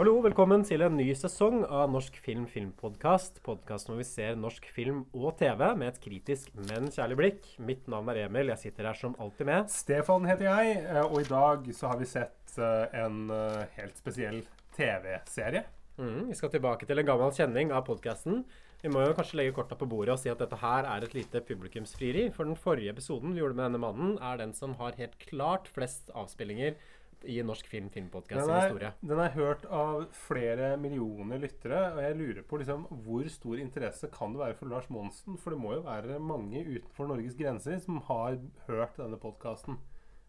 Hallo, 0.00 0.14
velkommen 0.24 0.62
til 0.64 0.80
en 0.80 0.94
ny 0.96 1.10
sesong 1.12 1.58
av 1.68 1.90
Norsk 1.92 2.14
film 2.24 2.46
filmpodkast. 2.48 3.42
Podkasten 3.44 3.92
hvor 3.92 3.98
vi 3.98 4.06
ser 4.08 4.38
norsk 4.40 4.64
film 4.72 5.02
og 5.12 5.34
TV 5.36 5.60
med 5.76 5.90
et 5.90 5.98
kritisk, 6.00 6.46
men 6.70 6.86
kjærlig 6.88 7.18
blikk. 7.18 7.48
Mitt 7.60 7.84
navn 7.84 8.08
er 8.08 8.22
Emil. 8.22 8.48
Jeg 8.48 8.62
sitter 8.62 8.88
her 8.88 8.96
som 8.96 9.12
alltid 9.20 9.50
med. 9.50 9.68
Stefan 9.68 10.24
heter 10.24 10.46
jeg, 10.46 10.78
eh, 10.86 11.02
og 11.04 11.18
i 11.20 11.28
dag 11.28 11.68
så 11.76 11.90
har 11.90 12.00
vi 12.00 12.08
sett 12.08 12.56
eh, 12.56 12.96
en 13.02 13.28
eh, 13.28 13.66
helt 13.74 14.00
spesiell 14.00 14.40
TV-serie. 14.78 15.66
Mm, 16.00 16.30
vi 16.30 16.38
skal 16.38 16.54
tilbake 16.54 16.88
til 16.88 17.02
en 17.02 17.10
gammel 17.10 17.36
kjenning 17.36 17.76
av 17.76 17.84
podkasten. 17.90 18.40
Vi 18.80 18.88
må 18.88 19.02
jo 19.04 19.12
kanskje 19.18 19.36
legge 19.36 19.52
korta 19.58 19.76
på 19.76 19.84
bordet 19.84 20.14
og 20.14 20.22
si 20.22 20.32
at 20.32 20.40
dette 20.40 20.62
her 20.62 20.88
er 20.88 21.04
et 21.04 21.12
lite 21.18 21.44
publikumsfrieri. 21.44 22.30
For 22.32 22.48
den 22.48 22.56
forrige 22.56 22.96
episoden 22.96 23.36
vi 23.36 23.44
gjorde 23.44 23.60
med 23.60 23.68
denne 23.68 23.84
mannen, 23.84 24.16
er 24.16 24.40
den 24.40 24.56
som 24.56 24.78
har 24.80 24.96
helt 24.96 25.20
klart 25.28 25.68
flest 25.68 26.08
avspillinger 26.16 26.80
i 27.28 27.36
norsk 27.44 27.66
film 27.68 27.90
filmpodkast 27.92 28.38
Den 28.38 28.46
sin 28.46 28.54
er, 28.54 28.62
historie. 28.68 28.92
den 29.12 29.20
er 29.24 29.34
hørt 29.34 29.64
av 29.66 30.06
flere 30.16 30.72
millioner 30.80 31.42
lyttere, 31.42 31.80
og 31.94 32.02
jeg 32.04 32.16
lurer 32.18 32.42
på 32.48 32.60
liksom, 32.62 32.86
hvor 33.04 33.28
stor 33.28 33.60
interesse 33.60 34.10
kan 34.14 34.32
det 34.34 34.42
være 34.42 34.58
for 34.58 34.72
Lars 34.72 34.88
Monsen? 34.90 35.36
For 35.40 35.54
det 35.54 35.60
må 35.60 35.74
jo 35.76 35.84
være 35.86 36.18
mange 36.22 36.64
utenfor 36.64 37.10
Norges 37.10 37.36
grenser 37.38 37.78
som 37.82 38.00
har 38.08 38.38
hørt 38.68 38.96
denne 39.00 39.20
podkasten. 39.20 39.78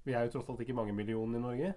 Vi 0.03 0.13
er 0.17 0.25
jo 0.25 0.35
tross 0.37 0.49
alt 0.49 0.63
ikke 0.65 0.75
mange 0.77 0.95
millioner 0.97 1.39
i 1.39 1.45
Norge. 1.45 1.73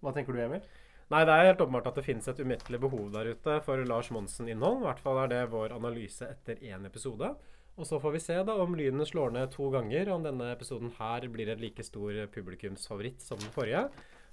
Hva 0.00 0.14
tenker 0.14 0.32
du, 0.32 0.40
Emil? 0.44 0.64
Nei, 1.08 1.22
det 1.24 1.32
er 1.34 1.46
helt 1.48 1.62
åpenbart 1.64 1.86
at 1.88 1.96
det 1.96 2.04
finnes 2.04 2.26
et 2.28 2.40
umettelig 2.44 2.78
behov 2.82 3.06
der 3.14 3.30
ute 3.32 3.54
for 3.64 3.80
Lars 3.88 4.10
Monsen-innhold. 4.12 4.82
I 4.82 4.88
hvert 4.90 5.00
fall 5.00 5.22
er 5.22 5.30
det 5.32 5.46
vår 5.54 5.72
analyse 5.76 6.28
etter 6.28 6.60
én 6.68 6.84
episode. 6.86 7.32
Og 7.78 7.86
så 7.86 8.00
får 8.02 8.12
vi 8.16 8.20
se 8.20 8.36
da 8.44 8.56
om 8.58 8.74
lynet 8.76 9.08
slår 9.08 9.32
ned 9.32 9.52
to 9.54 9.70
ganger, 9.70 10.10
og 10.10 10.18
om 10.18 10.26
denne 10.26 10.50
episoden 10.52 10.90
her 10.98 11.24
blir 11.32 11.48
en 11.52 11.60
like 11.62 11.84
stor 11.86 12.16
publikumsfavoritt 12.34 13.22
som 13.24 13.40
den 13.40 13.54
forrige. 13.54 13.84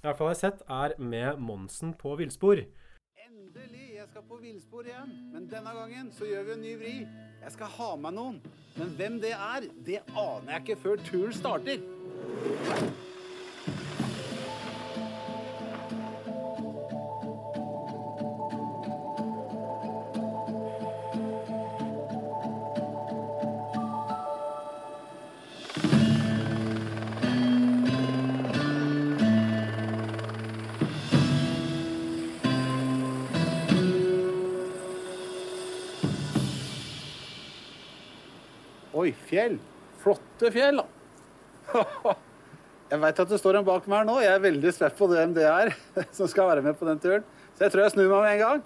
I 0.06 0.08
hvert 0.08 0.20
fall 0.20 0.28
har 0.28 0.36
jeg 0.36 0.42
sett 0.44 0.60
er 0.70 0.92
med 1.02 1.40
Monsen 1.42 1.94
på 1.98 2.12
villspor. 2.20 2.60
Endelig! 3.24 3.88
Jeg 3.96 4.06
skal 4.12 4.22
på 4.30 4.38
villspor 4.38 4.86
igjen. 4.86 5.16
Men 5.34 5.48
denne 5.50 5.72
gangen 5.74 6.12
så 6.14 6.28
gjør 6.30 6.44
vi 6.46 6.54
en 6.54 6.62
ny 6.62 6.74
vri. 6.78 6.92
Jeg 7.42 7.54
skal 7.56 7.72
ha 7.80 7.88
med 8.04 8.14
noen. 8.14 8.38
Men 8.76 8.92
hvem 9.00 9.18
det 9.24 9.32
er, 9.34 9.66
det 9.88 10.04
aner 10.14 10.52
jeg 10.52 10.62
ikke 10.62 10.78
før 10.84 11.02
turen 11.08 11.34
starter. 11.34 11.82
Oi, 39.06 39.12
fjell. 39.30 39.60
Flotte 40.02 40.50
fjell, 40.54 40.82
da. 40.82 40.86
Jeg 42.92 43.02
veit 43.02 43.20
at 43.22 43.30
det 43.32 43.38
står 43.42 43.58
en 43.60 43.66
bak 43.66 43.86
meg 43.90 44.00
her 44.02 44.08
nå. 44.08 44.16
Jeg 44.22 44.34
er 44.38 44.42
veldig 44.44 44.72
spent 44.74 44.96
på 44.98 45.08
hvem 45.10 45.32
det 45.36 45.46
er 45.50 45.72
som 46.18 46.30
skal 46.30 46.50
være 46.52 46.64
med 46.66 46.78
på 46.80 46.88
den 46.90 47.00
turen. 47.02 47.26
Så 47.56 47.66
jeg 47.66 47.72
tror 47.74 47.82
jeg 47.86 47.94
snur 47.96 48.10
meg 48.12 48.22
med 48.26 48.34
en 48.36 48.42
gang. 48.44 48.64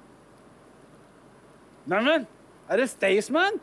Neimen, 1.90 2.26
er 2.70 2.82
det 2.82 2.88
Staysman? 2.92 3.60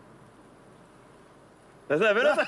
Det 1.91 1.99
stemmer, 2.01 2.29
altså. 2.31 2.45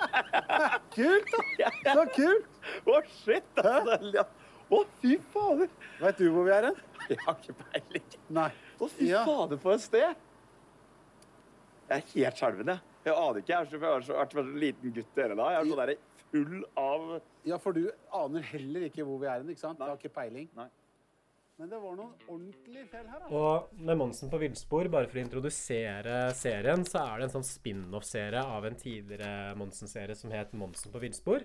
Kult, 0.96 1.32
da. 1.32 1.70
Så 1.94 2.04
kult. 2.16 2.60
Å, 2.90 2.98
shit. 3.22 3.62
Altså. 3.62 4.26
Å, 4.70 4.82
fy 5.02 5.16
fader. 5.32 5.70
Veit 6.02 6.20
du 6.20 6.26
hvor 6.34 6.46
vi 6.46 6.54
er 6.58 6.68
hen? 6.68 6.78
Jeg 7.10 7.18
har 7.24 7.38
ikke 7.40 7.56
peiling. 7.64 8.04
Å, 8.36 8.90
fy 8.92 9.08
Ja. 9.10 9.24
fader, 9.26 9.58
for 9.62 9.74
et 9.78 9.82
sted. 9.86 10.20
Jeg 11.90 11.96
er 11.96 12.06
helt 12.14 12.44
skjelven, 12.44 12.74
jeg. 12.76 12.89
Jeg 13.10 13.18
aner 13.18 13.42
ikke. 13.42 13.52
Jeg 13.52 13.60
er 13.60 13.70
så, 13.70 13.80
har 13.84 14.06
så, 14.06 14.18
vært 14.18 14.36
så 14.38 14.44
liten 14.64 14.96
gutt 14.96 15.16
dere 15.18 15.36
da. 15.38 15.48
Jeg 15.54 15.60
er 15.60 15.70
sånn 15.70 15.82
der 15.82 15.94
full 16.30 16.60
av 16.78 17.08
Ja, 17.48 17.56
for 17.58 17.76
du 17.76 17.86
aner 18.14 18.44
heller 18.52 18.86
ikke 18.86 19.06
hvor 19.06 19.18
vi 19.22 19.28
er 19.30 19.40
hen, 19.40 19.50
ikke 19.52 19.64
sant? 19.64 19.80
Du 19.80 19.86
har 19.88 19.98
ikke 19.98 20.12
peiling. 20.14 20.50
Nei. 20.58 20.68
Men 21.60 21.68
det 21.68 21.76
var 21.76 21.92
noen 21.92 22.12
ordentlige 22.24 22.86
fjell 22.88 23.08
her, 23.12 23.20
da. 23.20 23.26
Og 23.36 23.80
med 23.84 23.98
Monsen 24.00 24.30
på 24.32 24.38
villspor, 24.40 24.88
bare 24.92 25.10
for 25.10 25.20
å 25.20 25.24
introdusere 25.26 26.14
serien, 26.32 26.86
så 26.88 27.02
er 27.02 27.20
det 27.20 27.26
en 27.26 27.34
sånn 27.34 27.44
spin-off-serie 27.44 28.40
av 28.40 28.64
en 28.64 28.78
tidligere 28.80 29.52
Monsen-serie 29.60 30.16
som 30.16 30.32
het 30.32 30.54
Monsen 30.56 30.94
på 30.94 31.02
villspor. 31.02 31.44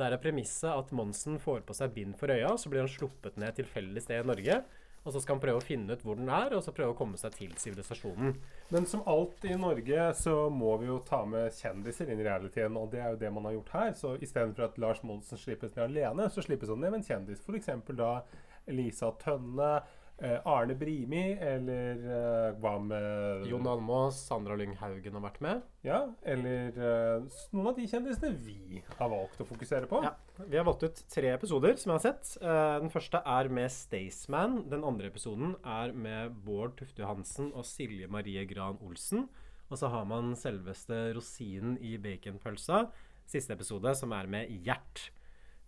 Der 0.00 0.16
er 0.16 0.22
premisset 0.22 0.70
at 0.70 0.94
Monsen 0.96 1.36
får 1.42 1.66
på 1.68 1.76
seg 1.76 1.92
bind 1.92 2.16
for 2.16 2.32
øya, 2.32 2.54
så 2.56 2.72
blir 2.72 2.86
han 2.86 2.88
sluppet 2.88 3.36
ned 3.42 3.58
tilfeldig 3.58 4.04
sted 4.06 4.24
i 4.24 4.30
Norge. 4.30 4.56
Og 5.00 5.14
så 5.14 5.20
skal 5.22 5.38
han 5.38 5.42
prøve 5.42 5.60
å 5.62 5.64
finne 5.64 5.96
ut 5.96 6.02
hvor 6.04 6.18
den 6.18 6.28
er, 6.28 6.52
og 6.52 6.60
så 6.64 6.74
prøve 6.76 6.92
å 6.92 6.98
komme 6.98 7.16
seg 7.20 7.32
til 7.38 7.54
sivilisasjonen. 7.56 8.34
Men 8.74 8.88
som 8.88 9.04
alt 9.08 9.46
i 9.48 9.56
Norge 9.56 10.10
så 10.18 10.34
må 10.52 10.74
vi 10.82 10.90
jo 10.90 10.98
ta 11.06 11.22
med 11.28 11.54
kjendiser 11.56 12.12
inn 12.12 12.20
i 12.20 12.26
realiteten, 12.26 12.76
og 12.76 12.90
det 12.92 13.00
er 13.00 13.14
jo 13.14 13.20
det 13.22 13.32
man 13.32 13.48
har 13.48 13.56
gjort 13.56 13.72
her. 13.78 13.94
Så 13.96 14.12
istedenfor 14.20 14.68
at 14.68 14.76
Lars 14.82 15.00
Monsen 15.06 15.40
slippes 15.40 15.72
ned 15.76 15.86
alene, 15.86 16.28
så 16.28 16.44
slippes 16.44 16.68
han 16.68 16.84
ned 16.84 16.92
med 16.92 17.00
en 17.00 17.08
kjendis. 17.08 17.40
F.eks. 17.40 17.72
da 17.96 18.12
Lisa 18.70 19.08
Tønne, 19.22 19.72
Arne 20.44 20.74
Brimi, 20.76 21.32
eller 21.40 22.00
eh, 22.04 22.56
hva 22.60 22.74
med 22.84 23.46
Jon 23.48 23.66
Almaas, 23.70 24.18
Sandra 24.28 24.56
Lyng 24.58 24.74
Haugen 24.80 25.16
har 25.16 25.24
vært 25.24 25.40
med. 25.44 25.62
Ja, 25.86 26.00
eller 26.28 26.76
eh, 26.76 27.28
noen 27.54 27.70
av 27.70 27.78
de 27.78 27.86
kjendisene 27.88 28.34
vi 28.44 28.82
har 28.98 29.12
valgt 29.12 29.40
å 29.40 29.46
fokusere 29.48 29.88
på. 29.90 30.02
Ja. 30.04 30.12
Vi 30.44 30.58
har 30.60 30.66
valgt 30.68 30.84
ut 30.84 31.02
tre 31.12 31.30
episoder 31.34 31.76
som 31.80 31.92
jeg 31.94 31.98
har 32.00 32.06
sett. 32.10 32.34
Eh, 32.42 32.72
Den 32.84 32.92
første 32.92 33.22
er 33.24 33.48
med 33.48 33.72
Staysman. 33.72 34.58
Den 34.72 34.84
andre 34.84 35.08
episoden 35.12 35.54
er 35.64 35.94
med 35.96 36.36
Bård 36.44 36.76
Tufte 36.80 37.04
Johansen 37.04 37.52
og 37.54 37.64
Silje 37.68 38.08
Marie 38.12 38.44
Gran 38.50 38.80
Olsen. 38.84 39.28
Og 39.70 39.78
så 39.78 39.88
har 39.92 40.04
man 40.10 40.34
selveste 40.36 41.12
rosinen 41.14 41.76
i 41.78 41.94
baconpølsa. 42.02 42.88
Siste 43.30 43.54
episode, 43.54 43.92
som 43.94 44.12
er 44.16 44.26
med 44.26 44.50
Gjert. 44.66 45.10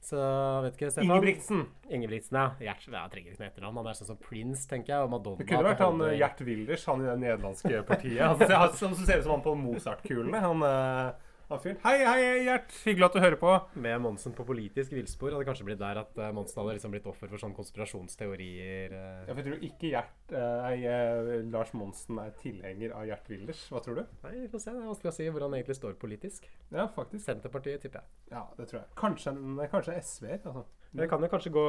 Så 0.02 0.18
vet 0.64 0.74
ikke, 0.74 0.90
Stefan? 0.90 1.06
Ingebrigtsen. 1.06 1.60
Ingebrigtsen, 1.86 2.38
ja. 2.40 2.46
Gjert 2.66 2.88
jeg 2.90 3.10
trenger 3.12 3.30
ikke 3.30 3.42
noe 3.42 3.50
etternavn. 3.52 3.76
Han 3.78 3.90
er 3.92 3.98
sånn 4.00 4.08
som 4.10 4.18
Prince, 4.18 4.64
tenker 4.70 4.96
jeg. 4.96 5.06
Og 5.06 5.12
Madonna. 5.12 5.38
Det 5.38 5.46
kunne 5.46 5.68
vært 5.68 5.82
han 5.84 6.02
eh. 6.08 6.16
Gjert 6.18 6.42
Wilders, 6.48 6.86
han 6.90 7.04
i 7.04 7.06
det 7.06 7.18
nederlandske 7.22 7.82
partiet. 7.86 8.22
Han 8.24 8.74
som 8.80 8.96
ser, 8.98 9.20
ut 9.20 9.28
som 9.28 9.36
han 9.36 9.44
på 9.44 9.54
Mozart-kulene. 9.60 10.42
Han, 10.42 10.64
eh. 10.66 11.21
Hei, 11.50 11.98
hei, 12.06 12.44
Gjert! 12.46 12.70
Hyggelig 12.86 13.04
at 13.10 13.16
du 13.16 13.20
hører 13.20 13.36
på. 13.36 13.50
Med 13.84 13.98
Monsen 14.00 14.32
på 14.32 14.44
politisk 14.48 14.94
villspor. 14.94 15.34
Hadde 15.34 15.44
kanskje 15.44 15.66
blitt 15.66 15.80
der 15.82 15.98
at 16.00 16.16
eh, 16.16 16.30
Monsen 16.32 16.62
hadde 16.62 16.76
liksom 16.78 16.94
blitt 16.94 17.08
offer 17.10 17.28
for 17.28 17.42
sånne 17.42 17.56
konspirasjonsteorier. 17.58 18.94
eh. 18.96 19.26
Jeg 19.28 19.44
tror 19.48 19.66
ikke 19.68 19.90
Gjert, 19.90 20.32
eh, 20.32 20.86
eh, 20.88 21.32
Lars 21.52 21.74
Monsen 21.76 22.22
er 22.22 22.32
tilhenger 22.40 22.94
av 22.96 23.04
Gjert 23.10 23.28
Wilders. 23.28 23.66
Hva 23.68 23.82
tror 23.84 24.00
du? 24.00 24.04
Nei, 24.24 24.32
vi 24.38 24.48
får 24.54 24.64
se. 24.64 24.72
Det 24.72 24.80
er 24.80 24.88
vanskelig 24.94 25.12
å 25.12 25.16
si 25.18 25.28
hvor 25.28 25.44
han 25.44 25.58
egentlig 25.58 25.76
står 25.76 25.98
politisk. 26.00 26.48
Ja, 26.72 26.86
faktisk. 26.96 27.26
Senterpartiet, 27.26 27.84
tipper 27.84 28.00
jeg. 28.00 28.22
Ja, 28.32 28.46
det 28.56 28.70
tror 28.70 28.80
jeg. 28.80 28.88
Kanskje, 29.02 29.36
kanskje 29.74 29.98
SV-er. 30.00 30.40
Altså. 30.48 30.64
Vi 30.92 31.06
kan 31.08 31.22
jo 31.24 31.28
kanskje 31.32 31.50
gå 31.54 31.62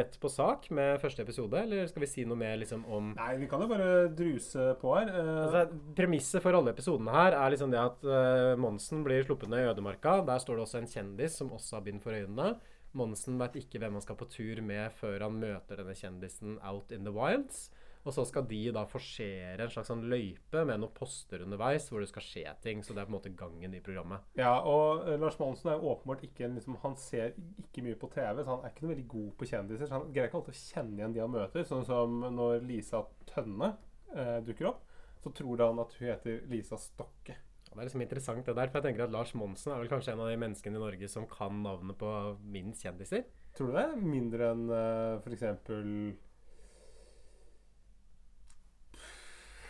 rett 0.00 0.14
på 0.20 0.28
sak 0.32 0.70
med 0.72 0.96
første 1.02 1.20
episode, 1.20 1.58
eller 1.66 1.84
skal 1.90 2.00
vi 2.00 2.08
si 2.08 2.22
noe 2.24 2.38
mer 2.40 2.54
liksom 2.56 2.86
om 2.88 3.10
Nei, 3.18 3.34
vi 3.42 3.48
kan 3.50 3.60
jo 3.60 3.68
bare 3.68 3.88
druse 4.16 4.70
på 4.80 4.94
her. 4.96 5.10
Eh, 5.12 5.32
Altså, 5.44 5.64
Premisset 5.98 6.40
for 6.40 6.56
alle 6.56 6.72
episodene 6.72 7.12
her 7.12 7.36
er 7.36 7.52
liksom 7.52 7.74
det 7.74 7.82
at 7.82 8.00
uh, 8.08 8.54
Monsen 8.56 9.04
blir 9.04 9.26
sluppet 9.26 9.52
ned 9.52 9.66
i 9.66 9.68
ødemarka. 9.74 10.22
Der 10.24 10.40
står 10.40 10.56
det 10.56 10.64
også 10.64 10.80
en 10.80 10.88
kjendis 10.88 11.36
som 11.42 11.52
også 11.52 11.76
har 11.76 11.84
bind 11.90 12.00
for 12.00 12.16
øynene. 12.16 12.54
Monsen 12.96 13.36
vet 13.42 13.58
ikke 13.60 13.82
hvem 13.82 13.98
han 13.98 14.04
skal 14.06 14.16
på 14.16 14.30
tur 14.32 14.62
med 14.64 14.96
før 14.96 15.26
han 15.26 15.36
møter 15.42 15.82
denne 15.82 15.96
kjendisen 15.98 16.56
out 16.64 16.94
in 16.94 17.04
the 17.04 17.12
wilds. 17.12 17.66
Og 18.04 18.12
så 18.12 18.24
skal 18.28 18.44
de 18.48 18.60
da 18.76 18.84
forsere 18.88 19.64
en 19.64 19.70
slags 19.72 19.88
sånn 19.88 20.04
løype 20.12 20.64
med 20.68 20.80
noen 20.80 20.92
poster 20.96 21.44
underveis 21.44 21.86
hvor 21.88 22.04
det 22.04 22.10
skal 22.10 22.24
skje 22.26 22.44
ting. 22.64 22.82
Så 22.84 22.92
det 22.92 23.00
er 23.00 23.08
på 23.08 23.14
en 23.14 23.16
måte 23.16 23.32
gangen 23.36 23.76
i 23.76 23.80
programmet. 23.84 24.26
ja, 24.36 24.52
og 24.60 25.08
eh, 25.08 25.16
Lars 25.20 25.38
Monsen 25.40 25.72
er 25.72 25.78
jo 25.78 25.94
åpenbart 25.94 26.26
ikke 26.28 26.44
en 26.48 26.58
liksom, 26.58 26.76
Han 26.82 26.98
ser 27.00 27.32
ikke 27.64 27.86
mye 27.86 28.00
på 28.00 28.10
TV, 28.12 28.42
så 28.42 28.50
han 28.52 28.66
er 28.66 28.74
ikke 28.74 28.84
noe 28.84 28.94
veldig 28.94 29.08
god 29.14 29.32
på 29.40 29.48
kjendiser. 29.48 29.88
Så 29.88 29.96
han 29.96 30.12
greier 30.12 30.28
ikke 30.28 30.42
alltid 30.42 30.58
å 30.58 30.60
kjenne 30.60 31.00
igjen 31.00 31.16
de 31.16 31.24
han 31.24 31.34
møter. 31.34 31.66
Sånn 31.68 31.88
som 31.88 32.20
når 32.36 32.68
Lisa 32.68 33.02
Tønne 33.30 33.72
eh, 34.12 34.38
dukker 34.44 34.70
opp, 34.74 34.84
så 35.24 35.32
tror 35.32 35.64
han 35.64 35.80
at 35.80 35.96
hun 35.96 36.08
heter 36.10 36.44
Lisa 36.52 36.76
Stokke. 36.80 37.38
Det 37.74 37.80
er 37.82 37.88
liksom 37.88 38.04
interessant 38.04 38.46
det 38.46 38.54
der, 38.54 38.68
for 38.70 38.78
jeg 38.78 38.86
tenker 38.86 39.08
at 39.08 39.10
Lars 39.14 39.32
Monsen 39.34 39.72
er 39.74 39.80
vel 39.82 39.88
kanskje 39.90 40.12
en 40.12 40.20
av 40.22 40.28
de 40.30 40.36
menneskene 40.38 40.78
i 40.78 40.82
Norge 40.82 41.08
som 41.10 41.24
kan 41.26 41.56
navnet 41.64 41.96
på 41.98 42.10
minst 42.54 42.84
kjendiser. 42.86 43.24
Tror 43.56 43.72
du 43.72 43.74
det? 43.74 43.86
Mindre 43.98 44.50
enn 44.52 44.62
uh, 44.70 45.16
for 45.24 45.34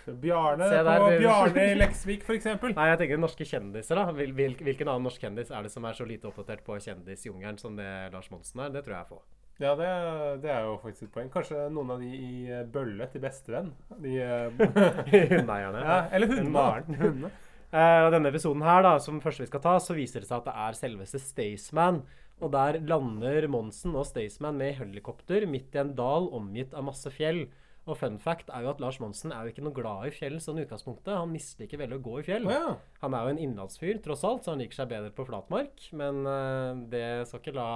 Bjarne 0.06 0.68
Se 0.68 0.82
der, 0.86 1.00
på 1.00 1.12
Bjarne 1.22 1.64
i 1.70 1.76
Leksvik, 1.78 2.26
eksempel. 2.36 2.74
Nei, 2.76 2.88
jeg 2.92 3.00
tenker 3.00 3.22
norske 3.22 3.46
kjendiser, 3.48 4.00
da. 4.00 4.12
Hvil, 4.16 4.34
hvil, 4.36 4.58
hvilken 4.66 4.90
annen 4.90 5.08
norsk 5.08 5.24
kjendis 5.24 5.52
er 5.54 5.64
det 5.64 5.72
som 5.72 5.86
er 5.88 5.96
så 5.96 6.06
lite 6.08 6.28
oppdatert 6.28 6.64
på 6.66 6.76
kjendisjungelen 6.84 7.58
som 7.60 7.78
det 7.78 7.88
Lars 8.12 8.28
Monsen 8.34 8.66
er? 8.66 8.74
Det 8.74 8.84
tror 8.84 8.96
jeg 8.98 9.00
er 9.00 9.10
få. 9.14 9.22
Ja, 9.62 9.76
det, 9.78 9.88
det 10.42 10.50
er 10.50 10.64
jo 10.66 10.74
faktisk 10.82 11.06
et 11.06 11.14
poeng. 11.14 11.30
Kanskje 11.30 11.68
noen 11.70 11.92
av 11.94 12.02
de 12.02 12.10
i 12.10 12.30
eh, 12.50 12.64
Bølle 12.66 13.06
til 13.12 13.22
bestevenn. 13.22 13.70
De, 14.02 14.16
eh, 14.18 14.62
Hundeeierne. 15.30 15.84
ja, 15.84 15.98
eller 16.10 16.32
hundene. 16.34 17.30
og 18.04 18.10
denne 18.14 18.32
episoden 18.34 18.64
her, 18.66 18.82
da, 18.86 18.96
som 19.02 19.22
første 19.22 19.44
vi 19.44 19.50
skal 19.52 19.62
ta, 19.62 19.76
så 19.82 19.94
viser 19.94 20.24
det 20.24 20.30
seg 20.30 20.42
at 20.42 20.50
det 20.50 20.56
er 20.66 20.78
selveste 20.80 21.22
Staysman. 21.22 22.02
Og 22.42 22.50
der 22.50 22.80
lander 22.82 23.46
Monsen 23.46 23.94
og 23.94 24.08
Staysman 24.08 24.58
med 24.58 24.74
helikopter 24.80 25.46
midt 25.46 25.76
i 25.76 25.84
en 25.84 25.94
dal 25.94 26.26
omgitt 26.34 26.74
av 26.74 26.88
masse 26.90 27.12
fjell. 27.14 27.44
Og 27.84 27.98
fun 28.00 28.16
fact 28.22 28.48
er 28.48 28.64
jo 28.64 28.70
at 28.72 28.80
Lars 28.80 28.96
Monsen 29.02 29.32
er 29.34 29.44
jo 29.44 29.52
ikke 29.52 29.64
noe 29.64 29.76
glad 29.76 30.06
i 30.08 30.12
fjell 30.14 30.38
sånn 30.40 30.62
utgangspunktet. 30.62 31.12
Han 31.18 31.32
misliker 31.34 31.80
veldig 31.82 31.98
å 31.98 32.04
gå 32.04 32.14
i 32.20 32.24
fjell. 32.24 32.48
Ja. 32.48 32.76
Han 33.02 33.16
er 33.16 33.26
jo 33.26 33.34
en 33.34 33.42
innlandsfyr 33.44 34.00
tross 34.04 34.24
alt, 34.24 34.46
så 34.46 34.54
han 34.54 34.62
liker 34.62 34.78
seg 34.78 34.88
bedre 34.94 35.12
på 35.12 35.26
flatmark. 35.28 35.90
Men 35.92 36.22
uh, 36.24 36.72
det 36.88 37.04
skal 37.28 37.42
ikke 37.42 37.56
la 37.58 37.68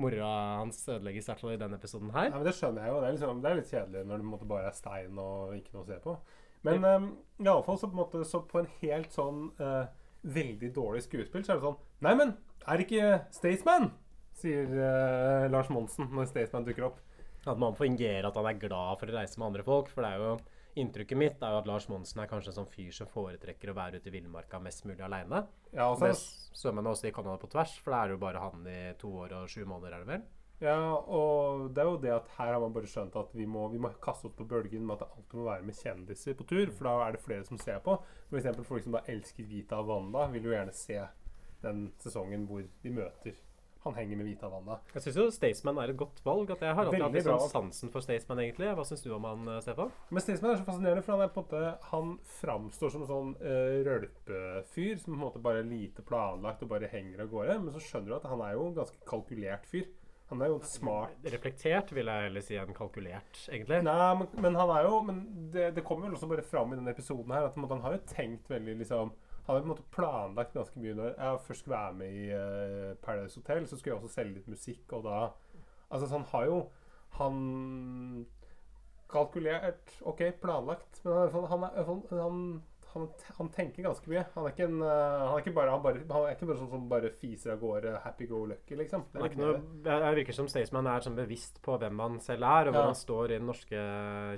mora 0.00 0.30
hans 0.62 0.80
ødelegges, 0.88 1.28
i 1.28 1.32
hvert 1.32 1.44
fall 1.44 1.52
i 1.52 1.60
denne 1.60 1.76
episoden 1.76 2.12
her. 2.16 2.30
Ja, 2.30 2.38
men 2.38 2.48
Det 2.48 2.56
skjønner 2.56 2.86
jeg 2.86 2.94
jo. 2.94 3.00
Det 3.00 3.08
er, 3.08 3.16
liksom, 3.18 3.42
det 3.44 3.50
er 3.50 3.58
litt 3.60 3.72
kjedelig 3.74 4.04
når 4.08 4.22
det 4.24 4.52
bare 4.54 4.70
er 4.70 4.78
stein 4.78 5.20
og 5.20 5.56
ikke 5.58 5.76
noe 5.76 5.84
å 5.84 5.90
se 5.90 5.98
på. 6.04 6.18
Men 6.68 6.84
um, 6.84 7.10
i 7.40 7.48
alle 7.48 7.64
fall 7.64 7.80
så 7.80 7.88
på, 7.88 7.96
en 7.96 8.02
måte, 8.02 8.22
så 8.28 8.40
på 8.48 8.60
en 8.60 8.70
helt 8.80 9.12
sånn 9.12 9.48
uh, 9.60 9.84
veldig 10.22 10.72
dårlig 10.76 11.04
skuespill, 11.04 11.44
så 11.44 11.54
er 11.54 11.60
det 11.60 11.68
sånn 11.68 11.80
Nei, 12.04 12.16
men 12.16 12.34
er 12.64 12.80
det 12.80 12.88
ikke 12.88 13.20
Staysman? 13.36 13.92
sier 14.40 14.68
uh, 14.72 15.48
Lars 15.52 15.68
Monsen 15.72 16.08
når 16.14 16.28
Staysman 16.30 16.64
dukker 16.64 16.88
opp. 16.88 17.00
At 17.48 17.60
man 17.60 17.76
fingere 17.78 18.28
at 18.28 18.36
han 18.36 18.48
er 18.50 18.58
glad 18.60 19.00
for 19.00 19.08
å 19.08 19.16
reise 19.16 19.40
med 19.40 19.50
andre 19.50 19.64
folk. 19.66 19.92
For 19.92 20.04
det 20.04 20.14
er 20.14 20.24
jo 20.24 20.32
Inntrykket 20.78 21.18
mitt 21.18 21.40
er 21.42 21.50
jo 21.50 21.58
at 21.58 21.66
Lars 21.66 21.88
Monsen 21.90 22.20
er 22.22 22.28
kanskje 22.30 22.52
en 22.52 22.60
sånn 22.60 22.68
fyr 22.70 22.92
som 22.94 23.08
foretrekker 23.10 23.72
å 23.72 23.74
være 23.74 23.98
ute 23.98 24.06
i 24.06 24.12
villmarka 24.14 24.60
mest 24.62 24.84
mulig 24.86 25.02
aleine. 25.02 25.42
Ja, 25.74 25.88
og 25.90 25.98
Det 25.98 26.12
svømmer 26.14 26.84
han 26.84 26.92
også 26.92 27.08
i 27.08 27.14
Canada 27.14 27.40
på 27.42 27.50
tvers, 27.50 27.72
for 27.82 27.90
da 27.90 28.02
er 28.04 28.10
det 28.10 28.14
jo 28.14 28.20
bare 28.22 28.42
han 28.44 28.68
i 28.70 28.82
to 29.00 29.10
år 29.24 29.34
og 29.40 29.50
sju 29.50 29.64
måneder, 29.64 29.96
er 29.96 30.04
det 30.04 30.12
vel? 30.12 30.22
Ja, 30.60 30.76
og 31.00 31.70
det 31.74 31.82
er 31.82 31.88
jo 31.88 31.98
det 32.04 32.12
at 32.12 32.30
her 32.36 32.52
har 32.52 32.62
man 32.62 32.74
bare 32.76 32.88
skjønt 32.90 33.14
at 33.16 33.34
vi 33.34 33.46
må, 33.48 33.64
vi 33.72 33.80
må 33.82 33.90
kaste 34.04 34.28
opp 34.28 34.36
på 34.38 34.46
bølgen 34.46 34.84
med 34.86 34.98
at 34.98 35.06
det 35.06 35.16
alltid 35.16 35.38
må 35.40 35.46
være 35.48 35.66
med 35.66 35.78
kjendiser 35.80 36.36
på 36.38 36.46
tur, 36.52 36.72
for 36.76 36.86
da 36.86 36.96
er 37.06 37.16
det 37.16 37.22
flere 37.24 37.46
som 37.48 37.58
ser 37.58 37.80
på. 37.82 37.96
For 38.28 38.38
eksempel 38.38 38.68
folk 38.68 38.84
som 38.84 38.94
da 38.94 39.02
elsker 39.10 39.48
Vita 39.48 39.80
Wanda, 39.82 40.28
vil 40.30 40.50
jo 40.50 40.54
gjerne 40.54 40.76
se 40.76 41.00
den 41.64 41.86
sesongen 42.00 42.44
hvor 42.48 42.62
de 42.62 42.92
møter 42.94 43.40
han 43.82 43.94
henger 43.94 44.16
med 44.16 44.26
Vita 44.28 44.48
Wanda. 44.52 44.76
Jeg 44.92 45.04
syns 45.06 45.16
jo 45.16 45.26
Staysman 45.32 45.78
er 45.80 45.92
et 45.92 46.00
godt 46.00 46.18
valg. 46.24 46.50
At 46.52 46.64
jeg 46.66 46.76
har 46.76 46.90
alltid 46.90 47.00
hatt 47.00 47.46
sånn 47.46 47.52
sansen 47.52 47.92
for 47.92 48.04
Staysman, 48.04 48.42
egentlig. 48.42 48.68
Hva 48.76 48.84
syns 48.84 49.04
du 49.04 49.12
om 49.16 49.24
han, 49.24 49.46
eh, 49.48 49.60
Stefan? 49.64 49.92
Men 50.10 50.24
Staysman 50.24 50.52
er 50.52 50.60
så 50.60 50.66
fascinerende, 50.66 51.04
for 51.06 51.16
han 51.16 51.24
er 51.24 51.32
på 51.32 51.40
en 51.40 51.46
måte 51.46 51.62
Han 51.92 52.10
framstår 52.40 52.92
som 52.92 53.06
en 53.06 53.08
sånn 53.08 53.30
uh, 53.40 53.78
rølpefyr 53.86 55.00
som 55.00 55.14
på 55.14 55.16
en 55.16 55.24
måte 55.24 55.40
bare 55.40 55.62
er 55.62 55.70
lite 55.70 56.04
planlagt 56.04 56.62
og 56.66 56.74
bare 56.74 56.90
henger 56.92 57.24
av 57.24 57.32
gårde. 57.32 57.56
Men 57.64 57.72
så 57.72 57.80
skjønner 57.86 58.12
du 58.12 58.18
at 58.18 58.28
han 58.28 58.44
er 58.44 58.52
jo 58.58 58.68
en 58.68 58.76
ganske 58.82 59.00
kalkulert 59.08 59.64
fyr. 59.70 59.88
Han 60.30 60.44
er 60.44 60.52
jo 60.52 60.60
smart 60.62 61.24
Reflektert 61.26 61.88
vil 61.90 62.06
jeg 62.06 62.26
heller 62.28 62.44
si 62.44 62.54
enn 62.60 62.76
kalkulert, 62.76 63.40
egentlig. 63.48 63.80
Nei, 63.82 63.96
men, 64.20 64.28
men 64.44 64.58
han 64.60 64.70
er 64.76 64.86
jo 64.86 65.00
Men 65.02 65.24
det, 65.50 65.72
det 65.74 65.82
kommer 65.86 66.06
vel 66.06 66.14
også 66.20 66.28
bare 66.30 66.44
fram 66.46 66.70
i 66.70 66.78
denne 66.78 66.92
episoden 66.94 67.34
her 67.34 67.48
at 67.48 67.56
han 67.58 67.82
har 67.82 67.96
jo 67.96 68.04
tenkt 68.12 68.52
veldig 68.52 68.76
liksom 68.84 69.10
Har 69.50 69.60
på 69.60 69.66
en 69.66 69.72
måte 69.72 69.86
planlagt 69.94 70.54
ganske 70.54 70.78
mye 70.80 70.94
når 70.94 71.12
jeg 71.18 71.40
først 71.46 71.64
skulle 71.64 71.76
være 71.76 71.98
med 72.00 72.18
i 72.20 72.26
eh, 72.30 72.94
Paradise 73.02 73.40
Hotel, 73.40 73.66
så 73.66 73.76
skulle 73.76 73.96
jeg 73.96 74.02
også 74.02 74.14
selge 74.14 74.38
litt 74.38 74.50
musikk, 74.52 74.92
og 74.98 75.04
da 75.08 75.20
Altså, 75.90 76.06
så 76.06 76.20
han 76.20 76.26
har 76.30 76.44
jo 76.46 76.58
Han 77.18 78.26
kalkulert 79.10 79.96
OK, 80.06 80.20
planlagt, 80.40 81.00
men 81.04 81.16
han, 81.34 81.46
han, 81.50 81.64
han, 82.14 82.42
han, 82.92 83.06
han 83.38 83.48
tenker 83.54 83.82
ganske 83.88 84.06
mye. 84.10 84.22
Han 84.36 84.46
er 84.46 84.52
ikke, 84.54 84.68
en, 84.70 84.76
eh, 84.86 85.24
han 85.24 85.32
er 85.34 85.42
ikke 85.42 85.54
bare 85.56 85.72
Han, 85.74 85.82
bare, 85.82 86.04
han 86.12 86.26
er 86.28 86.36
ikke 86.36 86.46
bare 86.46 86.60
sånn 86.60 86.70
som 86.70 86.84
bare 86.92 87.10
fiser 87.18 87.56
av 87.56 87.60
gårde 87.64 87.96
happy 88.04 88.28
go 88.30 88.44
lucky, 88.52 88.78
liksom. 88.78 89.08
Det 89.12 89.24
er 89.26 89.34
noe, 89.40 89.56
det 89.82 89.96
er- 89.96 90.14
virker 90.20 90.36
som 90.38 90.46
Staysman 90.50 90.86
er 90.86 91.02
sånn 91.02 91.18
bevisst 91.18 91.58
på 91.66 91.74
hvem 91.82 91.98
han 92.04 92.20
selv 92.22 92.46
er, 92.46 92.68
og 92.70 92.74
hvor 92.76 92.84
Ja. 92.84 92.92
han 92.92 93.00
står 93.02 93.24
i 93.32 93.38
den 93.38 93.46
norske 93.50 93.82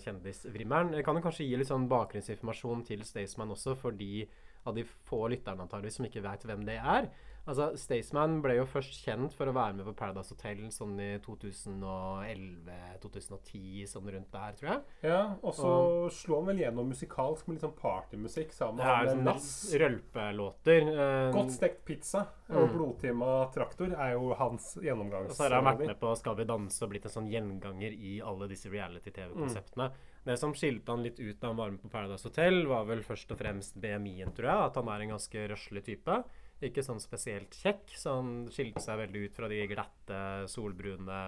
kjendisvrimmeren. 0.07 1.05
Kan 1.05 1.17
du 1.17 1.21
kanskje 1.23 1.47
gi 1.49 1.57
litt 1.61 1.69
sånn 1.69 1.89
bakgrunnsinformasjon 1.93 2.87
til 2.87 3.05
Staysman 3.05 3.51
også, 3.53 3.77
for 3.77 3.91
de 3.93 4.27
av 4.67 4.73
de 4.77 4.85
få 4.87 5.27
lytterne 5.33 5.63
antageligvis 5.67 5.97
som 6.01 6.07
ikke 6.09 6.25
vet 6.25 6.43
hvem 6.49 6.63
det 6.69 6.79
er. 6.79 7.05
Altså, 7.43 7.73
Staysman 7.75 8.37
ble 8.39 8.55
jo 8.61 8.65
først 8.71 9.01
kjent 9.03 9.33
for 9.35 9.51
å 9.51 9.53
være 9.57 9.75
med 9.75 9.83
på 9.89 9.97
Paradise 9.99 10.31
Hotel 10.31 10.61
sånn 10.71 10.95
i 11.03 11.19
2011-2010, 11.25 13.83
sånn 13.91 14.07
rundt 14.15 14.31
der, 14.31 14.53
tror 14.61 14.69
jeg. 14.71 14.81
Ja, 15.11 15.23
og 15.43 15.51
så 15.57 15.73
slo 16.15 16.39
han 16.39 16.47
vel 16.53 16.61
gjennom 16.63 16.87
musikalsk 16.93 17.43
med 17.49 17.55
litt 17.57 17.65
sånn 17.67 17.81
partymusikk 17.81 18.51
sammen 18.55 18.79
Det 18.79 18.87
med 18.87 19.11
sånn 19.11 19.27
Nass. 19.27 19.49
rølpelåter. 19.83 20.81
Uh, 20.93 21.35
Godt 21.35 21.51
stekt 21.57 21.81
pizza 21.89 22.21
og 22.53 22.71
blodtima 22.77 23.31
traktor 23.55 23.91
er 23.91 24.11
jo 24.15 24.25
hans 24.39 24.65
Og 24.79 24.85
så 25.35 25.43
har 25.49 25.53
han 25.59 25.67
vært 25.73 25.87
med 25.89 25.99
på 25.99 26.15
Skal 26.21 26.37
vi 26.39 26.45
danse 26.47 26.79
og 26.85 26.91
blitt 26.95 27.07
en 27.11 27.17
sånn 27.17 27.31
gjenganger 27.33 27.91
i 27.91 28.21
alle 28.23 28.47
disse 28.55 28.71
reality-TV-konseptene. 28.71 29.91
Det 30.25 30.37
som 30.39 30.55
skilte 30.55 30.95
han 30.95 31.03
litt 31.03 31.19
ut 31.19 31.41
da 31.41 31.51
han 31.51 31.59
var 31.59 31.73
med 31.75 31.83
på 31.83 31.91
Paradise 31.91 32.29
Hotel, 32.29 32.63
var 32.71 32.87
vel 32.87 33.03
først 33.03 33.33
og 33.35 33.41
fremst 33.41 33.75
BMI-en, 33.83 34.31
tror 34.37 34.49
jeg. 34.53 34.69
At 34.69 34.79
han 34.79 34.91
er 34.93 35.03
en 35.03 35.15
ganske 35.17 35.49
røslig 35.51 35.83
type. 35.89 36.21
Ikke 36.63 36.85
sånn 36.87 37.03
spesielt 37.03 37.57
kjekk, 37.59 37.91
så 37.99 38.21
han 38.21 38.33
skilte 38.55 38.85
seg 38.85 39.01
veldig 39.03 39.25
ut 39.27 39.35
fra 39.35 39.49
de 39.51 39.65
glatte, 39.67 40.21
solbrune 40.53 41.19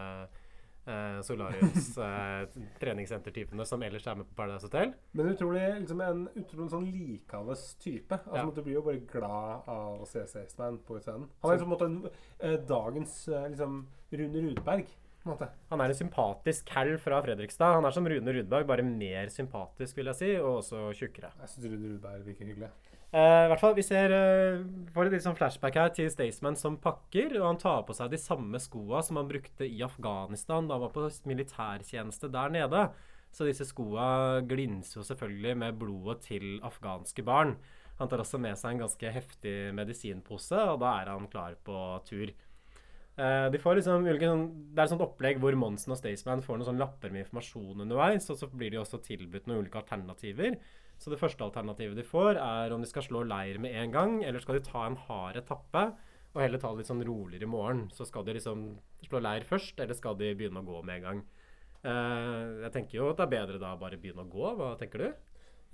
eh, 0.87 1.20
Solariums 1.26 1.88
eh, 2.06 2.44
treningssentertypene 2.81 3.67
som 3.67 3.82
ellers 3.82 4.06
er 4.06 4.20
med 4.20 4.29
på 4.31 4.38
Paradise 4.38 4.69
Hotel. 4.69 4.93
Men 5.19 5.32
utrolig, 5.32 5.64
liksom 5.81 6.02
en 6.05 6.25
utrolig 6.38 6.70
sånn 6.76 6.91
likandes 6.94 7.67
type. 7.82 8.20
Altså, 8.20 8.44
Ja. 8.44 8.50
Du 8.55 8.62
blir 8.62 8.79
jo 8.79 8.87
bare 8.87 9.02
glad 9.11 9.70
av 9.75 10.05
å 10.05 10.08
se 10.08 10.23
Staysman 10.31 10.79
på 10.87 11.00
scenen. 11.02 11.26
Han 11.43 11.50
er 11.50 11.58
liksom 11.58 11.75
på 11.75 11.75
en 11.75 11.75
måte 11.75 11.91
en, 11.91 12.20
eh, 12.38 12.58
dagens 12.70 13.17
eh, 13.29 13.49
liksom, 13.49 13.81
Rune 14.12 14.44
Rudberg. 14.49 14.87
På 15.25 15.31
en 15.31 15.38
måte. 15.38 15.47
Han 15.71 15.81
er 15.81 15.88
en 15.88 15.97
sympatisk 15.97 16.67
cal 16.69 16.91
fra 17.00 17.23
Fredrikstad. 17.25 17.79
Han 17.79 17.87
er 17.88 17.94
som 17.97 18.05
Rune 18.05 18.32
Rudberg, 18.37 18.67
bare 18.69 18.85
mer 18.85 19.31
sympatisk, 19.32 19.97
vil 19.97 20.11
jeg 20.11 20.19
si, 20.19 20.32
og 20.37 20.59
også 20.59 20.91
tjukkere. 20.99 21.31
Jeg 21.41 21.49
syns 21.49 21.71
Rune 21.71 21.94
Rudberg 21.94 22.26
virker 22.26 22.50
hyggelig. 22.50 22.69
Uh, 23.15 23.47
I 23.47 23.49
hvert 23.49 23.62
fall, 23.62 23.76
Vi 23.79 23.87
ser 23.87 24.12
uh, 24.12 24.67
får 24.93 25.09
et 25.09 25.17
litt 25.17 25.25
sånn 25.25 25.38
flashback 25.38 25.79
her 25.81 25.94
til 25.97 26.11
Staysman 26.12 26.61
som 26.61 26.76
pakker. 26.76 27.38
og 27.41 27.47
Han 27.47 27.62
tar 27.62 27.87
på 27.88 27.97
seg 27.97 28.12
de 28.12 28.21
samme 28.21 28.61
skoa 28.61 29.00
som 29.06 29.17
han 29.17 29.31
brukte 29.31 29.65
i 29.65 29.81
Afghanistan 29.87 30.69
da 30.69 30.76
han 30.76 30.85
var 30.85 30.93
på 30.93 31.09
militærtjeneste 31.31 32.29
der 32.35 32.53
nede. 32.53 32.85
Så 33.32 33.49
disse 33.49 33.65
skoa 33.65 34.43
glinser 34.44 35.01
jo 35.01 35.08
selvfølgelig 35.08 35.56
med 35.63 35.79
blodet 35.81 36.20
til 36.29 36.58
afghanske 36.69 37.25
barn. 37.25 37.56
Han 37.96 38.10
tar 38.10 38.20
også 38.20 38.43
med 38.43 38.58
seg 38.60 38.75
en 38.75 38.84
ganske 38.84 39.15
heftig 39.17 39.55
medisinpose, 39.72 40.58
og 40.75 40.82
da 40.82 40.99
er 41.01 41.15
han 41.15 41.31
klar 41.32 41.56
på 41.65 41.81
tur. 42.05 42.34
Eh, 43.15 43.49
de 43.55 43.61
får 43.63 43.79
liksom 43.79 44.06
ulike 44.09 44.27
sånn, 44.27 44.47
Det 44.75 44.81
er 44.81 44.89
et 44.89 44.91
sånt 44.91 45.05
opplegg 45.05 45.39
hvor 45.39 45.55
Monsen 45.55 45.94
og 45.94 46.01
Staysman 46.01 46.43
får 46.43 46.59
noen 46.59 46.69
sånne 46.71 46.83
lapper 46.83 47.13
med 47.15 47.23
informasjon 47.25 47.85
underveis, 47.85 48.27
og 48.33 48.41
så 48.41 48.49
blir 48.51 48.75
de 48.75 48.81
også 48.83 48.99
tilbudt 49.05 49.47
noen 49.47 49.63
ulike 49.63 49.79
alternativer. 49.79 50.59
Så 50.99 51.11
det 51.11 51.21
første 51.21 51.44
alternativet 51.47 51.99
de 51.99 52.06
får, 52.06 52.39
er 52.39 52.75
om 52.75 52.83
de 52.83 52.89
skal 52.91 53.06
slå 53.06 53.23
leir 53.27 53.61
med 53.63 53.75
en 53.75 53.94
gang, 53.94 54.19
eller 54.25 54.43
skal 54.43 54.59
de 54.59 54.67
ta 54.67 54.87
en 54.87 54.99
hard 55.06 55.39
etappe 55.39 55.93
og 56.35 56.43
heller 56.43 56.59
ta 56.59 56.73
det 56.73 56.83
litt 56.83 56.91
sånn 56.91 57.05
roligere 57.06 57.47
i 57.47 57.51
morgen. 57.51 57.85
Så 57.94 58.06
skal 58.09 58.27
de 58.27 58.35
liksom 58.35 58.67
slå 59.06 59.21
leir 59.23 59.47
først, 59.47 59.79
eller 59.79 59.94
skal 59.94 60.19
de 60.19 60.33
begynne 60.35 60.65
å 60.65 60.67
gå 60.67 60.81
med 60.83 60.99
en 60.99 61.06
gang. 61.06 61.21
Uh, 61.85 62.65
jeg 62.65 62.73
tenker 62.75 62.99
jo 62.99 63.11
at 63.13 63.21
det 63.21 63.27
er 63.29 63.35
bedre 63.37 63.61
da 63.63 63.75
bare 63.79 64.01
begynne 64.01 64.25
å 64.25 64.33
gå. 64.33 64.49
Hva 64.59 64.73
tenker 64.81 65.05
du? 65.05 65.09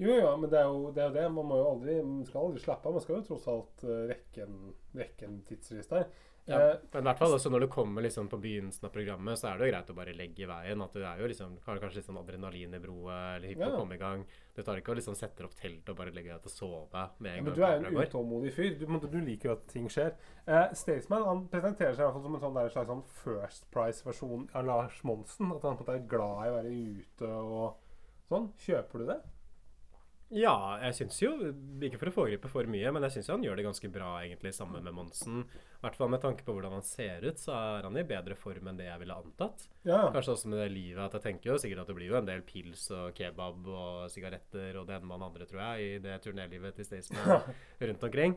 Jo, 0.01 0.17
ja, 0.17 0.35
men 0.41 0.53
det 0.53 0.61
er 0.61 0.69
jo 0.69 0.91
det. 0.97 1.05
Er 1.05 1.09
jo 1.09 1.17
det. 1.17 1.25
Man, 1.37 1.55
aldri, 1.57 1.97
man 2.05 2.27
skal 2.29 2.49
aldri 2.49 2.61
slappe 2.65 2.89
av. 2.89 2.97
Man 2.97 3.05
skal 3.05 3.19
jo 3.19 3.25
tross 3.31 3.49
alt 3.53 3.85
eh, 3.87 4.05
rekke 4.11 4.45
en, 4.47 4.59
rekke 4.97 5.29
en 5.29 5.41
tidsfrist 5.49 5.93
der. 5.93 6.07
Ja, 6.49 6.61
Eh, 6.61 6.77
men 6.93 7.05
i 7.05 7.07
hvert 7.09 7.19
fall 7.21 7.35
også 7.37 7.51
når 7.53 7.65
du 7.65 7.67
kommer 7.71 8.03
liksom 8.03 8.29
på 8.29 8.39
begynnelsen 8.41 8.87
av 8.89 8.93
programmet, 8.95 9.39
så 9.39 9.51
er 9.51 9.59
det 9.59 9.67
jo 9.67 9.73
greit 9.73 9.91
å 9.93 9.97
bare 9.97 10.15
legge 10.17 10.45
i 10.45 10.49
veien. 10.51 10.83
At 10.83 10.97
du 10.97 11.03
er 11.05 11.21
jo 11.21 11.29
liksom, 11.31 11.59
har 11.67 11.81
kanskje 11.83 12.01
litt 12.01 12.09
sånn 12.09 12.21
adrenalin 12.21 12.75
i 12.75 12.81
blodet, 12.83 13.19
eller 13.37 13.53
hypp 13.53 13.61
på 13.63 13.69
å 13.69 13.79
komme 13.79 13.99
i 13.99 14.01
gang. 14.01 14.25
Du 14.57 14.63
tar 14.67 14.81
ikke 14.81 14.95
å 14.95 14.99
liksom 14.99 15.17
setter 15.19 15.47
opp 15.47 15.55
teltet 15.59 15.93
og 15.93 15.99
bare 16.01 16.15
legger 16.17 16.35
deg 16.35 16.45
til 16.47 16.53
å 16.53 16.57
sove 16.57 17.05
med 17.19 17.37
Ja, 17.37 17.43
men 17.43 17.51
gang 17.51 17.59
du 17.59 17.65
er 17.65 17.77
jo 17.77 17.91
en 17.93 18.05
utålmodig 18.05 18.55
fyr. 18.57 18.79
Du, 18.81 18.87
en 18.89 19.01
du 19.05 19.19
liker 19.21 19.51
jo 19.51 19.57
at 19.57 19.67
ting 19.71 19.89
skjer. 19.93 20.15
Eh, 20.47 20.73
Staysman 20.77 21.27
han 21.29 21.45
presenterer 21.53 21.95
seg 21.95 22.05
i 22.05 22.09
hvert 22.09 22.17
fall 22.19 22.27
som 22.27 22.39
en 22.39 22.47
sånn 22.47 22.59
der 22.59 22.73
slags 22.75 22.95
sånn 22.95 23.05
First 23.23 23.69
Price-versjon 23.75 24.49
av 24.55 24.67
Lars 24.67 25.03
Monsen. 25.07 25.53
At 25.55 25.69
han 25.69 25.79
på 25.79 25.85
en 25.85 25.87
måte 25.87 25.99
er 26.01 26.09
glad 26.11 26.47
i 26.47 26.51
å 26.51 26.57
være 26.59 26.79
ute 27.01 27.35
og 27.37 27.69
sånn. 28.31 28.51
Kjøper 28.65 29.05
du 29.05 29.13
det? 29.13 29.21
Ja, 30.31 30.79
jeg 30.79 30.95
syns 30.95 31.17
jo, 31.19 31.33
ikke 31.83 31.99
for 31.99 32.11
å 32.11 32.15
foregripe 32.15 32.51
for 32.53 32.69
mye, 32.71 32.93
men 32.95 33.03
jeg 33.09 33.17
syns 33.17 33.33
han 33.33 33.43
gjør 33.43 33.59
det 33.59 33.65
ganske 33.67 33.89
bra 33.91 34.13
egentlig 34.21 34.53
sammen 34.55 34.85
med 34.87 34.95
Monsen. 34.95 35.41
I 35.81 35.87
hvert 35.87 35.97
fall 35.97 36.11
med 36.13 36.21
tanke 36.21 36.45
på 36.45 36.53
hvordan 36.53 36.75
han 36.77 36.83
ser 36.85 37.23
ut, 37.25 37.39
så 37.41 37.55
er 37.57 37.87
han 37.89 37.97
i 37.97 38.03
bedre 38.05 38.35
form 38.37 38.67
enn 38.69 38.77
det 38.77 38.85
jeg 38.91 39.01
ville 39.01 39.15
antatt. 39.17 39.63
Ja. 39.89 40.11
Kanskje 40.13 40.35
også 40.35 40.51
med 40.53 40.59
det 40.61 40.73
livet 40.75 41.01
at 41.07 41.15
jeg 41.17 41.23
tenker 41.25 41.55
jo 41.55 41.57
sikkert 41.63 41.81
at 41.81 41.87
det 41.89 41.97
blir 41.97 42.11
jo 42.13 42.19
en 42.19 42.27
del 42.29 42.43
pils 42.45 42.83
og 42.93 43.15
kebab 43.17 43.65
og 43.67 44.11
sigaretter 44.13 44.77
og 44.77 44.87
det 44.91 44.99
ene 44.99 45.09
med 45.09 45.17
den 45.17 45.27
andre, 45.31 45.47
tror 45.49 45.63
jeg, 45.65 45.81
i 45.81 45.99
det 46.05 46.19
turnélivet 46.27 46.77
til 46.77 46.85
Staysman 46.85 47.41
rundt 47.89 48.05
omkring. 48.05 48.37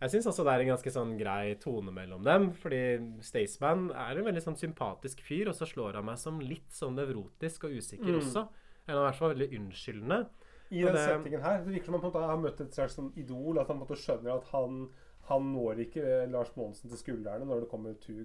Jeg 0.00 0.10
syns 0.14 0.28
også 0.30 0.44
det 0.46 0.52
er 0.54 0.62
en 0.64 0.70
ganske 0.72 0.90
sånn 0.94 1.12
grei 1.18 1.54
tone 1.60 1.90
mellom 1.92 2.22
dem. 2.24 2.48
Fordi 2.54 2.80
Staysman 3.26 3.88
er 3.92 4.16
en 4.20 4.28
veldig 4.30 4.44
sånn 4.44 4.56
sympatisk 4.60 5.20
fyr, 5.26 5.50
og 5.50 5.56
så 5.58 5.66
slår 5.68 5.98
han 5.98 6.06
meg 6.06 6.20
som 6.22 6.38
litt 6.40 6.70
sånn 6.72 6.94
nevrotisk 6.96 7.66
og 7.68 7.74
usikker 7.76 8.14
Mm. 8.14 8.20
også. 8.22 8.44
Eller 8.86 9.00
i 9.02 9.06
hvert 9.10 9.18
fall 9.18 9.34
veldig 9.34 9.50
unnskyldende. 9.58 10.20
I 10.70 10.82
den 10.84 10.94
det- 10.94 11.08
settingen 11.08 11.42
her, 11.42 11.64
det 11.64 11.74
virker 11.74 11.84
som 11.86 11.94
han 11.94 12.00
på 12.02 12.06
en 12.06 12.12
måte 12.12 12.28
har 12.30 12.36
møtt 12.38 12.60
et 12.60 12.72
slags 12.72 12.94
sånn 12.96 13.12
idol. 13.18 13.58
At 13.58 13.66
han 13.68 13.78
på 13.80 13.82
en 13.82 13.86
måte 13.88 14.00
skjønner 14.00 14.36
at 14.36 14.44
han, 14.52 14.88
han 15.28 15.50
når 15.52 15.82
ikke 15.84 16.02
eh, 16.04 16.26
Lars 16.32 16.50
Monsen 16.56 16.90
til 16.90 17.00
skuldrene 17.00 17.46
når 17.48 17.64
det 17.64 17.70
kommer 17.70 17.96
til 18.02 18.24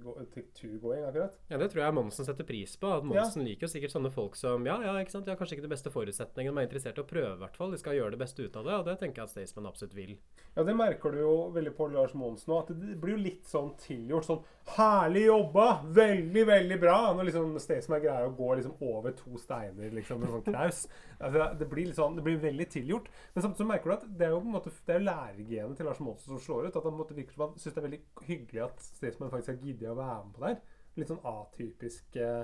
turgåing, 0.55 1.03
akkurat. 1.07 1.35
Ja, 1.49 1.59
Det 1.59 1.69
tror 1.73 1.83
jeg 1.83 1.95
Monsen 1.97 2.27
setter 2.27 2.47
pris 2.47 2.75
på. 2.79 2.91
At 2.95 3.07
Monsen 3.07 3.45
liker 3.45 3.67
jo 3.67 3.71
sikkert 3.73 3.93
sånne 3.95 4.11
folk 4.13 4.37
som 4.39 4.65
ja, 4.67 4.77
ja, 4.85 4.95
ikke 5.01 5.15
sant, 5.15 5.27
de 5.27 5.33
har 5.33 5.39
kanskje 5.39 5.57
ikke 5.57 5.67
de 5.67 5.73
beste 5.73 5.93
forutsetningene, 5.93 6.55
men 6.55 6.63
er 6.63 6.69
interessert 6.69 6.99
i 6.99 7.03
å 7.03 7.09
prøve, 7.09 7.35
i 7.35 7.41
hvert 7.43 7.59
fall. 7.59 7.73
De 7.73 7.81
skal 7.81 7.97
gjøre 7.99 8.15
det 8.15 8.21
beste 8.23 8.47
ut 8.47 8.59
av 8.59 8.67
det, 8.67 8.77
og 8.79 8.87
det 8.87 8.97
tenker 9.01 9.21
jeg 9.23 9.29
at 9.29 9.35
Staysman 9.35 9.69
absolutt 9.69 9.97
vil. 9.97 10.15
Ja, 10.55 10.63
det 10.63 10.77
merker 10.79 11.13
du 11.13 11.21
jo 11.21 11.35
veldig 11.55 11.75
på 11.77 11.89
Lars 11.93 12.15
Monsen 12.17 12.53
òg, 12.53 12.63
At 12.63 12.79
det 12.79 12.97
blir 13.01 13.17
jo 13.17 13.23
litt 13.25 13.47
sånn 13.49 13.73
tilgjort. 13.83 14.29
Sånn 14.29 14.43
'Herlig 14.73 15.25
jobba! 15.27 15.67
Veldig, 15.83 16.45
veldig 16.47 16.79
bra!' 16.79 17.13
Når 17.13 17.29
liksom 17.29 17.59
Staysman 17.59 18.01
greier 18.03 18.29
å 18.29 18.35
gå 18.37 18.55
liksom 18.55 18.77
over 18.79 19.11
to 19.11 19.37
steiner 19.37 19.91
liksom 19.91 20.23
med 20.23 20.31
sånn 20.31 20.45
knaus. 20.47 20.87
Altså, 21.19 21.49
det 21.59 21.67
blir 21.71 21.89
litt 21.89 21.99
sånn, 21.99 22.17
det 22.17 22.25
blir 22.25 22.41
veldig 22.41 22.67
tilgjort. 22.73 23.09
Men 23.35 23.45
samtidig 23.45 23.69
merker 23.69 23.91
du 23.91 23.95
at 23.95 24.07
det 24.19 24.27
er 24.27 24.33
jo 24.33 24.41
på 24.41 24.49
en 24.49 24.57
måte 24.57 24.73
Det 24.73 24.95
er 24.95 25.05
lærergenet 25.05 25.79
til 25.79 25.89
Lars 25.89 26.01
Monsen 26.03 26.33
som 26.33 26.41
slår 26.41 26.69
ut. 26.69 26.79
At 26.79 26.89
han 26.89 26.97
måte 26.97 27.17
virker 27.17 27.35
som 27.35 27.45
han 27.47 27.55
syns 27.57 27.75
det 27.75 27.81
er 27.81 27.87
veldig 27.89 28.01
hyggelig 28.29 28.65
at 28.67 28.87
Staysman 28.87 29.33
faktisk 29.33 29.53
har 29.53 29.61
giddet 29.61 29.93
å 29.93 29.99
være 29.99 30.19
med 30.25 30.35
på 30.35 30.43
det 30.43 30.51
her. 30.51 30.59
Litt 30.99 31.09
sånn 31.09 31.23
atypisk 31.25 32.19
eh, 32.21 32.43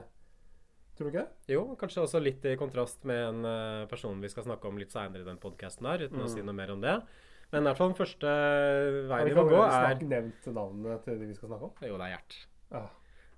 Tror 0.99 1.07
du 1.07 1.13
ikke 1.13 1.21
det? 1.21 1.53
Jo, 1.53 1.61
kanskje 1.79 2.01
også 2.03 2.19
litt 2.19 2.43
i 2.43 2.57
kontrast 2.59 3.05
med 3.07 3.21
en 3.23 3.45
uh, 3.47 3.87
person 3.87 4.19
vi 4.19 4.27
skal 4.27 4.43
snakke 4.43 4.67
om 4.67 4.81
litt 4.81 4.91
seinere 4.91 5.23
i 5.23 5.27
den 5.29 5.37
podkasten 5.39 5.87
her, 5.87 6.01
uten 6.09 6.25
å 6.25 6.27
si 6.27 6.43
noe 6.43 6.57
mer 6.57 6.73
om 6.73 6.81
det. 6.83 6.97
Men 7.53 7.63
i 7.63 7.69
hvert 7.69 7.79
fall 7.79 7.93
den 7.93 7.99
første 8.01 8.33
veien 9.07 9.29
vi 9.29 9.31
vi 9.31 9.37
må 9.39 9.45
gå, 9.47 9.61
er 9.63 9.71
snakket 9.77 10.09
nevnt 10.11 10.49
navnet 10.57 11.05
til 11.07 11.21
de 11.21 11.29
vi 11.29 11.37
skal 11.37 11.53
snakke 11.53 11.69
om? 11.69 11.77
Jo, 11.87 11.95
det 12.01 12.09
er 12.09 12.11
Gjert. 12.17 12.35
Ah. 12.81 12.89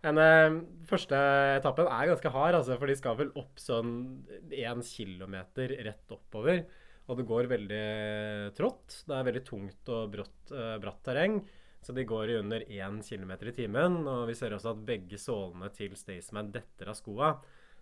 Men 0.02 0.18
eh, 0.18 0.60
første 0.90 1.18
etappen 1.60 1.90
er 1.90 2.10
ganske 2.10 2.34
hard, 2.34 2.58
altså, 2.58 2.78
for 2.82 2.90
de 2.90 2.98
skal 2.98 3.18
vel 3.20 3.34
opp 3.38 3.62
sånn 3.62 3.92
én 4.50 4.82
kilometer 4.86 5.76
rett 5.86 6.16
oppover. 6.16 6.64
Og 7.10 7.20
det 7.20 7.28
går 7.30 7.50
veldig 7.52 7.86
trått. 8.58 9.02
Det 9.08 9.18
er 9.18 9.28
veldig 9.28 9.44
tungt 9.46 9.92
og 9.94 10.14
brått, 10.14 10.54
eh, 10.56 10.78
bratt 10.82 11.04
terreng. 11.06 11.42
Så 11.82 11.94
de 11.98 12.06
går 12.06 12.30
i 12.30 12.38
under 12.38 12.64
1 12.70 13.02
km 13.06 13.32
i 13.50 13.56
timen. 13.58 14.02
Og 14.08 14.28
vi 14.30 14.38
ser 14.38 14.54
også 14.54 14.74
at 14.76 14.84
begge 14.86 15.18
sålene 15.22 15.72
til 15.74 15.96
Staysman 15.98 16.52
detter 16.54 16.94
av 16.94 16.98
skoa. 16.98 17.36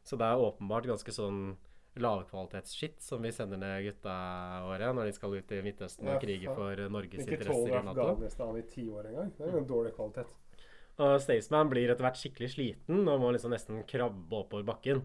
Så 0.03 0.17
det 0.19 0.27
er 0.27 0.43
åpenbart 0.43 0.87
ganske 0.87 1.13
sånn 1.13 1.57
lavkvalitetsskitt 1.99 3.01
som 3.03 3.23
vi 3.25 3.31
sender 3.35 3.59
ned 3.59 3.81
gutta 3.83 4.13
våre 4.63 4.91
når 4.95 5.09
de 5.09 5.15
skal 5.17 5.33
ut 5.35 5.51
i 5.51 5.61
Midtøsten 5.65 6.07
og 6.07 6.21
krige 6.21 6.53
for 6.55 6.83
Norges 6.93 7.25
Ikke 7.25 7.39
interesser 7.39 7.75
i 7.75 7.81
Nato. 7.83 8.05
Afghanistan 8.05 8.59
i 8.59 8.63
ti 8.71 8.85
år 8.87 9.09
engang. 9.11 9.33
Det 9.35 9.47
er 9.47 9.51
jo 9.57 9.63
en 9.63 9.69
dårlig 9.73 9.95
kvalitet. 9.97 10.31
Og 10.99 11.15
Staysman 11.23 11.69
blir 11.71 11.89
etter 11.93 12.03
hvert 12.03 12.19
skikkelig 12.19 12.49
sliten 12.57 13.05
og 13.07 13.21
må 13.21 13.31
liksom 13.31 13.53
nesten 13.55 13.83
krabbe 13.87 14.35
oppover 14.43 14.65
bakken. 14.67 15.01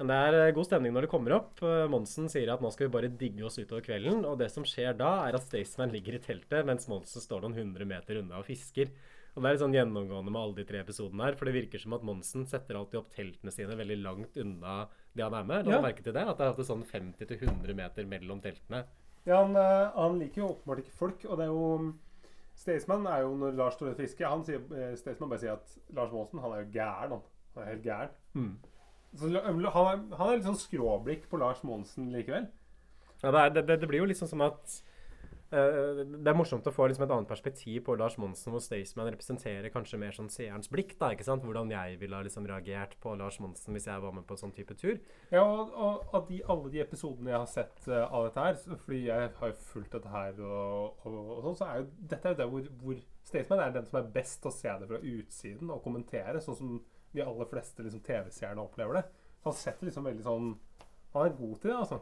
Men 0.00 0.08
det 0.08 0.16
er 0.16 0.34
eh, 0.46 0.52
god 0.56 0.64
stemning 0.64 0.94
når 0.96 1.04
det 1.04 1.10
kommer 1.12 1.34
opp. 1.36 1.58
Eh, 1.60 1.84
Monsen 1.92 2.30
sier 2.32 2.48
at 2.54 2.62
nå 2.64 2.70
skal 2.72 2.88
vi 2.88 2.94
bare 2.94 3.10
digge 3.20 3.44
oss 3.44 3.58
utover 3.60 3.84
kvelden. 3.84 4.22
Og 4.24 4.38
det 4.40 4.48
som 4.50 4.64
skjer 4.64 4.96
da, 4.96 5.10
er 5.28 5.36
at 5.36 5.44
Staysman 5.44 5.92
ligger 5.92 6.16
i 6.16 6.22
teltet, 6.24 6.64
mens 6.64 6.88
Monsen 6.88 7.20
står 7.20 7.44
noen 7.44 7.58
hundre 7.58 7.84
meter 7.84 8.22
unna 8.22 8.40
og 8.40 8.46
fisker. 8.48 8.88
Og 9.36 9.44
det 9.44 9.46
er 9.50 9.54
litt 9.54 9.62
sånn 9.62 9.76
gjennomgående 9.76 10.32
med 10.32 10.40
alle 10.40 10.56
de 10.56 10.64
tre 10.66 10.80
episodene 10.80 11.28
her. 11.28 11.36
For 11.38 11.46
det 11.46 11.54
virker 11.58 11.78
som 11.84 11.92
at 11.98 12.02
Monsen 12.08 12.48
setter 12.48 12.80
alltid 12.80 13.02
opp 13.02 13.12
teltene 13.14 13.52
sine 13.54 13.76
veldig 13.78 13.98
langt 14.00 14.40
unna 14.40 14.78
de 15.12 15.22
han 15.26 15.36
er 15.36 15.44
med. 15.52 15.68
La 15.68 15.76
Ja. 15.76 15.82
merke 15.84 16.02
til 16.02 16.16
det? 16.16 16.24
At 16.24 16.40
det 16.40 16.46
er 16.48 16.54
alltid 16.54 16.70
sånn 16.72 16.86
50-100 16.88 17.76
meter 17.76 18.08
mellom 18.08 18.40
teltene. 18.40 18.86
Ja, 19.28 19.44
han, 19.44 19.52
eh, 19.54 19.90
han 20.00 20.16
liker 20.18 20.40
jo 20.40 20.48
åpenbart 20.56 20.80
ikke 20.86 20.96
folk, 20.96 21.24
og 21.28 21.36
det 21.36 21.44
er 21.44 21.52
jo 21.52 21.92
Staysman 22.60 23.06
er 23.08 23.22
jo 23.24 23.36
når 23.40 23.54
Lars 23.56 23.78
står 23.78 23.94
og 23.94 24.00
fisker 24.00 24.28
Han 24.28 24.42
sier, 24.44 24.60
eh, 24.76 24.92
Staysman 24.98 25.30
bare 25.32 25.40
sier 25.40 25.56
at 25.56 25.76
Lars 25.96 26.12
Monsen 26.12 26.42
han 26.44 26.52
er 26.52 26.64
jo 26.64 26.72
gæren. 26.74 27.14
Han, 27.14 27.22
han 27.54 27.62
er 27.62 27.70
helt 27.70 27.86
gæren. 27.86 28.16
Mm. 28.34 28.50
Så 29.16 29.30
han 29.30 29.64
er, 29.64 30.02
han 30.18 30.34
litt 30.34 30.46
sånn 30.46 30.60
skråblikk 30.60 31.24
på 31.30 31.40
Lars 31.40 31.62
Monsen 31.66 32.10
likevel. 32.14 32.50
Ja, 33.22 33.32
det, 33.32 33.40
er, 33.40 33.54
det, 33.56 33.80
det, 33.82 33.88
blir 33.88 34.04
jo 34.04 34.10
liksom 34.10 34.28
som 34.30 34.44
at 34.44 34.76
Det 35.50 36.30
er 36.30 36.36
morsomt 36.38 36.66
å 36.70 36.72
få 36.74 36.86
liksom 36.86 37.02
et 37.08 37.12
annet 37.14 37.30
perspektiv 37.30 37.82
på 37.88 37.96
Lars 37.98 38.14
Monsen, 38.22 38.52
hvor 38.54 38.62
Staysman 38.62 39.08
representerer 39.10 39.72
kanskje 39.74 39.98
mer 39.98 40.14
sånn 40.14 40.30
seerens 40.30 40.70
blikk. 40.70 40.94
da, 41.00 41.08
ikke 41.10 41.26
sant? 41.26 41.42
Hvordan 41.42 41.72
jeg 41.74 41.96
ville 41.98 42.14
ha 42.14 42.22
liksom 42.22 42.46
reagert 42.46 42.94
på 43.02 43.16
Lars 43.18 43.40
Monsen 43.42 43.74
hvis 43.74 43.88
jeg 43.90 44.04
var 44.04 44.14
med 44.14 44.26
på 44.28 44.38
sånn 44.38 44.54
type 44.54 44.76
tur. 44.78 45.00
Ja, 45.34 45.42
og, 45.42 46.06
av 46.14 46.30
alle 46.30 46.70
de 46.70 46.84
episodene 46.84 47.32
jeg 47.32 47.42
har 47.42 47.50
sett 47.50 47.82
uh, 47.90 48.04
av 48.06 48.28
dette 48.28 48.44
her, 48.46 48.78
fordi 48.84 49.00
jeg 49.08 49.32
har 49.40 49.50
jo 49.50 49.58
fulgt 49.72 49.96
dette 49.98 50.14
her 50.14 50.38
og, 50.38 51.02
og, 51.02 51.18
og 51.18 51.42
sånn, 51.48 51.58
så 51.58 51.66
er 51.72 51.82
jo 51.82 51.90
dette 52.14 52.30
er 52.30 52.36
jo 52.36 52.40
der 52.44 52.54
hvor, 52.54 52.70
hvor 52.84 53.02
Staysman 53.26 53.64
er 53.64 53.74
den 53.74 53.90
som 53.90 53.98
er 54.00 54.14
best 54.14 54.46
å 54.46 54.54
se 54.54 54.78
det 54.78 54.88
fra 54.90 55.02
utsiden 55.02 55.74
og 55.74 55.82
kommentere, 55.82 56.42
sånn 56.44 56.60
som 56.60 56.78
de 57.10 57.26
aller 57.26 57.50
fleste 57.50 57.82
liksom, 57.82 58.06
TV-seerne 58.06 58.62
opplever 58.62 59.00
det. 59.00 59.04
Så 59.40 59.50
han 59.50 59.58
setter 59.58 59.88
liksom 59.88 60.06
veldig 60.06 60.26
sånn 60.26 60.50
Han 61.14 61.26
er 61.26 61.38
god 61.38 61.54
til 61.58 61.72
det, 61.72 61.76
altså. 61.76 61.96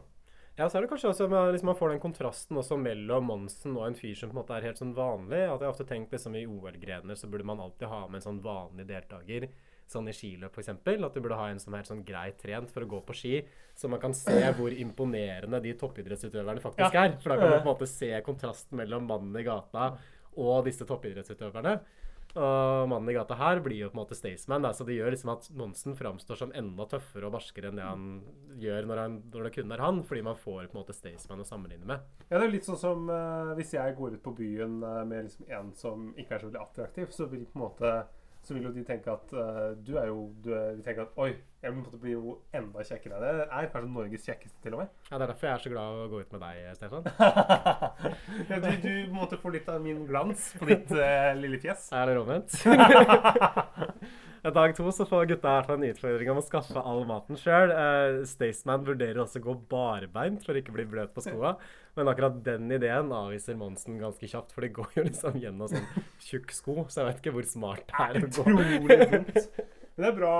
Ja, 0.59 0.67
så 0.67 0.75
er 0.75 0.83
det 0.83 0.89
kanskje 0.91 1.07
også 1.13 1.25
at 1.29 1.53
liksom, 1.55 1.69
Man 1.71 1.77
får 1.79 1.93
den 1.93 2.01
kontrasten 2.03 2.57
også 2.59 2.75
mellom 2.81 3.29
Monsen 3.31 3.77
og 3.79 3.85
en 3.87 3.95
fyr 3.95 4.17
som 4.19 4.27
på 4.27 4.35
en 4.35 4.41
måte 4.41 4.57
er 4.57 4.65
helt 4.67 4.81
sånn 4.81 4.91
vanlig. 4.97 5.39
At 5.45 5.61
jeg 5.61 5.69
har 5.69 5.71
ofte 5.71 5.87
tenkt 5.87 6.11
liksom 6.11 6.35
i 6.35 6.43
OL-grener 6.49 7.15
så 7.15 7.29
burde 7.31 7.47
man 7.47 7.61
alltid 7.63 7.87
ha 7.87 8.01
med 8.09 8.19
en 8.19 8.25
sånn 8.27 8.41
vanlig 8.43 8.85
deltaker. 8.89 9.47
Sånn 9.89 10.09
i 10.11 10.13
skiløp 10.13 10.53
f.eks. 10.59 10.69
At 10.75 11.15
du 11.15 11.21
burde 11.23 11.37
ha 11.39 11.47
en 11.49 11.61
som 11.63 11.73
er 11.79 11.87
sånn 11.87 12.03
greit 12.05 12.37
trent 12.43 12.69
for 12.73 12.83
å 12.83 12.89
gå 12.91 12.99
på 13.07 13.15
ski. 13.15 13.33
Så 13.73 13.87
man 13.89 14.03
kan 14.03 14.13
se 14.17 14.35
hvor 14.59 14.75
imponerende 14.75 15.63
de 15.63 15.73
toppidrettsutøverne 15.79 16.61
faktisk 16.61 16.91
Ja. 16.99 17.07
er. 17.07 17.15
For 17.23 17.31
da 17.31 17.39
kan 17.39 17.55
man 17.55 17.61
på 17.63 17.69
en 17.69 17.71
måte 17.73 17.87
se 17.89 18.11
kontrasten 18.27 18.83
mellom 18.83 19.07
mannen 19.07 19.39
i 19.39 19.47
gata 19.47 19.93
og 20.39 20.67
disse 20.67 20.85
toppidrettsutøverne. 20.85 21.79
Og 22.37 22.89
mannen 22.91 23.09
i 23.09 23.15
gata 23.15 23.33
her 23.39 23.61
blir 23.65 23.79
jo 23.79 23.89
på 23.89 23.97
en 23.97 24.01
måte 24.03 24.17
Staysman, 24.17 24.67
så 24.75 24.85
det 24.85 24.99
gjør 24.99 25.15
liksom 25.15 25.31
at 25.33 25.47
Monsen 25.57 25.95
framstår 25.97 26.37
som 26.37 26.53
enda 26.53 26.85
tøffere 26.91 27.25
og 27.25 27.33
barskere 27.33 27.71
enn 27.71 27.79
det 27.79 27.87
han 27.87 28.05
gjør 28.61 28.85
når, 28.89 29.01
han, 29.01 29.17
når 29.33 29.47
det 29.47 29.53
kun 29.55 29.73
er 29.73 29.83
han, 29.83 30.03
fordi 30.05 30.23
man 30.27 30.37
får 30.37 30.69
på 30.69 30.77
en 30.77 30.81
måte 30.83 30.95
Staysman 30.97 31.41
å 31.41 31.47
sammenligne 31.47 31.89
med. 31.89 32.05
Ja, 32.27 32.37
det 32.37 32.45
er 32.45 32.53
litt 32.53 32.69
sånn 32.69 32.79
som 32.79 33.09
uh, 33.09 33.55
hvis 33.57 33.73
jeg 33.73 33.97
går 33.97 34.19
ut 34.19 34.25
på 34.25 34.35
byen 34.37 34.77
uh, 34.85 35.01
med 35.09 35.25
liksom 35.25 35.49
en 35.57 35.73
som 35.77 36.09
ikke 36.13 36.37
er 36.37 36.43
så 36.43 36.51
veldig 36.51 36.61
attraktiv, 36.61 37.09
så 37.15 37.29
vil 37.31 37.47
på 37.49 37.57
en 37.57 37.65
måte 37.65 37.93
så 38.45 38.55
vil 38.55 38.69
jo 38.69 38.75
de 38.77 38.85
tenke 38.87 39.11
at 39.11 39.33
uh, 39.35 39.71
du 39.75 39.97
er 39.99 40.11
jo 40.11 40.29
du 40.39 40.53
De 40.53 40.83
tenker 40.85 41.07
at 41.07 41.17
oi, 41.19 41.33
jeg 41.59 41.73
måtte 41.75 41.89
på 41.91 41.97
en 41.97 41.97
måte 41.97 41.97
bli 41.99 42.13
jo 42.13 42.35
enda 42.55 42.83
kjekkere 42.87 43.17
enn. 43.17 43.23
Det 43.41 43.47
er 43.51 43.65
kanskje 43.73 43.91
Norges 43.91 44.27
kjekkeste, 44.29 44.59
til 44.63 44.77
og 44.77 44.83
med. 44.83 44.93
Ja, 45.09 45.17
Det 45.17 45.25
er 45.25 45.31
derfor 45.33 45.47
jeg 45.49 45.55
er 45.57 45.63
så 45.65 45.71
glad 45.73 45.97
å 45.99 46.05
gå 46.11 46.21
ut 46.23 46.35
med 46.35 46.45
deg, 46.45 46.69
Stefan. 46.77 47.09
ja, 48.51 48.59
du, 48.63 48.69
du 48.85 48.93
måtte 49.11 49.39
få 49.41 49.51
litt 49.51 49.67
av 49.67 49.81
min 49.83 50.05
glans 50.07 50.53
på 50.59 50.69
ditt 50.69 50.93
uh, 50.95 51.33
lille 51.35 51.59
fjes. 51.59 51.89
Er 51.91 52.13
det 52.13 52.21
omvendt? 52.21 52.55
Dag 54.55 54.71
to 54.77 54.91
så 54.95 55.03
får 55.03 55.25
gutta 55.33 55.49
her 55.51 55.57
hvert 55.59 55.67
fall 55.67 55.81
en 55.81 55.89
utfordring 55.89 56.31
om 56.31 56.39
å 56.39 56.45
skaffe 56.45 56.83
all 56.91 57.03
maten 57.09 57.39
sjøl. 57.39 57.73
Uh, 57.75 58.21
Staysman 58.29 58.85
vurderer 58.87 59.19
også 59.19 59.41
å 59.41 59.47
gå 59.49 59.55
barbeint 59.71 60.45
for 60.45 60.55
ikke 60.55 60.71
å 60.71 60.77
bli 60.77 60.85
bløt 60.93 61.11
på 61.15 61.25
skoa. 61.25 61.57
Men 61.99 62.07
akkurat 62.11 62.37
den 62.45 62.71
ideen 62.71 63.11
avviser 63.15 63.59
Monsen 63.59 63.99
ganske 63.99 64.31
kjapt, 64.31 64.55
for 64.55 64.63
det 64.63 64.71
går 64.77 64.95
jo 64.95 65.05
liksom 65.09 65.41
gjennom 65.43 65.67
sånn 65.71 66.07
tjukk 66.23 66.55
sko. 66.55 66.77
Så 66.87 67.01
jeg 67.01 67.09
vet 67.09 67.19
ikke 67.19 67.35
hvor 67.35 67.51
smart 67.51 67.83
det 67.91 68.05
er 68.05 68.21
å 68.21 68.23
gå. 68.23 68.47
Utrolig 68.47 69.09
dumt. 69.11 69.43
Men 69.99 70.05
det 70.05 70.09
er 70.13 70.17
bra. 70.21 70.33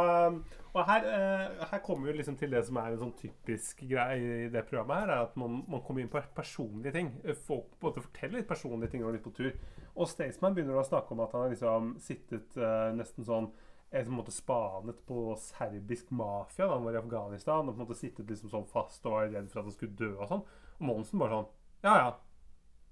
Og 0.73 0.85
her, 0.85 1.05
eh, 1.09 1.65
her 1.71 1.79
kommer 1.81 2.07
vi 2.07 2.19
liksom 2.19 2.37
til 2.37 2.51
det 2.53 2.61
som 2.67 2.77
er 2.77 2.91
en 2.93 3.01
sånn 3.01 3.15
typisk 3.17 3.81
greie 3.89 4.45
i 4.45 4.49
det 4.53 4.65
programmet. 4.69 4.99
her, 5.01 5.09
er 5.09 5.23
At 5.23 5.37
man, 5.37 5.63
man 5.67 5.81
kommer 5.81 6.01
inn 6.01 6.11
på 6.11 6.21
personlige 6.35 6.93
ting. 6.93 7.09
Folk 7.47 7.73
måte 7.81 8.03
forteller 8.05 8.39
litt 8.39 8.47
personlige 8.47 8.91
ting 8.91 9.01
når 9.01 9.17
de 9.17 9.21
er 9.21 9.25
på 9.25 9.33
tur. 9.33 9.51
Og 9.95 10.07
Staysman 10.07 10.53
begynner 10.53 10.77
å 10.77 10.85
snakke 10.85 11.11
om 11.15 11.23
at 11.25 11.33
han 11.33 11.47
har 11.47 11.49
liksom 11.55 11.95
sittet 11.99 12.57
eh, 12.57 12.91
nesten 12.93 13.25
sånn 13.25 13.49
eh, 13.91 14.05
en 14.05 14.13
måte 14.13 14.31
spanet 14.31 15.01
på 15.09 15.33
serbisk 15.41 16.11
mafia 16.11 16.67
da 16.67 16.77
han 16.77 16.85
var 16.85 16.99
i 16.99 17.01
Afghanistan. 17.01 17.65
Og 17.65 17.73
på 17.73 17.79
en 17.79 17.85
måte 17.87 17.99
sittet 17.99 18.29
liksom 18.29 18.53
sånn 18.53 18.69
fast 18.69 19.05
og 19.05 19.17
var 19.17 19.33
redd 19.33 19.49
for 19.49 19.63
at 19.63 19.71
han 19.71 19.77
skulle 19.77 19.97
dø 19.97 20.13
og 20.19 20.29
sånn. 20.29 20.45
Og 20.77 20.87
Monsen 20.91 21.19
bare 21.19 21.39
sånn 21.39 21.51
Ja, 21.83 21.97
ja. 21.97 22.15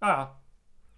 Ja, 0.01 0.10
ja. 0.10 0.27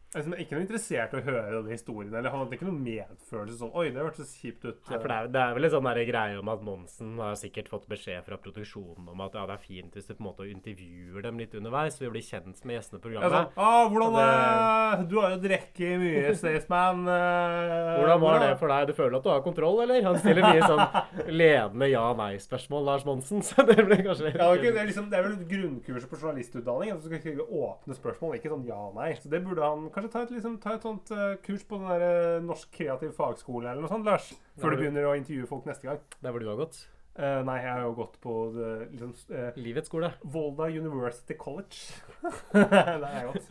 Liksom, 0.09 0.33
ikke 0.41 0.55
noe 0.57 0.63
interessert 0.65 1.11
i 1.13 1.19
å 1.19 1.21
høre 1.21 1.51
denne 1.53 1.75
historien. 1.75 2.13
Eller 2.17 2.33
Han 2.33 2.41
hadde 2.41 2.57
ikke 2.57 2.65
noen 2.65 2.79
medfølelse 2.81 3.59
sånn 3.59 3.75
Oi, 3.77 3.91
det 3.93 4.01
hørtes 4.01 4.31
kjipt 4.41 4.63
ut. 4.65 4.79
Nei, 4.89 4.97
for 4.97 5.05
det 5.05 5.17
er, 5.19 5.27
det 5.35 5.41
er 5.43 5.51
vel 5.53 5.67
en 5.67 5.73
sånn 5.75 5.89
greie 6.09 6.39
om 6.39 6.49
at 6.49 6.63
Monsen 6.65 7.11
har 7.21 7.35
sikkert 7.37 7.69
fått 7.69 7.85
beskjed 7.91 8.25
fra 8.25 8.39
produksjonen 8.41 9.11
om 9.13 9.21
at 9.21 9.37
ja, 9.37 9.43
det 9.45 9.57
er 9.59 9.61
fint 9.61 9.93
hvis 9.93 10.09
du 10.09 10.15
på 10.15 10.23
en 10.23 10.29
måte 10.31 10.47
intervjuer 10.49 11.25
dem 11.27 11.37
litt 11.37 11.53
underveis, 11.59 11.93
så 11.93 12.07
vi 12.07 12.11
blir 12.15 12.25
kjent 12.25 12.63
med 12.65 12.79
gjestene 12.79 13.03
i 13.05 13.13
Ja, 13.19 13.29
så, 13.29 13.43
ah, 13.53 13.83
hvordan, 13.91 14.17
eh, 14.23 15.03
Du 15.11 15.15
har 15.19 15.35
jo 15.35 15.41
drukket 15.43 16.01
mye, 16.01 16.33
Staysman. 16.39 17.05
eh, 17.05 17.93
Hvordan 17.99 18.25
var 18.25 18.41
det 18.47 18.49
for 18.63 18.73
deg? 18.73 18.89
Du 18.89 18.97
føler 18.97 19.19
at 19.19 19.23
du 19.23 19.29
har 19.29 19.45
kontroll, 19.45 19.83
eller? 19.85 20.01
Han 20.09 20.17
stiller 20.17 20.41
mye 20.41 20.65
sånn 20.65 21.29
ledende 21.29 21.91
ja-nei-spørsmål, 21.93 22.85
Lars 22.89 23.05
Monsen, 23.05 23.45
så 23.45 23.61
det 23.61 23.77
blir 23.85 24.01
kanskje 24.09 24.33
Ja, 24.33 24.49
det, 24.57 24.65
er, 24.65 24.73
det, 24.73 24.81
er 24.81 24.89
liksom, 24.89 25.11
det 25.13 25.21
er 25.21 25.29
vel 25.29 25.37
grunnkurset 25.53 26.09
på 26.09 26.17
journalistutdanning. 26.17 26.95
At 26.97 27.05
du 27.05 27.11
skal 27.11 27.21
skrive 27.21 27.45
åpne 27.45 27.93
spørsmål, 27.93 28.39
ikke 28.39 28.53
sånn 28.57 28.65
ja-nei. 28.65 29.13
Så 29.21 29.29
det 29.29 29.45
burde 29.45 29.61
han 29.61 29.85
kanskje 29.93 29.98
ta 30.07 30.21
et, 30.23 30.31
liksom, 30.31 30.57
ta 30.63 30.73
et 30.75 30.81
sånt 30.81 31.11
uh, 31.11 31.35
kurs 31.43 31.63
på 31.67 31.77
den 31.77 31.89
der 31.89 32.37
uh, 32.37 32.45
Norsk 32.45 32.71
kreativ 32.71 33.11
fagskole 33.17 33.67
eller 33.69 33.81
noe 33.81 33.89
sånt, 33.91 34.05
Lars. 34.05 34.29
Før 34.57 34.69
du 34.71 34.75
du- 34.77 34.81
begynner 34.85 35.03
å 35.09 35.17
intervjue 35.19 35.47
folk 35.47 35.65
neste 35.65 35.83
gang. 35.89 35.99
Der 36.23 36.31
hvor 36.31 36.39
du 36.39 36.47
har 36.47 36.55
gått. 36.55 36.87
Eh, 37.19 37.39
nei, 37.43 37.57
jeg 37.59 37.71
har 37.73 37.81
jo 37.83 37.95
gått 37.97 38.13
på 38.23 38.33
uh, 38.55 38.83
liksom, 38.87 39.09
uh, 39.35 39.57
Livets 39.59 39.89
skole. 39.91 40.07
Volda 40.31 40.69
University 40.71 41.35
College. 41.35 41.97
Der 42.55 43.03
har 43.03 43.17
jeg 43.17 43.25
gått. 43.27 43.49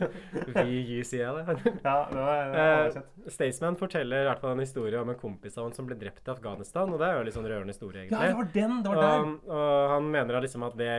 VUCA, 0.55 1.33
det. 1.37 1.43
Ja, 1.85 1.97
det 2.09 2.17
var, 2.17 2.39
det 2.49 2.55
var 2.55 2.57
Eh. 2.59 3.29
Staysman 3.29 3.77
forteller 3.77 4.23
i 4.23 4.27
hvert 4.27 4.41
fall 4.41 4.55
en 4.55 4.63
historie 4.63 4.97
om 4.97 5.11
en 5.11 5.19
kompis 5.19 5.57
av 5.57 5.67
han 5.67 5.75
som 5.77 5.85
ble 5.85 5.97
drept 6.01 6.25
i 6.25 6.33
Afghanistan. 6.33 6.89
Og 6.89 7.01
det 7.01 7.07
er 7.11 7.19
jo 7.19 7.27
litt 7.27 7.37
sånn 7.37 7.47
rørende 7.49 7.75
historie, 7.75 8.07
Ja, 8.09 8.23
det 8.25 8.39
var 8.39 8.49
den! 8.55 8.75
Det 8.83 8.93
var 8.93 9.01
der. 9.03 9.21
Og, 9.21 9.53
og 9.59 9.93
han 9.93 10.11
mener 10.17 10.41
liksom 10.45 10.65
at 10.65 10.77
det 10.79 10.91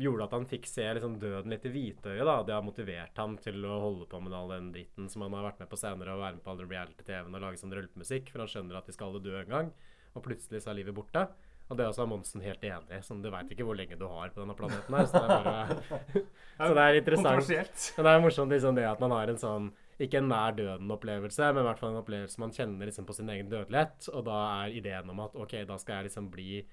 gjorde 0.00 0.28
at 0.28 0.36
han 0.38 0.48
fikk 0.48 0.68
se 0.70 0.88
liksom 0.96 1.18
døden 1.20 1.52
litt 1.52 1.68
i 1.68 1.74
hvitøyet. 1.76 2.24
da. 2.24 2.40
Det 2.46 2.56
har 2.56 2.64
motivert 2.64 3.20
ham 3.20 3.36
til 3.42 3.60
å 3.68 3.80
holde 3.84 4.08
på 4.08 4.22
med 4.24 4.36
all 4.36 4.54
den 4.56 4.72
dritten 4.74 5.12
som 5.12 5.26
han 5.26 5.36
har 5.36 5.50
vært 5.50 5.64
med 5.64 5.72
på 5.72 5.80
senere, 5.80 6.16
og 6.16 6.24
være 6.24 6.38
med 6.38 6.46
på 6.46 6.54
alle 6.54 6.70
reality-TV-ene 6.72 7.36
og 7.36 7.48
lage 7.50 7.60
sånn 7.60 7.76
rølpemusikk, 7.76 8.32
for 8.32 8.44
han 8.44 8.54
skjønner 8.54 8.80
at 8.80 8.88
de 8.88 8.96
skal 8.96 9.12
alle 9.12 9.24
dø 9.24 9.36
en 9.42 9.58
gang. 9.58 9.74
Og 10.14 10.22
plutselig 10.24 10.62
så 10.62 10.72
er 10.72 10.80
livet 10.80 10.96
borte. 10.96 11.26
Og 11.70 11.78
det 11.78 11.84
er 11.84 11.90
også 11.90 12.04
Monsen 12.08 12.42
helt 12.44 12.64
enig 12.66 12.92
i. 12.92 13.00
Sånn, 13.06 13.22
du 13.24 13.30
veit 13.32 13.48
ikke 13.50 13.64
hvor 13.64 13.78
lenge 13.78 13.96
du 13.96 14.04
har 14.10 14.28
på 14.34 14.42
denne 14.42 14.56
planeten 14.58 14.98
her. 14.98 15.08
Så 15.08 15.22
det 15.22 15.24
er 15.24 15.48
bare 15.48 16.24
Så 16.68 16.74
det 16.76 16.84
er 16.84 17.00
interessant. 17.00 17.88
Men 17.96 18.06
det 18.08 18.12
er 18.12 18.22
morsomt 18.26 18.54
liksom 18.54 18.78
det 18.78 18.86
at 18.90 19.02
man 19.02 19.16
har 19.16 19.32
en 19.32 19.40
sånn 19.40 19.72
ikke 20.04 20.18
en 20.18 20.26
nær 20.26 20.56
døden-opplevelse, 20.58 21.52
men 21.54 21.62
i 21.62 21.66
hvert 21.68 21.78
fall 21.78 21.92
en 21.92 22.00
opplevelse 22.00 22.40
man 22.42 22.54
kjenner 22.54 22.88
liksom 22.90 23.06
på 23.06 23.14
sin 23.14 23.28
egen 23.30 23.50
dødelighet. 23.50 24.08
Og 24.10 24.24
da 24.26 24.38
er 24.64 24.78
ideen 24.80 25.12
om 25.12 25.20
at 25.22 25.36
ok, 25.38 25.60
da 25.68 25.78
skal 25.78 26.00
jeg 26.00 26.08
liksom 26.10 26.32
bli 26.32 26.64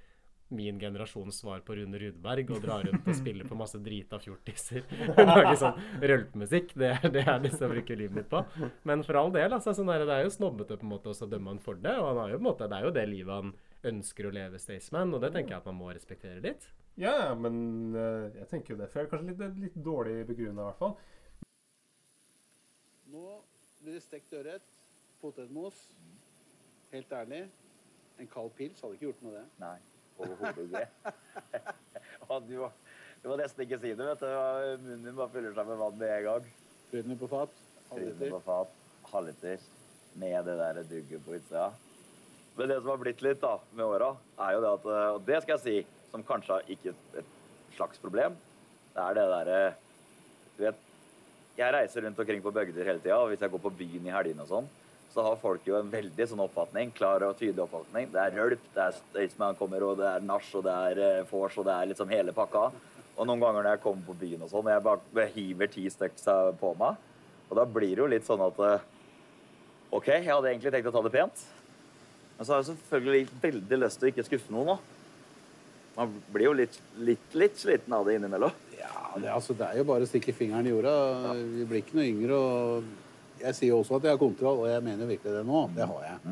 min 0.51 0.79
generasjons 0.81 1.38
svar 1.39 1.62
på 1.63 1.77
Rune 1.77 2.00
Rudberg 2.01 2.50
og 2.51 2.63
dra 2.63 2.81
rundt 2.83 3.05
og 3.07 3.15
spille 3.15 3.45
på 3.48 3.55
masse 3.55 3.79
drita 3.79 4.19
fjortiser. 4.19 4.83
og 5.13 5.21
Lage 5.29 5.53
sånn 5.62 5.79
rølpemusikk. 6.01 6.74
Det, 6.75 6.91
det 7.13 7.24
er 7.24 7.39
det 7.45 7.53
jeg 7.53 7.71
bruker 7.71 8.00
livet 8.01 8.17
mitt 8.17 8.31
på. 8.31 8.41
Men 8.89 9.05
for 9.07 9.21
all 9.21 9.31
del, 9.31 9.53
altså, 9.55 9.75
sånn 9.77 9.91
der, 9.93 10.03
det 10.10 10.17
er 10.17 10.27
jo 10.27 10.33
snobbete 10.33 10.79
på 10.81 10.88
en 10.88 10.91
måte 10.91 11.13
også 11.13 11.29
å 11.29 11.31
dømme 11.31 11.53
han 11.53 11.62
for 11.63 11.79
det. 11.79 11.95
Og 12.01 12.10
han 12.10 12.24
har 12.24 12.33
jo 12.33 12.41
på 12.41 12.43
en 12.43 12.50
måte, 12.50 12.67
det 12.67 12.81
er 12.81 12.89
jo 12.89 12.95
det 12.98 13.07
livet 13.13 13.38
han 13.38 13.53
ønsker 13.88 14.27
å 14.27 14.33
leve, 14.35 14.59
Staysman, 14.61 15.13
og 15.15 15.21
det 15.23 15.31
tenker 15.35 15.55
jeg 15.55 15.61
at 15.63 15.67
man 15.71 15.79
må 15.79 15.89
respektere 15.95 16.41
litt. 16.43 16.67
Ja, 17.00 17.31
men 17.39 17.95
eh, 17.95 18.27
jeg 18.41 18.47
tenker 18.51 18.73
jo 18.75 18.79
det. 18.81 18.89
For 18.91 19.00
jeg 19.01 19.07
er 19.07 19.11
kanskje 19.13 19.31
litt, 19.31 19.57
litt 19.63 19.77
dårlig 19.85 20.17
begrunna, 20.29 20.61
i 20.61 20.69
hvert 20.69 20.81
fall. 20.81 20.95
Nå 23.11 23.23
blir 23.81 23.97
det 23.97 24.03
stekt 24.05 24.33
ørret, 24.38 24.67
potetmos. 25.21 25.77
Helt 26.91 27.11
ærlig, 27.15 27.45
en 28.19 28.29
kald 28.31 28.51
pils 28.57 28.81
hadde 28.83 28.97
ikke 28.97 29.07
gjort 29.09 29.21
noe, 29.25 29.39
det. 29.39 29.45
Nei, 29.61 29.77
overhodet 30.19 30.65
ikke. 30.67 31.13
Og 32.31 32.47
du, 32.50 32.55
må- 32.65 32.73
du 33.23 33.29
må 33.31 33.38
nesten 33.39 33.63
ikke 33.65 33.79
si 33.81 33.93
det, 33.95 34.07
vet 34.11 34.23
du. 34.23 34.27
Munnen 34.83 35.05
din 35.07 35.17
bare 35.17 35.31
fyller 35.33 35.55
seg 35.55 35.69
med 35.71 35.79
vann 35.79 36.00
med 36.01 36.11
en 36.17 36.25
gang. 36.27 36.50
Brødene 36.91 37.17
på 37.21 37.29
fat. 37.31 37.61
halv 37.91 38.03
Trynet 38.11 38.33
på 38.35 38.41
fat, 38.45 38.75
halvliter, 39.11 39.63
med 40.19 40.45
det 40.47 40.57
der 40.59 40.81
dugget 40.91 41.23
på 41.25 41.38
utsida. 41.39 41.69
Men 42.58 42.67
det 42.70 42.81
som 42.81 42.91
har 42.91 43.00
blitt 43.01 43.24
litt 43.24 43.41
da, 43.41 43.55
med 43.74 43.86
åra, 43.86 44.12
er 44.43 44.55
jo 44.55 44.63
det 44.63 44.72
at 44.75 44.88
eh, 44.91 45.10
Og 45.15 45.22
det 45.27 45.41
skal 45.43 45.55
jeg 45.55 45.63
si, 45.63 46.08
som 46.12 46.25
kanskje 46.27 46.60
er 46.60 46.74
ikke 46.75 46.93
et 47.22 47.36
slags 47.77 48.01
problem, 48.03 48.36
det 48.91 49.03
er 49.05 49.17
det 49.17 49.27
derre 49.31 49.60
Du 50.58 50.65
vet, 50.65 50.84
jeg 51.58 51.74
reiser 51.75 52.05
rundt 52.05 52.20
omkring 52.20 52.43
på 52.43 52.53
bygder 52.55 52.88
hele 52.88 53.01
tida, 53.03 53.17
og 53.20 53.31
hvis 53.31 53.41
jeg 53.43 53.51
går 53.51 53.63
på 53.63 53.74
byen 53.79 54.08
i 54.08 54.13
helgene 54.13 54.43
og 54.43 54.51
sånn, 54.51 54.70
så 55.12 55.24
har 55.25 55.39
folk 55.41 55.65
jo 55.67 55.75
en 55.75 55.89
veldig 55.91 56.27
sånn 56.27 56.43
oppfatning, 56.46 56.93
klar 56.96 57.24
og 57.27 57.36
tydelig 57.39 57.65
oppfatning. 57.65 58.08
Det 58.13 58.22
er 58.22 58.36
rølp, 58.38 58.63
det 58.75 58.86
er 58.86 58.96
Staysman 58.96 59.58
kommer, 59.60 59.84
og 59.84 60.00
det 60.00 60.08
er 60.08 60.24
nach, 60.24 60.48
og 60.55 60.63
det 60.67 60.75
er 60.91 61.01
eh, 61.03 61.25
vors, 61.27 61.58
og 61.60 61.67
det 61.67 61.75
er 61.75 61.89
liksom 61.91 62.13
hele 62.13 62.36
pakka. 62.36 62.70
Og 63.17 63.27
noen 63.27 63.43
ganger 63.43 63.60
når 63.60 63.74
jeg 63.74 63.84
kommer 63.84 64.08
på 64.08 64.15
byen 64.22 64.46
og 64.46 64.51
sånn, 64.53 64.67
og 64.67 64.72
jeg 64.72 64.86
bare 64.88 65.27
hiver 65.36 65.72
ti 65.72 65.84
stykker 65.91 66.55
på 66.62 66.72
meg, 66.79 67.10
og 67.50 67.58
da 67.60 67.65
blir 67.67 67.98
det 67.98 68.03
jo 68.05 68.12
litt 68.13 68.27
sånn 68.27 68.43
at 68.46 68.62
eh, 68.67 68.86
OK, 69.91 70.08
jeg 70.08 70.29
hadde 70.29 70.53
egentlig 70.53 70.72
tenkt 70.72 70.88
å 70.88 70.96
ta 70.96 71.03
det 71.03 71.13
pent. 71.17 71.43
Men 72.41 72.45
så 72.48 72.55
har 72.55 72.63
jeg 72.63 72.71
selvfølgelig 72.71 73.27
veldig 73.38 73.77
lyst 73.77 74.00
til 74.01 74.07
å 74.07 74.10
ikke 74.10 74.24
skuffe 74.25 74.50
noen, 74.50 74.71
da. 74.71 74.77
Man 75.93 76.13
blir 76.33 76.48
jo 76.48 76.53
litt, 76.57 76.77
litt, 76.98 77.36
litt 77.38 77.60
sliten 77.62 77.93
av 77.93 78.07
det 78.07 78.15
innimellom. 78.17 78.55
Ja, 78.79 78.93
det, 79.13 79.27
altså, 79.29 79.53
det 79.60 79.67
er 79.67 79.77
jo 79.77 79.83
bare 79.86 80.07
å 80.07 80.10
stikke 80.10 80.33
fingeren 80.33 80.65
i 80.65 80.71
jorda. 80.71 80.93
Vi 81.38 81.67
blir 81.69 81.83
ikke 81.83 82.00
noe 82.00 82.05
yngre. 82.10 82.39
og 82.39 83.43
Jeg 83.43 83.53
sier 83.60 83.69
jo 83.69 83.83
også 83.83 84.00
at 84.00 84.07
jeg 84.07 84.15
har 84.15 84.21
kontroll, 84.24 84.63
og 84.63 84.71
jeg 84.71 84.81
mener 84.88 85.12
virkelig 85.12 85.36
det 85.36 85.43
nå. 85.45 85.62
Det 85.75 85.86
har 85.91 86.07
jeg. 86.07 86.31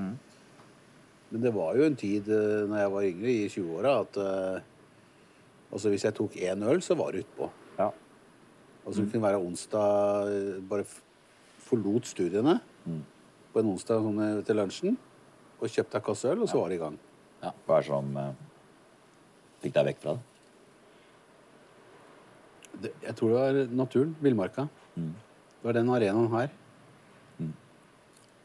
Men 1.30 1.44
det 1.44 1.52
var 1.60 1.78
jo 1.78 1.86
en 1.86 1.98
tid 2.02 2.32
eh, 2.40 2.56
når 2.72 2.82
jeg 2.82 2.94
var 2.96 3.06
yngre, 3.12 3.36
i 3.36 3.52
20-åra, 3.54 3.92
at 4.02 4.18
uh, 4.18 5.76
altså 5.78 5.92
hvis 5.94 6.08
jeg 6.08 6.16
tok 6.18 6.40
én 6.42 6.66
øl, 6.72 6.82
så 6.82 6.98
var 6.98 7.14
det 7.14 7.22
utpå. 7.28 7.52
Ja. 7.78 7.92
Altså 8.82 9.04
det 9.04 9.12
kunne 9.12 9.28
være 9.28 9.44
onsdag 9.44 10.34
eh, 10.34 10.58
Bare 10.74 10.90
forlot 11.70 12.10
studiene 12.10 12.58
på 13.54 13.62
en 13.62 13.72
onsdag 13.76 14.02
sånn, 14.02 14.26
til 14.48 14.58
lunsjen 14.58 14.98
og 15.60 15.68
kjøpte 15.68 15.98
deg 15.98 16.06
kasse 16.06 16.32
øl, 16.32 16.44
og 16.44 16.50
så 16.52 16.62
var 16.62 16.72
det 16.72 16.80
i 16.80 16.84
gang. 16.84 16.98
Ja. 17.44 17.52
Hva 17.66 17.78
er 17.78 17.84
det 17.84 17.90
som 17.90 18.18
eh, 18.20 18.32
fikk 19.64 19.76
deg 19.76 19.90
vekk 19.90 20.02
fra 20.04 20.16
det? 20.16 20.26
Det, 22.80 22.94
jeg 23.04 23.16
tror 23.20 23.32
det 23.34 23.40
var 23.40 23.76
naturen, 23.76 24.16
villmarka. 24.24 24.68
Det 24.96 25.68
var 25.68 25.76
den 25.76 25.92
arenaen 25.92 26.32
her. 26.32 26.52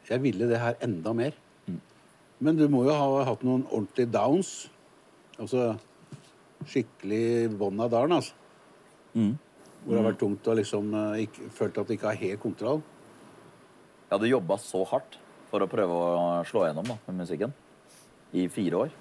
Jeg 0.09 0.21
ville 0.21 0.47
det 0.49 0.59
her 0.59 0.75
enda 0.85 1.13
mer. 1.17 1.37
Men 2.43 2.57
du 2.59 2.65
må 2.69 2.83
jo 2.85 2.93
ha 2.93 3.23
hatt 3.29 3.43
noen 3.47 3.63
ordentlige 3.71 4.11
downs. 4.11 4.67
Altså 5.39 5.75
skikkelig 6.65 7.51
bånn 7.59 7.79
av 7.83 7.91
dalen, 7.93 8.17
altså. 8.17 8.35
Hvor 9.85 9.93
det 9.93 10.01
har 10.01 10.07
vært 10.09 10.19
tungt 10.19 10.47
og 10.49 10.57
liksom 10.59 10.93
eh, 10.97 11.23
ikke, 11.27 11.49
følt 11.53 11.77
at 11.77 11.87
du 11.87 11.93
ikke 11.93 12.09
har 12.09 12.21
helt 12.23 12.41
kontroll. 12.41 12.81
Jeg 14.05 14.15
hadde 14.15 14.31
jobba 14.31 14.57
så 14.61 14.81
hardt 14.89 15.19
for 15.55 15.63
å 15.63 15.71
prøve 15.71 15.95
å 15.95 16.23
slå 16.47 16.65
gjennom 16.67 16.87
da, 16.89 16.97
med 17.07 17.21
musikken 17.23 17.53
i 18.35 18.47
fire 18.51 18.85
år. 18.85 18.95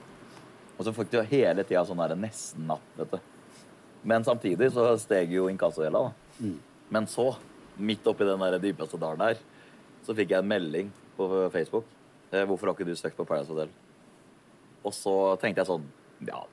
Og 0.75 0.87
så 0.87 0.95
fikk 0.95 1.11
du 1.11 1.21
hele 1.31 1.65
tida 1.67 1.83
sånn 1.87 2.03
der 2.03 2.15
nesten-natt, 2.19 2.87
vet 2.99 3.17
du. 3.17 3.19
Men 4.05 4.27
samtidig 4.27 4.71
så 4.75 4.87
steg 5.01 5.33
jo 5.35 5.49
inkassogjelda, 5.51 6.09
da. 6.09 6.53
Men 6.95 7.09
så, 7.11 7.33
midt 7.75 8.07
oppi 8.07 8.27
den 8.29 8.43
der 8.43 8.61
dypeste 8.63 9.01
dalen 9.01 9.23
der, 9.23 9.41
så 10.05 10.15
fikk 10.15 10.35
jeg 10.35 10.45
en 10.45 10.51
melding 10.51 10.91
på 11.17 11.29
Facebook. 11.55 11.87
Eh, 12.31 12.45
'Hvorfor 12.45 12.67
har 12.67 12.75
ikke 12.75 12.91
du 12.91 12.95
søkt 12.95 13.17
på 13.17 13.27
Paradise 13.27 13.51
Hotel?' 13.51 13.73
Og 14.85 14.93
så 14.93 15.41
tenkte 15.41 15.63
jeg 15.63 15.71
sånn 15.71 15.87
Ja, 16.27 16.45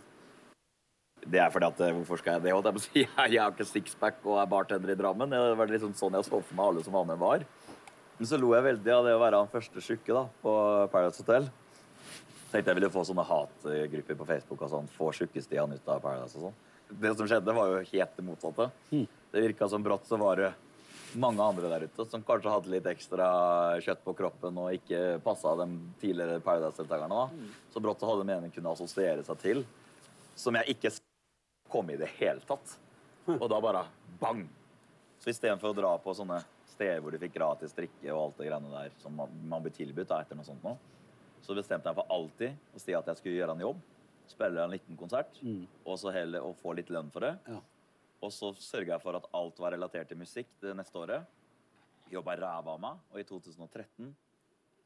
det 1.26 1.40
er 1.40 1.52
fordi 1.54 1.68
at 1.70 1.82
eh, 1.82 1.94
Hvorfor 1.94 2.18
skal 2.18 2.40
jeg 2.40 2.44
det? 2.44 2.54
Jeg 3.34 3.42
har 3.42 3.52
ikke 3.52 3.66
sixpack 3.66 4.22
og 4.26 4.40
er 4.42 4.50
bartender 4.50 4.92
i 4.92 4.98
Drammen. 4.98 5.30
Det 5.30 5.58
var 5.58 5.68
liksom 5.68 5.94
sånn 5.94 6.14
jeg 6.18 6.26
så 6.26 6.40
for 6.42 6.56
meg 6.58 6.66
alle 6.66 6.84
som 6.84 6.94
var 6.94 7.06
med, 7.06 7.20
var. 7.22 7.46
Men 8.22 8.28
så 8.30 8.38
lo 8.38 8.52
jeg 8.54 8.62
veldig 8.62 8.92
av 8.94 9.08
det 9.08 9.14
å 9.18 9.20
være 9.24 9.38
han 9.42 9.48
første 9.50 9.82
tjukke 9.82 10.14
da, 10.14 10.20
på 10.44 10.52
Paradise 10.94 11.24
Hotel. 11.24 11.48
Tenkte 12.52 12.70
jeg 12.70 12.78
ville 12.78 12.90
få 12.94 13.02
sånne 13.08 13.24
hatgrupper 13.26 14.20
på 14.20 14.28
Facebook 14.30 14.62
og 14.62 14.70
sånn. 14.70 14.90
Få 14.94 15.08
tjukke-Stian 15.18 15.74
ut 15.74 15.90
av 15.90 16.04
Paradise 16.04 16.38
og 16.38 16.44
sånn. 16.46 16.60
Det 17.02 17.16
som 17.18 17.26
skjedde, 17.32 17.56
var 17.58 17.72
jo 17.72 17.80
helt 17.80 18.14
det 18.20 18.26
motsatte. 18.28 18.68
Det 19.34 19.44
virka 19.48 19.72
som 19.74 19.82
brått 19.82 20.06
så 20.06 20.22
var 20.22 20.38
det 20.38 20.52
mange 21.18 21.42
andre 21.42 21.74
der 21.74 21.88
ute 21.90 22.06
som 22.14 22.22
kanskje 22.30 22.54
hadde 22.54 22.76
litt 22.76 22.92
ekstra 22.94 23.32
kjøtt 23.82 24.06
på 24.06 24.14
kroppen 24.22 24.62
og 24.68 24.78
ikke 24.78 25.18
passa 25.26 25.58
de 25.64 25.68
tidligere 26.06 26.46
Paradise-deltakerne. 26.46 27.26
da. 27.26 27.52
Så 27.74 27.82
brått 27.82 28.06
så 28.06 28.14
hadde 28.14 28.22
de 28.22 28.30
meningen 28.36 28.54
kunne 28.54 28.78
assosiere 28.78 29.26
seg 29.26 29.44
til. 29.48 29.66
Som 30.38 30.62
jeg 30.62 30.78
ikke 30.78 30.94
kom 31.74 31.90
i 31.90 31.98
det 31.98 32.14
hele 32.22 32.46
tatt. 32.46 32.78
Og 33.40 33.50
da 33.50 33.66
bare 33.66 33.88
bang! 34.22 34.46
Så 35.18 35.34
istedenfor 35.34 35.74
å 35.74 35.82
dra 35.82 35.98
på 36.06 36.14
sånne 36.22 36.44
steder 36.74 37.02
hvor 37.04 37.14
du 37.14 37.20
fikk 37.22 37.36
gratis 37.36 37.76
drikke 37.78 38.10
og 38.14 38.22
alt 38.24 38.40
det 38.40 38.48
greiene 38.50 38.72
der 38.74 38.96
som 39.02 39.16
man, 39.18 39.34
man 39.52 39.64
blir 39.64 39.76
tilbudt 39.76 40.14
etter 40.16 40.38
noe 40.38 40.48
sånt 40.48 40.64
nå, 40.66 40.76
så 41.42 41.56
bestemte 41.58 41.90
jeg 41.90 41.98
for 41.98 42.14
alltid 42.14 42.78
å 42.78 42.82
si 42.82 42.96
at 42.98 43.08
jeg 43.12 43.20
skulle 43.20 43.40
gjøre 43.40 43.56
en 43.58 43.66
jobb. 43.66 43.84
Spille 44.32 44.64
en 44.64 44.72
liten 44.72 44.96
konsert, 44.96 45.40
og 45.84 45.98
så 46.00 46.12
heller 46.16 46.46
å 46.46 46.54
få 46.56 46.72
litt 46.78 46.92
lønn 46.94 47.10
for 47.12 47.26
det. 47.26 47.34
Ja. 47.52 47.60
Og 48.22 48.32
så 48.32 48.52
sørga 48.62 48.94
jeg 48.94 49.04
for 49.04 49.18
at 49.18 49.26
alt 49.36 49.58
var 49.60 49.74
relatert 49.74 50.08
til 50.12 50.20
musikk 50.22 50.52
det 50.62 50.76
neste 50.78 51.00
året. 51.02 51.26
Jobba 52.14 52.38
ræva 52.38 52.76
av 52.76 52.84
meg, 52.84 53.02
og 53.12 53.20
i 53.20 53.26
2013 53.28 54.14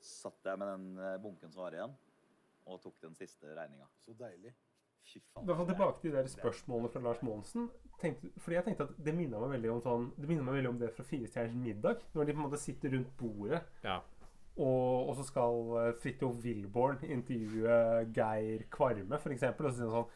satt 0.06 0.50
jeg 0.50 0.62
med 0.62 0.72
den 0.72 1.02
eh, 1.02 1.18
bunken 1.22 1.52
som 1.52 1.66
var 1.66 1.76
igjen, 1.76 1.94
og 2.66 2.82
tok 2.82 2.98
den 3.04 3.18
siste 3.18 3.52
regninga. 3.58 3.88
Så 4.06 4.16
deilig. 4.18 4.54
Fy 5.06 5.20
faen. 5.22 5.46
hvert 5.46 5.68
tilbake 5.70 6.02
til 6.02 6.12
de 6.12 6.18
der 6.18 6.28
spørsmålene 6.32 6.90
fra 6.92 7.02
Lars 7.06 7.22
Monsen. 7.26 7.70
Tenkte, 8.02 8.30
fordi 8.44 8.56
jeg 8.58 8.66
tenkte 8.66 8.84
at 8.90 8.98
Det 9.06 9.14
minner 9.16 9.40
meg 9.40 9.54
veldig 9.56 9.72
om 9.72 9.82
sånn, 9.86 10.08
det 10.18 10.28
minner 10.28 10.44
meg 10.44 10.58
veldig 10.58 10.70
om 10.74 10.80
det 10.82 10.90
fra 10.96 11.04
Fire 11.08 11.28
stjerners 11.30 11.56
middag. 11.56 12.02
Når 12.14 12.26
de 12.26 12.34
på 12.36 12.42
en 12.42 12.48
måte 12.50 12.60
sitter 12.60 12.90
rundt 12.96 13.12
bordet, 13.18 13.62
Ja. 13.84 14.00
og, 14.58 15.10
og 15.10 15.16
så 15.16 15.24
skal 15.28 15.62
eh, 15.82 15.94
Fridtjof 16.02 16.38
Wilborn 16.44 17.00
intervjue 17.04 17.78
Geir 18.16 18.66
Kvarme, 18.72 19.16
f.eks. 19.20 19.44
Og 19.44 19.58
så 19.70 19.74
sier 19.78 19.90
han 19.90 19.96
sånn 19.98 20.10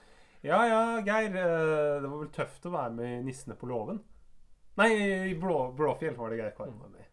Ja 0.43 0.59
ja, 0.67 0.81
Geir, 1.03 1.29
eh, 1.35 2.01
det 2.01 2.09
var 2.09 2.19
vel 2.23 2.31
tøft 2.35 2.65
å 2.65 2.71
være 2.71 2.93
med 2.95 3.19
i 3.19 3.23
'Nissene 3.27 3.55
på 3.59 3.67
låven'? 3.67 3.99
Nei, 4.79 4.89
i 5.31 5.35
Blå, 5.35 5.73
Blåfjell 5.75 6.15
var 6.15 6.29
det 6.31 6.37
Geir 6.39 6.51
Kvarme 6.55 6.79
var 6.79 6.89
med. 6.89 7.05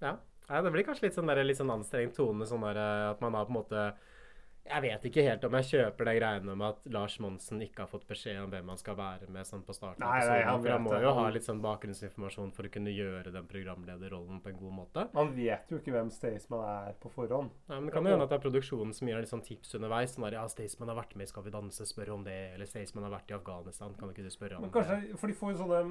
Ja. 0.00 0.16
Ja. 0.48 0.62
Det 0.62 0.70
blir 0.72 0.84
kanskje 0.84 1.02
litt 1.08 1.14
sånn, 1.18 1.26
der, 1.28 1.44
litt 1.44 1.58
sånn 1.58 1.70
anstrengt 1.70 2.14
tone, 2.16 2.46
sånn 2.48 2.62
der, 2.64 2.76
eh, 2.80 3.10
at 3.10 3.20
man 3.20 3.34
har 3.34 3.44
på 3.44 3.52
en 3.52 3.58
måte 3.60 3.82
Jeg 4.68 4.82
vet 4.84 5.04
ikke 5.08 5.22
helt 5.24 5.44
om 5.48 5.54
jeg 5.58 5.66
kjøper 5.70 6.08
det 6.08 6.14
greiene 6.18 6.52
om 6.52 6.62
at 6.66 6.84
Lars 6.92 7.16
Monsen 7.24 7.62
ikke 7.64 7.84
har 7.84 7.90
fått 7.90 8.04
beskjed 8.08 8.38
om 8.42 8.50
hvem 8.52 8.68
han 8.72 8.80
skal 8.80 8.96
være 8.98 9.28
med 9.32 9.48
sånn 9.48 9.62
på 9.66 9.74
starten. 9.76 10.04
Nei, 10.04 10.20
nei, 10.28 10.38
han 10.44 10.60
for 10.62 10.74
han 10.74 10.84
må 10.84 10.98
jo 11.02 11.12
ha 11.16 11.24
litt 11.34 11.46
sånn 11.46 11.62
bakgrunnsinformasjon 11.64 12.52
for 12.56 12.68
å 12.68 12.72
kunne 12.74 12.92
gjøre 12.92 13.32
den 13.34 13.48
programlederrollen 13.50 14.42
på 14.44 14.52
en 14.52 14.58
god 14.60 14.74
måte. 14.78 15.06
Man 15.16 15.32
vet 15.36 15.72
jo 15.72 15.80
ikke 15.80 15.94
hvem 15.94 16.10
Staysman 16.14 16.64
er 16.68 16.98
på 17.00 17.10
forhånd. 17.14 17.50
Nei, 17.70 17.78
men 17.80 17.88
Det 17.88 17.94
kan 17.96 18.04
jo 18.08 18.14
hende 18.16 18.28
at 18.28 18.34
det 18.34 18.38
er 18.40 18.44
produksjonen 18.44 18.92
som 18.96 19.08
gir 19.10 19.22
litt 19.24 19.32
sånn 19.32 19.44
tips 19.46 19.74
underveis. 19.78 20.12
Sånn 20.14 20.26
der, 20.28 20.38
ja, 20.38 20.44
Staysman 20.52 20.92
har 20.92 21.00
vært 21.00 21.16
med 21.16 21.28
i 21.28 21.32
Skal 21.32 21.48
vi 21.48 21.54
danse, 21.54 21.88
spør 21.88 22.14
om 22.18 22.28
det. 22.28 22.38
Eller 22.54 22.68
Staysman 22.68 23.08
har 23.08 23.14
vært 23.16 23.32
i 23.32 23.38
Afghanistan, 23.38 23.96
kan 23.98 24.12
ikke 24.12 24.26
du 24.26 24.30
spørre 24.34 24.58
om 24.60 24.66
Men 24.68 24.72
det? 24.74 25.16
for 25.18 25.26
de 25.32 25.34
får 25.38 25.54
jo 25.54 25.62
sånne 25.64 25.82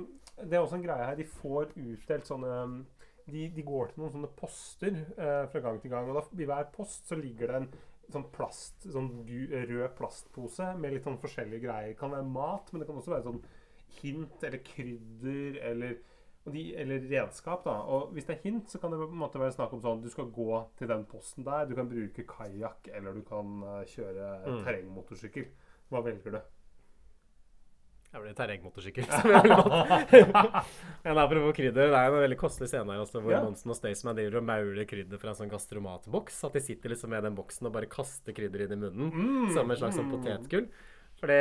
Det 0.44 0.54
er 0.58 0.62
også 0.64 0.78
en 0.80 0.86
greie 0.86 1.10
her. 1.10 1.18
De 1.20 1.28
får 1.42 1.74
utdelt 1.76 2.30
sånne 2.30 2.54
De, 3.28 3.42
de 3.52 3.64
går 3.68 3.90
til 3.92 4.00
noen 4.06 4.14
sånne 4.14 4.30
poster 4.40 4.94
eh, 5.18 5.46
fra 5.52 5.60
gang 5.66 5.82
til 5.84 5.92
gang. 5.92 6.08
Og 6.08 6.16
da, 6.16 6.22
i 6.38 6.48
hver 6.48 6.70
post 6.72 7.10
så 7.10 7.18
ligger 7.20 7.52
det 7.52 7.58
en 7.60 7.70
sånn 8.14 8.28
plast, 8.32 8.86
sånn 8.92 9.10
rød 9.28 9.96
plastpose 9.98 10.74
med 10.80 10.94
litt 10.94 11.04
sånn 11.08 11.20
forskjellige 11.22 11.66
greier. 11.68 11.94
Det 11.94 11.98
kan 12.00 12.12
være 12.12 12.28
mat, 12.30 12.72
men 12.72 12.80
det 12.82 12.88
kan 12.90 13.00
også 13.02 13.12
være 13.16 13.28
sånn 13.28 13.42
hint 14.02 14.44
eller 14.44 14.64
krydder 14.64 15.60
eller 15.72 15.98
og 16.48 16.54
de, 16.54 16.62
eller 16.80 17.02
redskap, 17.12 17.66
da. 17.66 17.74
Og 17.92 18.14
hvis 18.16 18.24
det 18.24 18.38
er 18.38 18.44
hint, 18.46 18.70
så 18.72 18.80
kan 18.80 18.94
det 18.94 19.02
på 19.02 19.10
en 19.12 19.20
måte 19.20 19.40
være 19.42 19.52
snakk 19.52 19.74
om 19.76 19.82
sånn 19.84 20.00
Du 20.02 20.08
skal 20.10 20.30
gå 20.32 20.62
til 20.80 20.88
den 20.88 21.02
posten 21.12 21.44
der. 21.44 21.66
Du 21.68 21.74
kan 21.76 21.90
bruke 21.92 22.24
kajakk, 22.24 22.88
eller 22.96 23.18
du 23.18 23.22
kan 23.28 23.58
eh, 23.68 23.82
kjøre 23.92 24.30
Mm. 24.48 24.62
terrengmotorsykkel. 24.64 25.50
Hva 25.92 26.02
velger 26.06 26.32
du? 26.38 26.40
Jeg 28.08 28.24
blir 28.24 28.36
terrengmotorsykkel. 28.38 29.08
Men 31.04 31.20
apropos 31.20 31.56
krydder, 31.58 31.92
det 31.92 32.00
er 32.00 32.08
en 32.08 32.22
veldig 32.24 32.38
kostelig 32.40 32.70
scene 32.72 32.94
her 32.96 33.04
også, 33.04 33.20
hvor 33.22 33.36
Ja. 33.36 33.42
Monsen 33.44 33.74
og 33.74 33.78
Staysman 33.78 34.16
driver 34.18 34.40
og 34.40 34.46
mauler 34.48 34.88
krydder 34.88 35.20
fra 35.22 35.34
en 35.34 35.40
sånn 35.42 35.52
gastromatboks. 35.52 36.40
At 36.48 36.56
de 36.56 36.64
sitter 36.64 36.94
liksom 36.94 37.12
med 37.14 37.28
den 37.28 37.36
boksen 37.38 37.68
og 37.68 37.76
bare 37.76 37.90
kaster 37.92 38.34
krydder 38.38 38.64
inn 38.66 38.78
i 38.78 38.80
munnen. 38.86 39.12
Mm, 39.12 39.50
Som 39.54 39.70
en 39.70 39.82
slags 39.82 40.00
mm. 40.00 40.14
potetgull. 40.16 40.70
For 41.18 41.32
det, 41.34 41.38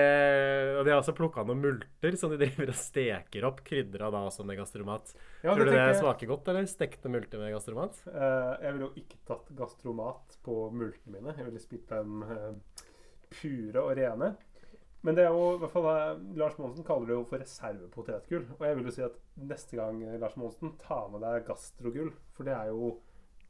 og 0.79 0.87
de 0.87 0.93
har 0.95 1.03
også 1.03 1.13
plukka 1.17 1.43
noen 1.45 1.61
multer 1.61 2.17
som 2.17 2.33
de 2.33 2.39
driver 2.43 2.73
og 2.73 2.79
steker 2.81 3.45
opp 3.45 3.61
krydra 3.67 4.09
da 4.13 4.25
også 4.27 4.45
med 4.49 4.57
gastromat. 4.59 5.13
Ja, 5.45 5.53
Tror 5.53 5.69
du 5.69 5.71
det 5.71 5.77
jeg. 5.83 5.99
smaker 6.01 6.31
godt, 6.33 6.49
eller? 6.49 6.69
Stekte 6.71 7.13
multer 7.13 7.43
med 7.43 7.53
gastromat? 7.53 7.99
Uh, 8.09 8.57
jeg 8.65 8.73
ville 8.73 8.89
jo 8.89 9.05
ikke 9.05 9.21
tatt 9.29 9.53
gastromat 9.59 10.39
på 10.47 10.59
multene 10.73 11.19
mine. 11.19 11.37
Jeg 11.37 11.49
ville 11.51 11.61
spist 11.63 11.93
dem 11.93 12.25
uh, 12.25 12.57
pure 13.37 13.85
og 13.85 13.93
rene. 14.01 14.33
Men 15.05 15.17
det 15.17 15.25
er 15.27 15.35
jo, 15.35 15.43
i 15.55 15.59
hvert 15.63 15.73
fall 15.75 15.89
eh, 15.91 16.23
Lars 16.41 16.57
Monsen 16.59 16.87
kaller 16.87 17.11
det 17.11 17.19
jo 17.19 17.27
for 17.29 17.43
reservepotetgull. 17.43 18.47
Og 18.59 18.65
jeg 18.67 18.79
vil 18.79 18.89
jo 18.89 18.95
si 18.97 19.05
at 19.07 19.19
neste 19.53 19.79
gang, 19.79 20.01
eh, 20.03 20.17
Lars 20.23 20.37
Monsen, 20.41 20.73
ta 20.83 21.03
med 21.13 21.23
deg 21.23 21.45
gastrogull. 21.47 22.11
For 22.37 22.49
det 22.49 22.57
er 22.57 22.73
jo 22.73 22.97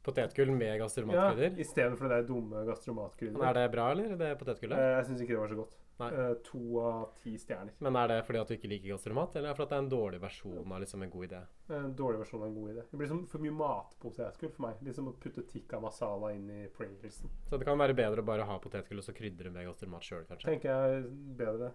Potetgull 0.07 0.53
med 0.55 0.77
gastromatkrydder? 0.79 1.19
ja, 1.19 1.33
gastromatkrydder? 1.33 1.65
Istedenfor 1.65 2.07
det 2.07 2.15
der 2.21 2.29
dumme 2.31 2.63
gastromatkrydderet. 2.69 3.43
gastromatkrydder. 3.43 3.49
er 3.49 3.59
det 3.59 3.67
bra, 3.75 3.91
eller? 3.91 4.15
Det 4.23 4.31
potetgullet? 4.39 4.79
Eh, 4.79 4.93
jeg 4.97 5.05
syns 5.11 5.21
ikke 5.25 5.35
det 5.35 5.43
var 5.43 5.53
så 5.53 5.59
godt. 5.59 5.75
Eh, 5.97 6.33
to 6.45 6.79
av 6.79 7.05
ti 7.17 7.31
stjerner. 7.41 7.73
Men 7.81 7.95
er 7.97 8.11
det 8.11 8.17
fordi 8.27 8.39
at 8.39 8.51
du 8.51 8.53
ikke 8.53 8.69
liker 8.69 8.91
gastromat, 8.93 9.35
eller 9.35 9.49
er 9.49 9.55
det 9.55 9.57
fordi 9.57 9.69
det 9.71 9.77
er 9.77 9.83
en 9.83 9.89
dårlig 9.89 10.19
versjon 10.21 10.73
av 10.75 10.81
liksom 10.83 11.03
en 11.03 11.09
god 11.09 11.25
idé? 11.25 11.39
En 11.73 11.95
dårlig 11.97 12.19
versjon 12.21 12.41
av 12.43 12.47
en 12.47 12.57
god 12.59 12.69
idé. 12.75 12.83
Det 12.91 12.99
blir 13.01 13.09
som 13.09 13.23
for 13.31 13.41
mye 13.41 13.55
matpotetgull 13.57 14.51
for 14.53 14.67
meg. 14.67 14.83
Liksom 14.85 15.09
å 15.09 15.15
putte 15.23 15.45
tikka 15.49 15.79
masala 15.81 16.31
inn 16.35 16.45
i 16.53 16.67
Pringlesen. 16.77 17.33
Så 17.49 17.57
det 17.57 17.65
kan 17.65 17.81
være 17.81 17.97
bedre 17.97 18.21
å 18.21 18.29
bare 18.29 18.45
ha 18.45 18.59
potetgull 18.61 19.01
og 19.01 19.07
så 19.09 19.15
krydre 19.17 19.49
med 19.49 19.65
gastromat 19.65 20.05
sjøl, 20.05 20.27
kanskje? 20.29 20.53
Tenker 20.53 20.69
jeg 20.69 21.09
bedre. 21.41 21.73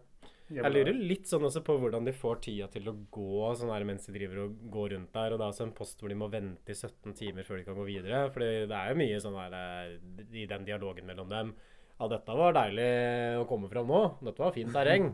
Jeg 0.58 0.72
lurer 0.72 0.96
litt 0.96 1.28
sånn 1.30 1.46
også 1.48 1.62
på 1.64 1.76
hvordan 1.80 2.06
de 2.06 2.14
får 2.16 2.40
tida 2.44 2.68
til 2.72 2.88
å 2.90 2.94
gå 3.14 3.50
sånn 3.58 3.72
her 3.72 3.84
mens 3.88 4.06
de 4.08 4.14
driver 4.14 4.44
og 4.44 4.56
går 4.74 4.94
rundt 4.94 5.12
der. 5.16 5.34
Og 5.34 5.40
det 5.40 5.46
er 5.46 5.54
også 5.54 5.66
en 5.66 5.74
post 5.76 6.02
hvor 6.02 6.12
de 6.12 6.18
må 6.18 6.28
vente 6.32 6.74
i 6.74 6.76
17 6.76 7.16
timer 7.18 7.46
før 7.48 7.60
de 7.60 7.66
kan 7.68 7.78
gå 7.78 7.86
videre. 7.88 8.24
For 8.34 8.44
det 8.44 8.78
er 8.78 8.92
jo 8.92 9.00
mye 9.00 9.20
sånn 9.24 9.38
her 9.40 9.58
eh, 9.58 9.94
i 10.42 10.48
den 10.50 10.66
dialogen 10.68 11.08
mellom 11.08 11.30
dem. 11.32 11.54
Ja, 11.98 12.08
dette 12.10 12.36
var 12.36 12.56
deilig 12.56 12.88
å 13.40 13.46
komme 13.50 13.70
fram 13.70 13.92
nå. 13.92 14.02
Dette 14.26 14.42
var 14.44 14.56
fint 14.56 14.74
terreng. 14.74 15.12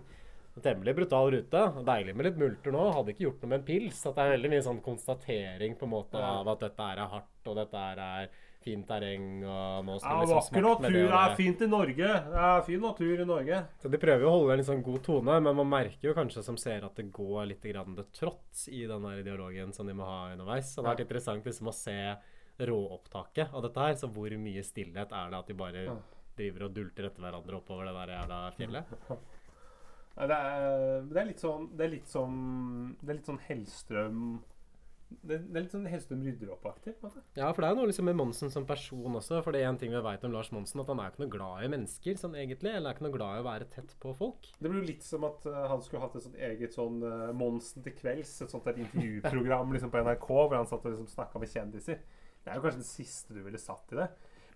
Temmelig 0.58 0.94
brutal 0.96 1.30
rute. 1.30 1.64
Deilig 1.86 2.14
med 2.18 2.26
litt 2.26 2.38
multer 2.40 2.74
nå. 2.74 2.88
Hadde 2.96 3.14
ikke 3.14 3.28
gjort 3.28 3.44
noe 3.44 3.52
med 3.52 3.60
en 3.60 3.66
pils. 3.68 4.00
At 4.08 4.16
det 4.16 4.24
er 4.24 4.36
veldig 4.36 4.52
mye 4.54 4.66
sånn 4.66 4.80
konstatering 4.82 5.78
på 5.78 5.86
en 5.86 5.94
måte 5.94 6.22
av 6.22 6.48
at 6.54 6.64
dette 6.64 6.92
er 6.94 7.02
hardt, 7.12 7.36
og 7.46 7.58
dette 7.60 7.84
er 7.92 8.30
fint 8.68 8.86
terreng, 8.88 9.26
og 9.48 9.84
nå 9.88 9.98
skal 9.98 10.12
Ja, 10.12 10.20
liksom 10.22 10.38
vakker 10.38 10.56
med 10.60 10.66
natur. 10.68 10.92
det 10.92 11.02
Det 11.08 11.20
er 11.24 11.36
fint 11.42 11.60
i 11.64 11.68
Norge. 11.72 12.08
Det 12.28 12.40
er 12.46 12.62
fin 12.68 12.80
natur 12.84 13.20
i 13.24 13.28
Norge. 13.32 13.60
Så 13.82 13.90
De 13.90 13.98
prøver 13.98 14.20
jo 14.26 14.28
å 14.30 14.34
holde 14.36 14.52
en 14.54 14.60
litt 14.62 14.68
sånn 14.68 14.82
god 14.84 15.02
tone, 15.08 15.40
men 15.48 15.56
man 15.62 15.70
merker 15.72 16.10
jo 16.10 16.14
kanskje 16.16 16.44
som 16.44 16.56
ser 16.60 16.84
at 16.84 16.94
det 17.00 17.08
går 17.12 17.46
litt 17.54 17.64
grann 17.72 17.96
det 17.98 18.06
trått 18.12 18.66
i 18.68 18.84
den 18.86 19.02
der 19.08 19.22
dialogen 19.26 19.72
som 19.72 19.88
de 19.88 19.96
må 19.96 20.04
ha 20.04 20.20
underveis. 20.34 20.70
Så 20.74 20.82
det 20.82 20.86
har 20.90 20.96
vært 20.98 21.06
interessant 21.08 21.48
liksom 21.48 21.72
å 21.72 21.74
se 21.74 21.96
råopptaket 22.58 23.54
av 23.54 23.62
dette 23.64 23.80
her. 23.80 23.94
Så 23.98 24.10
hvor 24.12 24.30
mye 24.38 24.62
stillhet 24.66 25.12
er 25.14 25.30
det 25.32 25.38
at 25.38 25.46
de 25.50 25.54
bare 25.58 25.84
driver 26.38 26.68
og 26.68 26.74
dulter 26.76 27.08
etter 27.08 27.24
hverandre 27.24 27.58
oppover 27.58 27.88
det 27.88 27.94
der 27.98 28.14
jævla 28.18 28.40
fjellet? 28.58 28.94
Det 30.18 30.34
er, 30.34 31.02
det 31.06 31.18
er 31.20 31.26
litt 31.28 31.38
sånn 31.38 31.68
Det 31.78 31.84
er 31.84 31.90
litt 31.92 32.08
sånn 32.10 32.38
Det 32.98 33.12
er 33.12 33.18
litt 33.20 33.28
sånn 33.28 33.38
Hellstrøm 33.44 34.22
Det, 35.08 35.38
det 35.40 35.56
er 35.56 35.64
litt 35.64 35.72
sånn 35.72 35.86
Hellstrøm 35.88 36.20
rydder 36.20 36.50
opp-aktig. 36.52 36.92
Ja, 37.38 37.48
for 37.56 37.62
det 37.62 37.68
er 37.68 37.72
jo 37.72 37.78
noe 37.80 37.88
liksom 37.88 38.06
med 38.10 38.16
Monsen 38.18 38.52
som 38.52 38.66
person 38.68 39.16
også. 39.16 39.40
For 39.44 39.56
det 39.56 39.62
er 39.62 39.70
en 39.70 39.78
ting 39.80 39.92
vi 39.94 40.02
vet 40.04 40.24
om 40.28 40.34
Lars 40.34 40.50
Monsen, 40.52 40.82
at 40.82 40.90
han 40.92 41.00
er 41.00 41.12
ikke 41.12 41.22
noe 41.22 41.32
glad 41.32 41.64
i 41.64 41.70
mennesker 41.72 42.18
sånn 42.20 42.36
egentlig. 42.36 42.74
Eller 42.74 42.90
er 42.90 42.98
ikke 42.98 43.06
noe 43.06 43.14
glad 43.16 43.38
i 43.38 43.42
å 43.42 43.46
være 43.46 43.68
tett 43.72 43.94
på 44.02 44.12
folk. 44.18 44.50
Det 44.58 44.68
blir 44.68 44.82
jo 44.82 44.90
litt 44.90 45.06
som 45.06 45.24
at 45.28 45.48
eh, 45.48 45.66
han 45.72 45.84
skulle 45.84 46.02
hatt 46.04 46.18
et 46.18 46.26
sånt 46.26 46.42
eget 46.50 46.76
sånn 46.76 47.00
uh, 47.04 47.32
Monsen 47.36 47.86
til 47.86 47.96
kvelds. 47.96 48.34
Et 48.44 48.52
sånt 48.52 48.68
et 48.68 48.82
intervjuprogram 48.84 49.72
liksom 49.76 49.94
på 49.94 50.04
NRK 50.04 50.28
hvor 50.34 50.58
han 50.58 50.68
satt 50.68 50.84
og 50.84 50.92
liksom 50.92 51.08
snakka 51.14 51.40
med 51.40 51.54
kjendiser. 51.56 52.04
Det 52.44 52.52
er 52.52 52.60
jo 52.60 52.66
kanskje 52.68 52.84
det 52.84 52.90
siste 52.92 53.36
du 53.36 53.40
ville 53.46 53.64
satt 53.64 53.96
i 53.96 54.02
det. 54.02 54.10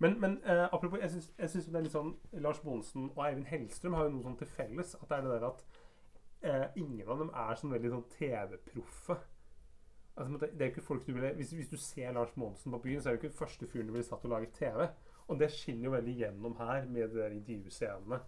Men, 0.04 0.18
men 0.20 0.38
uh, 0.44 0.66
apropos, 0.68 1.00
jeg 1.00 1.14
syns, 1.16 1.32
jeg 1.40 1.54
syns 1.54 1.72
det 1.72 1.80
er 1.80 1.88
litt 1.88 1.96
sånn 1.96 2.12
Lars 2.44 2.60
Monsen 2.66 3.08
og 3.14 3.24
Eivind 3.24 3.48
Hellstrøm 3.48 3.96
har 3.96 4.10
jo 4.10 4.18
noe 4.18 4.26
sånn 4.28 4.40
til 4.42 4.52
felles. 4.52 4.96
At 5.00 5.08
det 5.08 5.22
er 5.22 5.30
det 5.30 5.38
der 5.38 5.48
at 5.54 5.70
ingen 6.74 7.06
av 7.06 7.20
dem 7.20 7.28
er 7.38 7.54
sånn 7.54 7.70
veldig 7.70 7.90
sånn 7.92 8.08
TV-proffe. 8.16 9.14
Altså, 10.16 10.36
det 10.44 10.60
er 10.60 10.68
jo 10.68 10.72
ikke 10.74 10.84
folk 10.84 11.06
du 11.06 11.14
ville, 11.16 11.32
hvis, 11.38 11.54
hvis 11.56 11.70
du 11.72 11.78
ser 11.80 12.12
Lars 12.12 12.34
Monsen 12.36 12.74
på 12.74 12.82
byen, 12.84 13.00
så 13.00 13.08
er 13.08 13.16
det 13.16 13.22
jo 13.22 13.28
ikke 13.30 13.38
første 13.38 13.68
fyren 13.70 13.88
du 13.88 13.94
ville 13.94 14.04
satt 14.04 14.24
og 14.28 14.34
laget 14.34 14.52
TV. 14.58 14.84
Og 15.32 15.38
det 15.40 15.48
skinner 15.54 15.88
jo 15.88 15.94
veldig 15.94 16.14
gjennom 16.18 16.56
her 16.58 16.84
med 16.90 17.14
de 17.14 17.22
der 17.22 17.36
intervjuscenene 17.36 18.18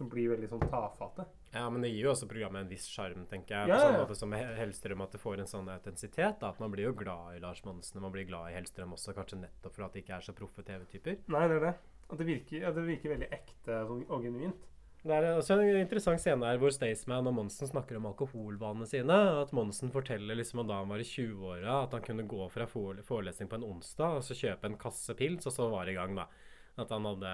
som 0.00 0.08
blir 0.08 0.30
veldig 0.32 0.48
sånn 0.48 0.62
tafatte. 0.64 1.26
Ja, 1.52 1.66
men 1.70 1.82
det 1.84 1.90
gir 1.92 2.06
jo 2.06 2.12
også 2.14 2.28
programmet 2.30 2.64
en 2.64 2.70
viss 2.70 2.86
sjarm, 2.88 3.26
tenker 3.28 3.56
jeg. 3.58 3.72
Ja, 3.72 3.76
På 3.76 3.82
sånn 3.84 3.98
måte 4.00 4.16
som 4.16 4.34
Hellstrøm, 4.34 5.02
at 5.04 5.14
det 5.14 5.20
får 5.20 5.42
en 5.42 5.50
sånn 5.50 5.68
autentisitet. 5.68 6.38
da, 6.40 6.52
At 6.54 6.60
man 6.62 6.72
blir 6.72 6.88
jo 6.88 6.94
glad 6.96 7.36
i 7.36 7.42
Lars 7.42 7.60
Monsen, 7.66 7.98
og 7.98 8.06
man 8.06 8.14
blir 8.14 8.24
glad 8.28 8.50
i 8.50 8.56
Hellstrøm 8.56 8.94
også, 8.96 9.14
kanskje 9.18 9.42
nettopp 9.42 9.76
for 9.76 9.86
at 9.86 9.96
de 9.96 10.02
ikke 10.04 10.16
er 10.16 10.24
så 10.24 10.34
proffe 10.36 10.64
TV-typer. 10.64 11.20
Nei, 11.34 11.44
det 11.50 11.58
er 11.58 11.66
det. 11.68 11.74
At 12.10 12.22
det 12.22 12.26
virker, 12.30 12.64
ja, 12.64 12.72
det 12.74 12.86
virker 12.86 13.14
veldig 13.14 13.30
ekte 13.36 13.80
og 13.90 14.24
genuint. 14.24 14.70
Det 15.00 15.16
er 15.16 15.24
også 15.32 15.56
en 15.56 15.78
interessant 15.80 16.20
scene 16.20 16.44
her 16.44 16.58
hvor 16.60 16.74
Staysman 16.74 17.24
og 17.30 17.32
Monsen 17.32 17.70
snakker 17.70 17.96
om 17.96 18.10
alkoholvanene 18.10 18.84
sine. 18.88 19.16
At 19.40 19.54
Monsen 19.56 19.88
forteller 19.94 20.36
liksom 20.36 20.60
at 20.60 20.68
da 20.68 20.82
han 20.82 20.90
var 20.92 21.00
i 21.00 21.06
20-åra, 21.08 21.78
at 21.86 21.94
han 21.96 22.04
kunne 22.04 22.26
gå 22.28 22.48
fra 22.52 22.66
forelesning 22.68 23.48
på 23.48 23.56
en 23.56 23.64
onsdag 23.70 24.18
og 24.18 24.26
så 24.26 24.36
kjøpe 24.36 24.68
en 24.68 24.76
kasse 24.80 25.16
pils, 25.16 25.48
og 25.48 25.54
så 25.56 25.68
var 25.72 25.88
det 25.88 25.94
i 25.94 26.00
gang, 26.00 26.18
da. 26.20 26.26
At 26.80 26.92
han 26.92 27.08
hadde 27.08 27.30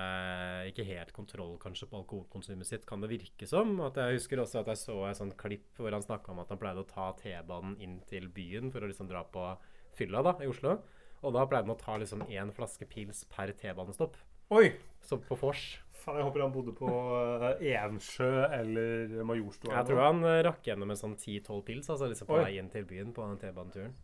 ikke 0.70 0.86
helt 0.86 1.10
kontroll 1.14 1.56
kanskje 1.62 1.88
på 1.90 1.98
alkoholkonsumet 2.04 2.68
sitt, 2.70 2.86
kan 2.86 3.02
det 3.02 3.10
virke 3.10 3.48
som. 3.50 3.74
At 3.84 3.98
jeg 3.98 4.20
husker 4.20 4.42
også 4.42 4.62
at 4.62 4.70
jeg 4.70 4.80
så 4.84 5.00
et 5.08 5.18
sånt 5.18 5.36
klipp 5.40 5.82
hvor 5.82 5.94
han 5.94 6.06
snakka 6.06 6.32
om 6.32 6.44
at 6.44 6.54
han 6.54 6.62
pleide 6.62 6.86
å 6.86 6.88
ta 6.90 7.10
T-banen 7.18 7.74
inn 7.82 7.98
til 8.06 8.30
byen 8.30 8.70
for 8.74 8.86
å 8.86 8.92
liksom 8.92 9.10
dra 9.10 9.24
på 9.26 9.48
fylla 9.98 10.22
da, 10.22 10.36
i 10.38 10.50
Oslo. 10.50 10.78
Og 11.26 11.34
da 11.34 11.42
pleide 11.50 11.66
han 11.66 11.74
å 11.74 11.80
ta 11.82 11.98
liksom 11.98 12.22
én 12.30 12.54
flaske 12.54 12.86
pils 12.90 13.24
per 13.34 13.50
T-banestopp. 13.58 14.14
Oi! 14.54 14.76
Så 15.02 15.18
på 15.18 15.34
vors. 15.38 15.64
Faen, 16.06 16.20
jeg 16.20 16.26
håper 16.28 16.42
han 16.44 16.52
bodde 16.54 16.72
på 16.78 16.88
eh, 17.58 17.62
Ensjø 17.74 18.28
eller 18.54 19.16
Majorstua. 19.26 19.72
Jeg 19.74 19.88
tror 19.88 20.04
han 20.04 20.20
eh, 20.22 20.42
rakk 20.46 20.68
gjennom 20.68 20.92
en 20.94 21.00
sånn 21.00 21.16
10-12 21.18 21.64
pils 21.66 21.88
altså 21.90 22.06
liksom 22.12 22.28
på 22.28 22.36
Oi. 22.36 22.44
vei 22.44 22.52
inn 22.60 22.68
til 22.70 22.86
byen 22.86 23.10
på 23.16 23.24
den 23.26 23.40
T-baneturen. 23.42 23.96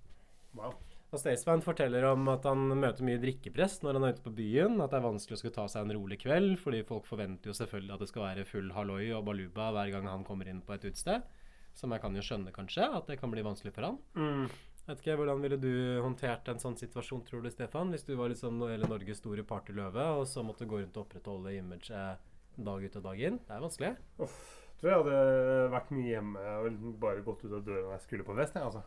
Wow. 0.58 0.74
Og 1.12 1.20
Staysman 1.20 1.62
forteller 1.62 2.08
om 2.08 2.26
at 2.32 2.48
han 2.48 2.72
møter 2.72 3.06
mye 3.06 3.20
drikkepress 3.22 3.82
når 3.84 3.98
han 3.98 4.06
er 4.08 4.16
ute 4.16 4.24
på 4.24 4.32
byen. 4.34 4.80
At 4.80 4.90
det 4.90 4.98
er 4.98 5.04
vanskelig 5.04 5.36
å 5.36 5.40
skulle 5.44 5.54
ta 5.60 5.68
seg 5.70 5.86
en 5.86 5.94
rolig 5.94 6.18
kveld, 6.24 6.56
fordi 6.58 6.82
folk 6.88 7.06
forventer 7.06 7.52
jo 7.52 7.56
selvfølgelig 7.60 7.94
at 7.94 8.02
det 8.02 8.10
skal 8.10 8.26
være 8.26 8.46
full 8.48 8.72
halloi 8.74 9.04
og 9.12 9.26
baluba 9.28 9.70
hver 9.76 9.92
gang 9.92 10.08
han 10.10 10.26
kommer 10.26 10.50
inn 10.50 10.64
på 10.64 10.74
et 10.74 10.88
utested. 10.88 11.28
Som 11.76 11.94
jeg 11.94 12.02
kan 12.02 12.16
jo 12.18 12.24
skjønne, 12.24 12.52
kanskje, 12.52 12.88
at 12.98 13.06
det 13.08 13.20
kan 13.20 13.30
bli 13.32 13.44
vanskelig 13.44 13.76
for 13.76 13.86
han. 13.86 14.00
Mm. 14.18 14.48
Vet 14.86 14.98
ikke, 14.98 15.14
Hvordan 15.20 15.42
ville 15.44 15.58
du 15.62 15.72
håndtert 16.02 16.48
en 16.50 16.58
sånn 16.62 16.74
situasjon, 16.78 17.22
tror 17.28 17.44
du, 17.44 17.50
Stefan? 17.54 17.92
Hvis 17.94 18.06
du 18.08 18.16
var 18.18 18.32
liksom 18.32 18.58
hele 18.66 18.88
Norges 18.90 19.20
store 19.22 19.44
partyløve, 19.46 20.08
og 20.18 20.26
så 20.26 20.42
måtte 20.46 20.66
gå 20.66 20.80
rundt 20.80 20.98
og 20.98 21.06
opprettholde 21.06 21.54
imaget 21.54 22.58
dag 22.58 22.82
ut 22.82 22.98
og 22.98 23.06
dag 23.06 23.22
inn? 23.28 23.38
Det 23.46 23.54
er 23.54 23.62
vanskelig. 23.62 23.92
Uff, 24.26 24.40
Tror 24.82 24.90
jeg 24.90 24.98
hadde 24.98 25.18
vært 25.70 25.90
mye 25.94 26.08
hjemme 26.08 26.40
og 26.58 26.86
bare 26.98 27.22
gått 27.22 27.44
ut 27.44 27.52
av 27.54 27.60
døra 27.62 27.84
når 27.84 27.92
jeg 27.94 28.04
skulle 28.08 28.26
på 28.26 28.34
fest. 28.34 28.56
Altså. 28.58 28.82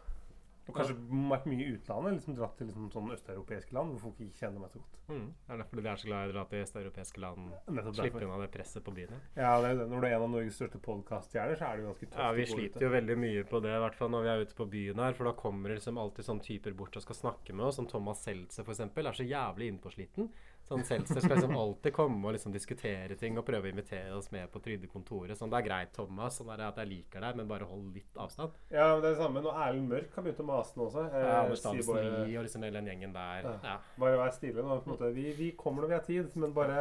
Og 0.65 0.73
kanskje 0.73 0.95
vært 1.29 1.45
mye 1.49 1.61
i 1.61 1.73
utlandet. 1.75 2.15
liksom 2.17 2.35
Dratt 2.39 2.55
til 2.57 2.69
liksom 2.71 2.87
sånn 2.93 3.11
østeuropeiske 3.13 3.75
land 3.75 3.93
hvor 3.93 4.07
folk 4.07 4.21
ikke 4.25 4.39
kjenner 4.39 4.63
meg 4.63 4.71
så 4.73 4.81
godt. 4.81 4.95
Mm. 5.05 5.27
Det 5.29 5.53
er 5.53 5.61
derfor 5.61 5.81
du 5.81 5.89
er 5.91 6.01
så 6.01 6.09
glad 6.09 6.25
i 6.25 6.31
å 6.31 6.33
dra 6.33 6.45
til 6.49 6.63
østeuropeiske 6.65 7.21
land. 7.21 7.51
Slippe 7.99 8.23
unna 8.25 8.39
det 8.41 8.49
presset 8.55 8.85
på 8.85 8.93
byen. 8.95 9.21
Ja, 9.37 9.51
det 9.61 9.75
det. 9.79 9.87
Når 9.91 10.01
du 10.01 10.07
er 10.07 10.15
en 10.17 10.25
av 10.25 10.33
Norges 10.33 10.57
største 10.57 10.81
podkaststjerner, 10.87 11.59
så 11.59 11.67
er 11.67 11.77
det 11.77 11.85
jo 11.85 11.91
ganske 11.91 12.09
tøft. 12.09 12.21
Ja, 12.23 12.31
vi 12.35 12.47
sliter 12.49 12.87
jo 12.87 12.91
veldig 12.95 13.17
mye 13.21 13.45
på 13.51 13.61
det, 13.65 13.75
i 13.75 13.83
hvert 13.85 13.99
fall 13.99 14.11
når 14.15 14.25
vi 14.25 14.31
er 14.33 14.45
ute 14.47 14.57
på 14.57 14.69
byen 14.73 15.03
her. 15.05 15.17
For 15.17 15.29
da 15.29 15.35
kommer 15.37 15.69
det 15.69 15.79
liksom 15.79 16.01
alltid 16.01 16.29
sånne 16.29 16.47
typer 16.49 16.77
bort 16.81 16.97
og 16.97 17.05
skal 17.05 17.19
snakke 17.21 17.55
med 17.55 17.69
oss, 17.69 17.79
som 17.79 17.89
Thomas 17.91 18.25
Seltzer 18.25 18.65
f.eks. 18.65 18.83
Er 18.85 19.11
så 19.13 19.27
jævlig 19.27 19.69
innpåsliten. 19.69 20.31
Sånn 20.65 20.83
Seltzer 20.87 21.21
skal 21.21 21.37
liksom 21.37 21.55
alltid 21.57 21.93
komme 21.93 22.25
og 22.25 22.33
liksom 22.33 22.53
diskutere 22.55 23.15
ting 23.19 23.37
og 23.37 23.45
prøve 23.45 23.69
å 23.69 23.71
invitere 23.73 24.15
oss 24.17 24.31
med 24.33 24.49
på 24.51 24.61
trygdekontoret. 24.65 25.37
Sånn, 25.37 25.51
det 25.53 25.59
er 25.59 25.67
greit, 25.67 25.91
Thomas, 25.93 26.39
sånn 26.39 26.49
er 26.53 26.57
det 26.63 26.67
at 26.71 26.79
jeg 26.81 26.89
liker 26.89 27.21
deg, 27.21 27.35
men 27.37 27.47
bare 27.49 27.67
hold 27.69 27.91
litt 27.93 28.17
avstand. 28.17 28.55
Ja, 28.73 28.87
men 28.95 29.03
det 29.03 29.11
er 29.11 29.15
det 29.15 29.21
samme. 29.21 29.43
Når 29.45 29.59
Erlend 29.67 29.91
Mørk 29.93 30.15
har 30.17 30.25
begynt 30.25 30.41
å 30.41 30.47
mase 30.49 30.73
nå 30.79 30.87
også. 30.87 31.03
eh, 31.05 31.25
Ja, 31.25 31.43
med 31.45 31.61
Davidsen 31.65 31.99
og 32.39 32.47
liksom 32.47 32.65
hele 32.65 32.81
den 32.81 32.89
gjengen 32.91 33.13
der. 33.13 33.45
Ja. 33.45 33.53
Ja. 33.63 33.75
bare 34.01 34.17
vær 34.23 34.33
stille 34.33 34.65
nå. 34.65 34.79
På 34.81 34.89
en 34.89 34.95
måte. 34.95 35.11
Vi, 35.15 35.27
vi 35.37 35.51
kommer 35.59 35.85
når 35.85 35.87
vi 35.93 35.97
har 35.99 36.05
tid, 36.09 36.35
men 36.41 36.53
bare 36.55 36.79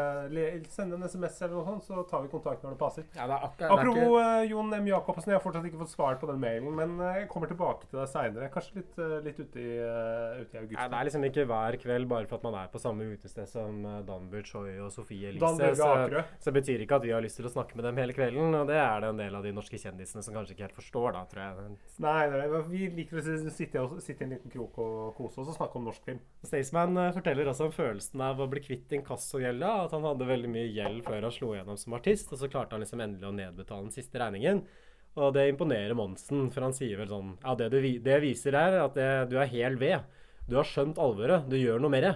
send 0.72 0.92
en 0.96 1.02
SMS 1.04 1.42
eller 1.42 1.54
noe 1.58 1.64
sånt, 1.68 1.84
så 1.84 2.06
tar 2.08 2.24
vi 2.24 2.32
kontakt 2.32 2.64
når 2.64 2.74
det 2.74 2.80
passer. 2.80 3.04
Ja, 3.14 3.26
det 3.28 3.36
er 3.36 3.46
akkurat, 3.48 3.58
det 3.58 3.68
er 3.68 3.74
ikke, 3.74 4.00
Apropos 4.00 4.16
eh, 4.24 4.48
Jon 4.50 4.72
M. 4.80 4.88
Jacobsen, 4.90 5.30
jeg 5.34 5.38
har 5.38 5.44
fortsatt 5.44 5.68
ikke 5.68 5.82
fått 5.84 5.92
svar 5.94 6.18
på 6.20 6.30
den 6.30 6.40
mailen, 6.42 6.72
men 6.80 6.96
eh, 7.04 7.20
jeg 7.20 7.28
kommer 7.32 7.50
tilbake 7.52 7.88
til 7.90 8.00
deg 8.00 8.08
seinere. 8.10 8.50
Kanskje 8.54 8.80
litt, 8.80 8.96
uh, 8.98 9.18
litt 9.24 9.38
ute, 9.44 9.60
i, 9.60 9.76
eh, 9.76 10.40
ute 10.42 10.56
i 10.56 10.62
august. 10.62 10.78
Ja, 10.78 10.88
det 10.88 10.98
er 11.02 11.08
liksom 11.10 11.28
ikke 11.28 11.46
hver 11.50 11.78
kveld 11.84 12.08
bare 12.10 12.30
for 12.30 12.40
at 12.40 12.46
man 12.48 12.58
er 12.62 12.72
på 12.72 12.80
samme 12.82 13.06
utested 13.12 13.48
som 13.50 13.73
uh, 13.82 13.96
Danbud, 14.06 14.46
Choi 14.46 14.76
og 14.84 14.92
Sofie 14.94 15.32
Elise. 15.32 15.70
Så, 15.74 16.22
så 16.46 16.52
betyr 16.54 16.84
ikke 16.84 17.00
at 17.00 17.06
vi 17.06 17.10
har 17.14 17.24
lyst 17.24 17.40
til 17.40 17.48
å 17.48 17.52
snakke 17.52 17.74
med 17.78 17.88
dem 17.88 17.98
hele 17.98 18.14
kvelden. 18.16 18.54
Og 18.60 18.70
det 18.70 18.78
er 18.78 19.02
det 19.02 19.10
en 19.10 19.22
del 19.22 19.34
av 19.38 19.42
de 19.46 19.54
norske 19.56 19.80
kjendisene 19.80 20.22
som 20.22 20.36
kanskje 20.36 20.54
ikke 20.54 20.66
helt 20.68 20.78
forstår, 20.78 21.08
da, 21.16 21.24
tror 21.30 21.42
jeg. 21.42 21.76
Nei, 22.04 22.14
nei, 22.30 22.62
vi 22.70 22.92
liker 23.00 23.20
å 23.20 23.24
sitte, 23.24 23.82
i 23.82 24.16
en 24.28 24.36
liten 24.36 24.54
krok 24.54 24.78
og 24.84 25.18
kose 25.18 25.42
oss 25.42 25.50
og 25.50 25.58
snakke 25.58 25.80
om 25.80 25.88
norsk 25.90 26.06
film. 26.12 26.22
Staysman 26.46 26.94
uh, 27.00 27.10
forteller 27.16 27.50
også 27.50 27.68
om 27.68 27.76
følelsen 27.76 28.24
av 28.28 28.42
å 28.44 28.50
bli 28.54 28.62
kvitt 28.64 28.94
inkassogjelda. 29.00 29.76
At 29.88 29.98
han 29.98 30.06
hadde 30.06 30.30
veldig 30.30 30.54
mye 30.54 30.70
gjeld 30.70 31.02
før 31.08 31.26
han 31.26 31.34
slo 31.34 31.54
igjennom 31.56 31.80
som 31.80 31.98
artist, 31.98 32.30
og 32.30 32.40
så 32.40 32.52
klarte 32.52 32.78
han 32.78 32.86
liksom 32.86 33.02
endelig 33.02 33.32
å 33.32 33.36
nedbetale 33.42 33.88
den 33.88 33.96
siste 33.96 34.22
regningen. 34.22 34.66
Og 35.14 35.30
det 35.36 35.46
imponerer 35.52 35.94
Monsen, 35.94 36.48
for 36.50 36.66
han 36.66 36.74
sier 36.74 36.98
vel 36.98 37.10
sånn 37.10 37.34
Ja, 37.44 37.54
det, 37.58 37.70
du, 37.70 37.78
det 38.02 38.20
viser 38.24 38.56
er 38.58 38.80
at 38.82 38.96
det, 38.98 39.10
du 39.30 39.38
er 39.38 39.50
hel 39.50 39.78
ved. 39.78 40.06
Du 40.50 40.58
har 40.58 40.66
skjønt 40.68 40.98
alvoret. 41.00 41.46
Du 41.48 41.56
gjør 41.56 41.80
noe 41.82 41.92
mer. 41.92 42.08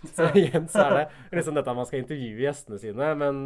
Så 0.16 0.30
igjen 0.38 0.68
så 0.70 0.86
er 0.86 0.96
det 0.96 1.04
liksom 1.40 1.58
dette 1.58 1.76
man 1.76 1.88
skal 1.88 2.02
intervjue 2.04 2.44
gjestene 2.46 2.80
sine. 2.80 3.10
Men 3.20 3.42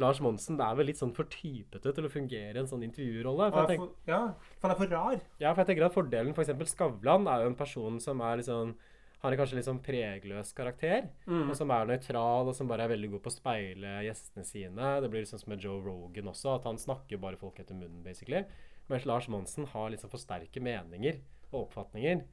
Lars 0.00 0.22
Monsen 0.24 0.56
det 0.58 0.64
er 0.64 0.78
vel 0.78 0.88
litt 0.88 1.00
sånn 1.00 1.12
for 1.16 1.28
typete 1.30 1.92
til 1.92 2.08
å 2.08 2.12
fungere 2.12 2.56
i 2.56 2.62
en 2.62 2.70
sånn 2.70 2.84
intervjurolle. 2.86 3.50
For 3.52 3.62
er 3.62 3.74
tenker, 3.74 3.90
for, 3.92 4.08
ja, 4.08 4.22
for 4.56 4.68
han 4.68 4.74
er 4.74 4.80
for 4.80 4.94
rar. 4.96 5.20
ja, 5.42 5.52
for 5.52 5.62
jeg 5.62 5.70
tenker 5.72 5.86
at 5.88 5.96
fordelen 5.96 6.34
for 6.36 6.44
eksempel 6.46 6.70
Skavlan 6.70 7.28
er 7.28 7.44
jo 7.44 7.52
en 7.52 7.58
person 7.58 8.00
som 8.02 8.24
er 8.24 8.40
liksom 8.40 8.74
har 9.22 9.34
en 9.34 9.38
kanskje 9.38 9.54
litt 9.54 9.66
sånn 9.68 9.82
pregløs 9.86 10.48
karakter, 10.56 11.04
og 11.30 11.52
som 11.54 11.70
er 11.70 11.86
nøytral, 11.86 12.48
og 12.50 12.56
som 12.58 12.66
bare 12.66 12.88
er 12.88 12.90
veldig 12.90 13.12
god 13.12 13.22
på 13.22 13.30
å 13.30 13.34
speile 13.36 13.92
gjestene 14.02 14.42
sine. 14.48 14.88
Det 15.04 15.10
blir 15.12 15.22
liksom 15.22 15.38
som 15.38 15.52
med 15.52 15.62
Joe 15.62 15.78
Rogan 15.84 16.32
også, 16.32 16.56
at 16.56 16.66
han 16.66 16.80
snakker 16.80 17.20
bare 17.22 17.38
folk 17.38 17.60
etter 17.62 17.78
munnen, 17.78 18.00
basically. 18.02 18.42
Mens 18.90 19.06
Lars 19.06 19.28
Monsen 19.30 19.68
har 19.70 19.92
liksom 19.94 20.10
for 20.10 20.18
sterke 20.18 20.58
meninger 20.58 21.20
og 21.52 21.68
oppfatninger. 21.68 22.24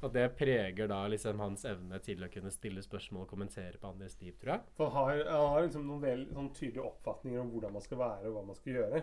Og 0.00 0.12
det 0.14 0.24
preger 0.38 0.88
da 0.88 1.02
liksom 1.12 1.40
hans 1.42 1.66
evne 1.68 1.98
til 2.04 2.22
å 2.24 2.30
kunne 2.32 2.52
stille 2.54 2.82
spørsmål 2.84 3.26
og 3.26 3.32
kommentere 3.34 3.76
på 3.80 3.90
andres 3.90 4.16
liv, 4.22 4.32
tror 4.40 4.54
jeg. 4.54 4.74
For 4.78 4.92
han 4.94 5.10
har, 5.10 5.24
han 5.28 5.48
har 5.54 5.66
liksom 5.66 5.84
noen 5.88 6.04
vel, 6.04 6.22
sånn 6.32 6.52
tydelige 6.56 6.86
oppfatninger 6.88 7.42
om 7.42 7.50
hvordan 7.52 7.74
man 7.76 7.84
skal 7.84 8.00
være 8.00 8.30
og 8.30 8.38
hva 8.38 8.44
man 8.48 8.58
skal 8.58 8.78
gjøre. 8.78 9.02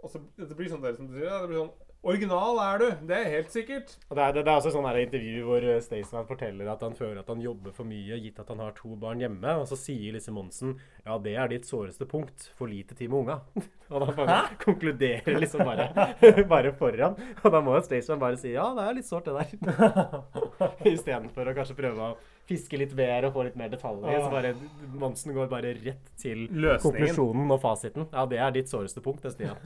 Og 0.00 0.12
så 0.12 0.22
det 0.38 0.56
blir 0.56 0.70
sånn, 0.70 0.84
det, 0.84 0.94
som 0.96 1.10
du 1.10 1.16
sier, 1.18 1.34
det 1.42 1.50
blir 1.50 1.64
sånn 1.64 1.89
Original 2.02 2.56
er 2.64 2.78
du! 2.80 2.86
Det 3.10 3.12
er 3.12 3.26
helt 3.28 3.50
sikkert. 3.52 3.90
Og 4.08 4.16
det, 4.16 4.22
er, 4.24 4.32
det, 4.32 4.44
det 4.46 4.50
er 4.50 4.56
også 4.62 4.70
sånn 4.72 4.86
intervju 5.02 5.42
hvor 5.44 5.64
eh, 5.68 5.82
Staysman 5.84 6.24
forteller 6.24 6.70
at 6.72 6.80
han 6.80 6.94
føler 6.96 7.18
at 7.20 7.28
han 7.28 7.42
jobber 7.44 7.74
for 7.76 7.84
mye, 7.88 8.16
gitt 8.24 8.40
at 8.40 8.48
han 8.48 8.62
har 8.64 8.72
to 8.78 8.94
barn 9.00 9.20
hjemme. 9.20 9.52
Og 9.60 9.66
så 9.68 9.76
sier 9.76 10.16
Lise 10.16 10.32
Monsen 10.32 10.78
ja, 11.04 11.18
det 11.20 11.34
er 11.36 11.52
ditt 11.52 11.68
såreste 11.68 12.08
punkt. 12.08 12.48
For 12.56 12.72
lite 12.72 12.96
tid 12.96 13.12
med 13.12 13.26
unga. 13.26 13.36
og 13.92 14.06
da 14.06 14.16
bare 14.16 14.38
konkluderer 14.64 15.36
liksom 15.42 15.60
bare, 15.68 15.90
bare 16.54 16.72
foran. 16.80 17.20
Og 17.42 17.52
da 17.52 17.60
må 17.66 17.76
jo 17.76 17.84
Staysman 17.84 18.22
bare 18.22 18.40
si 18.40 18.54
ja, 18.54 18.64
det 18.78 18.86
er 18.86 18.96
litt 18.96 19.10
sårt, 19.10 19.28
det 19.28 19.36
der. 19.36 20.24
Istedenfor 20.94 21.52
å 21.52 21.56
kanskje 21.58 21.76
prøve 21.82 22.12
å 22.14 22.14
fiske 22.48 22.80
litt 22.80 22.96
mer 22.96 23.28
og 23.28 23.36
få 23.36 23.44
litt 23.50 23.60
mer 23.60 23.68
detaljer. 23.76 24.22
Så 24.24 24.32
bare 24.32 24.54
Monsen 24.96 25.36
går 25.36 25.52
bare 25.52 25.76
rett 25.76 26.08
til 26.16 26.46
Løsningen. 26.48 26.80
konklusjonen 26.86 27.52
og 27.52 27.60
fasiten. 27.60 28.08
Ja, 28.08 28.24
det 28.30 28.40
er 28.40 28.56
ditt 28.56 28.72
såreste 28.72 29.04
punkt, 29.04 29.20
det, 29.28 29.36
Stian. 29.36 29.60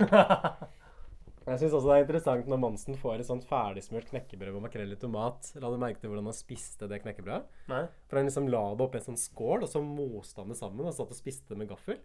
Jeg 1.45 1.61
syns 1.61 1.75
også 1.77 1.91
det 1.91 1.97
er 1.97 2.05
interessant 2.07 2.47
når 2.49 2.61
Monsen 2.63 2.97
får 2.97 3.21
et 3.21 3.29
sånt 3.29 3.45
ferdigsmurt 3.45 4.07
knekkebrød 4.09 4.55
med 4.57 4.65
makrell 4.65 4.95
i 4.95 4.97
tomat. 5.01 5.51
La 5.61 5.69
du 5.69 5.77
merke 5.81 6.01
til 6.01 6.09
hvordan 6.09 6.31
han 6.31 6.37
spiste 6.37 6.89
det 6.89 7.03
knekkebrødet? 7.03 7.61
Nei. 7.69 7.83
For 8.09 8.17
han 8.21 8.31
liksom 8.31 8.49
la 8.49 8.63
det 8.73 8.87
oppi 8.87 9.01
en 9.03 9.09
sånn 9.11 9.21
skål, 9.21 9.67
og 9.67 9.69
så 9.69 9.83
moste 9.85 10.41
han 10.41 10.55
det 10.55 10.57
sammen 10.57 10.89
og 10.89 10.97
satt 10.97 11.13
og 11.13 11.19
spiste 11.19 11.53
det 11.53 11.61
med 11.61 11.69
gaffel. 11.75 12.01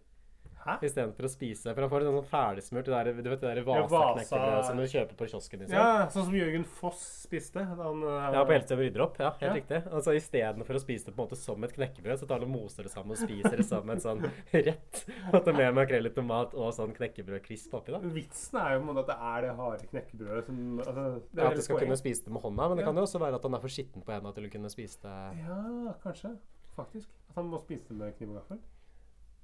Istedenfor 0.83 1.23
å 1.25 1.29
spise. 1.31 1.73
For 1.73 1.81
han 1.81 1.89
får 1.89 2.01
et 2.01 2.07
sånn 2.09 2.25
ferdigsmurt 2.29 2.85
det 2.85 2.93
der, 2.93 3.13
Du 3.23 3.29
vet 3.29 3.41
det 3.41 3.55
der 3.55 3.63
Vasa-knekkebrødet 3.63 4.29
Vasa- 4.29 4.67
som 4.67 4.77
du 4.77 4.83
kjøper 4.83 5.15
på 5.17 5.27
kiosken? 5.29 5.59
Liksom. 5.59 5.73
Ja, 5.75 6.07
sånn 6.07 6.25
som 6.25 6.33
Jørgen 6.33 6.65
Foss 6.65 7.25
spiste. 7.27 7.53
Da 7.63 7.83
han, 7.83 8.03
eh, 8.03 8.33
Ja, 8.33 8.43
på 8.45 8.51
Helse 8.53 8.75
Rydderopp. 8.77 9.17
Ja, 9.19 9.31
helt 9.31 9.41
Ja. 9.41 9.53
riktig. 9.53 9.91
Altså 9.91 10.13
Istedenfor 10.15 10.75
å 10.75 10.81
spise 10.83 11.05
det 11.05 11.15
på 11.15 11.21
en 11.23 11.27
måte 11.29 11.37
som 11.37 11.63
et 11.63 11.73
knekkebrød, 11.73 12.19
så 12.19 12.27
tar 12.27 12.39
han 12.39 12.43
og 12.43 12.49
moser 12.61 12.83
det 12.83 12.91
sammen 12.91 13.11
og 13.11 13.17
spiser 13.17 13.57
det 13.57 13.65
som 13.65 13.89
en 13.89 13.97
sånn 13.99 14.21
rett. 14.53 15.05
At 15.33 15.45
det 15.45 15.55
med 15.55 15.73
makrell 15.75 16.05
i 16.05 16.09
tomat 16.09 16.53
og 16.53 16.73
sånn 16.73 16.93
knekkebrødkrisp 16.95 17.73
oppi. 17.73 17.91
da. 17.91 17.99
Vitsen 17.99 18.59
er 18.59 18.73
jo 18.77 18.85
på 18.85 18.89
en 18.89 18.95
måte 18.95 18.99
at 18.99 19.07
det 19.07 19.17
er 19.19 19.41
det 19.47 19.55
harde 19.55 19.87
knekkebrødet 19.91 20.45
som 20.45 20.79
altså, 20.79 21.21
det 21.33 21.39
er 21.39 21.43
Ja, 21.43 21.49
at 21.49 21.55
du 21.55 21.61
skal 21.61 21.75
poeng. 21.77 21.85
kunne 21.87 21.97
spise 21.97 22.23
det 22.25 22.33
med 22.33 22.41
hånda, 22.43 22.67
men 22.69 22.77
det 22.77 22.83
Ja. 22.85 22.85
kan 22.91 22.95
jo 22.95 23.01
også 23.03 23.19
være 23.19 23.35
at 23.35 23.43
han 23.43 23.53
er 23.55 23.59
for 23.59 23.67
skitten 23.69 24.03
på 24.03 24.11
henda 24.11 24.31
til 24.35 24.43
å 24.45 24.51
kunne 24.51 24.69
spise 24.69 24.97
det 25.01 25.37
Ja, 25.47 25.93
kanskje. 26.03 26.37
Faktisk. 26.77 27.07
At 27.29 27.35
han 27.35 27.49
må 27.51 27.59
spise 27.59 27.87
det 27.89 27.97
med 27.97 28.17
kniv 28.17 28.29
og 28.35 28.41
gaffel. 28.43 28.59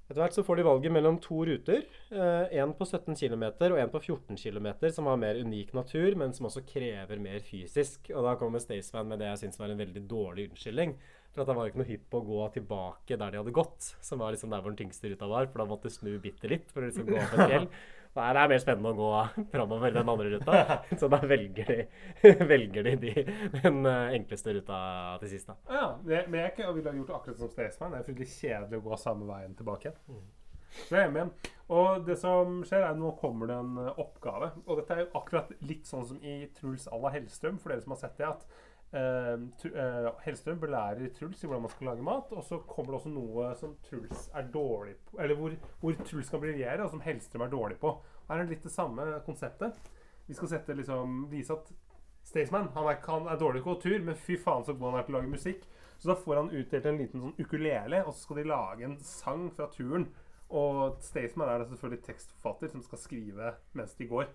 Etter 0.06 0.22
hvert 0.22 0.36
så 0.38 0.44
får 0.46 0.60
de 0.60 0.64
valget 0.68 0.94
mellom 0.94 1.16
to 1.18 1.40
ruter. 1.50 1.82
Én 2.54 2.74
på 2.78 2.86
17 2.86 3.16
km 3.18 3.46
og 3.72 3.80
en 3.82 3.90
på 3.90 4.02
14 4.04 4.38
km, 4.38 4.68
som 4.94 5.10
har 5.10 5.18
mer 5.18 5.40
unik 5.42 5.74
natur, 5.74 6.14
men 6.22 6.34
som 6.36 6.46
også 6.46 6.62
krever 6.70 7.22
mer 7.22 7.42
fysisk. 7.42 8.12
Og 8.14 8.28
da 8.28 8.36
kommer 8.38 8.62
Staysman 8.62 9.10
med 9.10 9.24
det 9.24 9.32
jeg 9.32 9.46
syns 9.46 9.58
var 9.58 9.74
en 9.74 9.82
veldig 9.82 10.04
dårlig 10.06 10.52
unnskyldning. 10.52 10.94
For 11.34 11.42
at 11.42 11.50
han 11.50 11.58
var 11.58 11.72
ikke 11.72 11.82
noe 11.82 11.90
hypp 11.90 12.06
på 12.14 12.22
å 12.22 12.28
gå 12.30 12.46
tilbake 12.54 13.18
der 13.18 13.34
de 13.34 13.42
hadde 13.42 13.56
gått, 13.58 13.90
som 14.06 14.22
var 14.22 14.32
liksom 14.36 14.54
der 14.54 14.62
hvor 14.62 14.72
den 14.72 14.86
tyngste 14.86 15.10
ruta 15.12 15.28
var, 15.28 15.50
for 15.50 15.64
da 15.64 15.68
måtte 15.74 15.90
du 15.90 15.98
snu 15.98 16.14
bitte 16.22 16.54
litt 16.54 16.70
for 16.72 16.86
å 16.86 16.92
liksom 16.92 17.10
gå 17.10 17.18
opp 17.20 17.34
et 17.36 17.50
fjell. 17.50 17.68
Nei, 18.16 18.28
det 18.32 18.42
er 18.46 18.48
mer 18.54 18.62
spennende 18.64 18.92
å 18.94 18.96
gå 18.96 19.08
framover 19.54 19.92
den 19.92 20.10
andre 20.14 20.30
ruta. 20.38 20.78
Så 21.02 21.10
da 21.12 21.20
velger 21.28 21.68
de, 21.72 22.32
velger 22.54 22.88
de, 22.88 22.94
de 23.02 23.14
den 23.60 23.82
eh, 23.92 24.14
enkleste 24.16 24.54
ruta 24.56 24.78
til 25.24 25.34
sist, 25.34 25.50
da. 25.52 25.58
Ja, 25.68 25.86
det, 26.06 26.22
men 26.30 26.40
jeg 26.46 26.54
ikke- 26.54 26.72
ville 26.78 26.94
ha 26.94 27.00
gjort 27.02 27.14
akkurat 27.20 27.42
som 27.44 27.52
Staysman. 27.52 27.92
Det 27.92 28.00
er 28.00 28.08
fryktelig 28.08 28.32
kjedelig 28.38 28.80
å 28.80 28.86
gå 28.88 29.00
samme 29.04 29.28
veien 29.30 29.56
tilbake. 29.60 29.92
Så 30.76 30.96
jeg 30.98 31.08
er 31.10 31.12
med. 31.16 31.52
Og 31.72 32.06
det 32.08 32.16
som 32.20 32.62
skjer, 32.68 32.82
er 32.84 32.94
at 32.94 32.98
nå 33.00 33.12
kommer 33.20 33.52
det 33.52 33.58
en 33.60 33.76
eh, 33.84 34.00
oppgave. 34.06 34.52
Og 34.66 34.80
dette 34.80 34.96
er 34.96 35.04
jo 35.06 35.12
akkurat 35.20 35.52
litt 35.68 35.88
sånn 35.92 36.08
som 36.08 36.24
i 36.24 36.38
Truls 36.56 36.88
à 36.92 37.00
la 37.00 37.12
Hellstrøm, 37.16 37.60
for 37.60 37.72
dere 37.76 37.84
som 37.84 37.94
har 37.96 38.02
sett 38.06 38.18
det. 38.20 38.32
at 38.32 38.48
eh, 38.94 40.10
Hellstrøm 40.26 40.60
belærer 40.62 41.10
Truls 41.16 41.44
i 41.44 41.48
hvordan 41.48 41.66
man 41.66 41.74
skal 41.74 41.90
lage 41.92 42.06
mat, 42.06 42.32
og 42.32 42.44
så 42.44 42.60
kommer 42.70 42.94
det 42.94 43.00
også 43.00 43.14
noe 43.14 43.50
som 43.60 43.76
Truls 43.88 44.30
er 44.34 44.52
dårlig 44.54 44.96
på, 45.08 45.20
eller 45.24 45.40
hvor, 45.40 45.56
hvor 45.82 45.98
Truls 46.04 46.30
kan 46.30 46.44
briljere, 46.44 46.84
og 46.84 46.94
som 46.94 47.04
Hellstrøm 47.06 47.48
er 47.48 47.54
dårlig 47.54 47.80
på. 47.82 47.96
Her 48.28 48.38
er 48.38 48.46
det 48.46 48.56
litt 48.56 48.68
det 48.68 48.74
samme 48.76 49.08
konseptet. 49.26 49.92
Vi 50.28 50.34
skal 50.38 50.56
sette 50.56 50.78
liksom, 50.78 51.26
vise 51.32 51.54
at 51.54 51.74
Staysman 52.26 52.72
han 52.74 52.88
er, 52.90 53.02
han 53.06 53.28
er 53.30 53.38
dårlig 53.38 53.62
på 53.64 53.78
tur, 53.82 54.00
men 54.02 54.18
fy 54.18 54.38
faen 54.42 54.66
så 54.66 54.74
god 54.74 54.92
han 54.92 55.00
er 55.00 55.06
til 55.06 55.16
å 55.16 55.20
lage 55.20 55.34
musikk. 55.34 55.66
Så 56.00 56.10
da 56.10 56.16
får 56.20 56.40
han 56.40 56.54
utdelt 56.54 56.88
en 56.90 56.98
liten 57.00 57.22
sånn 57.22 57.38
ukulele, 57.38 58.02
og 58.04 58.14
så 58.14 58.26
skal 58.26 58.42
de 58.42 58.48
lage 58.50 58.88
en 58.88 58.98
sang 59.06 59.46
fra 59.56 59.70
turen. 59.72 60.08
Og 60.50 60.98
Staysman 61.06 61.50
er 61.50 61.62
da 61.62 61.70
selvfølgelig 61.70 62.04
tekstforfatter 62.06 62.74
som 62.74 62.84
skal 62.86 63.02
skrive 63.02 63.54
mens 63.78 63.96
de 63.98 64.10
går. 64.10 64.28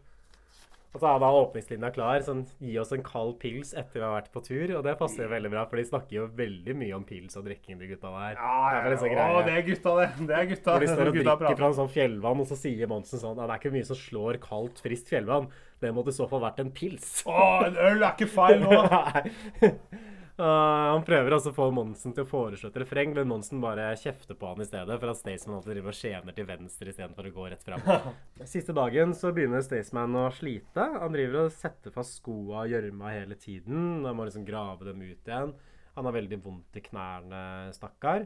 Og 0.90 0.98
så 0.98 1.06
er 1.06 1.20
da 1.22 1.28
åpningslinja 1.38 1.92
klar. 1.94 2.18
Sånn, 2.26 2.40
gi 2.58 2.72
oss 2.82 2.90
en 2.96 3.04
kald 3.06 3.36
pils 3.42 3.70
etter 3.78 4.00
vi 4.00 4.02
har 4.02 4.16
vært 4.16 4.32
på 4.34 4.42
tur. 4.42 4.72
Og 4.74 4.82
det 4.86 4.96
passer 4.98 5.22
jo 5.22 5.30
veldig 5.30 5.52
bra, 5.52 5.62
for 5.70 5.78
de 5.78 5.84
snakker 5.86 6.16
jo 6.16 6.26
veldig 6.40 6.74
mye 6.80 6.96
om 6.98 7.04
pils 7.06 7.38
og 7.38 7.46
drikking, 7.46 7.78
de 7.78 7.92
gutta 7.92 8.10
der. 8.10 8.34
Ja, 8.40 8.56
ja, 8.74 8.80
Det 8.80 8.90
er 8.90 8.96
liksom 8.96 9.14
ja. 9.14 9.28
Å, 9.30 9.44
det 9.46 9.54
er 9.54 9.66
gutta, 9.68 9.94
det. 10.00 10.08
Det 10.26 10.36
er 10.40 10.50
gutta. 10.50 10.74
Hvor 10.74 10.84
de 10.86 10.90
står 10.90 11.12
og 11.12 11.18
drikker 11.20 11.58
fra 11.62 11.70
en 11.70 11.78
sånn 11.78 11.94
fjellvann, 11.94 12.42
og 12.42 12.50
så 12.50 12.58
sier 12.58 12.90
Monsen 12.90 13.22
sånn 13.22 13.38
Ja, 13.38 13.46
det 13.46 13.54
er 13.54 13.62
ikke 13.62 13.74
mye 13.78 13.90
som 13.92 14.00
slår 14.02 14.40
kaldt, 14.42 14.82
friskt 14.82 15.14
fjellvann. 15.14 15.50
Det 15.80 15.94
måtte 15.94 16.10
i 16.12 16.18
så 16.18 16.26
fall 16.28 16.42
vært 16.42 16.58
en 16.64 16.74
pils. 16.74 17.20
Å, 17.30 17.40
en 17.70 17.78
øl 17.78 18.02
er 18.02 18.10
ikke 18.10 18.32
feil 18.34 18.66
nå! 18.66 18.82
Uh, 20.40 20.94
han 20.94 21.02
prøver 21.04 21.34
altså 21.36 21.50
å 21.52 21.56
få 21.56 21.66
Monsen 21.76 22.14
til 22.16 22.24
å 22.24 22.28
foreslå 22.30 22.70
et 22.70 22.78
refreng, 22.80 23.10
men 23.12 23.28
Monsen 23.28 23.60
bare 23.60 23.90
kjefter 24.00 24.38
på 24.40 24.48
han 24.48 24.62
i 24.64 24.66
stedet, 24.68 24.96
for 25.02 25.12
at 25.12 25.18
Staysman 25.18 25.58
alltid 25.58 25.74
driver 25.74 25.92
og 25.92 25.98
skjener 25.98 26.36
til 26.36 26.46
venstre 26.48 26.94
istedenfor 26.94 27.28
å 27.28 27.32
gå 27.34 27.48
rett 27.52 27.66
fram. 27.66 27.84
Siste 28.54 28.72
dagen 28.76 29.12
så 29.18 29.34
begynner 29.36 29.60
Staysman 29.66 30.16
å 30.16 30.30
slite. 30.32 30.86
Han 31.02 31.12
driver 31.12 31.42
og 31.42 31.52
setter 31.52 31.92
fast 31.92 32.22
skoa 32.22 32.62
og 32.62 32.72
gjørma 32.72 33.12
hele 33.18 33.36
tiden. 33.36 34.00
Han 34.06 34.16
må 34.16 34.30
liksom 34.30 34.48
grave 34.48 34.88
dem 34.88 35.04
ut 35.04 35.28
igjen. 35.28 35.52
Han 35.98 36.08
har 36.08 36.16
veldig 36.16 36.40
vondt 36.40 36.80
i 36.80 36.86
knærne, 36.88 37.44
stakkar. 37.76 38.24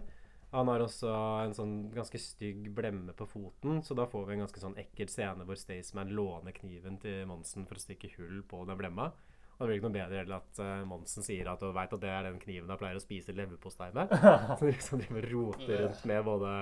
Han 0.54 0.70
har 0.70 0.84
også 0.84 1.10
en 1.42 1.54
sånn 1.56 1.76
ganske 1.90 2.20
stygg 2.22 2.68
blemme 2.76 3.10
på 3.18 3.26
foten, 3.26 3.80
så 3.82 3.98
da 3.98 4.06
får 4.06 4.28
vi 4.28 4.36
en 4.36 4.44
ganske 4.44 4.62
sånn 4.62 4.78
ekkel 4.78 5.10
scene 5.10 5.42
hvor 5.48 5.58
Staysman 5.58 6.14
låner 6.14 6.54
kniven 6.54 7.00
til 7.02 7.24
Monsen 7.26 7.66
for 7.66 7.74
å 7.74 7.82
stikke 7.82 8.12
hull 8.20 8.44
på 8.46 8.62
den 8.68 8.78
blemma. 8.78 9.10
Og 9.54 9.60
det 9.62 9.68
blir 9.68 9.78
ikke 9.78 9.86
noe 9.88 9.94
bedre 9.98 10.18
heller 10.22 10.40
at 10.40 10.58
uh, 10.62 10.84
Monsen 10.90 11.22
sier 11.26 11.46
at 11.52 11.62
du 11.62 11.68
vet 11.76 11.92
at 11.94 12.02
det 12.02 12.10
er 12.10 12.26
den 12.26 12.40
kniven 12.42 12.72
han 12.72 12.80
pleier 12.80 12.98
å 12.98 13.02
spise 13.04 13.34
leverpostei 13.36 13.92
med. 13.94 14.10
Så 14.58 14.66
liksom 14.66 15.02
driver 15.04 15.28
og 15.30 15.54
roter 15.54 15.84
rundt 15.84 16.04
med 16.10 16.26
både 16.26 16.56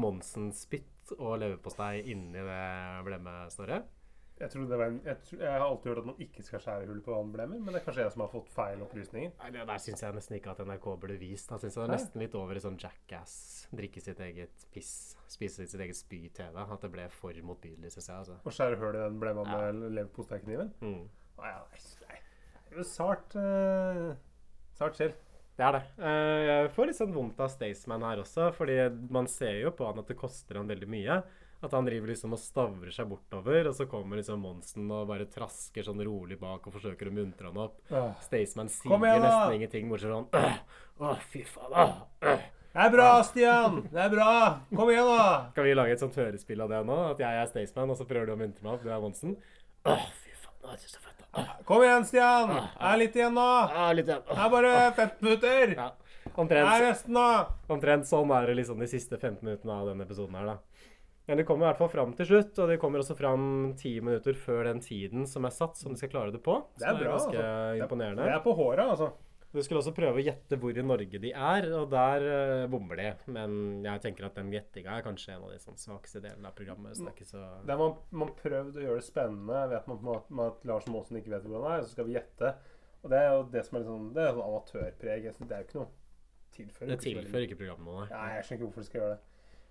Monsens 0.00 0.64
spytt 0.64 1.12
og 1.18 1.38
leverpostei 1.42 2.02
inni 2.12 2.40
det 2.44 2.64
blemmesnøret. 3.06 3.94
Jeg, 4.38 4.52
det 4.70 4.76
var 4.78 4.84
en, 4.86 5.00
jeg, 5.02 5.18
tror, 5.26 5.40
jeg 5.42 5.50
har 5.50 5.64
alltid 5.64 5.90
hørt 5.90 5.98
at 5.98 6.06
man 6.06 6.20
ikke 6.22 6.42
skal 6.46 6.60
skjære 6.62 6.86
hull 6.86 7.00
på 7.02 7.10
vannblemmer, 7.10 7.58
men 7.58 7.74
det 7.74 7.80
er 7.80 7.84
kanskje 7.88 8.04
jeg 8.04 8.12
som 8.14 8.22
har 8.22 8.30
fått 8.30 8.52
feil 8.54 8.84
opplysninger. 8.84 9.32
Nei, 9.40 9.48
det 9.56 9.64
der 9.66 9.80
syns 9.82 10.04
jeg 10.04 10.14
nesten 10.14 10.36
ikke 10.38 10.52
at 10.52 10.62
NRK 10.62 10.86
burde 11.02 11.16
vist. 11.18 11.50
Da 11.50 11.58
syns 11.58 11.74
jeg 11.74 11.82
det 11.82 11.88
er 11.88 11.94
nesten 11.96 12.22
litt 12.22 12.36
over 12.38 12.60
i 12.60 12.62
sånn 12.62 12.78
jackass, 12.78 13.34
drikke 13.74 14.02
sitt 14.04 14.22
eget 14.22 14.66
piss, 14.74 14.92
spise 15.26 15.66
sitt 15.66 15.82
eget 15.82 15.98
spy-TV. 15.98 16.54
At 16.62 16.86
det 16.86 16.92
ble 16.94 17.08
for 17.10 17.42
motbydelig, 17.50 17.90
syns 17.96 18.12
jeg. 18.12 18.20
altså. 18.22 18.38
Å 18.46 18.54
skjære 18.60 18.78
hull 18.84 18.94
i 18.94 19.02
den 19.08 19.18
blemma 19.24 19.42
Ja. 19.48 19.58
med 19.72 19.88
leverposteikniven? 19.98 20.70
Mm. 20.86 21.08
Ah, 21.42 21.50
ja, 21.56 21.58
nei. 21.72 21.97
Sart 22.86 23.34
uh, 23.38 24.12
Sart 24.78 24.98
skjell. 24.98 25.14
Det 25.58 25.66
er 25.66 25.74
det. 25.74 25.82
Uh, 25.98 26.38
jeg 26.46 26.70
får 26.76 26.88
litt 26.90 26.98
sånn 27.00 27.14
vondt 27.16 27.40
av 27.42 27.50
Staysman 27.50 28.04
her 28.06 28.22
også, 28.22 28.52
fordi 28.54 28.78
man 29.10 29.26
ser 29.30 29.58
jo 29.64 29.72
på 29.74 29.88
han 29.88 29.98
at 29.98 30.10
det 30.10 30.18
koster 30.20 30.60
han 30.60 30.70
veldig 30.70 30.88
mye. 30.90 31.22
At 31.58 31.72
han 31.74 31.88
driver 31.88 32.12
liksom 32.12 32.36
og 32.36 32.38
stavrer 32.38 32.94
seg 32.94 33.08
bortover, 33.10 33.66
og 33.66 33.74
så 33.74 33.88
kommer 33.90 34.20
liksom 34.20 34.44
Monsen 34.46 34.86
og 34.94 35.08
bare 35.10 35.26
trasker 35.26 35.82
sånn 35.82 36.04
rolig 36.06 36.38
bak 36.38 36.68
og 36.70 36.76
forsøker 36.76 37.10
å 37.10 37.16
muntre 37.16 37.50
han 37.50 37.58
opp. 37.64 37.80
Uh. 37.90 38.12
Staysman 38.22 38.70
sier 38.70 38.94
igjen, 38.94 39.24
nesten 39.26 39.56
ingenting, 39.56 39.90
bortsett 39.90 40.12
fra 40.12 40.20
sånn 40.20 40.62
«Åh, 41.02 41.10
uh, 41.16 41.26
fy 41.34 41.42
faen. 41.48 41.74
da. 41.74 41.88
Uh. 42.22 42.46
Det 42.68 42.84
er 42.84 42.94
bra, 42.94 43.10
Stian! 43.26 43.82
Det 43.90 44.02
er 44.04 44.10
bra! 44.12 44.32
Kom 44.70 44.90
igjen, 44.92 45.10
da! 45.10 45.28
Skal 45.50 45.66
vi 45.66 45.74
lage 45.74 45.98
et 45.98 46.06
sånt 46.06 46.18
hørespill 46.20 46.62
av 46.62 46.70
det 46.70 46.84
nå? 46.86 47.02
At 47.16 47.26
jeg 47.26 47.42
er 47.42 47.50
Staysman, 47.50 47.90
og 47.90 47.98
så 47.98 48.06
prøver 48.06 48.30
du 48.30 48.36
å 48.36 48.40
muntre 48.44 48.62
meg 48.62 48.76
opp, 48.76 48.86
du 48.86 48.94
er 48.94 49.02
Monsen? 49.02 49.34
Åh, 49.82 50.10
fy 50.22 50.36
faen. 50.38 50.60
Det 50.62 50.76
er 50.76 50.84
så 50.86 51.02
fett. 51.02 51.17
Kom 51.68 51.82
igjen, 51.84 52.04
Stian! 52.08 52.52
Det 52.52 52.90
er 52.90 53.00
litt 53.02 53.16
igjen 53.18 53.34
nå! 53.36 53.48
litt 53.98 54.08
igjen. 54.08 54.22
Det 54.28 54.38
er 54.44 54.52
bare 54.52 54.74
15 54.96 55.16
minutter! 55.26 55.74
Ja. 55.76 55.88
Det 56.38 56.58
er 56.60 56.82
resten, 56.84 57.16
nå. 57.16 57.24
omtrent 57.72 58.06
sånn 58.06 58.30
er 58.36 58.50
det 58.50 58.58
liksom 58.60 58.78
de 58.82 58.86
siste 58.90 59.16
15 59.18 59.40
minuttene 59.42 59.74
av 59.74 59.88
denne 59.90 60.04
episoden 60.06 60.36
her, 60.38 60.52
da. 60.52 60.84
Men 61.28 61.40
de 61.40 61.44
kommer 61.44 61.66
i 61.66 61.68
hvert 61.68 61.80
fall 61.82 61.90
fram 61.92 62.12
til 62.16 62.28
slutt, 62.30 62.58
og 62.62 62.70
de 62.70 62.78
kommer 62.80 63.02
også 63.02 63.16
fram 63.18 63.42
ti 63.76 63.98
minutter 64.00 64.36
før 64.38 64.70
den 64.70 64.78
tiden 64.80 65.26
som 65.28 65.44
er 65.44 65.52
satt, 65.52 65.76
som 65.76 65.92
de 65.92 66.00
skal 66.00 66.12
klare 66.14 66.32
det 66.32 66.40
på. 66.44 66.54
Det 66.78 66.86
er 66.88 66.96
bra, 66.96 67.16
ganske 67.16 67.42
altså. 67.42 67.82
imponerende. 67.82 68.28
Det 68.28 68.36
er 68.36 68.44
på 68.44 68.54
håret, 68.56 68.84
altså. 68.86 69.10
Du 69.48 69.62
skulle 69.64 69.80
også 69.80 69.94
prøve 69.96 70.20
å 70.20 70.22
gjette 70.22 70.58
hvor 70.60 70.76
i 70.76 70.82
Norge 70.84 71.18
de 71.22 71.30
er, 71.32 71.66
og 71.72 71.86
der 71.92 72.24
uh, 72.26 72.64
bommer 72.68 73.00
de. 73.00 73.06
Men 73.32 73.52
jeg 73.86 74.02
tenker 74.04 74.26
at 74.28 74.36
den 74.36 74.50
gjettinga 74.52 74.98
er 74.98 75.06
kanskje 75.06 75.32
en 75.34 75.46
av 75.46 75.54
de 75.54 75.60
sånn 75.62 75.78
svakeste 75.80 76.20
delene 76.20 76.50
av 76.50 76.56
programmet. 76.58 76.98
Så 76.98 77.40
det 77.64 77.72
er 77.72 77.80
man, 77.80 77.94
man 78.12 78.34
prøvd 78.36 78.76
å 78.76 78.84
gjøre 78.84 79.00
det 79.00 79.06
spennende. 79.06 79.62
Vet 79.72 79.88
man 79.88 80.02
på 80.02 80.04
en 80.04 80.10
måte 80.12 80.50
at 80.52 80.68
Lars 80.68 80.90
Monsen 80.92 81.20
ikke 81.22 81.32
vet 81.32 81.48
hvor 81.48 81.64
han 81.64 81.78
er, 81.78 81.86
så 81.86 81.96
skal 81.96 82.10
vi 82.10 82.18
gjette. 82.18 82.52
Og 82.98 83.14
det 83.14 83.22
er 83.22 83.30
jo 83.30 83.48
det 83.54 83.64
som 83.64 83.78
er 83.78 83.82
litt 83.82 83.90
sånn 83.92 84.06
Det 84.12 84.22
er 84.24 84.36
sånn 84.36 84.46
amatørpreg. 84.50 85.26
Det 85.32 85.56
er 85.56 85.64
jo 85.64 85.68
ikke 85.68 85.80
noe 85.80 85.90
tilfører. 86.58 86.92
Det 86.92 87.00
tilfører 87.06 87.48
ikke 87.48 87.60
programmet 87.62 87.88
noe. 87.88 88.06
Nei, 88.12 88.28
jeg 88.36 88.46
skjønner 88.46 88.60
ikke 88.60 88.68
hvorfor 88.68 88.84
de 88.84 88.90
skal 88.90 89.02
gjøre 89.02 89.16
det. 89.16 89.20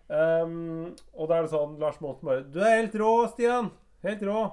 Um, 0.07 0.93
og 1.19 1.27
da 1.27 1.37
er 1.37 1.45
det 1.45 1.51
sånn 1.51 1.73
Lars 1.81 1.97
Monsen 1.99 2.29
bare 2.29 2.45
'Du 2.47 2.61
er 2.63 2.77
helt 2.79 2.95
rå, 2.95 3.11
Stian! 3.33 3.73
Helt 4.05 4.21
rå!' 4.23 4.45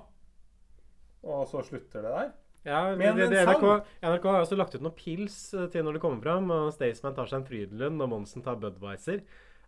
Og 1.24 1.44
så 1.48 1.62
slutter 1.64 2.02
det 2.02 2.10
der. 2.12 2.32
Ja, 2.64 2.82
Men 2.96 3.16
det, 3.18 3.28
det, 3.28 3.40
det! 3.44 3.46
NRK, 3.46 3.64
NRK 4.02 4.28
har 4.30 4.44
også 4.44 4.56
lagt 4.56 4.74
ut 4.76 4.84
noen 4.84 4.96
pils 4.96 5.38
eh, 5.54 5.66
til 5.72 5.84
når 5.84 5.98
det 5.98 6.04
kommer 6.04 6.22
fram. 6.24 6.50
og 6.54 6.70
Staysman 6.72 7.16
tar 7.16 7.28
seg 7.28 7.42
en 7.42 7.48
Frydenlund, 7.48 8.04
og 8.04 8.12
Monsen 8.14 8.44
tar 8.44 8.56
Budwiser. 8.60 9.24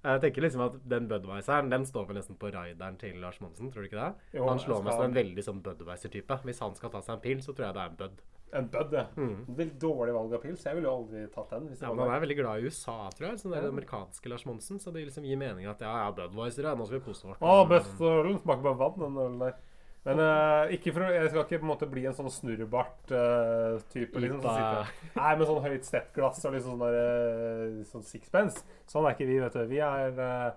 Jeg 0.07 0.23
tenker 0.23 0.45
liksom 0.45 0.63
at 0.63 0.77
Den 0.87 1.09
Budwiseren 1.11 1.71
den 1.73 1.85
står 1.89 2.07
vel 2.07 2.21
nesten 2.21 2.39
på 2.39 2.53
rideren 2.55 2.97
til 3.01 3.19
Lars 3.23 3.41
Monsen. 3.43 3.73
tror 3.73 3.83
du 3.83 3.89
ikke 3.89 3.99
det? 3.99 4.39
Jo, 4.39 4.47
han 4.47 4.61
slår 4.63 4.79
jeg 4.79 4.87
meg 4.87 4.95
som 4.95 5.09
en 5.09 5.17
veldig 5.17 5.45
sånn 5.49 5.61
Budwiser-type. 5.65 6.41
Hvis 6.47 6.63
han 6.63 6.77
skal 6.79 6.93
ta 6.95 7.03
seg 7.03 7.17
en 7.17 7.23
pils, 7.25 7.49
så 7.49 7.55
tror 7.57 7.69
jeg 7.69 7.77
det 7.77 7.83
er 7.85 7.93
en 7.93 8.01
Bud. 8.01 8.25
En 8.57 8.69
Bud, 8.71 8.93
ja. 8.95 9.07
Mm. 9.19 9.39
Veldig 9.59 9.79
dårlig 9.83 10.13
valg 10.15 10.37
av 10.39 10.43
pils. 10.45 10.63
Jeg 10.69 10.79
ville 10.79 10.87
jo 10.87 10.95
aldri 11.01 11.25
tatt 11.35 11.51
den. 11.57 11.67
Hvis 11.73 11.83
Ja, 11.83 11.91
men 11.91 12.07
Han 12.07 12.15
er 12.15 12.23
veldig 12.23 12.39
glad 12.39 12.63
i 12.63 12.71
USA, 12.71 12.97
tror 13.17 13.29
jeg. 13.33 13.41
Sånn 13.43 13.57
er 13.57 13.67
det 13.67 13.73
amerikanske 13.75 14.31
Lars 14.31 14.47
Monsen. 14.47 14.79
Så 14.79 14.95
det 14.95 15.03
liksom 15.09 15.27
gir 15.27 15.41
mening 15.41 15.67
at 15.67 15.83
ja, 15.83 15.97
ja, 16.05 16.13
Budwiser, 16.15 16.71
ja, 16.71 16.77
nå 16.79 16.87
skal 16.87 17.01
vi 17.01 17.07
kose 17.09 17.33
oss. 17.33 17.41
Å, 17.43 17.57
best 17.69 17.99
ølen. 18.01 18.39
Smaker 18.45 18.63
bare 18.69 18.79
vann, 18.85 19.01
den 19.03 19.19
ølen 19.25 19.43
der. 19.43 19.59
Men 20.07 20.21
uh, 20.23 20.92
for, 20.95 21.09
jeg 21.11 21.31
skal 21.33 21.42
ikke 21.42 21.59
på 21.59 21.66
en 21.66 21.71
måte 21.73 21.88
bli 21.90 22.05
en 22.07 22.14
sånn 22.14 22.31
snurrebart-type. 22.31 24.21
liksom, 24.23 24.38
som 24.45 24.53
Ipa. 24.53 24.85
sitter- 24.87 25.16
Nei, 25.19 25.33
med 25.40 25.49
sånn 25.49 25.64
høyt 25.64 25.88
steppglass 25.88 26.45
og 26.47 26.55
liksom 26.55 26.77
sånn, 26.77 26.85
der, 26.85 27.81
uh, 27.81 27.81
sånn 27.90 28.07
sixpence. 28.07 28.62
Sånn 28.87 29.09
er 29.09 29.16
ikke 29.16 29.27
vi, 29.27 29.40
vet 29.42 29.59
du. 29.59 29.64
Vi 29.73 29.81
er 29.83 30.21
eh, 30.29 30.51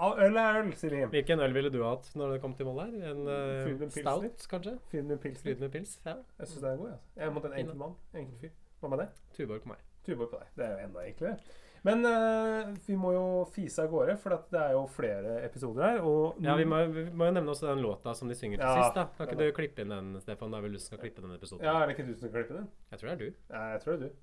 Øl 0.00 0.38
er 0.38 0.60
øl, 0.62 0.70
sier 0.78 0.94
vi. 0.94 1.00
Hvilken 1.12 1.42
øl 1.44 1.52
ville 1.52 1.70
du 1.74 1.80
hatt 1.82 2.06
når 2.16 2.36
det 2.36 2.40
kom 2.44 2.54
til 2.56 2.70
mål 2.70 2.78
her? 2.84 2.94
En 3.10 3.26
uh, 3.26 3.88
stout, 3.90 4.46
kanskje? 4.48 4.78
Med 5.02 5.18
pils. 5.20 5.42
Flytende 5.42 5.68
pils? 5.74 5.98
Ja. 6.06 6.14
Jeg 6.38 6.48
syns 6.52 6.62
det 6.62 6.70
er 6.70 6.78
god. 6.78 6.94
Altså. 6.94 7.10
Jeg 7.18 7.34
mot 7.34 7.44
en 7.50 7.58
enkel 7.58 7.76
mann. 7.82 7.98
Enkel 8.14 8.38
fyr. 8.46 8.54
Hva 8.80 8.94
med 8.94 9.02
det? 9.02 9.08
Tuborg 9.36 9.66
på 9.66 9.74
meg. 9.74 9.82
Tuborg 10.06 10.30
på 10.30 10.38
deg. 10.40 10.48
Det 10.56 10.64
er 10.64 10.72
jo 10.78 10.86
enda 10.86 11.04
enklere. 11.08 11.36
Men 11.84 12.00
uh, 12.08 12.70
vi 12.86 12.96
må 12.96 13.10
jo 13.12 13.24
fise 13.52 13.82
av 13.84 13.90
gårde, 13.92 14.16
for 14.22 14.32
det 14.50 14.60
er 14.60 14.72
jo 14.72 14.84
flere 14.88 15.34
episoder 15.44 15.84
her. 15.84 15.98
Ja, 16.44 16.54
vi 16.56 16.64
må, 16.64 16.78
vi 16.88 17.04
må 17.12 17.28
jo 17.28 17.34
nevne 17.36 17.52
også 17.52 17.68
den 17.68 17.82
låta 17.84 18.14
som 18.16 18.30
de 18.32 18.36
synger 18.38 18.56
til 18.62 18.64
Ja, 18.64 18.86
sist. 18.86 18.94
da 18.96 19.04
Kan 19.18 19.28
ikke 19.34 19.50
du 19.50 19.56
klippe 19.58 19.84
inn 19.84 19.92
den, 19.92 20.14
Stefan? 20.24 20.50
Det 20.54 20.58
er 20.62 20.64
vel 20.64 20.72
du 20.72 20.80
som 20.80 20.94
skal 20.94 21.02
klippe 21.04 21.20
den 21.24 21.34
episoden? 21.36 21.66
Ja, 21.66 21.82
Er 21.82 21.90
det 21.90 21.98
ikke 21.98 22.06
du 22.08 22.14
som 22.14 22.28
skal 22.30 22.38
klippe 22.40 22.56
den? 22.62 22.70
Jeg 22.90 23.02
tror 23.02 23.10
det 23.10 23.14
er 23.14 23.20
du. 23.20 23.42
Ja, 23.52 23.66
jeg 23.74 23.84
tror 23.84 23.92
det 23.92 24.00
er 24.00 24.08
du. 24.08 24.22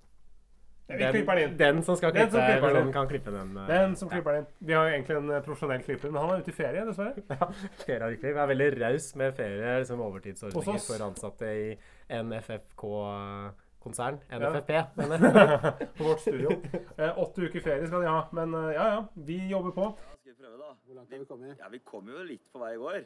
Ja, 0.92 1.12
vi 1.12 1.22
Den, 1.22 1.38
den 1.38 1.58
den 1.58 1.84
som 1.84 1.96
skal 1.96 2.12
Den 2.12 2.28
klippe 2.28 2.32
som 2.32 2.42
klipper 2.42 2.74
den. 2.74 2.84
den, 2.84 2.94
kan 2.94 3.08
klippe 3.08 3.32
den. 3.32 3.58
eh, 3.58 3.68
Den 3.68 3.96
som 3.96 4.10
ja. 4.10 4.16
klipper 4.16 4.32
den. 4.36 4.46
Vi 4.60 4.74
har 4.74 4.88
jo 4.90 4.94
egentlig 4.96 5.18
en 5.18 5.30
eh, 5.32 5.42
profesjonell 5.46 5.84
klipper, 5.84 6.12
men 6.12 6.22
han 6.22 6.30
er 6.34 6.42
ute 6.42 6.52
i 6.52 6.58
ferie, 6.58 6.86
dessverre. 6.86 7.24
Ja, 7.30 7.48
Ferie 7.86 8.02
har 8.04 8.12
ikke. 8.18 8.34
Vi 8.34 8.40
er 8.44 8.48
veldig 8.52 8.70
raus 8.82 9.16
med 9.16 9.34
ferie, 9.38 9.80
liksom 9.80 10.02
overtidsordninger 10.02 10.84
for 10.88 11.06
ansatte 11.08 11.46
i 11.46 11.68
NFFK-konsern. 12.10 13.54
Ja. 13.82 14.38
NFFP, 14.40 14.72
mener 15.00 15.24
jeg. 15.26 15.88
På 15.98 16.04
vårt 16.12 16.22
studio. 16.26 16.58
Eh, 16.98 17.18
åtte 17.24 17.48
uker 17.48 17.64
ferie 17.66 17.88
skal 17.90 18.04
de 18.06 18.12
ha, 18.12 18.20
men 18.38 18.54
eh, 18.60 18.74
ja 18.78 18.86
ja, 18.96 19.00
vi 19.16 19.40
jobber 19.50 19.74
på. 19.78 19.88
Ja, 19.98 20.18
skal 20.22 20.34
vi 20.34 20.38
prøve, 20.44 20.58
da? 20.62 20.70
Hvor 20.86 21.00
langt 21.00 21.12
har 21.16 21.24
vi 21.24 21.26
kommet? 21.32 21.56
Ja, 21.60 21.70
Vi 21.74 21.80
kom 21.92 22.12
jo 22.14 22.22
litt 22.28 22.44
på 22.54 22.62
vei 22.62 22.76
i 22.76 22.80
går. 22.82 23.02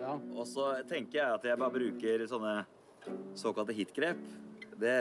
Ja. 0.00 0.16
Og 0.34 0.46
så 0.50 0.72
tenker 0.90 1.20
jeg 1.20 1.36
at 1.38 1.44
jeg 1.46 1.60
bare 1.62 1.74
bruker 1.76 2.26
sånne 2.26 2.56
såkalte 3.38 3.76
hitgrep. 3.76 4.18
Det, 4.76 4.94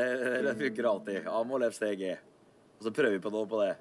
det 0.45 0.53
funker 0.59 0.87
alltid. 0.91 1.25
A 1.27 1.41
må 1.43 1.57
left 1.59 1.79
steg 1.79 2.03
E. 2.05 2.13
Og 2.77 2.85
så 2.85 2.93
prøver 2.93 3.17
vi 3.17 3.23
på 3.25 3.31
noe 3.33 3.49
på 3.49 3.63
det. 3.63 3.73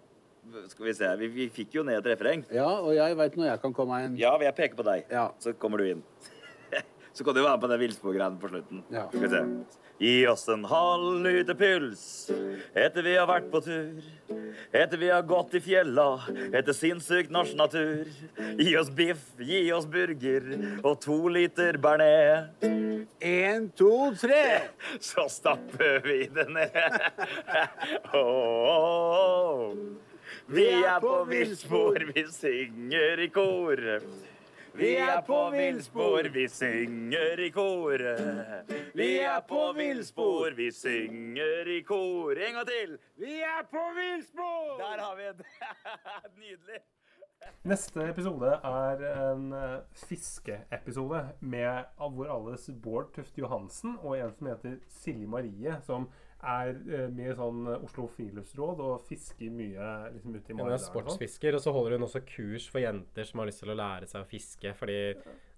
Skal 0.72 0.88
vi 0.88 0.94
se. 0.96 1.10
Vi, 1.20 1.28
vi 1.32 1.44
fikk 1.52 1.76
jo 1.76 1.84
ned 1.86 2.00
et 2.00 2.08
refreng. 2.14 2.42
ja, 2.52 2.66
og 2.80 2.90
jeg 2.96 3.16
veit 3.20 3.36
når 3.38 3.46
jeg 3.52 3.60
kan 3.62 3.76
komme 3.76 4.00
inn. 4.06 4.16
Ja, 4.20 4.32
jeg 4.42 4.56
peker 4.58 4.80
på 4.80 4.84
deg. 4.88 5.04
Ja. 5.12 5.28
Så 5.44 5.52
kommer 5.60 5.80
du 5.80 5.86
inn. 5.92 6.02
Så 7.14 7.24
kan 7.24 7.34
du 7.34 7.44
være 7.44 7.54
med 7.54 7.62
på 7.62 7.68
det 7.70 7.78
villsporgreiene 7.78 8.40
på 8.42 8.48
slutten. 8.50 8.84
Ja. 8.90 9.06
Skal 9.08 9.22
vi 9.22 9.28
se. 9.30 9.42
Gi 10.02 10.14
oss 10.26 10.48
en 10.50 10.64
halv 10.66 11.20
liter 11.22 11.54
puls 11.54 12.00
etter 12.74 13.04
vi 13.06 13.12
har 13.14 13.28
vært 13.30 13.46
på 13.52 13.60
tur. 13.62 14.00
Etter 14.74 14.98
vi 14.98 15.12
har 15.12 15.22
gått 15.22 15.54
i 15.54 15.60
fjella, 15.62 16.08
etter 16.50 16.74
sinnssykt 16.74 17.30
norsk 17.30 17.54
natur. 17.54 18.10
Gi 18.58 18.74
oss 18.80 18.90
biff, 18.90 19.22
gi 19.38 19.68
oss 19.76 19.86
burger 19.86 20.48
og 20.82 20.98
to 21.04 21.20
liter 21.30 21.78
bearnés. 21.78 22.50
Én, 23.22 23.70
to, 23.78 24.10
tre! 24.18 24.72
Så 25.12 25.28
stapper 25.30 26.02
vi 26.02 26.24
det 26.34 26.48
ned. 26.50 26.74
Åh, 28.18 29.70
Vi 30.50 30.66
er 30.82 30.98
på 31.00 31.16
villspor, 31.30 32.02
vi 32.10 32.26
synger 32.34 33.22
i 33.22 33.30
kor. 33.32 33.78
Vi 34.76 34.96
er 34.96 35.20
på 35.22 35.50
villspor, 35.50 36.26
vi 36.34 36.48
synger 36.48 37.40
i 37.40 37.50
koret. 37.54 38.70
Vi 38.94 39.18
er 39.22 39.40
på 39.48 39.68
villspor, 39.76 40.50
vi 40.56 40.66
synger 40.74 41.70
i 41.70 41.76
kor. 41.86 42.34
En 42.34 42.56
gang 42.58 42.66
til. 42.66 42.96
Vi 43.14 43.36
er 43.46 43.62
på 43.70 43.84
villspor! 43.94 44.74
Der 44.80 44.98
har 44.98 45.14
vi 45.16 45.28
det. 45.38 45.46
Nydelig. 46.42 46.80
Neste 47.62 48.08
episode 48.08 48.50
er 48.64 49.06
en 49.12 49.52
eh, 49.52 49.78
fiskeepisode 50.08 51.22
med 51.40 51.84
av 52.00 52.18
vår 52.18 52.34
alles 52.34 52.66
Bård 52.82 53.12
Tufte 53.14 53.44
Johansen 53.44 53.94
og 54.00 54.18
en 54.18 54.34
som 54.34 54.50
heter 54.50 54.78
Silje 54.90 55.28
Marie, 55.30 55.78
som 55.86 56.08
er 56.44 56.70
eh, 56.88 57.06
med 57.12 57.32
sånn 57.38 57.62
eh, 57.70 57.84
Oslo 57.86 58.06
Friluftsråd 58.12 58.82
og 58.84 59.06
fisker 59.08 59.50
mye 59.54 59.88
liksom 60.14 60.34
ute 60.36 60.52
i 60.52 60.56
Hun 60.56 60.66
er 60.66 60.76
sånn. 60.76 60.90
sportsfisker, 60.90 61.56
og 61.56 61.64
så 61.64 61.72
holder 61.74 61.96
hun 61.96 62.06
også 62.06 62.22
kurs 62.28 62.68
for 62.72 62.84
jenter 62.84 63.28
som 63.28 63.42
har 63.42 63.50
lyst 63.50 63.62
til 63.64 63.72
å 63.74 63.78
lære 63.78 64.08
seg 64.10 64.24
å 64.24 64.28
fiske. 64.28 64.74
Fordi 64.78 64.98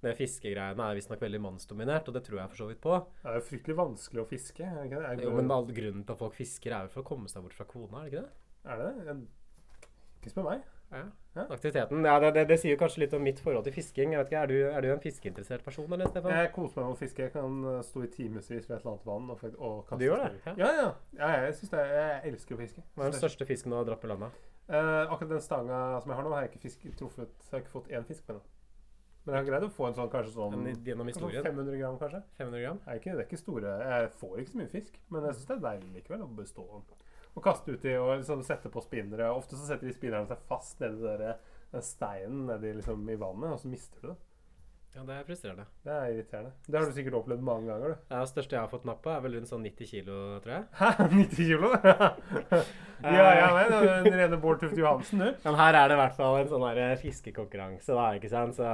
det 0.04 0.14
fiskegreiene 0.18 0.86
er 0.90 0.98
visstnok 0.98 1.24
veldig 1.24 1.42
mannsdominert, 1.46 2.08
og 2.08 2.16
det 2.18 2.24
tror 2.28 2.42
jeg 2.42 2.52
for 2.52 2.62
så 2.62 2.70
vidt 2.70 2.82
på. 2.84 3.00
Det 3.22 3.32
er 3.32 3.40
jo 3.40 3.46
fryktelig 3.50 3.78
vanskelig 3.82 4.22
å 4.22 4.28
fiske. 4.30 4.70
Jo, 5.24 5.34
men 5.34 5.50
all 5.56 5.66
grunnen 5.70 6.04
til 6.06 6.14
at 6.16 6.22
folk 6.22 6.36
fisker, 6.38 6.76
er 6.76 6.86
jo 6.86 6.94
for 6.94 7.02
å 7.02 7.10
komme 7.14 7.32
seg 7.32 7.46
bort 7.46 7.56
fra 7.56 7.68
kona, 7.70 8.04
er 8.04 8.08
det 8.08 8.12
ikke 8.12 8.24
det? 8.26 8.42
er 8.66 8.82
det? 8.82 9.18
Ikke 10.20 10.32
spør 10.32 10.48
meg. 10.50 10.64
Ja. 10.90 11.04
Aktiviteten. 11.50 12.04
Ja, 12.04 12.20
det, 12.20 12.30
det, 12.34 12.44
det 12.48 12.56
sier 12.62 12.72
jo 12.72 12.80
kanskje 12.80 13.02
litt 13.02 13.14
om 13.16 13.24
mitt 13.26 13.40
forhold 13.44 13.66
til 13.66 13.74
fisking. 13.74 14.14
Jeg 14.14 14.22
vet 14.22 14.30
ikke, 14.30 14.42
Er 14.42 14.50
du, 14.50 14.56
er 14.70 14.84
du 14.84 14.88
en 14.94 15.02
fiskeinteressert 15.02 15.64
person, 15.66 15.88
eller, 15.92 16.08
Stefan? 16.08 16.32
Jeg 16.32 16.52
koser 16.54 16.80
meg 16.80 16.86
med 16.86 16.94
å 16.94 17.00
fiske. 17.00 17.26
Jeg 17.26 17.34
kan 17.34 17.58
eh, 17.72 17.80
stå 17.84 18.04
i 18.06 18.10
timevis 18.14 18.50
ved 18.50 18.58
et 18.62 18.70
eller 18.70 18.92
annet 18.94 19.08
vann 19.10 19.30
og, 19.34 19.46
og 19.58 19.78
kaste 19.88 20.00
Du 20.00 20.06
gjør 20.06 20.24
det? 20.24 20.32
Ja, 20.46 20.56
Ja, 20.62 20.72
ja. 20.80 20.90
ja 21.20 21.30
jeg, 21.44 21.54
synes 21.60 21.74
det, 21.74 21.86
jeg 21.92 22.32
elsker 22.32 22.56
å 22.56 22.60
fiske. 22.62 22.84
Hva 22.94 23.06
er 23.06 23.14
den 23.14 23.24
største 23.24 23.48
fisken 23.48 23.74
du 23.74 23.78
har 23.80 23.88
dratt 23.88 24.02
på 24.04 24.12
landet? 24.12 24.44
Eh, 24.66 25.02
akkurat 25.04 25.36
den 25.36 25.44
stanga 25.44 25.80
som 26.02 26.10
jeg 26.10 26.18
har 26.18 26.26
nå, 26.26 26.34
har 26.34 26.46
jeg 26.46 26.54
ikke 26.54 26.64
fisk, 26.64 26.86
truffet 26.98 27.34
Så 27.44 27.52
jeg 27.52 27.58
har 27.58 27.66
ikke 27.66 27.74
fått 27.76 27.90
én 27.94 28.06
fisk 28.06 28.24
med 28.30 28.38
den. 28.38 28.46
Men 29.26 29.34
jeg 29.34 29.42
har 29.42 29.46
greid 29.50 29.64
å 29.66 29.70
få 29.74 29.88
en 29.88 29.96
sånn 29.96 30.10
kanskje 30.10 30.32
sånn 30.36 30.52
gjennom 30.86 31.08
kanskje 31.08 31.12
historien? 31.12 31.46
500 31.46 31.78
gram, 31.80 31.96
kanskje. 31.98 32.20
500 32.38 32.60
gram? 32.62 32.76
Er, 32.86 33.00
ikke, 33.00 33.14
det 33.18 33.24
er 33.24 33.26
ikke 33.26 33.40
store 33.40 33.72
Jeg 33.82 34.10
får 34.20 34.36
ikke 34.38 34.52
så 34.52 34.60
mye 34.60 34.70
fisk, 34.70 35.00
men 35.10 35.26
jeg 35.26 35.36
syns 35.36 35.48
det 35.48 35.56
er 35.56 35.64
deilig 35.64 35.88
likevel 35.96 36.22
å 36.22 36.28
bestå 36.38 36.66
og 37.36 37.44
kaste 37.44 37.76
uti 37.76 37.92
og 38.00 38.14
liksom 38.16 38.44
sette 38.46 38.72
på 38.72 38.82
spinnere. 38.84 39.28
Ofte 39.36 39.58
så 39.58 39.68
setter 39.68 39.88
de 39.88 39.96
spinnerne 39.96 40.28
seg 40.30 40.40
fast 40.48 40.80
nedi 40.80 41.04
der, 41.04 41.36
den 41.74 41.84
steinen 41.84 42.46
nedi 42.48 42.72
liksom 42.78 43.04
i 43.12 43.18
vannet, 43.20 43.52
og 43.52 43.60
så 43.60 43.70
mister 43.70 44.00
du 44.02 44.10
det. 44.14 44.16
Ja, 44.96 45.02
det 45.04 45.12
er 45.12 45.24
frustrerende. 45.28 45.64
Det 45.84 45.92
er 45.92 46.12
irriterende. 46.14 46.50
Det 46.64 46.78
har 46.78 46.86
du 46.88 46.92
sikkert 46.96 47.16
opplevd 47.18 47.42
mange 47.44 47.68
ganger, 47.68 47.90
du. 47.92 48.04
Det 48.08 48.28
største 48.30 48.56
jeg 48.56 48.62
har 48.62 48.70
fått 48.70 48.86
napp 48.88 49.02
på, 49.04 49.10
er 49.12 49.18
vel 49.26 49.34
rundt 49.36 49.50
sånn 49.50 49.66
90 49.66 49.90
kilo, 49.90 50.20
tror 50.40 50.54
jeg. 50.54 50.62
Hæ? 50.78 50.88
90 51.12 51.50
kilo? 51.50 51.72
ja, 53.18 53.26
ja, 53.36 53.50
men 53.52 53.74
den 54.06 54.16
rene 54.22 54.38
Bård 54.40 54.62
Tufte 54.62 54.80
Johansen, 54.80 55.20
du. 55.20 55.42
Men 55.44 55.58
her 55.60 55.76
er 55.82 55.90
det 55.92 55.98
i 55.98 56.00
hvert 56.00 56.16
fall 56.16 56.38
en 56.40 56.48
sånn 56.54 56.64
fiskekonkurranse, 57.02 57.92
da, 57.92 58.06
ikke 58.16 58.32
sant. 58.32 58.56
Så 58.56 58.70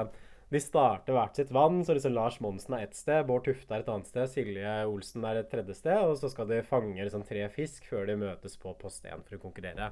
de 0.53 0.61
starter 0.61 1.15
hvert 1.17 1.39
sitt 1.39 1.51
vann, 1.55 1.79
så 1.87 1.95
liksom 1.97 2.13
Lars 2.13 2.37
Monsen 2.45 2.75
er 2.77 2.83
ett 2.87 2.95
sted, 2.99 3.25
Bård 3.29 3.45
Tufte 3.47 3.73
er 3.73 3.81
et 3.83 3.89
annet 3.89 4.07
sted, 4.11 4.29
Silje 4.29 4.75
Olsen 4.91 5.25
er 5.25 5.39
et 5.41 5.49
tredje 5.51 5.75
sted, 5.79 5.97
og 6.05 6.15
så 6.21 6.29
skal 6.33 6.47
de 6.51 6.59
fange 6.67 7.01
liksom 7.01 7.25
tre 7.25 7.47
fisk 7.55 7.87
før 7.89 8.07
de 8.11 8.17
møtes 8.21 8.59
på 8.61 8.75
post 8.81 9.07
1 9.09 9.25
for 9.25 9.39
å 9.39 9.43
konkurrere. 9.47 9.91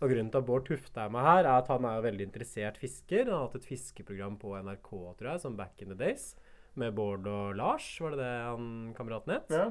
Og 0.00 0.08
Grunnen 0.12 0.30
til 0.32 0.40
at 0.40 0.46
Bård 0.48 0.64
Tufte 0.70 1.04
er 1.04 1.12
med 1.12 1.26
her, 1.26 1.44
er 1.44 1.58
at 1.60 1.68
han 1.68 1.84
er 1.90 2.00
veldig 2.06 2.24
interessert 2.30 2.78
fisker. 2.80 3.26
Han 3.28 3.34
har 3.36 3.46
hatt 3.50 3.58
et 3.60 3.68
fiskeprogram 3.68 4.38
på 4.40 4.54
NRK, 4.64 4.90
tror 5.18 5.30
jeg, 5.34 5.40
som 5.44 5.56
Back 5.60 5.82
in 5.84 5.92
the 5.92 5.98
Days, 6.00 6.30
med 6.78 6.94
Bård 6.96 7.26
og 7.28 7.56
Lars, 7.58 7.90
var 8.00 8.14
det 8.16 8.22
det 8.22 8.32
han 8.48 8.70
kameraten 8.96 9.34
het? 9.36 9.52
Ja. 9.52 9.68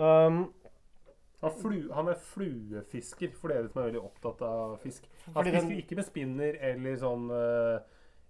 Um, 0.00 0.48
Han, 1.40 1.54
flu, 1.56 1.76
han 1.96 2.08
er 2.12 2.18
fluefisker, 2.20 3.30
for 3.40 3.48
dere 3.48 3.68
som 3.70 3.78
er 3.80 3.86
veldig 3.92 4.00
opptatt 4.04 4.42
av 4.44 4.74
fisk. 4.82 5.06
Han 5.24 5.32
Fordi 5.38 5.52
den- 5.54 5.62
fisker 5.70 5.78
ikke 5.86 5.96
med 5.96 6.04
spinner 6.04 6.58
eller 6.68 6.96
sånn 7.00 7.30
eh, 7.32 7.78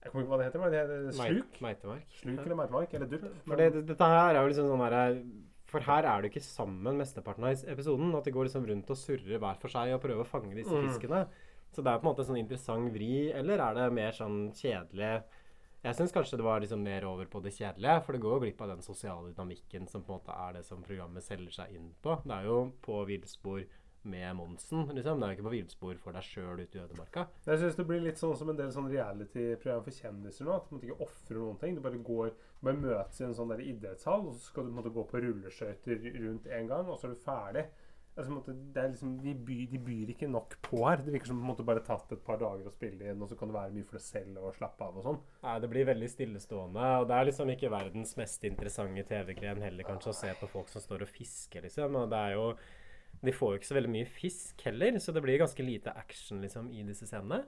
Jeg 0.03 0.13
kommer 0.13 0.25
ikke 0.25 0.31
på 0.31 0.37
hva 0.37 0.39
det 0.41 0.47
heter. 0.49 0.65
Er 0.65 0.71
det 0.71 0.81
heter 0.81 1.13
Sluk? 1.19 1.61
Meitemark. 1.61 2.05
Sluk 2.23 2.39
eller 2.47 2.57
meitemark? 2.57 2.95
Eller 2.95 3.07
dupp? 3.07 3.25
For 3.47 3.57
det, 3.61 3.73
det- 3.75 3.87
dette 3.87 4.07
her 4.15 4.35
er 4.35 4.41
jo 4.43 4.49
liksom 4.49 4.69
sånn 4.71 4.85
her 4.89 5.23
For 5.71 5.81
her 5.87 6.03
er 6.05 6.23
du 6.23 6.29
ikke 6.29 6.43
sammen 6.43 6.97
mesteparten 6.99 7.45
av 7.47 7.53
episoden. 7.71 8.15
At 8.17 8.25
de 8.25 8.33
går 8.33 8.47
liksom 8.49 8.67
rundt 8.67 8.91
og 8.91 8.97
surrer 8.97 9.39
hver 9.39 9.57
for 9.61 9.69
seg 9.69 9.93
og 9.95 10.01
prøver 10.03 10.25
å 10.25 10.27
fange 10.27 10.55
disse 10.57 10.73
Mm. 10.73 10.89
fiskene. 10.89 11.29
Så 11.73 11.85
det 11.85 11.87
er 11.93 11.99
på 12.01 12.09
en 12.09 12.15
måte 12.15 12.19
en 12.21 12.27
sånn 12.35 12.41
interessant 12.45 12.93
vri, 12.93 13.31
eller 13.33 13.61
er 13.61 13.75
det 13.75 13.93
mer 13.93 14.11
sånn 14.11 14.51
kjedelig 14.53 15.23
Jeg 15.83 15.95
syns 15.97 16.13
kanskje 16.13 16.37
det 16.37 16.43
var 16.45 16.61
liksom 16.61 16.83
mer 16.83 17.05
over 17.07 17.25
på 17.25 17.41
det 17.43 17.53
kjedelige, 17.57 18.05
for 18.05 18.13
det 18.13 18.21
går 18.21 18.35
jo 18.35 18.41
glipp 18.41 18.61
av 18.61 18.69
den 18.69 18.83
sosiale 18.83 19.33
dynamikken 19.33 19.89
som 19.89 20.03
på 20.03 20.13
en 20.13 20.19
måte 20.21 20.35
er 20.49 20.53
det 20.55 20.65
som 20.67 20.83
programmet 20.83 21.23
selger 21.23 21.51
seg 21.51 21.73
inn 21.75 21.95
på. 22.03 22.21
Det 22.23 22.33
er 22.33 22.45
jo 22.45 22.73
på 22.83 23.07
villspor 23.07 23.65
med 24.03 24.37
Monsen, 24.37 24.87
liksom. 24.95 25.21
Det 25.21 25.27
er 25.27 25.33
jo 25.33 25.39
ikke 25.39 25.49
på 25.49 25.55
villspor 25.55 25.99
for 26.01 26.17
deg 26.17 26.25
sjøl 26.25 26.63
ute 26.63 26.79
i 26.79 26.83
ødemarka. 26.85 27.27
Jeg 27.47 27.61
synes 27.61 27.77
det 27.79 27.87
blir 27.91 28.01
litt 28.05 28.21
sånn 28.21 28.37
som 28.39 28.53
en 28.53 28.61
del 28.61 28.73
sånn 28.75 28.89
reality-program 28.93 29.85
for 29.85 29.99
kjendiser 30.01 30.49
nå. 30.49 30.57
At 30.57 30.71
du 30.71 30.77
måte 30.77 30.89
ikke 30.89 31.07
ofrer 31.09 31.43
noen 31.43 31.61
ting. 31.61 31.77
Du 31.77 31.85
bare 31.85 32.01
går, 32.11 32.33
du 32.33 32.65
bare 32.71 32.81
møtes 32.81 33.21
i 33.21 33.29
en 33.29 33.37
sånn 33.37 33.53
der 33.53 33.63
idrettshall, 33.67 34.27
og 34.31 34.39
så 34.39 34.49
skal 34.49 34.67
du 34.67 34.73
på 34.73 34.75
en 34.75 34.81
måte 34.81 34.97
gå 34.97 35.07
på 35.11 35.23
rulleskøyter 35.27 36.11
rundt 36.25 36.51
en 36.51 36.73
gang, 36.73 36.89
og 36.89 36.99
så 37.01 37.09
er 37.11 37.15
du 37.15 37.25
ferdig. 37.27 37.69
Altså, 38.19 38.33
måte, 38.35 38.53
er 38.77 38.89
liksom, 38.91 39.13
de, 39.23 39.33
byr, 39.47 39.67
de 39.71 39.79
byr 39.81 40.11
ikke 40.13 40.29
nok 40.29 40.57
på 40.67 40.81
her. 40.83 41.01
Det 41.05 41.13
virker 41.15 41.31
som 41.31 41.39
på 41.45 41.55
en 41.63 41.69
bare 41.69 41.85
tatt 41.87 42.11
et 42.13 42.25
par 42.27 42.41
dager 42.41 42.67
å 42.67 42.73
spille 42.75 43.13
inn, 43.13 43.23
og 43.23 43.31
så 43.31 43.39
kan 43.39 43.49
det 43.49 43.57
være 43.57 43.73
mye 43.77 43.87
for 43.87 44.01
deg 44.01 44.05
selv 44.05 44.43
og 44.43 44.57
slappe 44.57 44.85
av 44.85 44.99
og 44.99 45.07
sånn. 45.07 45.21
Nei, 45.45 45.55
det 45.63 45.71
blir 45.73 45.89
veldig 45.89 46.11
stillestående. 46.11 46.91
Og 47.01 47.07
det 47.09 47.17
er 47.17 47.29
liksom 47.31 47.55
ikke 47.55 47.71
verdens 47.73 48.17
mest 48.19 48.45
interessante 48.49 49.07
TV-gren 49.09 49.63
heller, 49.65 49.87
kanskje, 49.87 50.13
å 50.13 50.21
se 50.25 50.35
på 50.41 50.51
folk 50.51 50.69
som 50.73 50.85
står 50.85 51.07
og 51.07 51.13
fisker, 51.15 51.65
liksom. 51.69 51.97
Og 52.03 52.11
det 52.13 52.21
er 52.27 52.37
jo 52.37 52.47
De 53.21 53.33
får 53.37 53.55
jo 53.55 53.61
ikke 53.61 53.69
så 53.71 53.77
veldig 53.77 53.93
mye 53.93 54.09
fisk 54.09 54.63
heller, 54.65 54.99
så 55.03 55.13
det 55.13 55.23
blir 55.25 55.41
ganske 55.43 55.65
lite 55.65 55.93
action 55.97 56.41
liksom 56.41 56.71
i 56.73 56.85
disse 56.89 57.09
scenene. 57.09 57.43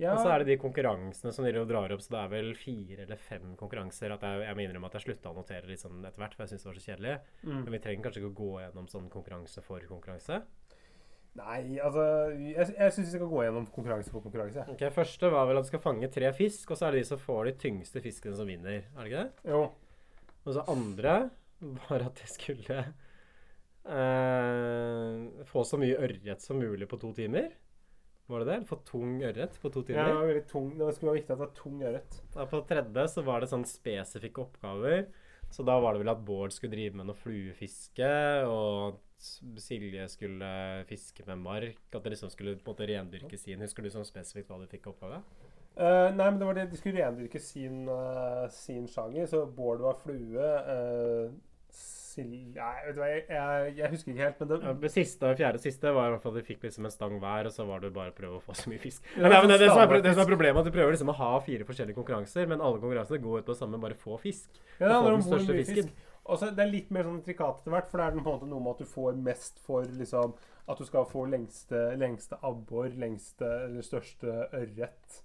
Ja, 0.00 0.14
Og 0.14 0.22
så 0.24 0.32
er 0.32 0.40
det 0.42 0.48
de 0.48 0.56
konkurransene 0.60 1.30
som 1.36 1.44
de 1.44 1.52
drar 1.68 1.92
opp, 1.94 2.00
så 2.02 2.14
det 2.14 2.20
er 2.22 2.30
vel 2.32 2.48
fire 2.58 3.04
eller 3.04 3.20
fem 3.20 3.52
konkurranser. 3.60 4.14
At 4.14 4.24
jeg, 4.26 4.40
jeg 4.48 4.56
må 4.56 4.64
innrømme 4.64 4.88
at 4.88 4.96
jeg 4.98 5.04
slutta 5.06 5.30
å 5.30 5.36
notere 5.36 5.68
litt 5.68 5.82
sånn 5.82 6.00
etter 6.08 6.22
hvert, 6.24 6.34
for 6.34 6.44
jeg 6.44 6.52
syntes 6.52 6.64
det 6.64 6.70
var 6.70 6.78
så 6.80 6.86
kjedelig. 6.88 7.14
mm. 7.44 7.60
Men 7.60 7.74
vi 7.76 7.80
trenger 7.84 8.06
kanskje 8.06 8.22
ikke 8.22 8.32
å 8.32 8.38
gå 8.40 8.50
gjennom 8.64 8.88
sånn 8.90 9.10
konkurranse 9.12 9.64
for 9.64 9.86
konkurranse. 9.90 10.40
Nei, 11.38 11.78
altså 11.80 12.02
Jeg, 12.34 12.66
jeg 12.76 12.92
syns 12.92 13.06
vi 13.06 13.12
skal 13.14 13.30
gå 13.30 13.44
gjennom 13.46 13.68
konkurranse 13.72 14.12
for 14.12 14.24
konkurranse. 14.24 14.66
Ok, 14.74 14.82
Første 14.92 15.30
var 15.32 15.46
vel 15.48 15.60
at 15.60 15.68
du 15.68 15.70
skal 15.70 15.84
fange 15.84 16.10
tre 16.12 16.32
fisk, 16.36 16.72
og 16.72 16.80
så 16.80 16.88
er 16.88 16.96
det 16.96 17.04
de 17.04 17.10
som 17.12 17.20
får 17.20 17.48
de 17.48 17.54
tyngste 17.62 18.02
fiskene 18.04 18.36
som 18.36 18.48
vinner. 18.48 18.82
Er 18.92 18.98
det 18.98 19.12
ikke 19.12 19.22
det? 19.22 19.52
Jo. 19.54 19.62
Og 20.42 20.56
så 20.56 20.66
andre 20.72 21.14
var 21.86 22.04
at 22.10 22.20
de 22.20 22.28
skulle 22.28 22.82
eh, 23.86 25.44
få 25.48 25.64
så 25.66 25.78
mye 25.80 25.98
ørret 25.98 26.44
som 26.44 26.60
mulig 26.60 26.88
på 26.90 26.98
to 27.02 27.12
timer. 27.16 27.52
Var 28.30 28.44
det 28.44 28.48
det? 28.52 28.58
Få 28.68 28.78
tung 28.86 29.18
ørret 29.26 29.58
på 29.60 29.70
to 29.74 29.82
timer? 29.84 30.00
Ja, 30.00 30.08
det 30.08 30.20
var 30.20 30.30
veldig 30.30 30.46
tung. 30.48 30.68
Det 30.78 30.94
skulle 30.94 31.10
være 31.10 31.20
viktig 31.20 31.32
at 31.32 31.36
det 31.36 31.44
var 31.44 31.54
tung 31.58 31.82
ørret. 31.82 32.18
På 32.52 32.60
tredje 32.68 33.06
så 33.12 33.24
var 33.26 33.42
det 33.42 33.50
sånn 33.50 33.66
spesifikke 33.68 34.44
oppgaver. 34.46 35.06
Så 35.52 35.66
da 35.68 35.74
var 35.82 35.92
det 35.92 36.00
vel 36.00 36.12
at 36.14 36.22
Bård 36.24 36.54
skulle 36.54 36.72
drive 36.72 36.96
med 36.96 37.10
noe 37.10 37.18
fluefiske, 37.18 38.08
og 38.48 38.94
at 38.94 39.60
Silje 39.60 40.06
skulle 40.08 40.48
fiske 40.88 41.26
med 41.28 41.42
mark. 41.44 41.82
At 41.92 42.06
det 42.06 42.14
liksom 42.14 42.32
skulle 42.32 42.56
på 42.56 42.72
en 42.72 42.72
måte 42.72 42.88
rendyrke 42.88 43.36
sin. 43.38 43.60
Husker 43.60 43.84
du 43.84 43.90
sånn 43.92 44.08
spesifikt 44.08 44.48
hva 44.48 44.62
du 44.62 44.70
fikk 44.70 44.88
oppgave? 44.94 45.20
Uh, 45.76 46.08
nei, 46.12 46.26
men 46.30 46.38
det 46.40 46.48
var 46.48 46.56
det 46.56 46.66
de 46.72 46.78
skulle 46.80 47.04
rendyrke 47.04 47.40
sin, 47.40 47.84
uh, 47.88 48.46
sin 48.54 48.88
sjanger. 48.88 49.28
Så 49.28 49.44
Bård 49.58 49.84
var 49.84 50.00
flue. 50.00 50.40
eh, 50.46 51.32
Sil... 52.12 52.28
Nei, 52.28 52.74
vet 52.86 52.94
du 52.96 53.00
hva, 53.00 53.08
jeg, 53.08 53.24
jeg, 53.32 53.72
jeg 53.78 53.90
husker 53.94 54.12
ikke 54.12 54.26
helt, 54.26 54.42
men 54.42 54.50
det 54.52 54.58
Ja, 54.62 54.74
det 54.84 54.92
siste 54.92 55.30
og 55.30 55.40
fjerde 55.40 55.62
siste 55.62 55.94
var 55.96 56.10
i 56.10 56.14
hvert 56.14 56.24
fall 56.26 56.36
at 56.36 56.42
de 56.42 56.46
fikk 56.46 56.66
liksom 56.68 56.88
en 56.88 56.94
stang 56.94 57.18
hver, 57.22 57.48
og 57.48 57.56
så 57.56 57.66
var 57.68 57.82
det 57.82 57.92
bare 57.96 58.12
å 58.12 58.16
prøve 58.16 58.38
å 58.38 58.44
få 58.44 58.56
så 58.58 58.70
mye 58.72 58.82
fisk. 58.82 59.02
Ja, 59.16 59.26
Nei, 59.26 59.40
men 59.40 59.52
det, 59.54 59.58
det, 59.64 59.72
som 59.72 59.82
er, 59.82 60.04
det 60.04 60.14
som 60.14 60.22
er 60.24 60.30
problemet, 60.30 60.60
er 60.60 60.66
at 60.66 60.70
du 60.70 60.76
prøver 60.76 60.96
liksom 60.96 61.12
å 61.14 61.18
ha 61.18 61.32
fire 61.48 61.68
forskjellige 61.68 61.98
konkurranser, 61.98 62.48
men 62.52 62.62
alle 62.62 62.82
konkurransene 62.82 63.22
går 63.24 63.42
ut 63.42 63.48
på 63.48 63.56
det 63.56 63.60
samme, 63.64 63.82
bare 63.82 63.98
få 63.98 64.20
fisk. 64.22 64.62
Ja, 64.78 64.88
det 64.92 65.02
Få 65.02 65.12
den 65.16 65.26
største 65.26 65.58
fisken. 65.58 65.90
fisk. 65.92 66.08
Og 66.22 66.38
så 66.38 66.52
Det 66.54 66.62
er 66.62 66.70
litt 66.70 66.90
mer 66.94 67.08
sånn 67.08 67.22
trikat 67.26 67.60
etter 67.60 67.74
hvert, 67.74 67.88
for 67.90 67.98
det 67.98 68.06
er 68.06 68.14
på 68.14 68.22
en 68.22 68.28
måte 68.28 68.46
noe 68.50 68.62
med 68.62 68.76
at 68.76 68.84
du 68.84 68.86
får 68.86 69.16
mest 69.18 69.58
for 69.66 69.88
liksom 69.98 70.36
At 70.70 70.78
du 70.78 70.86
skal 70.86 71.08
få 71.10 71.24
lengste, 71.26 71.80
lengste 71.98 72.38
abbor, 72.46 72.86
lengste 72.94 73.48
eller 73.64 73.82
største 73.82 74.44
ørret. 74.54 75.22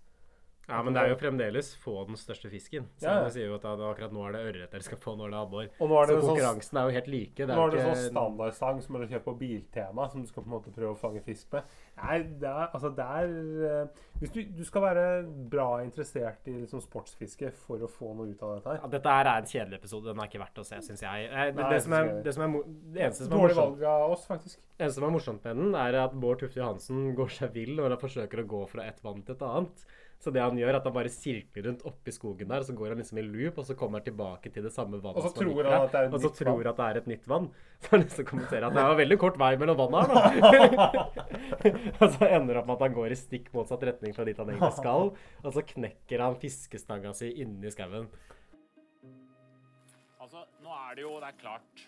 Ja, 0.68 0.82
men 0.84 0.91
det 0.91 0.99
er 0.99 1.13
jo 1.13 1.15
fremdeles 1.15 1.70
få 1.80 2.01
den 2.09 2.18
største 2.20 2.49
fisken. 2.51 2.89
Så 2.99 3.07
Ja, 3.07 3.30
sier 3.32 3.47
jo 3.47 3.55
at 3.55 3.63
akkurat 3.65 4.11
nå 4.11 4.26
er 4.28 4.34
det 4.36 4.41
ørret 4.49 4.74
dere 4.74 4.84
skal 4.84 4.99
få 4.99 5.13
når 5.15 5.32
det 5.32 5.38
er 5.38 5.45
abbor. 5.45 5.70
Så 5.72 5.88
sånn, 5.88 6.26
konkurransen 6.26 6.80
er 6.82 6.89
jo 6.89 6.95
helt 6.97 7.07
like. 7.13 7.47
Nå 7.47 7.55
er 7.55 7.72
det 7.72 7.78
ikke... 7.78 7.86
sånn 7.86 8.01
ikke 8.01 8.11
standardstang 8.11 8.82
som 8.84 8.97
du 8.97 9.05
kjøper 9.05 9.26
på 9.30 9.36
Biltema, 9.39 10.07
som 10.11 10.26
du 10.26 10.28
skal 10.28 10.43
på 10.43 10.51
en 10.51 10.55
måte 10.57 10.74
prøve 10.76 10.91
å 10.91 10.99
fange 10.99 11.22
fisk 11.24 11.55
med. 11.55 11.78
Nei, 12.01 12.18
det 12.41 12.49
er, 12.51 12.65
altså 12.68 12.91
det 12.97 13.05
er 13.22 13.32
eh, 13.70 14.01
Hvis 14.20 14.34
du, 14.34 14.41
du 14.57 14.63
skal 14.68 14.84
være 14.84 15.05
bra 15.55 15.70
interessert 15.86 16.51
i 16.51 16.57
liksom 16.57 16.84
sportsfiske 16.84 17.53
for 17.63 17.88
å 17.88 17.89
få 17.91 18.11
noe 18.18 18.34
ut 18.34 18.43
av 18.43 18.57
dette 18.57 18.74
her. 18.74 18.82
ja, 18.84 18.89
Dette 18.97 19.13
er 19.22 19.30
en 19.32 19.47
kjedelig 19.53 19.80
episode. 19.80 20.09
Den 20.11 20.20
er 20.20 20.32
ikke 20.32 20.41
verdt 20.43 20.59
å 20.59 20.65
se, 20.68 20.82
syns 20.84 21.05
jeg. 21.05 21.30
Det, 21.32 21.45
Nei, 21.61 21.70
det, 21.72 21.80
som 21.86 21.95
er, 21.95 22.11
det, 22.28 22.34
som 22.36 22.43
er, 22.43 22.57
det 22.68 23.05
eneste 23.07 23.24
som 23.24 23.32
er 23.32 23.38
Dårlig 23.38 23.55
morsomt 23.55 23.80
valg 23.80 23.88
av 23.93 24.18
oss, 24.18 24.28
faktisk. 24.28 24.59
eneste 24.76 24.99
som 24.99 25.07
er 25.07 25.15
morsomt 25.15 25.47
med 25.47 25.63
den, 25.63 25.80
er 25.80 25.99
at 26.03 26.20
Bård 26.28 26.43
Tufte 26.43 26.59
Johansen 26.59 27.07
går 27.15 27.32
seg 27.39 27.55
vill 27.55 27.78
når 27.80 27.95
han 27.95 28.03
forsøker 28.03 28.43
å 28.43 28.47
gå 28.57 28.65
fra 28.74 28.89
et 28.91 28.99
vann 29.05 29.24
til 29.24 29.38
et 29.38 29.47
annet. 29.47 29.88
Så 30.18 30.32
det 30.34 30.41
han 30.41 30.57
gjør, 30.57 30.72
er 30.72 30.78
at 30.80 30.86
han 30.89 30.93
bare 30.95 31.09
sirkler 31.13 31.68
rundt 31.68 31.84
oppi 31.86 32.09
skogen 32.11 32.49
der, 32.49 32.63
og 32.63 32.65
så 32.65 32.74
går 32.74 32.89
han 32.89 32.97
liksom 33.03 33.20
i 33.22 33.26
loop, 33.28 33.59
og 33.61 33.65
så 33.68 33.76
kommer 33.78 33.99
han 33.99 34.05
tilbake 34.07 34.49
til 34.49 34.63
det 34.65 34.72
samme 34.74 34.97
vannet. 35.03 35.20
Og 35.22 35.28
så 35.28 35.30
som 35.30 35.43
han 35.45 35.51
tror 35.53 35.68
han 35.70 35.84
at 35.86 35.91
det 35.93 35.99
er 35.99 36.07
et 36.07 36.13
Og 36.18 36.24
så 36.24 36.32
nytt 36.32 36.39
tror 36.39 36.55
vann. 36.57 36.70
at 36.72 36.80
det 36.80 36.88
er 36.88 36.97
et 37.01 37.09
nytt 37.11 37.28
vann. 37.30 37.45
Så 37.84 37.91
han 37.91 38.01
liksom 38.01 38.26
kommenterer 38.32 38.65
at 38.65 38.74
det 38.74 38.86
var 38.88 38.95
veldig 38.97 39.18
kort 39.22 39.38
vei 39.38 39.51
mellom 39.61 39.78
vanna 39.78 39.99
her, 40.01 40.72
da. 40.74 41.03
og 42.01 42.07
så 42.15 42.26
ender 42.32 42.55
det 42.55 42.61
opp 42.63 42.72
med 42.72 42.74
at 42.80 42.86
han 42.88 42.95
går 42.95 43.13
i 43.13 43.18
stikk 43.20 43.51
motsatt 43.53 43.84
retning 43.86 44.15
fra 44.18 44.26
dit 44.26 44.39
han 44.41 44.49
egentlig 44.49 44.72
skal, 44.80 45.11
og 45.43 45.53
så 45.53 45.63
knekker 45.76 46.24
han 46.26 46.39
fiskestanga 46.41 47.13
si 47.13 47.30
inni 47.43 47.70
skauen. 47.76 48.09
Altså, 50.18 50.41
nå 50.65 50.74
er 50.74 50.97
det 50.97 51.05
jo 51.05 51.13
Det 51.22 51.30
er 51.30 51.38
klart. 51.43 51.86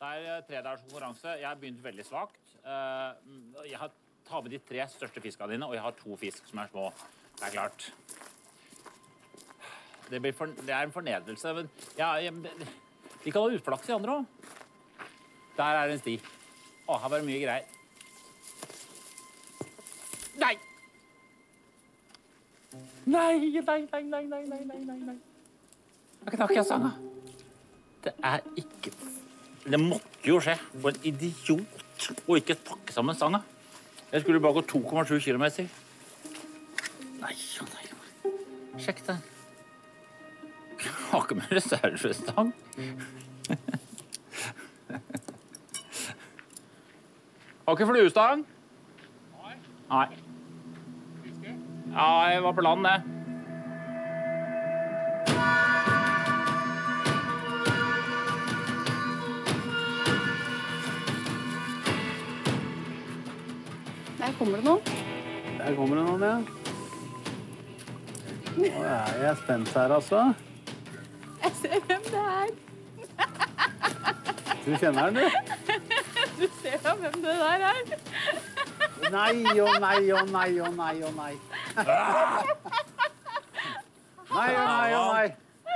Det 0.00 0.10
er 0.10 0.20
tredagers 0.20 0.46
tredags 0.50 0.84
konkurranse. 0.84 1.32
Jeg 1.40 1.48
har 1.48 1.56
begynt 1.60 1.80
veldig 1.84 2.04
svakt. 2.08 2.54
Eh, 2.60 3.66
Jeg 3.70 3.80
har 3.80 3.90
tar 4.28 4.42
med 4.44 4.52
de 4.52 4.60
tre 4.62 4.84
største 4.92 5.20
fiskene 5.24 5.56
dine, 5.56 5.66
og 5.66 5.74
jeg 5.74 5.82
har 5.82 5.96
to 5.98 6.16
fisk 6.20 6.46
som 6.46 6.60
er 6.62 6.68
små. 6.70 6.90
Det 7.38 7.46
er 7.46 7.54
klart. 7.54 7.92
Det, 10.10 10.34
for, 10.34 10.46
det 10.46 10.74
er 10.74 10.82
en 10.82 10.92
fornedrelse. 10.92 11.52
Men 11.54 11.70
ja, 11.98 12.14
de 13.24 13.30
kan 13.32 13.42
ha 13.42 13.56
uflaks, 13.56 13.88
i 13.88 13.92
andre 13.94 14.16
òg. 14.20 14.24
Der 15.56 15.64
er 15.76 15.86
det 15.86 15.98
en 15.98 16.02
sti. 16.02 16.16
Å, 16.88 16.96
her 16.98 17.12
var 17.12 17.20
det 17.20 17.28
mye 17.28 17.42
greier. 17.42 17.76
Nei! 20.40 20.56
Nei, 23.10 23.38
nei, 23.38 23.80
nei, 23.90 24.02
nei, 24.10 24.24
nei, 24.24 24.64
nei, 24.64 24.80
nei, 24.86 24.98
nei. 25.04 25.16
Jeg 26.24 26.36
knakk 26.36 26.54
jeg 26.54 26.66
sanga. 26.68 26.90
Det 28.04 28.12
er 28.24 28.42
ikke 28.60 28.92
Det 29.70 29.80
måtte 29.80 30.24
jo 30.24 30.38
skje. 30.40 30.56
For 30.80 30.92
en 30.92 31.06
idiot 31.08 32.08
å 32.26 32.36
ikke 32.40 32.56
pakke 32.64 32.94
sammen 32.96 33.16
sanga. 33.16 33.42
Jeg 34.10 34.24
skulle 34.24 34.40
bare 34.42 34.58
gå 34.58 34.62
2,7 34.72 35.20
km. 35.24 35.46
Nei 37.20 37.36
og 37.60 37.68
nei. 37.74 37.86
Sjekk 38.80 39.02
det. 39.06 39.16
Jeg 40.80 40.92
har 41.10 41.24
ikke 41.24 41.36
med 41.36 41.50
reservestang. 41.52 42.54
Har 47.66 47.76
ikke 47.76 47.86
fluestang? 47.86 48.46
Nei. 49.90 50.06
Ja, 51.92 52.06
jeg 52.30 52.42
var 52.42 52.52
på 52.52 52.60
land, 52.60 52.84
det. 52.84 53.02
Der 64.18 64.32
kommer 64.38 64.56
det 64.56 64.64
noen. 64.64 64.80
Der 65.58 65.76
kommer 65.76 65.96
det 65.96 66.04
noen, 66.06 66.22
ja. 66.22 66.59
Nå 68.60 68.82
er 68.84 69.22
jeg 69.24 69.36
spent 69.40 69.68
her, 69.72 69.92
altså. 69.96 70.20
Jeg 71.42 71.52
ser 71.60 71.78
hvem 71.86 72.02
det 72.10 72.24
er. 72.30 72.50
Du 74.60 74.70
kjenner 74.76 75.06
den, 75.08 75.14
du? 75.16 75.24
Du 76.40 76.46
ser 76.60 76.76
jo 76.84 76.92
hvem 77.00 77.16
det 77.24 77.36
der 77.40 77.64
er. 77.70 77.80
Nei 79.10 79.60
og 79.64 79.72
nei 79.80 80.02
og 80.12 80.28
nei 80.28 80.50
og 80.60 80.74
nei 80.76 80.96
og 81.08 81.14
nei. 81.16 81.32
Nei 84.30 84.50
og 84.52 84.66
nei 84.68 84.90
og 84.98 85.08
nei. 85.14 85.26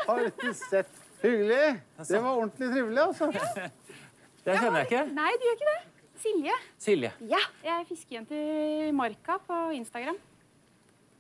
Har 0.05 0.29
du 0.29 0.53
sett? 0.61 0.93
Hyggelig. 1.25 1.81
Det 2.05 2.21
var 2.21 2.31
ordentlig 2.37 2.69
trivelig, 2.69 3.01
altså. 3.07 3.33
Det 4.45 4.59
kjenner 4.61 4.83
jeg 4.83 4.91
ikke. 4.91 5.05
Nei, 5.17 5.33
du 5.41 5.49
gjør 5.49 5.57
ikke 5.57 5.73
det. 5.73 5.81
Silje. 6.25 6.57
Silje. 6.81 7.11
Ja, 7.33 7.41
jeg 7.65 7.75
er 7.81 7.85
fiskejente 7.89 8.37
i 8.37 8.93
Marka 8.97 9.41
på 9.49 9.57
Instagram. 9.81 10.21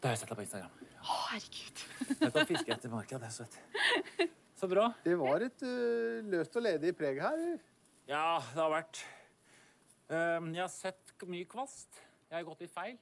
Da 0.00 0.10
har 0.10 0.18
jeg 0.18 0.20
sett 0.20 0.32
deg 0.34 0.42
på 0.42 0.44
Instagram. 0.44 0.83
Å, 1.04 1.18
herregud. 1.30 1.84
Jeg 2.20 2.32
kan 2.32 2.48
fiske 2.48 2.76
etter 2.78 2.92
marka, 2.92 3.20
det 3.20 3.28
er 3.28 3.36
søtt. 3.36 3.58
Så 4.56 4.70
bra. 4.70 4.88
Det 5.04 5.18
var 5.20 5.44
et 5.44 5.64
uh, 5.66 6.24
løst 6.32 6.56
og 6.56 6.64
ledig 6.64 6.94
preg 6.96 7.20
her. 7.20 7.44
Ja, 8.08 8.40
det 8.54 8.60
har 8.60 8.72
vært 8.72 9.02
Ehm, 10.12 10.52
Jeg 10.54 10.64
har 10.64 10.72
sett 10.72 11.14
mye 11.28 11.46
kvast. 11.48 12.02
Jeg 12.28 12.36
har 12.40 12.48
gått 12.48 12.64
litt 12.64 12.74
feil, 12.74 12.98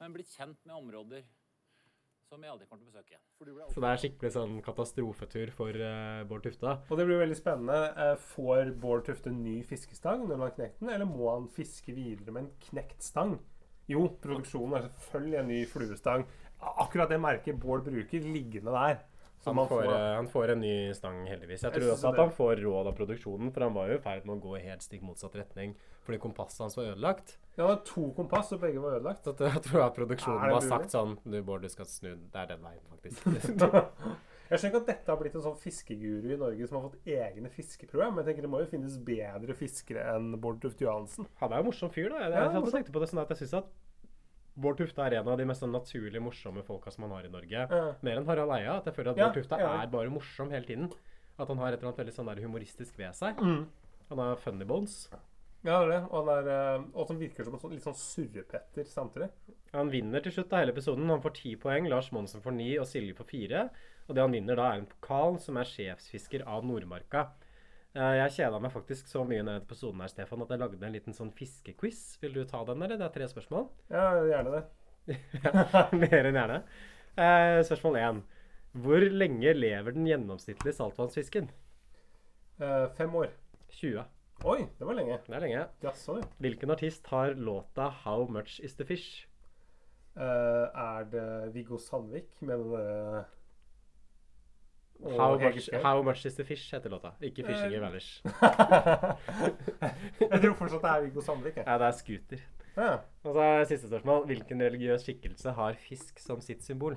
men 0.00 0.12
blitt 0.12 0.32
kjent 0.34 0.58
med 0.66 0.76
områder 0.76 1.22
som 2.28 2.40
jeg 2.42 2.50
aldri 2.52 2.66
kommer 2.66 2.80
til 2.82 2.88
å 2.88 2.92
besøke 2.92 3.12
igjen. 3.12 3.72
Så 3.74 3.82
det 3.82 3.88
er 3.90 4.00
skikkelig 4.00 4.30
sånn 4.32 4.54
katastrofetur 4.64 5.50
for 5.52 5.76
uh, 5.76 6.22
Bård 6.28 6.46
Tufte. 6.46 6.76
Og 6.88 6.96
det 7.00 7.04
blir 7.08 7.20
veldig 7.20 7.36
spennende. 7.36 7.78
Eh, 7.92 8.14
Får 8.32 8.70
Bård 8.80 9.04
Tufte 9.08 9.32
ny 9.34 9.58
fiskestang 9.68 10.24
når 10.24 10.38
han 10.38 10.44
har 10.46 10.54
knekt 10.56 10.80
den, 10.80 10.92
eller 10.94 11.08
må 11.08 11.28
han 11.28 11.50
fiske 11.52 11.92
videre 11.96 12.32
med 12.32 12.46
en 12.46 12.54
knekt 12.70 13.04
stang? 13.04 13.36
Jo, 13.90 14.06
produksjonen 14.22 14.78
er 14.78 14.88
selvfølgelig 14.88 15.38
en 15.42 15.50
ny 15.50 15.60
fluestang. 15.68 16.24
Akkurat 16.62 17.10
det 17.10 17.18
merket 17.20 17.58
Bård 17.60 17.84
bruker, 17.86 18.26
liggende 18.26 18.74
der. 18.74 19.00
Han 19.44 19.56
får, 19.56 19.66
får, 19.66 19.84
eh, 19.90 20.14
han 20.14 20.28
får 20.30 20.52
en 20.54 20.60
ny 20.62 20.74
stang, 20.94 21.24
heldigvis. 21.26 21.62
Jeg 21.64 21.72
Jeg 21.72 21.80
tror 21.80 21.92
også 21.92 22.10
at 22.12 22.18
han 22.20 22.34
får 22.36 22.60
råd 22.62 22.90
av 22.92 22.94
produksjonen, 22.94 23.50
for 23.52 23.66
han 23.66 23.74
var 23.74 23.88
jo 23.90 23.96
i 23.98 24.02
ferd 24.02 24.26
med 24.28 24.36
å 24.36 24.42
gå 24.44 24.52
i 24.58 24.62
helt 24.68 24.84
stikk 24.86 25.02
motsatt 25.02 25.34
retning 25.34 25.74
fordi 26.02 26.18
kompasset 26.18 26.64
hans 26.64 26.76
var 26.76 26.92
ødelagt. 26.92 27.36
ja, 27.56 27.62
han 27.64 27.76
var 27.76 27.82
to 27.86 28.08
kompass, 28.16 28.52
og 28.52 28.60
begge 28.62 28.80
var 28.82 28.98
ødelagt. 28.98 29.24
Så 29.24 29.34
jeg 29.38 29.62
tror 29.66 29.84
at 29.84 29.94
produksjonen 29.94 30.46
det 30.46 30.54
har 30.54 30.66
sagt 30.66 30.94
sånn 30.94 31.18
Du, 31.22 31.42
Bård, 31.42 31.62
du 31.62 31.70
skal 31.70 31.86
snu. 31.86 32.14
Det 32.30 32.40
er 32.40 32.54
den 32.54 32.62
veien, 32.62 32.82
faktisk. 32.90 33.26
Jeg 34.52 34.60
skjønner 34.60 34.74
ikke 34.74 34.80
at 34.82 34.88
dette 34.90 35.08
har 35.08 35.16
blitt 35.20 35.36
en 35.38 35.44
sånn 35.46 35.60
fiskeguru 35.62 36.32
i 36.34 36.36
Norge 36.36 36.66
som 36.68 36.76
har 36.76 36.90
fått 36.90 37.06
egne 37.08 37.48
fiskeprogram. 37.54 38.18
Jeg 38.20 38.26
tenker 38.26 38.44
det 38.44 38.50
må 38.52 38.58
jo 38.60 38.66
finnes 38.68 38.98
bedre 39.00 39.54
fiskere 39.56 40.02
enn 40.12 40.34
Bård 40.42 40.58
Tufte 40.60 40.84
Johansen. 40.84 41.28
Han 41.40 41.54
er 41.54 41.62
jo 41.62 41.70
morsom 41.70 41.92
fyr, 41.94 42.10
da. 42.12 42.18
Jeg, 42.26 42.34
Ja, 42.34 42.42
jeg, 42.50 42.58
jeg 42.58 42.74
tenkte 42.74 42.92
på 42.92 43.00
det 43.00 43.08
sånn 43.08 43.22
at 43.22 43.32
jeg 43.32 43.40
syns 43.44 43.54
at 43.62 43.70
Bård 44.54 44.76
Tufte 44.82 45.04
er 45.06 45.16
en 45.20 45.28
av 45.32 45.38
de 45.40 45.46
mest 45.48 45.64
sånn 45.64 45.72
naturlig 45.72 46.20
morsomme 46.20 46.64
folka 46.66 46.92
som 46.92 47.06
man 47.06 47.14
har 47.16 47.24
i 47.24 47.32
Norge. 47.32 47.64
Ja. 47.64 47.82
Mer 48.04 48.20
enn 48.20 48.28
Harald 48.28 48.52
Eia. 48.58 48.78
At 48.80 48.88
jeg 48.90 48.98
føler 48.98 49.14
at 49.14 49.20
Bård 49.20 49.38
Tufte 49.38 49.58
er 49.64 49.92
bare 49.92 50.12
morsom 50.12 50.52
hele 50.52 50.68
tiden. 50.68 50.90
At 51.40 51.48
han 51.48 51.60
har 51.62 51.72
et 51.72 51.78
eller 51.78 51.92
annet 51.92 52.02
veldig 52.02 52.16
sånn 52.18 52.28
der 52.28 52.42
humoristisk 52.44 52.98
ved 53.00 53.16
seg. 53.16 53.40
Mm. 53.40 53.62
Han 54.10 54.20
har 54.20 54.40
funny 54.42 54.66
bones. 54.68 55.06
Ja, 55.62 55.78
det 55.78 55.78
er 55.78 55.90
det. 55.92 56.00
Og, 56.10 56.16
han 56.18 56.30
er, 56.34 56.50
eh, 56.52 56.84
og 56.98 57.08
som 57.08 57.20
virker 57.20 57.46
som 57.46 57.54
en 57.56 57.62
sånn, 57.62 57.74
litt 57.76 57.86
sånn 57.86 57.96
surrepetter 57.96 58.88
samtidig. 58.90 59.30
Han 59.72 59.92
vinner 59.92 60.24
til 60.24 60.34
slutt 60.34 60.52
av 60.52 60.64
hele 60.64 60.74
episoden. 60.74 61.08
Han 61.08 61.22
får 61.24 61.36
ti 61.38 61.54
poeng, 61.60 61.88
Lars 61.88 62.10
Monsen 62.12 62.42
får 62.44 62.56
ni 62.56 62.72
og 62.82 62.88
Silje 62.90 63.16
får 63.16 63.30
fire. 63.30 63.62
Og 64.08 64.16
det 64.16 64.24
han 64.24 64.34
vinner 64.34 64.58
da, 64.58 64.68
er 64.68 64.82
en 64.82 64.90
pokal 64.90 65.38
som 65.40 65.56
er 65.60 65.70
sjefsfisker 65.70 66.44
av 66.50 66.66
Nordmarka. 66.66 67.28
Eh, 67.94 68.14
Jeg 68.22 68.32
kjeda 68.38 68.58
meg 68.62 68.72
faktisk 68.72 69.08
så 69.10 69.22
mye 69.28 69.40
i 69.40 69.42
denne 69.42 69.58
episoden 69.60 70.00
her, 70.00 70.08
Stefan, 70.12 70.42
at 70.44 70.52
jeg 70.54 70.62
lagde 70.62 70.86
en 70.86 70.94
liten 70.94 71.16
sånn 71.16 71.32
fiskequiz. 71.36 72.16
Vil 72.22 72.32
du 72.38 72.44
ta 72.48 72.62
den, 72.68 72.80
eller? 72.82 72.96
Det 73.00 73.04
er 73.08 73.16
tre 73.18 73.28
spørsmål. 73.28 73.66
Ja, 73.92 74.06
gjerne 74.30 74.54
det. 74.54 74.62
Mer 76.02 76.28
enn 76.30 76.38
gjerne. 76.38 76.60
Eh, 77.20 77.58
spørsmål 77.68 77.98
én. 78.00 78.22
Hvor 78.72 79.04
lenge 79.12 79.52
lever 79.58 79.92
den 79.92 80.06
gjennomsnittlige 80.08 80.78
saltvannsfisken? 80.78 81.50
Eh, 82.62 82.86
fem 82.96 83.12
år. 83.20 83.34
20. 83.76 84.06
Oi, 84.48 84.62
det 84.78 84.86
var 84.88 84.96
lenge. 84.96 85.18
Det 85.26 85.36
er 85.36 85.44
lenge. 85.44 85.66
Jaså, 85.84 86.16
du. 86.16 86.24
Hvilken 86.42 86.72
artist 86.72 87.06
har 87.12 87.34
låta 87.36 87.90
'How 88.02 88.24
Much 88.28 88.60
Is 88.64 88.74
The 88.74 88.84
Fish'? 88.88 89.26
Eh, 90.16 90.66
er 90.76 91.04
det 91.12 91.52
Viggo 91.54 91.78
Sandvik 91.78 92.40
med 92.40 92.58
den 92.58 92.72
derre 92.72 93.20
og 93.20 93.24
How 95.02 95.38
much, 95.38 95.68
how 95.82 96.02
much 96.02 96.26
Is 96.26 96.34
The 96.38 96.44
Fish 96.44 96.74
heter 96.74 96.90
låta. 96.90 97.10
Ikke 97.20 97.42
'Fishing 97.42 97.70
uh, 97.70 97.76
in 97.76 97.82
Vanish'. 97.82 98.22
jeg 100.32 100.40
tror 100.42 100.54
fortsatt 100.54 100.82
det 100.82 100.90
er 100.90 101.00
Viggo 101.06 101.20
Sandvik. 101.20 101.56
Ja, 101.56 101.78
det 101.78 101.86
er 101.88 101.92
scooter. 101.98 102.38
Ja. 102.76 102.92
Og 103.24 103.34
så 103.34 103.40
er 103.40 103.64
siste 103.64 103.88
spørsmål. 103.88 104.26
Hvilken 104.30 104.62
religiøs 104.62 105.02
skikkelse 105.02 105.50
har 105.56 105.72
fisk 105.88 106.18
som 106.22 106.40
sitt 106.40 106.64
symbol? 106.64 106.96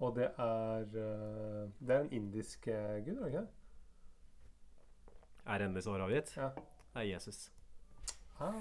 Og 0.00 0.16
det 0.16 0.28
er 0.38 0.80
eh, 0.82 1.68
Det 1.80 1.94
er 1.94 2.00
en 2.00 2.12
indisk 2.12 2.68
eh, 2.68 3.04
gud, 3.04 3.16
er 3.16 3.20
det 3.24 3.32
ikke? 3.34 3.46
Er 5.46 5.62
endelig 5.66 5.84
svar 5.86 6.02
avgitt? 6.04 6.32
Ja. 6.36 6.48
Det 6.56 7.02
er 7.04 7.08
Jesus. 7.12 7.50
Ah. 8.40 8.52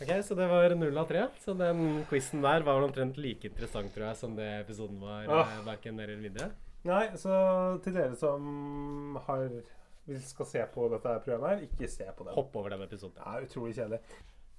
Ok, 0.00 0.08
Så 0.24 0.34
det 0.38 0.46
var 0.48 0.72
null 0.76 0.96
av 0.96 1.08
tre. 1.08 1.26
Så 1.42 1.54
den 1.58 2.04
quizen 2.08 2.42
der 2.44 2.62
var 2.64 2.82
omtrent 2.84 3.18
like 3.20 3.48
interessant 3.48 3.92
tror 3.94 4.06
jeg, 4.08 4.16
som 4.16 4.36
det 4.36 4.48
episoden 4.62 5.00
var. 5.00 5.28
Ah. 5.28 5.58
eh, 5.58 5.62
Hverken 5.66 5.96
mer 5.96 6.08
eller 6.08 6.22
mindre. 6.30 6.50
Nei, 6.86 7.04
så 7.18 7.34
til 7.82 7.96
dere 7.96 8.14
som 8.16 9.18
har 9.26 9.48
vil 10.08 10.24
skal 10.24 10.48
se 10.48 10.64
på 10.72 10.88
dette 10.92 11.14
programmet 11.24 11.50
her, 11.50 11.64
ikke 11.66 11.90
se 11.90 12.08
på 12.16 12.26
det. 12.26 12.34
Hopp 12.36 12.56
over 12.56 12.72
den 12.72 12.84
episoden. 12.86 13.16
Det 13.18 13.28
er 13.28 13.46
utrolig 13.48 13.76
kjedelig. 13.76 14.00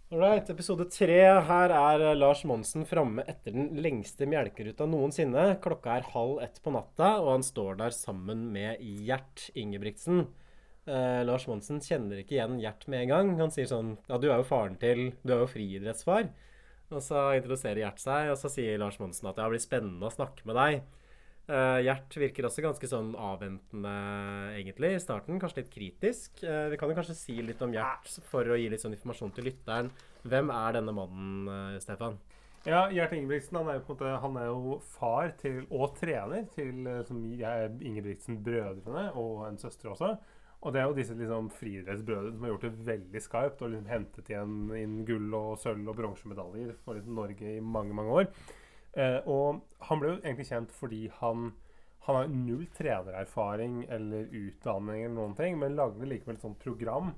Alright, 0.10 0.50
episode 0.50 0.88
tre. 0.90 1.20
Her 1.46 1.74
er 1.74 2.04
eh, 2.08 2.18
Lars 2.18 2.42
Monsen 2.50 2.86
framme 2.90 3.22
etter 3.30 3.54
den 3.54 3.76
lengste 3.78 4.26
melkeruta 4.30 4.88
noensinne. 4.90 5.52
Klokka 5.62 6.00
er 6.00 6.08
halv 6.16 6.40
ett 6.46 6.58
på 6.66 6.74
natta, 6.74 7.16
og 7.22 7.36
han 7.36 7.46
står 7.46 7.78
der 7.82 7.94
sammen 7.94 8.48
med 8.54 8.82
Gjert 8.82 9.52
Ingebrigtsen. 9.54 10.24
Eh, 10.90 11.22
Lars 11.30 11.46
Monsen 11.50 11.82
kjenner 11.86 12.24
ikke 12.24 12.40
igjen 12.40 12.58
Gjert 12.62 12.88
med 12.90 13.06
en 13.06 13.14
gang. 13.14 13.34
Han 13.44 13.54
sier 13.54 13.70
sånn 13.70 13.96
Ja, 14.10 14.18
du 14.18 14.32
er 14.32 14.40
jo 14.42 14.48
faren 14.50 14.80
til 14.82 15.12
Du 15.22 15.36
er 15.36 15.44
jo 15.44 15.52
friidrettsfar. 15.52 16.32
Og 16.90 17.06
så 17.06 17.28
introduserer 17.38 17.84
Gjert 17.84 18.02
seg, 18.02 18.32
og 18.34 18.40
så 18.42 18.50
sier 18.50 18.82
Lars 18.82 18.98
Monsen 19.02 19.30
at 19.30 19.38
det 19.38 19.50
blir 19.54 19.62
spennende 19.62 20.10
å 20.10 20.14
snakke 20.14 20.50
med 20.50 20.58
deg. 20.58 20.82
Uh, 21.50 21.80
Gjert 21.82 22.14
virker 22.22 22.46
også 22.46 22.62
ganske 22.62 22.88
sånn 22.92 23.16
avventende, 23.18 23.92
egentlig, 24.54 24.92
i 24.94 25.02
starten. 25.02 25.40
Kanskje 25.42 25.64
litt 25.64 25.72
kritisk. 25.74 26.44
Uh, 26.44 26.68
vi 26.70 26.78
kan 26.78 26.92
jo 26.92 26.98
kanskje 27.00 27.18
si 27.18 27.40
litt 27.42 27.62
om 27.66 27.74
Gjert 27.74 28.12
for 28.30 28.46
å 28.46 28.58
gi 28.60 28.68
litt 28.70 28.84
sånn 28.84 28.94
informasjon 28.94 29.34
til 29.34 29.50
lytteren. 29.50 29.90
Hvem 30.30 30.54
er 30.54 30.78
denne 30.78 30.94
mannen, 30.94 31.50
uh, 31.50 31.80
Stefan? 31.82 32.20
Ja, 32.68 32.84
Gjert 32.94 33.16
Ingebrigtsen 33.18 33.58
han 33.58 33.72
er 33.72 33.80
jo 33.80 33.86
på 33.88 33.96
en 33.96 33.98
måte 33.98 34.22
Han 34.22 34.38
er 34.38 34.50
jo 34.52 34.76
far 34.94 35.34
til, 35.40 35.64
og 35.72 35.96
trener 35.98 36.46
til 36.54 36.86
som 37.08 37.24
jeg, 37.34 37.74
Ingebrigtsen-brødrene, 37.82 39.08
og 39.18 39.48
en 39.48 39.58
søster 39.58 39.90
også. 39.90 40.14
Og 40.60 40.76
det 40.76 40.82
er 40.82 40.90
jo 40.90 40.96
disse 40.98 41.16
liksom 41.16 41.50
friidrettsbrødrene 41.56 42.36
som 42.36 42.46
har 42.46 42.52
gjort 42.52 42.66
det 42.68 42.88
veldig 42.92 43.22
skarpt 43.24 43.62
og 43.64 43.72
liksom 43.72 43.90
hentet 43.90 44.30
igjen 44.30 44.56
inn 44.76 44.98
gull 45.08 45.38
og 45.40 45.54
sølv 45.62 45.88
og 45.88 45.96
bronsemedaljer 45.98 46.74
for 46.84 47.00
liksom 47.00 47.16
Norge 47.16 47.54
i 47.56 47.62
mange, 47.64 47.96
mange 47.96 48.18
år. 48.22 48.28
Eh, 49.00 49.20
og 49.32 49.64
han 49.88 50.02
ble 50.02 50.14
jo 50.14 50.22
egentlig 50.22 50.50
kjent 50.52 50.76
fordi 50.76 51.06
han 51.22 51.52
han 52.10 52.16
har 52.16 52.30
null 52.32 52.64
trenererfaring 52.74 53.84
eller 53.92 54.30
utdanning, 54.34 55.04
eller 55.04 55.14
noen 55.14 55.36
ting, 55.38 55.58
men 55.62 55.76
lagde 55.78 56.08
likevel 56.10 56.40
et 56.40 56.46
sånt 56.46 56.58
program 56.64 57.12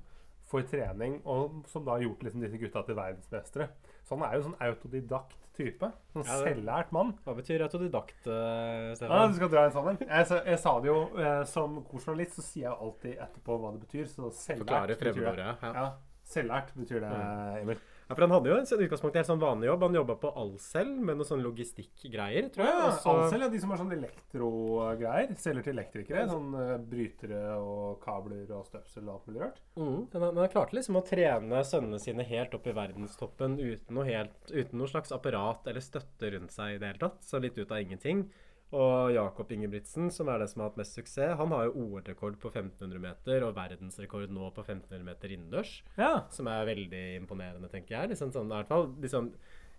for 0.51 0.65
trening, 0.67 1.21
og 1.23 1.61
som 1.71 1.85
da 1.85 1.95
har 1.95 2.03
gjort 2.03 2.25
liksom 2.25 2.43
disse 2.43 2.59
gutta 2.59 2.81
til 2.87 2.97
verdensmestere. 2.97 3.69
Så 4.03 4.17
han 4.17 4.25
er 4.27 4.35
jo 4.35 4.47
sånn 4.49 4.57
autodidakt 4.65 5.37
type. 5.55 5.91
Sånn 6.11 6.27
Ja, 6.27 6.39
selvlært 6.43 6.91
mann. 6.95 7.13
Hva 7.23 7.37
betyr 7.37 7.63
autodidakt, 7.63 8.27
eh, 8.27 8.91
Ja, 8.99 9.21
du 9.31 9.37
skal 9.37 9.53
dra 9.53 9.65
en 9.69 9.75
sånn 9.77 9.89
en. 9.93 10.01
Jeg, 10.01 10.27
jeg 10.49 10.59
sa 10.59 10.75
det 10.83 10.91
jo 10.91 10.97
eh, 11.15 11.43
som 11.47 11.79
journalist, 11.85 12.35
så 12.35 12.45
sier 12.49 12.67
jeg 12.67 12.75
alltid 12.87 13.23
etterpå 13.27 13.59
hva 13.61 13.71
det 13.77 13.83
betyr. 13.85 14.11
Så 14.11 14.31
selvlært 14.35 14.65
Forklare 14.65 14.99
betyr 14.99 15.23
det. 15.29 15.47
Ja. 15.47 15.71
Ja, 15.77 15.87
selvlært 16.33 16.75
betyr 16.75 17.05
det, 17.05 17.15
Emil. 17.61 17.83
Ja, 18.11 18.15
for 18.17 18.25
han 18.27 18.33
hadde 18.35 18.51
jo 18.51 18.57
en 18.59 18.67
sånn 18.67 18.81
utgangspunkt 18.83 19.15
en 19.21 19.27
sånn 19.29 19.39
vanlig 19.41 19.69
jobb. 19.69 19.85
Han 19.87 19.95
jobba 19.95 20.15
på 20.19 20.31
Alcel 20.41 20.89
med 20.99 21.17
noe 21.19 21.27
sånn 21.27 21.43
logistikkgreier, 21.45 22.49
tror 22.51 22.65
jeg. 22.67 22.75
Ja, 22.75 22.89
og 22.89 22.97
så- 22.99 23.15
Alcel 23.15 23.45
er 23.47 23.53
de 23.53 23.61
som 23.63 23.71
har 23.71 23.79
sånn 23.79 23.95
elektrogreier. 23.95 25.33
Selger 25.39 25.63
til 25.63 25.75
elektrikere. 25.77 26.27
Sånn 26.29 26.51
uh, 26.53 26.75
brytere 26.91 27.41
og 27.57 28.01
kabler 28.03 28.51
og 28.51 28.65
støpsel 28.67 29.07
og 29.07 29.15
alt 29.15 29.27
mulig 29.31 29.41
rart. 29.45 29.61
Mm, 29.77 29.97
men 30.11 30.21
han, 30.27 30.41
han 30.43 30.53
klarte 30.53 30.77
liksom 30.77 30.99
å 30.99 31.05
trene 31.07 31.63
sønnene 31.67 31.99
sine 32.03 32.27
helt 32.27 32.53
opp 32.57 32.67
i 32.67 32.75
verdenstoppen 32.75 33.57
uten 33.59 33.95
noe, 33.95 34.05
helt, 34.05 34.37
uten 34.51 34.77
noe 34.81 34.91
slags 34.91 35.11
apparat 35.15 35.67
eller 35.71 35.81
støtte 35.81 36.31
rundt 36.35 36.51
seg 36.51 36.75
i 36.75 36.79
det 36.81 36.91
hele 36.91 37.05
tatt. 37.07 37.21
Så 37.23 37.41
litt 37.41 37.57
ut 37.57 37.71
av 37.71 37.79
ingenting. 37.81 38.25
Og 38.71 39.11
Jakob 39.11 39.49
Ingebrigtsen, 39.51 40.07
som 40.15 40.29
er 40.31 40.39
den 40.39 40.47
som 40.47 40.63
har 40.63 40.69
hatt 40.69 40.79
mest 40.79 40.95
suksess, 40.95 41.35
han 41.39 41.51
har 41.51 41.67
jo 41.67 41.73
OL-rekord 41.83 42.37
på 42.39 42.51
1500 42.53 43.01
meter 43.03 43.43
og 43.43 43.57
verdensrekord 43.57 44.31
nå 44.31 44.47
på 44.55 44.63
1500 44.63 45.03
meter 45.07 45.33
innendørs. 45.35 45.73
Ja. 45.97 46.13
Som 46.31 46.47
er 46.47 46.69
veldig 46.69 47.03
imponerende, 47.19 47.71
tenker 47.71 47.97
jeg. 47.97 48.13
Liksom 48.13 48.31
sånn, 48.31 48.47
i 48.47 48.61
hvert 48.61 48.71
fall 48.71 48.87
liksom, 49.03 49.33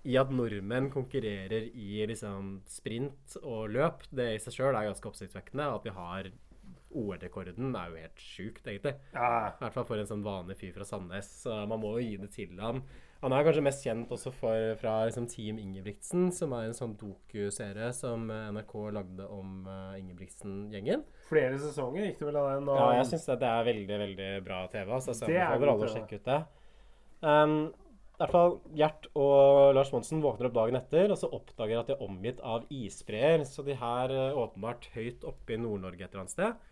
I 0.05 0.19
at 0.21 0.33
nordmenn 0.35 0.91
konkurrerer 0.93 1.71
i 1.73 2.05
liksom, 2.11 2.59
sprint 2.69 3.39
og 3.41 3.73
løp, 3.73 4.05
det 4.13 4.33
i 4.35 4.41
seg 4.43 4.59
sjøl 4.59 4.77
er 4.77 4.91
ganske 4.91 5.09
oppsiktsvekkende. 5.09 5.71
At 5.73 5.89
vi 5.89 5.97
har 5.97 6.33
OL-rekorden 6.99 7.77
er 7.79 7.93
jo 7.93 8.03
helt 8.03 8.27
sjukt, 8.27 8.67
egentlig. 8.67 8.97
Ja, 9.15 9.53
I 9.53 9.65
hvert 9.65 9.79
fall 9.79 9.89
for 9.89 10.03
en 10.03 10.11
sånn 10.11 10.27
vanlig 10.27 10.59
fyr 10.61 10.75
fra 10.77 10.87
Sandnes. 10.89 11.31
Så 11.45 11.63
man 11.71 11.83
må 11.83 11.97
jo 11.97 12.05
gi 12.05 12.21
det 12.21 12.31
til 12.37 12.61
ham. 12.61 12.83
Han 13.23 13.31
er 13.37 13.45
kanskje 13.47 13.63
mest 13.63 13.85
kjent 13.87 14.11
også 14.11 14.33
for, 14.35 14.73
fra 14.81 14.97
liksom, 15.07 15.29
Team 15.31 15.59
Ingebrigtsen, 15.63 16.33
som 16.35 16.55
er 16.57 16.67
en 16.67 16.75
sånn 16.75 16.97
dokuserie 16.99 17.93
som 17.95 18.25
eh, 18.35 18.49
NRK 18.57 18.73
lagde 18.97 19.29
om 19.31 19.69
uh, 19.69 19.93
Ingebrigtsen-gjengen. 20.01 21.05
flere 21.29 21.61
sesonger 21.63 22.09
gikk 22.09 22.19
det 22.19 22.27
vel 22.33 22.41
av 22.41 22.49
den. 22.51 22.67
Og 22.73 22.81
Ja, 22.81 22.89
jeg 22.99 23.07
syns 23.13 23.29
det 23.31 23.53
er 23.53 23.69
veldig 23.69 24.01
veldig 24.03 24.33
bra 24.49 24.65
TV. 24.73 24.91
Altså, 24.99 25.15
så 25.15 25.31
jeg 25.31 25.39
er 25.39 25.55
anbefaler 25.55 25.73
alle 25.77 25.87
å 25.87 25.95
sjekke 25.95 26.19
ut 26.19 26.33
det. 26.33 26.41
Um, 27.23 27.55
I 27.71 28.25
hvert 28.25 28.35
fall 28.35 28.57
Gjert 28.81 29.07
og 29.15 29.71
Lars 29.79 29.95
Monsen 29.95 30.25
våkner 30.25 30.51
opp 30.51 30.59
dagen 30.59 30.81
etter 30.81 31.15
og 31.15 31.23
så 31.23 31.31
oppdager 31.31 31.79
at 31.79 31.93
de 31.93 31.95
er 31.95 32.03
omgitt 32.03 32.43
av 32.43 32.67
isbreer. 32.75 33.47
Så 33.47 33.63
de 33.63 33.79
her 33.79 34.17
eh, 34.19 34.35
åpenbart 34.35 34.91
høyt 34.97 35.23
oppe 35.31 35.55
i 35.55 35.63
Nord-Norge 35.63 36.03
et 36.03 36.11
eller 36.11 36.25
annet 36.25 36.35
sted. 36.35 36.69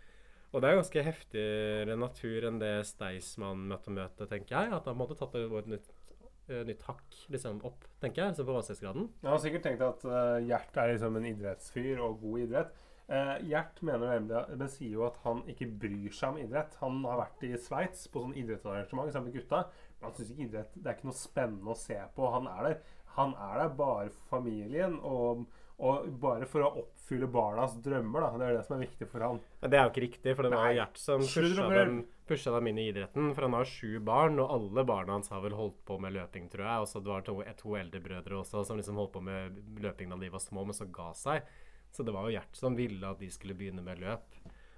Og 0.51 0.59
det 0.59 0.67
er 0.67 0.77
ganske 0.81 1.03
heftigere 1.05 1.95
natur 1.95 2.45
enn 2.49 2.59
det 2.59 2.73
Staysman 2.89 3.63
møtte 3.69 3.93
møte, 3.95 4.27
tenker 4.27 4.57
jeg. 4.57 4.73
At 4.75 4.87
han 4.89 4.97
måtte 4.99 5.15
tatt 5.19 5.35
det 5.37 5.45
et 5.47 5.69
nytt, 5.71 5.91
uh, 6.51 6.61
nytt 6.67 6.85
hakk 6.89 7.19
liksom 7.31 7.61
opp, 7.67 7.85
tenker 8.03 8.25
jeg, 8.25 8.35
så 8.35 8.45
på 8.47 8.55
vanskelighetsgraden. 8.57 9.07
Jeg 9.23 9.31
har 9.31 9.43
sikkert 9.45 9.67
tenkt 9.67 9.85
at 9.87 10.07
uh, 10.07 10.39
Gjert 10.43 10.79
er 10.81 10.91
liksom 10.91 11.19
en 11.19 11.29
idrettsfyr 11.31 12.03
og 12.03 12.19
god 12.25 12.43
idrett. 12.45 12.81
Uh, 13.11 13.37
Gjert 13.47 13.79
mener 13.83 14.11
nemlig, 14.11 14.43
men 14.59 14.71
sier 14.71 14.97
jo 14.97 15.07
at 15.07 15.17
han 15.23 15.41
ikke 15.51 15.69
bryr 15.85 16.11
seg 16.15 16.35
om 16.35 16.43
idrett. 16.43 16.75
Han 16.83 16.99
har 17.07 17.23
vært 17.23 17.47
i 17.47 17.53
Sveits 17.59 18.05
på 18.11 18.25
sånn 18.25 18.35
idrettsarrangement 18.43 19.15
sammen 19.15 19.31
med 19.31 19.39
gutta. 19.39 19.63
Men 19.97 20.09
han 20.09 20.19
syns 20.19 20.35
ikke 20.35 20.49
idrett 20.49 20.75
det 20.75 20.83
er 20.83 20.99
ikke 20.99 21.11
noe 21.13 21.21
spennende 21.21 21.71
å 21.71 21.79
se 21.79 21.99
på. 22.15 22.27
Han 22.35 22.51
er 22.51 22.67
der, 22.67 22.77
han 23.15 23.35
er 23.39 23.63
der 23.63 23.75
bare 23.79 24.11
for 24.11 24.35
familien 24.35 24.99
og, 24.99 25.47
og 25.81 26.09
bare 26.21 26.45
for 26.49 26.61
å 26.61 26.71
oppfylle 26.83 27.27
barnas 27.31 27.73
drømmer. 27.81 28.21
Da. 28.23 28.37
Det 28.37 28.47
er 28.47 28.57
det 28.59 28.65
som 28.67 28.75
er 28.77 28.83
viktig 28.85 29.07
for 29.09 29.25
han. 29.25 29.39
Men 29.63 29.73
det 29.73 29.79
er 29.79 29.87
jo 29.87 29.93
ikke 29.93 30.03
riktig, 30.05 30.35
for 30.37 30.45
det 30.45 30.53
var 30.53 30.75
Gjert 30.77 31.01
som 31.01 31.25
pusha 31.25 31.67
dem, 31.73 31.97
pusha 32.29 32.53
dem 32.53 32.69
inn 32.69 32.81
i 32.83 32.87
idretten. 32.91 33.31
For 33.33 33.47
han 33.47 33.57
har 33.57 33.71
sju 33.71 33.97
barn, 34.05 34.37
og 34.43 34.53
alle 34.57 34.85
barna 34.87 35.17
hans 35.17 35.33
har 35.33 35.41
vel 35.43 35.57
holdt 35.57 35.81
på 35.89 35.97
med 36.03 36.13
løping, 36.19 36.47
tror 36.53 36.67
jeg. 36.67 36.85
Og 36.85 36.91
så 36.91 37.01
det 37.01 37.13
var 37.13 37.25
to, 37.25 37.39
to 37.59 37.75
eldre 37.81 38.03
brødre 38.05 38.39
også 38.43 38.63
som 38.67 38.79
liksom 38.79 39.01
holdt 39.01 39.15
på 39.17 39.25
med 39.25 39.57
løping 39.81 40.13
da 40.13 40.21
de 40.21 40.31
var 40.33 40.45
små, 40.45 40.67
men 40.69 40.77
så 40.77 40.89
ga 40.93 41.09
seg. 41.17 41.49
Så 41.91 42.05
det 42.07 42.13
var 42.15 42.29
jo 42.29 42.37
Gjert 42.37 42.61
som 42.61 42.77
ville 42.77 43.09
at 43.09 43.19
de 43.19 43.31
skulle 43.33 43.57
begynne 43.57 43.83
med 43.85 43.99
løp. 44.05 44.37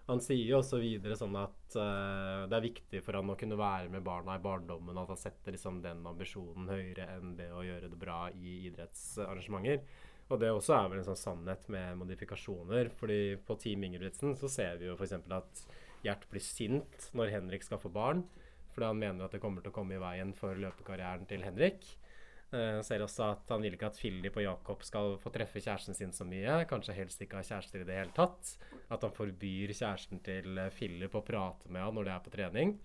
Han 0.09 0.19
sier 0.19 0.43
jo 0.43 0.57
også 0.59 0.81
videre 0.83 1.15
sånn 1.15 1.35
at 1.39 1.75
uh, 1.79 2.43
det 2.51 2.57
er 2.57 2.65
viktig 2.65 2.99
for 3.05 3.15
han 3.15 3.29
å 3.31 3.37
kunne 3.39 3.55
være 3.59 3.91
med 3.91 4.03
barna 4.03 4.35
i 4.35 4.43
barndommen, 4.43 4.97
at 4.99 5.13
han 5.13 5.19
setter 5.19 5.55
liksom 5.55 5.79
den 5.83 6.01
ambisjonen 6.09 6.67
høyere 6.67 7.07
enn 7.13 7.37
det 7.37 7.47
å 7.55 7.63
gjøre 7.63 7.91
det 7.91 7.99
bra 8.01 8.25
i 8.35 8.57
idrettsarrangementer. 8.67 9.85
Og 10.31 10.39
det 10.39 10.51
også 10.53 10.75
er 10.77 10.91
vel 10.91 11.01
en 11.01 11.07
sånn 11.07 11.19
sannhet 11.19 11.65
med 11.73 11.97
modifikasjoner. 11.99 12.89
fordi 12.99 13.35
på 13.45 13.57
Team 13.59 13.83
Ingebrigtsen 13.83 14.37
så 14.39 14.49
ser 14.49 14.77
vi 14.79 14.87
jo 14.87 14.95
f.eks. 14.95 15.17
at 15.29 15.65
Gjert 16.03 16.25
blir 16.31 16.43
sint 16.43 17.09
når 17.15 17.31
Henrik 17.31 17.63
skal 17.63 17.79
få 17.79 17.91
barn. 17.93 18.25
Fordi 18.73 18.89
han 18.89 18.99
mener 18.99 19.25
at 19.25 19.35
det 19.35 19.41
kommer 19.43 19.63
til 19.63 19.71
å 19.71 19.75
komme 19.75 19.95
i 19.95 20.01
veien 20.01 20.33
for 20.35 20.57
løpekarrieren 20.59 21.27
til 21.29 21.45
Henrik. 21.45 21.85
Uh, 22.53 22.83
ser 22.85 23.01
også 23.01 23.31
at 23.31 23.49
han 23.49 23.63
vil 23.65 23.73
ikke 23.73 23.87
at 23.89 23.97
Philip 23.97 24.35
og 24.37 24.43
Jakob 24.45 24.83
skal 24.85 25.15
få 25.21 25.31
treffe 25.33 25.61
kjæresten 25.61 25.97
sin 25.97 26.11
så 26.13 26.25
mye. 26.27 26.59
Kanskje 26.69 26.97
helst 26.97 27.21
ikke 27.23 27.39
ha 27.39 27.45
kjærester 27.45 27.81
i 27.81 27.87
det 27.87 27.97
hele 27.97 28.13
tatt. 28.17 28.55
At 28.93 29.05
han 29.05 29.15
forbyr 29.15 29.73
kjæresten 29.73 30.21
til 30.25 30.59
eh, 30.61 30.73
Philip 30.75 31.15
å 31.17 31.23
prate 31.25 31.71
med 31.71 31.85
han 31.85 31.97
når 31.97 32.09
de 32.09 32.13
er 32.13 32.25
på 32.25 32.33
trening. 32.33 32.75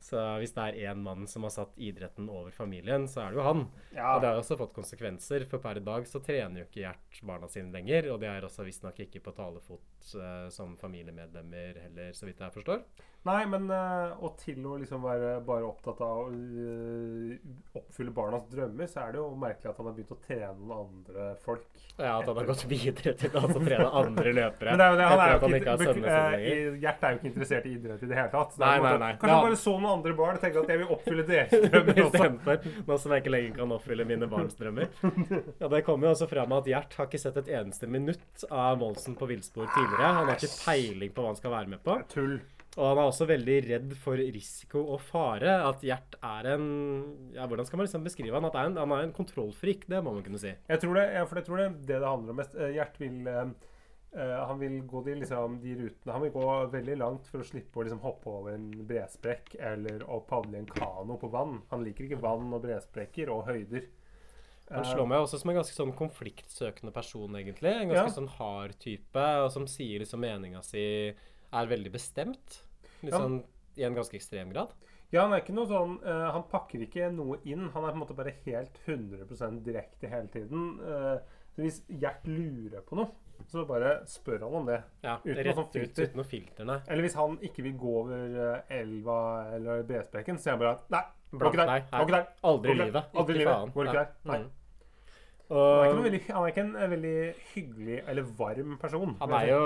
Så 0.00 0.20
hvis 0.38 0.52
det 0.54 0.62
er 0.62 0.92
én 0.92 1.02
mann 1.02 1.26
som 1.30 1.46
har 1.46 1.54
satt 1.54 1.78
idretten 1.82 2.28
over 2.30 2.54
familien, 2.54 3.08
så 3.10 3.24
er 3.24 3.32
det 3.32 3.40
jo 3.40 3.46
han. 3.46 3.64
Ja. 3.96 4.14
Og 4.14 4.22
det 4.22 4.30
har 4.30 4.40
også 4.40 4.58
fått 4.60 4.76
konsekvenser, 4.76 5.46
for 5.50 5.62
per 5.62 5.80
i 5.80 5.84
dag 5.86 6.06
så 6.06 6.22
trener 6.22 6.62
jo 6.62 6.68
ikke 6.68 6.84
Gjert 6.86 7.20
barna 7.26 7.48
sine 7.50 7.72
lenger. 7.74 8.12
Og 8.12 8.20
de 8.22 8.28
er 8.30 8.46
også 8.46 8.66
visstnok 8.66 9.00
ikke 9.06 9.24
på 9.24 9.34
talefot 9.34 9.95
eh, 10.14 10.48
som 10.54 10.76
familiemedlemmer 10.78 11.82
heller, 11.82 12.12
så 12.14 12.28
vidt 12.28 12.40
jeg 12.40 12.54
forstår. 12.54 12.84
Nei, 13.26 13.40
men 13.50 13.64
uh, 13.72 14.12
og 14.22 14.36
til 14.38 14.62
å 14.70 14.76
liksom 14.78 15.02
være 15.02 15.40
bare 15.46 15.66
opptatt 15.66 15.98
av 16.04 16.20
å 16.20 16.26
uh, 16.30 17.32
oppfylle 17.74 18.12
barnas 18.14 18.44
drømmer, 18.52 18.86
så 18.86 19.02
er 19.02 19.16
det 19.16 19.18
jo 19.18 19.24
merkelig 19.40 19.72
at 19.72 19.80
han 19.80 19.88
har 19.88 19.96
begynt 19.96 20.12
å 20.14 20.18
trene 20.22 20.52
noen 20.60 20.76
andre 20.84 21.24
folk. 21.42 21.64
Ja, 21.96 22.20
At 22.20 22.28
han 22.28 22.38
har 22.38 22.46
gått 22.46 22.62
videre 22.70 23.16
til 23.18 23.32
å 23.34 23.42
altså, 23.42 23.62
trene 23.64 23.88
andre 23.98 24.34
løpere. 24.36 24.76
Men 24.76 24.78
det 24.78 24.86
er 24.86 25.10
han 25.10 25.22
er 25.24 25.32
jo 25.32 25.50
ikke, 25.56 25.74
ikke 25.96 26.12
eh, 26.12 26.76
Gjert 26.84 27.02
er 27.08 27.14
jo 27.16 27.18
ikke 27.18 27.28
interessert 27.32 27.66
i 27.66 27.72
idrett 27.74 28.04
i 28.04 28.10
det 28.12 28.18
hele 28.20 28.32
tatt. 28.36 28.54
Nei, 28.62 28.72
nei, 28.84 28.92
nei. 29.02 29.10
Kanskje 29.16 29.32
Ja. 29.32 29.40
han 29.40 29.48
bare 29.48 29.60
så 29.64 29.74
noen 29.74 29.90
andre 29.96 30.14
barn 30.20 30.38
og 30.38 30.44
tenkte 30.44 30.62
at 30.62 30.72
jeg 30.74 30.82
vil 30.82 30.94
oppfylle 30.98 31.26
deres 31.32 31.66
drømmer 31.66 32.00
også. 32.04 32.72
Nå 32.86 33.00
som 33.02 33.16
jeg 33.16 33.24
ikke 33.24 33.34
lenger 33.34 33.58
kan 33.58 33.76
oppfylle 33.80 34.08
mine 34.12 34.30
barns 34.30 34.60
drømmer. 34.60 34.92
Ja, 35.62 35.68
Det 35.72 35.82
kommer 35.86 36.10
jo 36.10 36.14
også 36.14 36.28
fram 36.30 36.52
at 36.54 36.68
Gjert 36.70 36.94
har 37.00 37.08
ikke 37.08 37.18
sett 37.20 37.36
et 37.40 37.50
eneste 37.58 37.88
minutt 37.90 38.46
av 38.52 38.78
Monsen 38.78 39.16
på 39.18 39.26
villspor 39.32 39.66
tidligere. 39.72 39.95
Han 40.02 40.28
har 40.28 40.36
ikke 40.36 40.52
peiling 40.64 41.14
på 41.14 41.24
hva 41.24 41.32
han 41.32 41.40
skal 41.40 41.54
være 41.54 41.72
med 41.72 41.82
på. 41.86 41.96
Tull. 42.12 42.38
Og 42.76 42.90
han 42.90 42.98
er 43.00 43.08
også 43.08 43.26
veldig 43.28 43.54
redd 43.70 43.92
for 44.02 44.20
risiko 44.20 44.82
og 44.92 45.00
fare. 45.00 45.54
At 45.64 45.84
Gjert 45.84 46.18
er 46.20 46.50
en 46.52 46.66
Ja, 47.36 47.46
hvordan 47.48 47.68
skal 47.68 47.80
man 47.80 47.88
liksom 47.88 48.04
beskrive 48.04 48.36
han? 48.36 48.48
At 48.48 48.58
er 48.58 48.68
en, 48.68 48.76
han 48.82 48.92
er 48.92 49.06
en 49.06 49.16
kontrollfrik, 49.16 49.86
det 49.88 50.02
må 50.04 50.12
man 50.12 50.26
kunne 50.26 50.40
si. 50.42 50.52
Jeg 50.52 50.82
tror 50.82 51.00
det, 51.00 51.06
ja, 51.16 51.24
for 51.24 51.40
jeg 51.40 51.48
tror 51.48 51.62
det, 51.62 51.70
det 51.88 52.02
det 52.02 52.10
handler 52.10 52.34
om 52.34 52.40
mest 52.42 52.58
eh, 52.58 52.74
Gjert 52.76 53.00
vil 53.00 53.30
eh, 53.32 53.42
eh, 54.12 54.36
Han 54.50 54.60
vil 54.60 54.76
gå 54.90 55.02
de, 55.08 55.16
liksom, 55.22 55.56
de 55.62 55.76
rutene 55.80 56.16
Han 56.18 56.26
vil 56.26 56.34
gå 56.36 56.50
veldig 56.76 56.98
langt 57.00 57.30
for 57.32 57.40
å 57.40 57.48
slippe 57.48 57.80
å 57.80 57.86
liksom, 57.86 58.02
hoppe 58.04 58.34
over 58.34 58.58
en 58.58 58.68
bresprekk 58.90 59.56
eller 59.72 60.04
å 60.04 60.20
padle 60.28 60.58
i 60.58 60.64
en 60.66 60.68
kano 60.68 61.16
på 61.20 61.32
vann. 61.32 61.62
Han 61.72 61.86
liker 61.86 62.10
ikke 62.10 62.20
vann 62.20 62.52
og 62.52 62.60
bresprekker 62.66 63.32
og 63.32 63.48
høyder. 63.48 63.88
Han 64.70 64.84
slår 64.84 65.06
meg 65.06 65.18
også 65.22 65.38
som 65.40 65.50
en 65.50 65.56
ganske 65.60 65.76
sånn 65.76 65.92
konfliktsøkende 65.96 66.92
person, 66.92 67.30
egentlig. 67.38 67.70
En 67.70 67.88
ganske 67.88 68.08
Ja. 68.10 68.16
sånn 68.16 68.28
hard 68.28 68.78
type, 68.82 69.16
og 69.44 69.50
som 69.52 69.66
sier 69.66 70.00
liksom 70.00 70.20
meninga 70.20 70.62
si 70.64 71.14
er 71.52 71.66
veldig 71.70 71.92
bestemt. 71.92 72.62
Liksom 73.02 73.38
Ja. 73.40 73.46
i 73.76 73.82
en 73.84 73.94
ganske 73.94 74.14
ekstrem 74.18 74.50
grad. 74.52 74.72
Ja, 75.12 75.22
han 75.22 75.32
er 75.34 75.40
ikke 75.40 75.54
noe 75.54 75.66
sånn 75.70 76.02
uh, 76.04 76.32
Han 76.32 76.42
pakker 76.50 76.80
ikke 76.82 77.12
noe 77.14 77.38
inn. 77.44 77.68
Han 77.70 77.84
er 77.84 77.92
på 77.92 77.94
en 77.94 78.00
måte 78.02 78.16
bare 78.16 78.34
helt 78.44 78.76
100% 78.86 79.62
direkte 79.62 80.08
hele 80.08 80.26
tiden. 80.26 80.80
Uh, 80.80 81.18
så 81.54 81.62
hvis 81.62 81.80
Gjert 81.88 82.26
lurer 82.26 82.82
på 82.82 82.96
noe, 82.96 83.12
så 83.46 83.64
bare 83.68 84.00
spør 84.08 84.40
han 84.42 84.54
om 84.54 84.66
det. 84.66 84.82
Ja, 85.04 85.18
Uten 85.24 85.44
Rett 85.44 85.56
sånn 85.56 85.82
ut 85.84 85.98
uten 85.98 86.16
noe 86.16 86.24
filter, 86.24 86.64
nei. 86.64 86.80
Eller 86.88 87.02
hvis 87.06 87.14
han 87.14 87.38
ikke 87.38 87.62
vil 87.62 87.76
gå 87.78 87.92
over 88.02 88.36
eh, 88.56 88.62
elva 88.80 89.18
eller 89.54 89.82
bresprekken, 89.84 90.38
sier 90.40 90.52
han 90.56 90.58
bare 90.58 90.74
at 90.78 90.90
Nei, 90.90 91.02
Blank 91.32 91.58
nei, 91.58 91.66
nei. 91.66 92.02
Ikke 92.02 92.14
der. 92.14 92.28
Aldri 92.46 92.70
i 92.72 92.78
livet. 92.78 93.10
Aldri 93.14 93.34
Ikke 93.34 93.42
livet. 93.42 93.52
faen. 93.52 93.74
Går 93.74 93.90
ikke 93.90 93.98
der. 93.98 94.14
Nei. 94.30 94.38
Mm. 94.44 94.54
Han 95.46 95.60
er, 95.78 95.92
ikke 95.92 96.04
veldig, 96.06 96.20
han 96.26 96.42
er 96.42 96.50
ikke 96.50 96.62
en 96.64 96.70
eh, 96.74 96.88
veldig 96.90 97.18
hyggelig 97.52 97.98
eller 98.10 98.30
varm 98.38 98.72
person. 98.82 99.12
han 99.20 99.34
er 99.36 99.44
jo 99.46 99.60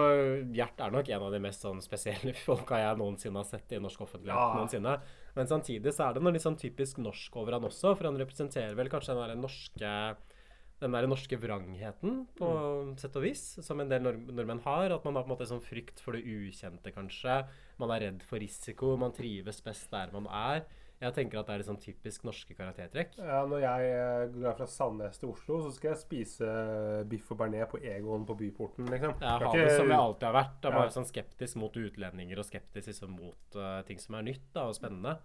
Gjert 0.52 0.82
er 0.84 0.92
nok 0.92 1.08
en 1.08 1.22
av 1.24 1.32
de 1.32 1.40
mest 1.40 1.64
sånn 1.64 1.80
spesielle 1.80 2.34
folka 2.46 2.80
jeg 2.82 2.98
noensinne 3.00 3.40
har 3.40 3.48
sett 3.48 3.72
i 3.72 3.80
norsk 3.80 4.02
offentlighet. 4.04 4.36
Ja. 4.36 4.58
noensinne. 4.58 4.98
Men 5.38 5.48
samtidig 5.48 5.94
så 5.96 6.08
er 6.08 6.18
det 6.18 6.24
noe 6.24 6.34
litt 6.36 6.44
sånn 6.44 6.58
typisk 6.60 7.00
norsk 7.00 7.38
over 7.40 7.56
han 7.56 7.64
også, 7.64 7.94
for 7.94 8.10
han 8.10 8.20
representerer 8.20 8.76
vel 8.76 8.92
kanskje 8.92 9.16
den 9.16 9.24
der 9.24 9.40
norske 9.40 9.94
den 10.80 10.94
der 10.96 11.04
norske 11.08 11.36
vrangheten, 11.36 12.22
på 12.38 12.50
sett 13.00 13.16
og 13.20 13.24
vis, 13.26 13.42
som 13.60 13.82
en 13.82 13.90
del 13.90 14.00
nord 14.00 14.20
nordmenn 14.32 14.62
har. 14.64 14.94
At 14.94 15.04
man 15.04 15.16
har 15.18 15.26
på 15.26 15.28
en 15.28 15.34
måte 15.34 15.48
sånn 15.48 15.60
frykt 15.64 16.00
for 16.00 16.16
det 16.16 16.24
ukjente, 16.24 16.92
kanskje. 16.94 17.42
Man 17.80 17.92
er 17.92 18.06
redd 18.06 18.22
for 18.24 18.40
risiko. 18.40 18.94
Man 19.00 19.12
trives 19.16 19.60
best 19.64 19.90
der 19.92 20.12
man 20.14 20.28
er. 20.32 20.64
Jeg 21.00 21.14
tenker 21.16 21.40
at 21.40 21.48
det 21.48 21.54
er 21.56 21.62
sånn 21.64 21.78
typisk 21.80 22.24
norske 22.28 22.52
karaktertrekk. 22.58 23.14
Ja, 23.16 23.38
når 23.48 23.62
jeg 23.64 23.92
eh, 23.96 24.26
går 24.34 24.56
fra 24.58 24.66
Sandnes 24.68 25.16
til 25.18 25.30
Oslo, 25.32 25.62
så 25.64 25.70
skal 25.72 25.94
jeg 25.94 26.00
spise 26.02 26.50
biff 27.08 27.30
og 27.32 27.38
bearnés 27.40 27.70
på 27.72 27.80
Egon 27.80 28.26
på 28.28 28.36
Byporten, 28.36 28.84
liksom. 28.92 29.14
Jeg 29.16 29.24
Skal 29.40 29.48
har 29.48 29.56
det 29.56 29.78
som 29.78 29.88
jeg 29.88 29.96
alltid 29.96 30.28
har 30.28 30.36
vært. 30.36 30.58
Jeg 30.60 30.68
er 30.68 30.76
Ja. 30.76 30.82
bare 30.82 30.96
sånn 30.98 31.08
skeptisk 31.08 31.56
mot 31.56 31.72
utlendinger 31.80 32.38
og 32.38 32.44
skeptisk 32.44 32.92
liksom 32.92 33.16
mot 33.16 33.56
uh, 33.56 33.80
ting 33.88 33.98
som 33.98 34.14
er 34.20 34.22
nytt 34.28 34.44
da, 34.52 34.66
og 34.68 34.76
spennende. 34.76 35.16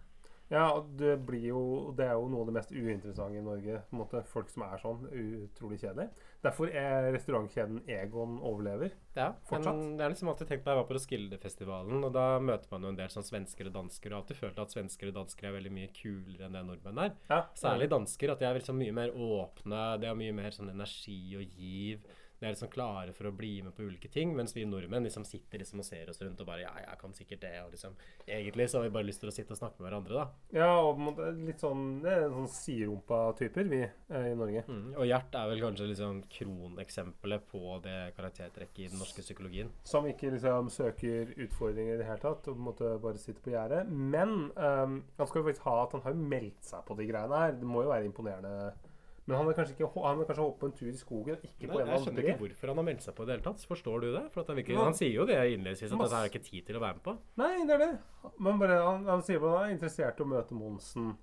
Ja, 0.47 0.80
det 0.80 1.26
blir 1.26 1.47
jo 1.49 1.61
Det 1.97 2.05
er 2.05 2.11
jo 2.13 2.28
noe 2.30 2.43
av 2.45 2.49
det 2.51 2.53
mest 2.53 2.69
uinteressante 2.71 3.39
i 3.39 3.41
Norge. 3.41 3.80
på 3.89 3.95
en 3.95 3.99
måte 4.03 4.23
Folk 4.30 4.47
som 4.53 4.61
er 4.61 4.78
sånn 4.78 5.07
utrolig 5.09 5.80
kjedelig. 5.82 6.05
Derfor 6.45 6.69
er 6.69 7.09
restaurantkjeden 7.15 7.81
Egon 7.89 8.37
overlever. 8.45 8.93
Ja, 9.17 9.31
Fortsatt. 9.49 9.73
Men 9.73 9.95
jeg 9.95 10.03
har 10.05 10.13
liksom 10.13 10.29
alltid 10.31 10.51
tenkt 10.51 10.65
da 10.67 10.73
jeg 10.75 10.79
var 10.81 10.87
på 10.89 10.97
Roskilde-festivalen, 10.97 12.03
og 12.05 12.11
da 12.15 12.25
møter 12.43 12.69
man 12.73 12.85
jo 12.85 12.91
en 12.93 12.99
del 12.99 13.13
sånn 13.13 13.25
svensker 13.25 13.69
og 13.71 13.77
dansker, 13.79 14.13
og 14.13 14.21
alltid 14.21 14.39
følt 14.41 14.61
at 14.61 14.75
svensker 14.75 15.09
og 15.11 15.17
dansker 15.21 15.49
er 15.49 15.55
veldig 15.57 15.73
mye 15.73 15.93
kulere 15.95 16.47
enn 16.49 16.57
det 16.59 16.65
nordmenn 16.67 17.01
er. 17.07 17.15
Ja, 17.31 17.39
Særlig 17.57 17.89
dansker, 17.93 18.35
at 18.35 18.43
de 18.43 18.49
er 18.49 18.59
liksom 18.59 18.77
mye 18.81 18.93
mer 18.95 19.15
åpne, 19.15 19.81
de 20.01 20.11
har 20.11 20.19
mye 20.19 20.35
mer 20.35 20.53
sånn 20.55 20.73
energi 20.73 21.19
og 21.39 21.57
giv. 21.57 22.05
De 22.45 22.51
er 22.51 22.53
liksom 22.53 22.69
klare 22.69 23.13
for 23.17 23.31
å 23.31 23.33
bli 23.33 23.55
med 23.65 23.73
på 23.73 23.87
ulike 23.89 24.11
ting, 24.13 24.35
mens 24.37 24.53
vi 24.53 24.67
nordmenn 24.69 25.07
liksom 25.07 25.25
sitter 25.25 25.63
liksom 25.63 25.81
og 25.81 25.87
ser 25.87 26.11
oss 26.11 26.21
rundt 26.21 26.41
og 26.43 26.49
bare 26.49 26.65
Ja, 26.65 26.73
jeg 26.83 26.99
kan 27.01 27.13
sikkert 27.17 27.41
det, 27.41 27.55
og 27.65 27.73
liksom 27.73 27.95
Egentlig 28.25 28.69
så 28.69 28.79
har 28.79 28.85
vi 28.85 28.93
bare 28.93 29.09
lyst 29.09 29.23
til 29.23 29.31
å 29.31 29.33
sitte 29.33 29.55
og 29.55 29.59
snakke 29.59 29.81
med 29.81 29.89
hverandre, 29.89 30.21
da. 30.21 30.59
Ja, 30.61 30.69
og 30.85 31.19
litt 31.45 31.61
sånn 31.63 31.85
sånn 32.35 32.47
siderumpa-typer, 32.51 33.69
vi 33.69 33.81
eh, 33.83 34.27
i 34.31 34.35
Norge. 34.37 34.63
Mm. 34.67 34.93
Og 34.95 35.07
Gjert 35.09 35.35
er 35.37 35.49
vel 35.51 35.63
kanskje 35.63 35.89
liksom 35.89 36.21
kroneksempelet 36.31 37.45
på 37.51 37.77
det 37.85 37.97
karaktertrekket 38.17 38.81
i 38.85 38.89
den 38.93 39.01
norske 39.01 39.25
psykologien. 39.25 39.71
Som 39.87 40.07
ikke 40.09 40.33
liksom 40.33 40.71
søker 40.73 41.33
utfordringer 41.35 41.95
i 41.95 42.01
det 42.01 42.09
hele 42.09 42.23
tatt, 42.23 42.47
og 42.47 42.55
på 42.55 42.59
en 42.59 42.67
måte 42.69 42.95
bare 43.03 43.21
sitter 43.21 43.45
på 43.45 43.55
gjerdet. 43.55 43.85
Men 43.89 44.35
um, 44.55 44.99
han 45.17 45.29
skal 45.29 45.41
jo 45.41 45.47
faktisk 45.49 45.69
ha 45.69 45.77
at 45.83 45.95
han 45.97 46.05
har 46.07 46.25
meldt 46.35 46.67
seg 46.67 46.85
på 46.87 46.99
de 46.99 47.09
greiene 47.09 47.45
her. 47.45 47.55
Det 47.59 47.69
må 47.69 47.85
jo 47.85 47.93
være 47.93 48.09
imponerende 48.09 48.73
Men 49.26 49.39
han 49.39 49.47
vil 49.49 49.55
kanskje 49.57 49.73
ikke 49.73 49.88
han 50.03 50.19
har 50.19 50.28
kanskje 50.30 50.43
holdt 50.43 50.57
på 50.61 50.67
en 50.69 50.73
tur 50.78 50.89
i 50.91 50.97
skogen, 50.99 51.38
ikke 51.41 51.69
på 51.71 51.80
Nei, 51.80 51.82
en 51.82 51.91
jeg 51.91 52.01
skjønner 52.03 52.28
ikke 52.28 52.41
hvorfor 52.43 52.71
han 52.71 52.80
har 52.82 52.86
meldt 52.86 53.05
seg 53.05 53.15
på 53.17 53.23
i 53.23 53.28
det 53.28 53.36
hele 53.36 53.45
tatt. 53.47 53.63
Forstår 53.71 54.03
du 54.03 54.07
det? 54.13 54.23
For 54.34 54.43
at 54.43 54.61
ikke. 54.61 54.76
Han 54.78 54.97
sier 54.97 55.15
jo 55.15 55.26
det 55.26 55.38
innledningsvis, 55.39 55.89
at 55.89 55.97
Masse. 55.97 56.11
dette 56.13 56.19
er 56.28 56.34
ikke 56.34 56.49
tid 56.51 56.67
til 56.67 56.78
å 56.78 56.84
være 56.84 56.99
med 56.99 57.05
på. 57.07 57.15
Nei, 57.41 57.53
det 57.65 57.78
er 57.78 57.82
det. 57.82 57.93
Men 58.38 58.59
bare, 58.61 58.82
han, 58.86 59.07
han 59.09 59.23
sier 59.26 59.41
bare 59.41 59.63
han 59.63 59.71
er 59.71 59.78
interessert 59.80 60.21
i 60.21 60.26
å 60.26 60.30
møte 60.30 60.57
Monsen. 60.57 61.15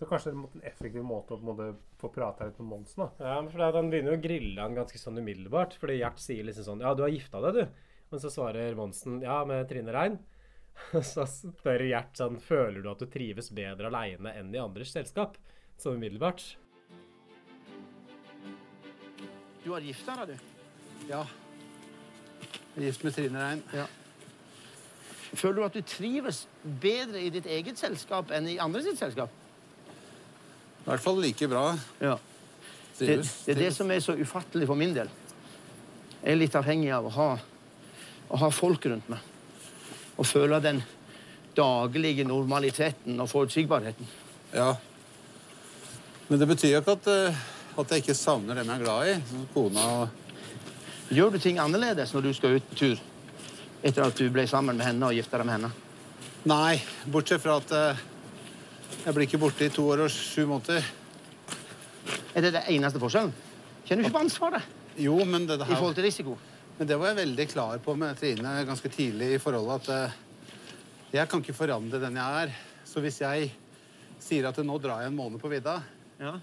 Så 0.00 0.08
kanskje 0.08 0.30
det 0.32 0.36
er 0.36 0.44
en 0.60 0.68
effektiv 0.68 1.02
måte 1.04 1.36
å 1.36 1.40
på 1.40 1.48
måte, 1.48 1.70
få 2.00 2.08
prata 2.12 2.46
litt 2.48 2.60
med 2.60 2.70
Monsen, 2.74 3.02
da. 3.06 3.08
Ja, 3.20 3.40
for 3.52 3.64
at 3.66 3.76
Han 3.76 3.90
begynner 3.92 4.14
jo 4.14 4.20
å 4.20 4.22
grille 4.24 4.60
han 4.64 4.76
ganske 4.76 5.00
sånn 5.00 5.20
umiddelbart. 5.20 5.76
Fordi 5.80 5.98
Gjert 5.98 6.20
sier 6.20 6.46
liksom 6.48 6.68
sånn 6.68 6.84
Ja, 6.84 6.94
du 6.96 7.04
har 7.04 7.12
gifta 7.12 7.40
deg, 7.44 7.58
du. 7.58 7.90
Men 8.12 8.22
så 8.22 8.30
svarer 8.32 8.76
Monsen 8.76 9.20
ja, 9.24 9.42
med 9.48 9.68
Trine 9.68 9.92
Rein. 9.96 10.16
Så 11.04 11.26
spør 11.28 11.84
Gjert 11.84 12.16
sånn 12.16 12.38
Føler 12.40 12.80
du 12.80 12.88
at 12.88 13.02
du 13.02 13.08
trives 13.12 13.50
bedre 13.52 13.90
aleine 13.90 14.32
enn 14.38 14.54
i 14.54 14.60
andres 14.62 14.94
selskap? 14.94 15.36
Sånn 15.80 15.98
umiddelbart. 16.00 16.46
Du 19.64 19.72
har 19.74 19.84
gifta 19.84 20.16
deg, 20.22 20.34
du. 20.36 21.08
Ja. 21.10 21.24
Jeg 22.74 22.82
er 22.82 22.86
gift 22.86 23.04
med 23.04 23.16
Trine 23.16 23.42
Rein. 23.42 23.62
Ja. 23.74 23.86
Føler 25.30 25.60
du 25.60 25.64
at 25.66 25.76
du 25.76 25.82
trives 25.86 26.44
bedre 26.82 27.20
i 27.22 27.30
ditt 27.30 27.46
eget 27.46 27.78
selskap 27.78 28.32
enn 28.34 28.48
i 28.50 28.56
andre 28.62 28.82
sitt 28.82 28.98
selskap? 28.98 29.30
I 30.80 30.86
hvert 30.88 31.04
fall 31.04 31.20
like 31.22 31.48
bra. 31.50 31.64
Ja. 32.00 32.16
Det, 32.96 33.06
Trives. 33.06 33.34
det 33.46 33.54
er 33.54 33.60
det 33.62 33.72
som 33.76 33.90
er 33.92 34.00
så 34.04 34.16
ufattelig 34.18 34.66
for 34.68 34.80
min 34.80 34.94
del. 34.96 35.10
Jeg 36.20 36.34
er 36.34 36.40
litt 36.40 36.56
avhengig 36.58 36.90
av 36.92 37.06
å 37.08 37.12
ha, 37.14 37.28
å 38.28 38.40
ha 38.42 38.50
folk 38.52 38.88
rundt 38.90 39.08
meg. 39.12 39.22
Og 40.20 40.28
føle 40.28 40.58
den 40.64 40.82
daglige 41.56 42.26
normaliteten 42.28 43.20
og 43.20 43.30
forutsigbarheten. 43.30 44.08
Ja. 44.52 44.74
Men 46.28 46.42
det 46.42 46.48
betyr 46.50 46.74
jo 46.74 46.82
ikke 46.82 46.96
at, 46.98 47.08
eh, 47.10 47.40
at 47.84 47.94
jeg 47.94 48.04
ikke 48.04 48.16
savner 48.18 48.58
dem 48.60 48.68
jeg 48.70 48.80
er 48.80 48.84
glad 48.84 49.10
i. 49.10 49.44
Kona 49.54 49.86
og 50.00 50.18
Gjør 51.10 51.32
du 51.34 51.40
ting 51.42 51.56
annerledes 51.58 52.12
når 52.14 52.22
du 52.22 52.32
skal 52.36 52.52
ut 52.60 52.66
på 52.70 52.76
tur? 52.78 53.00
Etter 53.82 54.04
at 54.04 54.18
du 54.20 54.28
ble 54.30 54.44
sammen 54.46 54.76
med 54.78 54.86
henne 54.86 55.08
og 55.08 55.16
gifta 55.16 55.40
deg 55.40 55.48
med 55.48 55.56
henne? 55.56 55.70
Nei, 56.46 56.76
bortsett 57.10 57.42
fra 57.42 57.56
at 57.58 57.72
eh, 57.74 58.02
jeg 59.06 59.14
blir 59.16 59.26
ikke 59.26 59.40
borte 59.42 59.66
i 59.66 59.72
to 59.74 59.88
år 59.90 60.04
og 60.04 60.12
sju 60.14 60.44
måneder. 60.46 60.86
Er 62.36 62.46
det 62.46 62.52
det 62.54 62.62
eneste 62.76 63.02
forskjellen? 63.02 63.32
Kjenner 63.88 64.04
du 64.04 64.06
ikke 64.06 64.16
på 64.20 64.22
ansvaret 64.22 65.00
Jo, 65.00 65.16
men 65.26 65.48
det 65.48 65.58
i 65.58 65.66
her 65.66 65.74
forhold 65.80 65.98
til 65.98 66.06
risiko? 66.06 66.36
Men 66.78 66.88
det 66.88 66.96
var 67.00 67.10
jeg 67.10 67.18
veldig 67.24 67.46
klar 67.50 67.82
på 67.82 67.96
med 67.98 68.16
Trine 68.20 68.54
ganske 68.68 68.88
tidlig 68.94 69.34
i 69.34 69.40
forholdet 69.42 69.80
at 69.82 69.90
eh, 69.96 70.18
jeg 71.18 71.26
kan 71.28 71.42
ikke 71.42 71.56
forandre 71.58 71.98
den 72.00 72.20
jeg 72.20 72.44
er. 72.44 72.54
Så 72.86 73.02
hvis 73.02 73.18
jeg 73.24 73.50
sier 74.22 74.46
at 74.46 74.62
nå 74.62 74.78
drar 74.78 75.02
jeg 75.02 75.10
en 75.10 75.18
måned 75.18 75.42
på 75.42 75.50
vidda, 75.50 75.80
Ja. 76.20 76.36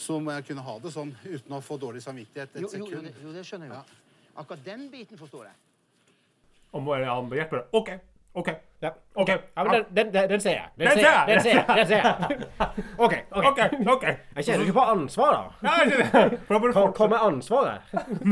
Så 0.00 0.18
må 0.20 0.32
jeg 0.36 0.46
kunne 0.50 0.62
ha 0.66 0.74
det 0.82 0.92
sånn 0.94 1.12
uten 1.24 1.54
å 1.56 1.60
få 1.64 1.78
dårlig 1.80 2.02
samvittighet 2.04 2.56
et 2.56 2.62
Jo, 2.62 2.68
jo, 2.68 2.78
jo, 2.78 2.86
sekund. 2.90 3.08
det, 3.08 3.14
jo, 3.24 3.32
det 3.32 3.44
skjønner 3.48 3.70
jeg 3.70 3.76
jo. 3.76 4.00
Akkurat 4.42 4.64
den 4.66 4.88
biten 4.92 5.18
forstår 5.20 5.46
jeg. 5.48 5.56
Og 6.72 6.82
må 6.82 6.92
bare, 6.92 7.06
han 7.08 7.28
bare, 7.30 7.46
bare 7.50 7.64
OK, 7.72 7.90
OK. 8.36 8.48
Ja, 8.84 8.90
OK. 9.16 9.30
ja 9.32 9.62
men 9.64 9.70
den, 9.72 9.84
den, 9.96 10.08
den, 10.12 10.26
den 10.34 10.40
ser 10.44 10.50
jeg. 10.58 10.66
Den, 10.76 10.90
ser 10.92 11.06
jeg. 11.06 11.28
Den 11.30 11.38
ser 11.40 11.54
jeg. 11.56 11.76
Den 11.78 11.86
ser 11.88 12.02
jeg. 12.04 12.82
OK. 13.00 13.14
ok. 13.32 13.60
OK. 13.94 14.02
Jeg 14.36 14.44
kjenner 14.44 14.64
ikke 14.66 14.74
på 14.76 14.82
ansvar, 14.92 15.30
da. 15.32 15.54
Ja, 15.64 15.76
jeg 15.80 15.92
skjønner. 15.94 16.34
Da 16.50 16.58
bare 16.60 16.72
Kom, 16.76 16.90
kom 16.92 16.92
fortsett. 16.92 17.10
med 17.14 17.24
ansvaret. 17.24 17.80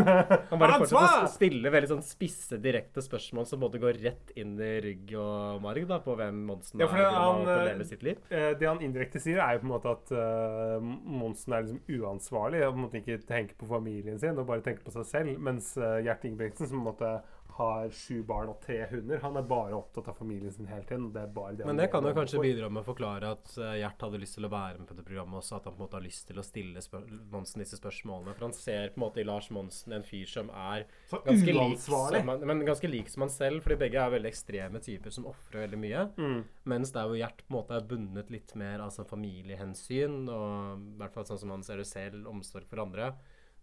Han 0.51 0.61
bare 0.61 0.77
fortsetter 0.83 1.25
å 1.25 1.31
stille 1.33 1.73
veldig 1.73 1.91
sånn 1.95 2.05
spisse, 2.05 2.59
direkte 2.61 3.01
spørsmål 3.07 3.47
som 3.49 3.63
både 3.65 3.81
går 3.81 4.01
rett 4.05 4.35
inn 4.37 4.53
i 4.61 4.75
rygg 4.85 5.15
og 5.17 5.63
marg 5.65 5.87
da, 5.89 5.99
på 6.05 6.17
hvem 6.21 6.43
Monsen 6.51 6.85
Ja, 6.85 6.91
for 6.93 7.01
er. 7.01 7.09
det- 7.09 7.23
han, 7.25 7.41
eh, 7.55 7.65
leve 7.71 7.89
sitt 7.89 8.05
liv. 8.05 8.21
Eh, 8.29 8.51
Det 8.61 8.69
han 8.69 8.83
indirekte 8.85 9.23
sier, 9.25 9.41
er 9.41 9.57
jo 9.57 9.63
på 9.65 9.69
en 9.71 9.73
måte 9.73 9.95
at 9.97 10.13
uh, 10.13 10.85
Monsen 11.25 11.57
er 11.57 11.65
liksom 11.65 11.81
uansvarlig. 12.05 12.61
og 12.69 12.77
måtte 12.85 13.01
ikke 13.01 13.23
tenke 13.25 13.57
på 13.57 13.67
familien 13.73 14.21
sin 14.21 14.37
og 14.39 14.47
bare 14.53 14.61
tenke 14.61 14.85
på 14.85 14.93
seg 14.93 15.09
selv. 15.09 15.39
Mens 15.41 15.73
uh, 15.81 15.97
Gjert 16.05 16.29
Ingebrigtsen, 16.29 16.69
som 16.69 16.85
på 16.85 16.85
en 16.85 16.91
måte 16.93 17.15
har 17.55 17.91
sju 17.95 18.23
barn 18.27 18.49
og 18.51 18.57
tre 18.65 18.81
hunder, 18.91 19.21
han 19.23 19.37
er 19.39 19.45
bare 19.47 19.77
opptatt 19.77 20.09
av 20.11 20.17
familien 20.19 20.51
sin 20.53 20.67
hele 20.67 20.83
tiden. 20.89 21.13
Det 21.15 21.21
er 21.23 21.31
bare 21.35 21.55
det 21.55 21.69
Men 21.69 21.79
det 21.79 21.87
kan 21.93 22.07
jo 22.07 22.11
kanskje 22.17 22.43
bidra 22.43 22.71
med 22.73 22.83
å 22.83 22.89
forklare 22.89 23.31
at 23.37 23.53
eh, 23.63 23.77
Gjert 23.79 24.03
hadde 24.03 24.21
lyst 24.23 24.39
til 24.39 24.49
å 24.49 24.51
være 24.51 24.81
med 24.81 24.89
på 24.91 24.97
det 24.99 25.05
programmet 25.07 25.39
også. 25.39 25.61
At 25.61 25.69
han 25.69 25.77
på 25.77 25.79
en 25.79 25.85
måte 25.85 25.99
har 26.01 26.05
lyst 26.05 26.27
til 26.27 26.41
å 26.43 26.47
stille 26.47 26.83
Monsen 27.31 27.63
disse 27.63 27.79
spørsmålene. 27.79 28.35
For 28.35 28.49
han 28.49 28.57
ser 28.57 28.91
på 28.91 28.99
en 28.99 29.05
måte 29.05 29.23
i 29.23 29.27
Lars 29.29 29.51
Monsen 29.55 29.95
en 29.95 30.07
fyr 30.07 30.27
som 30.31 30.51
er 30.51 30.89
ganske 31.13 31.57
lik 31.61 31.79
som 31.85 32.11
han, 32.17 32.45
men 32.51 32.67
ganske 32.67 32.91
lik 32.91 33.13
som 33.13 33.27
han 33.27 33.33
selv, 33.37 33.63
fordi 33.63 33.79
begge 33.85 34.03
er 34.03 34.17
veldig 34.17 34.33
ekstreme 34.33 34.83
typer 34.83 35.15
som 35.15 35.31
ofrer 35.31 35.69
veldig 35.69 35.83
mye. 35.87 36.05
Mm. 36.19 36.43
Mens 36.75 36.95
der 36.97 37.07
hvor 37.07 37.21
Gjert 37.21 37.47
på 37.47 37.53
en 37.53 37.59
måte 37.61 37.79
er 37.79 37.89
bundet 37.95 38.35
litt 38.35 38.51
mer 38.59 38.81
av 38.81 38.91
altså 38.91 39.07
familiehensyn, 39.07 40.25
og 40.27 40.83
i 40.83 40.99
hvert 40.99 41.15
fall 41.15 41.31
sånn 41.31 41.45
som 41.47 41.55
han 41.55 41.63
ser 41.63 41.79
det 41.79 41.87
selv, 41.87 42.27
omsorg 42.35 42.67
for 42.67 42.83
andre, 42.83 43.13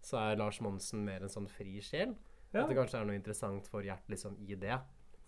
så 0.02 0.18
er 0.18 0.40
Lars 0.40 0.64
Monsen 0.64 1.04
mer 1.04 1.22
en 1.22 1.32
sånn 1.32 1.50
fri 1.50 1.76
sjel. 1.84 2.16
Ja. 2.52 2.64
At 2.64 2.70
det 2.70 2.76
kanskje 2.76 3.00
er 3.00 3.08
noe 3.08 3.18
interessant 3.18 3.68
for 3.72 3.84
Gjert 3.86 4.10
liksom 4.12 4.36
i 4.44 4.58
det. 4.60 4.76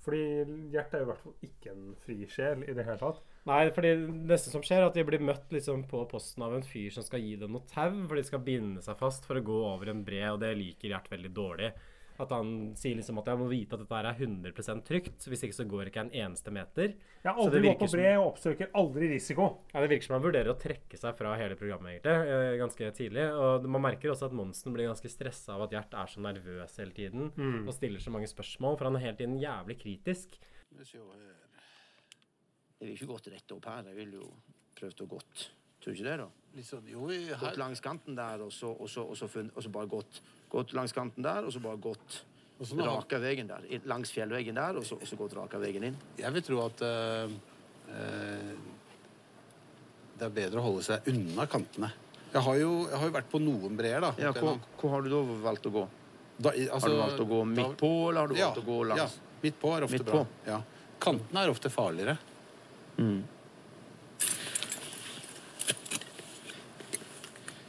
Fordi 0.04 0.24
Gjert 0.72 0.92
er 0.92 1.00
jo 1.00 1.06
i 1.06 1.10
hvert 1.10 1.22
fall 1.22 1.46
ikke 1.46 1.72
en 1.72 1.86
fri 2.04 2.18
sjel 2.28 2.64
i 2.66 2.74
det 2.76 2.84
hele 2.84 3.00
tatt. 3.00 3.22
Nei, 3.48 3.62
for 3.72 3.86
det 3.86 3.94
neste 4.28 4.52
som 4.52 4.64
skjer, 4.64 4.82
er 4.82 4.90
at 4.90 4.98
de 4.98 5.04
blir 5.08 5.24
møtt 5.24 5.52
liksom 5.52 5.86
på 5.88 6.02
posten 6.10 6.44
av 6.44 6.56
en 6.56 6.66
fyr 6.66 6.92
som 6.92 7.04
skal 7.06 7.24
gi 7.24 7.34
dem 7.40 7.56
noe 7.56 7.64
tau, 7.70 7.92
for 8.04 8.20
de 8.20 8.24
skal 8.28 8.44
binde 8.44 8.84
seg 8.84 8.98
fast 9.00 9.24
for 9.28 9.40
å 9.40 9.44
gå 9.44 9.58
over 9.70 9.92
en 9.92 10.04
bre, 10.04 10.22
og 10.32 10.42
det 10.44 10.52
liker 10.60 10.92
Gjert 10.92 11.10
veldig 11.12 11.32
dårlig. 11.36 11.72
At 12.16 12.30
han 12.30 12.74
sier 12.78 12.94
liksom 12.94 13.18
at 13.18 13.26
jeg 13.26 13.38
må 13.40 13.48
vite 13.50 13.74
at 13.74 13.80
dette 13.80 13.98
er 13.98 14.14
100% 14.14 14.84
trygt, 14.86 15.24
hvis 15.26 15.42
ikke 15.42 15.56
så 15.56 15.64
går 15.66 15.88
ikke 15.90 16.00
en 16.04 16.10
eneste 16.14 16.52
meter. 16.54 16.94
Jeg 16.94 17.26
har 17.26 17.34
aldri 17.42 17.60
gått 17.66 17.78
på 17.80 17.88
bre 17.96 18.12
og 18.20 18.28
oppsøker 18.36 18.70
aldri 18.72 19.08
risiko. 19.10 19.48
Ja, 19.74 19.80
Det 19.80 19.90
virker 19.90 20.06
som 20.06 20.14
han 20.14 20.22
vurderer 20.22 20.52
å 20.54 20.58
trekke 20.60 20.96
seg 20.96 21.16
fra 21.18 21.34
hele 21.36 21.56
programmet 21.56 21.90
egentlig, 21.98 22.14
eh, 22.30 22.58
ganske 22.62 22.92
tidlig. 22.94 23.26
Og 23.34 23.66
man 23.68 23.82
merker 23.82 24.10
også 24.14 24.26
at 24.26 24.32
Monsen 24.32 24.72
blir 24.72 24.86
ganske 24.86 25.10
stressa 25.10 25.54
av 25.56 25.62
at 25.62 25.70
Gjert 25.74 25.92
er 25.94 26.06
så 26.06 26.20
nervøs 26.22 26.76
hele 26.78 26.92
tiden 26.92 27.32
Mm. 27.34 27.66
og 27.66 27.74
stiller 27.74 27.98
så 27.98 28.10
mange 28.12 28.28
spørsmål, 28.30 28.78
for 28.78 28.84
han 28.84 28.94
er 28.96 29.00
hele 29.10 29.16
tiden 29.16 29.40
jævlig 29.40 29.78
kritisk. 29.82 30.38
Jeg 32.80 32.88
vil 32.88 32.96
ikke 32.96 33.06
gått 33.10 33.28
rett 33.32 33.52
opp 33.56 33.64
her. 33.70 33.82
Jeg 33.90 33.96
vil 33.96 34.12
jo 34.20 34.30
prøvd 34.78 35.04
å 35.04 35.08
gått. 35.08 35.48
Tror 35.80 35.92
du 35.92 35.98
ikke 35.98 36.08
det, 36.08 36.16
da? 36.18 36.28
Litt 36.56 36.66
sånn, 36.68 36.88
jo, 36.88 37.08
i- 37.10 37.34
Gått 37.40 37.56
langs 37.60 37.80
kanten 37.80 38.14
der, 38.16 38.40
og 38.42 38.50
så, 38.52 38.70
og 38.80 38.88
så, 38.88 39.04
og 39.08 39.16
så, 39.16 39.28
funnet, 39.28 39.52
og 39.56 39.62
så 39.62 39.70
bare 39.72 39.86
gått. 39.88 40.20
Gått 40.54 40.72
langs 40.76 40.94
kanten 40.94 41.24
der, 41.26 41.42
og 41.48 41.52
så 41.54 41.60
bare 41.64 41.80
gått 41.82 42.20
Og 42.60 42.68
så 42.70 42.78
raka 42.78 43.18
veien 43.18 43.48
der. 43.50 43.64
Langs 43.90 44.12
fjellveggen 44.14 44.54
der, 44.54 44.76
og 44.78 44.86
så, 44.86 44.94
og 45.00 45.08
så 45.10 45.18
gått 45.18 45.34
raka 45.34 45.58
veien 45.58 45.88
inn. 45.90 45.96
jeg 46.20 46.32
vil 46.36 46.44
tro 46.46 46.60
at 46.68 46.84
eh, 46.86 47.34
eh, 47.90 48.54
det 50.14 50.28
er 50.28 50.34
bedre 50.36 50.62
å 50.62 50.66
holde 50.68 50.84
seg 50.86 51.08
unna 51.10 51.48
kantene. 51.50 51.90
Jeg 52.34 52.42
har 52.46 52.56
jo, 52.60 52.70
jeg 52.90 52.98
har 53.00 53.10
jo 53.10 53.14
vært 53.16 53.28
på 53.32 53.40
noen 53.42 53.74
breer, 53.78 54.00
da. 54.02 54.12
Ja, 54.22 54.30
hvor, 54.38 54.60
hvor 54.78 54.94
har 54.94 55.02
du 55.02 55.10
da 55.10 55.20
valgt 55.42 55.66
å 55.66 55.72
gå? 55.74 55.82
Da, 56.38 56.50
altså, 56.50 56.78
Har 56.86 56.94
du 56.94 57.00
valgt 57.02 57.20
å 57.22 57.26
gå 57.30 57.40
midt 57.46 57.66
da- 57.66 57.78
på, 57.82 57.90
eller 58.10 58.20
har 58.20 58.28
du 58.30 58.34
Ja, 58.38 58.46
valgt 58.48 58.62
å 58.62 58.66
gå 58.70 58.78
langs? 58.90 59.18
ja. 59.18 59.30
Midt 59.44 59.58
på 59.60 59.74
er 59.76 59.84
ofte 59.84 59.98
Midt 59.98 60.06
bra. 60.08 60.22
Ja. 60.46 60.60
Kantene 61.02 61.42
er 61.44 61.50
ofte 61.52 61.70
farligere. 61.70 62.14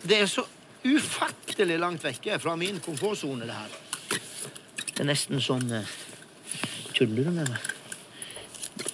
Det 0.05 0.19
er 0.21 0.29
så 0.29 0.45
ufattelig 0.85 1.79
langt 1.79 2.03
vekke 2.05 2.39
fra 2.39 2.55
min 2.59 2.79
komfortsone, 2.83 3.45
det 3.45 3.55
her. 3.57 3.73
Det 4.95 5.03
er 5.03 5.09
nesten 5.09 5.41
sånn 5.43 5.65
uh, 5.71 5.95
Tuller 6.95 7.27
du 7.27 7.31
med 7.35 7.49
meg? 7.49 7.71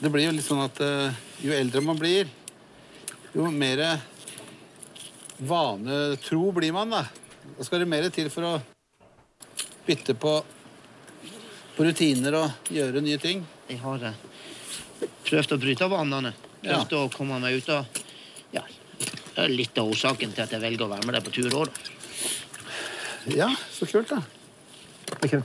Det 0.01 0.09
blir 0.09 0.25
jo 0.25 0.33
litt 0.33 0.47
sånn 0.47 0.63
at 0.63 0.79
uh, 0.81 1.11
jo 1.43 1.53
eldre 1.53 1.83
man 1.85 1.99
blir, 1.99 2.29
jo 3.35 3.49
mer 3.53 3.83
vanetro 5.41 6.51
blir 6.55 6.73
man, 6.73 6.93
da. 6.93 7.05
Da 7.57 7.65
skal 7.65 7.83
det 7.83 7.89
mer 7.89 8.09
til 8.13 8.29
for 8.33 8.47
å 8.47 8.53
bytte 9.85 10.15
på, 10.17 10.35
på 11.75 11.85
rutiner 11.85 12.37
og 12.39 12.71
gjøre 12.73 13.03
nye 13.03 13.21
ting. 13.21 13.43
Jeg 13.69 13.81
har 13.83 14.07
uh, 14.09 14.21
prøvd 15.27 15.57
å 15.57 15.61
bryte 15.61 15.91
vanene. 15.91 16.33
Prøvd 16.61 16.97
å 16.97 17.09
komme 17.13 17.41
meg 17.41 17.61
ut 17.61 17.69
av 17.73 17.85
Ja, 17.85 18.00
det 19.35 19.43
er 19.45 19.53
litt 19.53 19.77
av 19.79 19.89
årsaken 19.91 20.33
til 20.35 20.43
at 20.43 20.53
jeg 20.55 20.63
velger 20.63 20.85
å 20.85 20.91
være 20.91 21.07
med 21.07 21.17
deg 21.17 21.25
på 21.25 21.33
tur 21.35 21.57
òg, 21.61 21.71
da. 21.71 21.97
Ja, 23.31 23.49
så 23.71 23.85
kult, 23.85 24.09
da. 24.09 24.21
Jeg 25.21 25.33
kan 25.35 25.43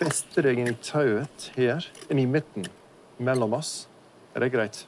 feste 0.00 0.44
deg 0.46 0.62
inn 0.62 0.70
i 0.72 0.78
tauet 0.82 1.50
her, 1.56 1.86
inn 2.10 2.22
i 2.22 2.26
midten, 2.26 2.66
mellom 3.22 3.58
oss. 3.58 3.74
Er 4.34 4.46
det 4.46 4.52
greit? 4.54 4.84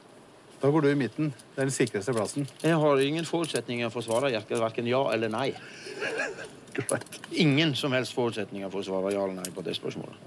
Da 0.61 0.71
går 0.73 0.81
du 0.81 0.89
i 0.89 0.97
midten. 0.97 1.29
Det 1.53 1.61
er 1.61 1.69
den 1.69 1.75
sikreste 1.75 2.15
plassen. 2.15 2.47
Jeg 2.63 2.79
har 2.81 3.01
ingen 3.03 3.27
forutsetninger 3.27 3.91
for 3.93 4.01
å 4.01 4.07
svare 4.07 4.31
verken 4.49 4.87
ja 4.89 5.03
eller 5.13 5.29
nei. 5.29 5.51
Greit. 6.75 7.19
Ingen 7.39 7.75
som 7.79 7.93
helst 7.95 8.15
forutsetninger 8.17 8.71
for 8.73 8.81
å 8.81 8.87
svare 8.87 9.13
ja 9.13 9.21
eller 9.23 9.37
nei 9.37 9.51
på 9.55 9.63
det 9.63 9.77
spørsmålet. 9.77 10.25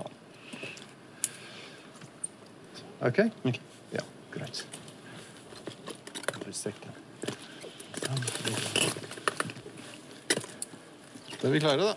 OK? 3.04 3.20
Ok. 3.44 3.60
Ja, 3.92 4.06
greit. 4.32 4.62
Forsiktig. 6.38 6.94
Da 11.38 11.44
er 11.44 11.52
vi 11.52 11.60
klare, 11.60 11.82
da. 11.84 11.94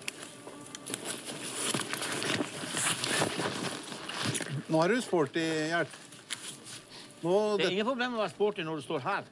Nå 4.72 4.82
er 4.84 4.92
du 4.92 4.98
sporty, 5.04 5.44
Gjert. 5.72 5.94
Nå, 7.22 7.32
Det 7.58 7.66
er 7.68 7.72
ingen 7.78 7.88
problem 7.88 8.12
med 8.12 8.20
å 8.20 8.24
være 8.26 8.34
sporty 8.34 8.66
når 8.66 8.82
du 8.82 8.84
står 8.86 9.02
her. 9.06 9.24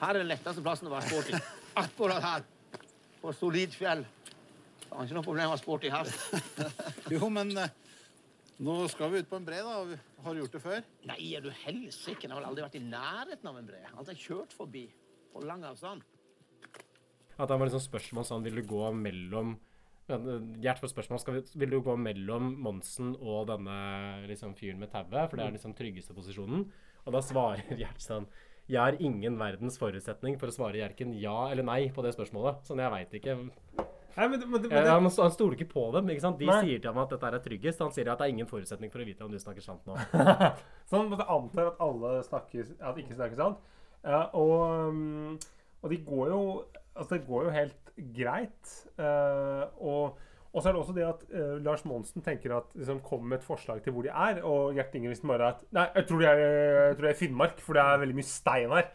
Her 0.00 0.14
er 0.14 0.20
den 0.22 0.30
letteste 0.30 0.64
plassen 0.64 0.88
å 0.88 0.94
være 0.94 1.10
sporty. 1.10 1.32
Akkurat 1.82 2.24
her. 2.24 2.48
på 3.22 3.32
solid 3.36 3.76
fjell. 3.76 4.02
Det 4.02 4.88
var 4.90 5.04
ikke 5.06 5.16
noe 5.18 5.26
problem 5.28 5.46
å 5.50 5.52
være 5.54 5.62
sporty 5.62 5.92
her. 5.92 6.08
Jo, 7.12 7.28
men 7.32 7.52
eh, 7.58 7.68
nå 8.64 8.88
skal 8.88 9.12
vi 9.12 9.20
ut 9.20 9.28
på 9.28 9.36
en 9.36 9.44
bre, 9.46 9.60
da. 9.60 10.00
Har 10.24 10.32
du 10.34 10.40
gjort 10.40 10.56
det 10.56 10.62
før? 10.64 10.80
Nei, 11.10 11.20
er 11.36 11.44
du 11.44 11.50
helsike? 11.66 12.24
Jeg 12.24 12.32
har 12.32 12.40
vel 12.40 12.48
aldri 12.48 12.64
vært 12.64 12.80
i 12.80 12.84
nærheten 12.86 13.52
av 13.52 13.60
en 13.60 13.68
bre. 13.68 13.84
Alt 13.92 14.08
er 14.08 14.18
kjørt 14.20 14.56
forbi. 14.56 14.86
På 15.32 15.42
lang 15.44 15.64
avstand. 15.64 16.04
At 17.38 17.48
det 17.48 17.56
var 17.56 17.68
liksom 17.68 17.82
spørsmål 17.82 18.26
sånn 18.28 18.42
Vil 18.44 18.60
du 18.60 18.66
gå 18.68 18.88
mellom 18.94 19.56
Gjert 20.60 20.82
får 20.82 20.90
spørsmål 20.92 21.20
skal 21.22 21.36
vi, 21.38 21.42
Vil 21.62 21.72
du 21.72 21.78
gå 21.84 21.94
mellom 21.96 22.50
Monsen 22.60 23.14
og 23.16 23.46
denne 23.48 23.76
liksom, 24.28 24.56
fyren 24.58 24.82
med 24.82 24.90
tauet, 24.92 25.30
for 25.30 25.38
det 25.38 25.46
er 25.46 25.54
liksom 25.54 25.76
tryggeste 25.78 26.16
posisjonen. 26.16 26.66
Og 27.06 27.16
da 27.16 27.22
svarer 27.24 27.64
Gjert 27.80 28.02
sånn 28.02 28.28
Jeg 28.68 28.80
har 28.82 28.98
ingen 29.00 29.38
verdens 29.40 29.78
forutsetning 29.80 30.36
for 30.42 30.52
å 30.52 30.54
svare 30.54 30.82
Gjerken 30.82 31.16
ja 31.18 31.48
eller 31.50 31.66
nei 31.66 31.86
på 31.94 32.04
det 32.04 32.14
spørsmålet. 32.16 32.62
Sånn, 32.68 32.82
jeg 32.82 32.94
veit 32.94 33.16
ikke. 33.18 33.38
Nei, 34.12 34.26
men, 34.28 34.42
men, 34.44 34.60
men, 34.68 34.74
ja, 34.76 34.92
han, 34.92 35.08
han 35.08 35.32
stoler 35.32 35.56
ikke 35.56 35.70
på 35.72 35.86
dem. 35.94 36.10
ikke 36.12 36.24
sant? 36.26 36.40
De 36.40 36.48
Nei. 36.48 36.58
sier 36.66 36.82
til 36.82 36.90
ham 36.90 37.00
at 37.00 37.14
dette 37.14 37.30
er 37.30 37.44
tryggest. 37.46 37.80
Han 37.80 37.94
sier 37.94 38.10
at 38.12 38.20
det 38.20 38.28
er 38.28 38.34
ingen 38.34 38.48
forutsetning 38.50 38.92
for 38.92 39.00
å 39.00 39.06
vite 39.08 39.24
om 39.24 39.32
du 39.32 39.38
snakker 39.40 39.64
sant 39.64 39.86
nå. 39.88 39.96
Sånn 40.90 41.08
måtte 41.08 41.24
jeg 41.24 41.32
antar 41.32 41.70
at 41.70 41.80
alle 41.86 42.18
snakker, 42.26 42.74
at 42.76 43.00
ikke 43.00 43.16
snakker 43.16 43.40
sant. 43.40 43.71
Ja, 44.02 44.26
og, 44.34 44.88
um, 44.88 45.38
og 45.82 45.90
de 45.90 45.98
går 46.06 46.28
jo 46.32 46.42
Altså, 46.92 47.14
det 47.14 47.24
går 47.24 47.44
jo 47.46 47.50
helt 47.54 47.92
greit. 48.16 48.72
Eh, 49.00 49.62
og, 49.80 50.18
og 50.52 50.58
så 50.58 50.68
er 50.68 50.74
det 50.74 50.80
også 50.82 50.92
det 50.92 51.06
at 51.06 51.22
uh, 51.32 51.54
Lars 51.64 51.86
Monsen 51.88 52.20
tenker 52.20 52.52
at 52.56 52.74
liksom 52.76 53.00
kommer 53.00 53.30
med 53.30 53.38
et 53.38 53.46
forslag 53.46 53.80
til 53.80 53.94
hvor 53.96 54.04
de 54.04 54.10
er, 54.12 54.42
og 54.44 54.74
Gjert 54.76 54.98
Ingebrigtsen 54.98 55.32
bare 55.32 55.48
at 55.54 55.62
Nei, 55.72 55.86
jeg 55.94 56.04
tror 56.10 56.26
er, 56.28 56.42
jeg 56.42 56.98
tror 56.98 57.06
de 57.06 57.10
er 57.14 57.20
Finnmark, 57.22 57.64
for 57.64 57.78
det 57.78 57.82
er 57.82 58.02
veldig 58.02 58.18
mye 58.18 58.28
stein 58.28 58.74
her. 58.76 58.90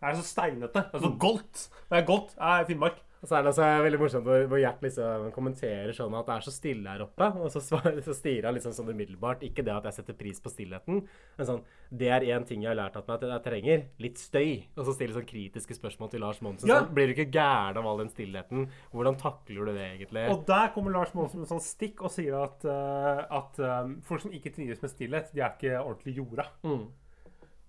Det 0.00 0.10
er 0.10 0.18
så 0.18 0.26
steinete. 0.26 0.82
Det 0.90 0.98
er 0.98 1.06
så 1.06 1.12
goldt. 1.20 1.68
Det 1.86 2.00
er 2.00 2.08
goldt. 2.10 2.34
Det 2.34 2.50
er 2.50 2.66
Finnmark. 2.72 2.98
Og 3.22 3.28
så 3.28 3.38
er 3.38 3.44
det 3.44 3.50
også 3.52 3.68
veldig 3.86 4.00
morsomt 4.00 4.26
hvor, 4.28 4.58
Gjert 4.60 4.82
liksom 4.84 5.30
kommenterer 5.34 5.92
sånn 5.96 6.14
at 6.18 6.28
det 6.28 6.34
er 6.36 6.44
så 6.46 6.52
stille 6.54 6.92
her 6.92 7.04
oppe. 7.06 7.28
Og 7.40 7.50
så, 7.52 7.62
så 7.62 8.16
stier 8.16 8.48
han 8.48 8.56
liksom 8.56 8.74
sånn 8.76 8.92
umiddelbart. 8.92 9.44
Ikke 9.46 9.64
det 9.66 9.74
at 9.74 9.88
jeg 9.88 9.98
setter 9.98 10.18
pris 10.18 10.42
på 10.42 10.52
stillheten, 10.52 11.02
men 11.38 11.48
sånn 11.48 11.62
Det 11.86 12.10
er 12.10 12.26
én 12.34 12.44
ting 12.46 12.64
jeg 12.64 12.72
har 12.72 12.78
lært 12.78 12.98
at 12.98 13.08
meg 13.08 13.22
at 13.22 13.28
jeg 13.30 13.44
trenger. 13.46 13.86
Litt 14.02 14.20
støy. 14.20 14.50
Og 14.76 14.88
så 14.88 14.96
stiller 14.96 15.16
sånn 15.16 15.28
kritiske 15.28 15.78
spørsmål 15.78 16.12
til 16.12 16.24
Lars 16.24 16.42
Monsen. 16.44 16.70
Ja. 16.70 16.82
Sånn, 16.82 16.92
blir 16.96 17.10
du 17.10 17.16
ikke 17.16 17.30
gæren 17.30 17.80
av 17.80 17.88
all 17.88 18.02
den 18.04 18.12
stillheten? 18.12 18.68
Hvordan 18.92 19.18
takler 19.20 19.70
du 19.70 19.72
det 19.76 19.88
egentlig? 19.94 20.26
Og 20.32 20.44
der 20.48 20.70
kommer 20.74 20.94
Lars 20.96 21.14
Monsen 21.16 21.42
med 21.42 21.50
sånn 21.50 21.64
stikk 21.64 22.04
og 22.04 22.12
sier 22.14 22.36
at, 22.42 22.68
uh, 22.68 23.24
at 23.40 23.60
um, 23.62 23.98
folk 24.06 24.26
som 24.26 24.34
ikke 24.36 24.54
trives 24.56 24.82
med 24.82 24.92
stillhet, 24.92 25.32
de 25.34 25.42
er 25.42 25.56
ikke 25.56 25.80
ordentlig 25.80 26.18
jorda. 26.20 26.48
Mm. 26.66 26.86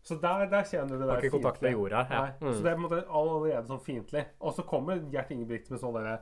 Så 0.08 0.16
der, 0.24 0.46
der 0.52 0.64
kjenner 0.70 0.94
du 0.94 1.02
det 1.04 1.08
der 1.10 1.26
fiendtlige. 1.28 1.74
jorda, 1.76 2.04
ja. 2.10 2.22
Mm. 2.40 2.52
Så 2.54 2.62
det 2.64 2.72
er 2.72 2.78
på 2.78 2.80
en 2.80 2.86
måte 2.88 3.00
allerede 3.20 3.68
sånn 3.68 3.84
fiendtlig. 3.84 4.24
Og 4.40 4.54
så 4.56 4.64
kommer 4.70 5.02
Gjert 5.12 5.34
Ingebrigtsen 5.36 5.76
med 5.76 5.82
sånn 5.84 5.98
derre 5.98 6.14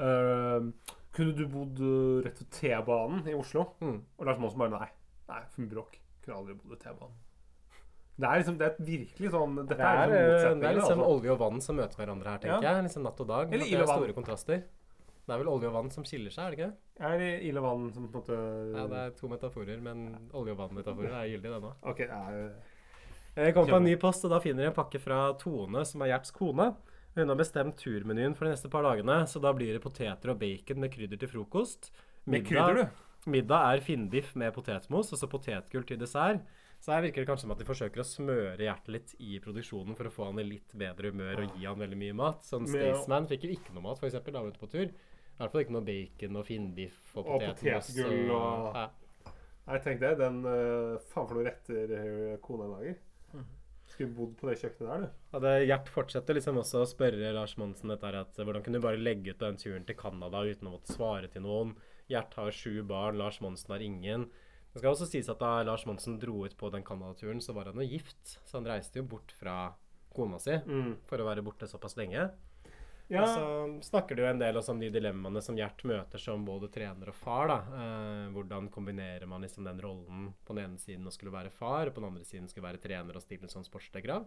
uh, 0.00 0.68
Kunne 1.16 1.34
du 1.38 1.46
bodd 1.50 1.80
rett 2.26 2.42
ved 2.44 2.50
T-banen 2.58 3.24
i 3.32 3.34
Oslo? 3.38 3.64
Mm. 3.80 3.96
Og 4.18 4.28
Lars 4.28 4.38
Monsen 4.42 4.60
bare 4.62 4.76
nei. 4.76 4.90
Nei, 5.30 5.40
for 5.54 5.72
bråk. 5.72 5.96
Kunne 6.24 6.36
aldri 6.42 6.54
bodd 6.60 6.76
ved 6.76 6.82
T-banen. 6.84 7.18
Det 8.20 8.28
er 8.28 8.42
liksom, 8.42 8.58
det 8.60 8.66
er 8.68 8.84
virkelig 8.84 9.30
sånn 9.32 9.54
Det 9.62 9.76
er, 9.78 9.80
er, 9.80 10.10
det 10.12 10.66
er 10.68 10.74
liksom 10.76 11.00
altså. 11.00 11.06
olje 11.08 11.32
og 11.32 11.38
vann 11.40 11.62
som 11.64 11.78
møter 11.80 12.02
hverandre 12.02 12.34
her, 12.34 12.42
tenker 12.42 12.66
Ja. 12.66 12.74
jeg. 12.76 12.84
Liksom 12.90 13.06
natt 13.06 13.22
og 13.24 13.28
dag. 13.30 13.54
Eller 13.56 13.64
ild 13.70 13.80
og 13.80 13.88
vann. 13.88 14.02
store 14.02 14.16
kontraster. 14.18 14.60
Det 15.24 15.34
er 15.36 15.40
vel 15.40 15.48
olje 15.52 15.68
og 15.70 15.74
vann 15.78 15.88
som 15.94 16.04
skiller 16.04 16.34
seg, 16.34 16.44
er 16.44 16.50
det 16.50 16.58
ikke? 16.58 16.68
det? 16.98 17.06
Er 17.06 17.18
det 17.22 17.30
ild 17.48 17.60
og 17.60 17.64
vann 17.64 17.86
som 17.94 18.08
på 18.10 18.18
en 18.18 18.20
måte 18.20 18.36
Ja, 18.76 18.84
det 18.90 19.00
er 19.06 19.10
to 19.16 19.28
metaforer, 19.30 19.80
men 19.80 20.04
olje- 20.36 20.52
og 20.52 20.58
vann-metaforer 20.58 21.16
er 21.16 21.28
gyldig, 21.30 21.52
det 21.54 21.60
nå. 21.64 21.72
Okay, 21.92 22.08
er 22.10 22.50
Jeg 23.36 23.54
kommer 23.54 23.70
på 23.70 23.76
en 23.80 23.84
ny 23.88 23.96
post, 24.00 24.24
og 24.26 24.30
da 24.34 24.40
finner 24.42 24.64
jeg 24.66 24.72
en 24.72 24.76
pakke 24.76 25.00
fra 25.00 25.18
Tone, 25.38 25.84
som 25.86 26.02
er 26.02 26.10
Gjerts 26.12 26.32
kone. 26.34 26.70
Hun 27.16 27.28
har 27.32 27.36
bestemt 27.38 27.76
turmenyen 27.78 28.34
for 28.36 28.46
de 28.46 28.52
neste 28.54 28.70
par 28.70 28.82
dagene, 28.86 29.20
så 29.26 29.40
da 29.42 29.52
blir 29.56 29.72
det 29.74 29.82
poteter 29.82 30.30
og 30.32 30.38
bacon 30.38 30.80
med 30.82 30.92
krydder 30.94 31.18
til 31.18 31.28
frokost. 31.30 31.90
Med 32.26 32.44
krydder, 32.46 32.84
du? 32.84 33.30
Middag 33.30 33.74
er 33.74 33.82
finnbiff 33.84 34.34
med 34.38 34.54
potetmos, 34.54 35.10
og 35.12 35.18
så 35.20 35.28
potetgull 35.28 35.84
til 35.86 35.98
dessert. 36.00 36.40
Så 36.80 36.94
her 36.94 37.02
virker 37.04 37.20
det 37.20 37.28
kanskje 37.28 37.44
som 37.44 37.50
at 37.52 37.58
de 37.60 37.66
forsøker 37.68 38.00
å 38.00 38.06
smøre 38.08 38.64
hjertet 38.64 38.88
litt 38.94 39.10
i 39.20 39.34
produksjonen 39.44 39.92
for 39.98 40.08
å 40.08 40.12
få 40.14 40.30
han 40.30 40.38
i 40.40 40.46
litt 40.46 40.72
bedre 40.72 41.10
humør 41.12 41.42
og 41.44 41.58
gi 41.58 41.66
han 41.68 41.76
veldig 41.82 41.98
mye 42.00 42.14
mat. 42.16 42.40
Sånn. 42.46 42.64
Staysman 42.70 43.28
fikk 43.28 43.44
jo 43.44 43.50
ikke 43.52 43.74
noe 43.76 43.84
mat, 43.84 44.00
eksempel, 44.00 44.32
da 44.32 44.40
han 44.40 44.48
var 44.48 44.54
ute 44.54 44.62
på 44.62 44.70
tur. 44.72 44.86
I 44.88 45.42
hvert 45.42 45.52
fall 45.52 45.60
ikke 45.66 45.74
noe 45.76 45.84
bacon 45.84 46.40
og 46.40 46.46
finnbiff 46.48 47.02
og 47.20 47.26
potetmos. 47.28 47.60
Og 47.60 48.00
potetgull 48.00 48.32
og- 48.38 48.80
ja. 48.80 48.86
Nei, 49.68 49.78
tenk 49.84 50.00
det. 50.00 50.14
Den 50.18 50.40
uh, 50.46 50.96
Faen 51.12 51.28
for 51.28 51.34
noen 51.36 51.46
retter 51.50 51.92
øh, 51.98 52.38
kona 52.40 52.64
lager. 52.72 52.96
Skulle 53.90 54.14
bodd 54.14 54.36
på 54.38 54.46
det 54.48 54.58
kjøkkenet 54.60 54.90
der, 54.90 55.02
du. 55.02 55.22
Hadde 55.34 55.54
Gjert 55.66 55.88
fortsetter 55.90 56.36
liksom 56.38 56.60
også 56.62 56.84
å 56.84 56.88
spørre 56.88 57.32
Lars 57.34 57.56
Monsen 57.58 57.90
dette 57.90 58.06
her 58.06 58.20
at 58.20 58.38
hvordan 58.38 58.62
kunne 58.66 58.78
du 58.78 58.84
bare 58.84 59.00
legge 59.00 59.34
ut 59.34 59.42
den 59.42 59.58
turen 59.58 59.86
til 59.88 59.98
Canada 59.98 60.44
uten 60.46 60.70
å 60.70 60.76
måtte 60.76 60.94
svare 60.94 61.30
til 61.32 61.42
noen? 61.46 61.74
Gjert 62.10 62.36
har 62.38 62.54
sju 62.54 62.82
barn, 62.86 63.18
Lars 63.18 63.40
Monsen 63.42 63.74
har 63.74 63.82
ingen. 63.84 64.28
Det 64.70 64.78
skal 64.78 64.92
også 64.92 65.08
sies 65.10 65.30
at 65.30 65.40
da 65.42 65.64
Lars 65.66 65.82
Monsen 65.88 66.20
dro 66.22 66.44
ut 66.46 66.54
på 66.58 66.70
den 66.70 66.86
Canada-turen, 66.86 67.42
så 67.42 67.54
var 67.56 67.70
han 67.70 67.82
jo 67.82 67.88
gift. 67.90 68.36
Så 68.46 68.60
han 68.60 68.68
reiste 68.70 69.02
jo 69.02 69.08
bort 69.10 69.34
fra 69.34 69.72
kona 70.14 70.38
si 70.42 70.56
for 71.10 71.22
å 71.22 71.26
være 71.26 71.42
borte 71.46 71.66
såpass 71.70 71.96
lenge. 71.98 72.28
Ja. 73.10 73.24
Og 73.24 73.28
så 73.28 73.88
snakker 73.88 74.14
du 74.14 74.22
en 74.22 74.38
del 74.38 74.54
også 74.54 74.70
om 74.70 74.80
de 74.82 74.90
dilemmaene 74.94 75.42
som 75.42 75.56
Gjert 75.58 75.82
møter 75.88 76.22
som 76.22 76.44
både 76.46 76.68
trener 76.70 77.10
og 77.10 77.16
far. 77.18 77.50
da. 77.50 77.58
Eh, 77.74 78.28
hvordan 78.36 78.70
kombinerer 78.70 79.26
man 79.26 79.42
liksom 79.42 79.66
den 79.66 79.82
rollen 79.82 80.28
på 80.46 80.54
den 80.54 80.68
ene 80.68 80.78
siden 80.78 81.10
å 81.10 81.14
skulle 81.14 81.34
være 81.34 81.50
far, 81.50 81.90
og 81.90 81.96
på 81.96 82.04
den 82.04 82.12
andre 82.12 82.28
siden 82.28 82.46
skulle 82.48 82.68
være 82.68 82.82
trener 82.82 83.18
og 83.18 83.24
stille 83.24 83.50
sånn 83.50 83.66
sportslegger? 83.66 84.22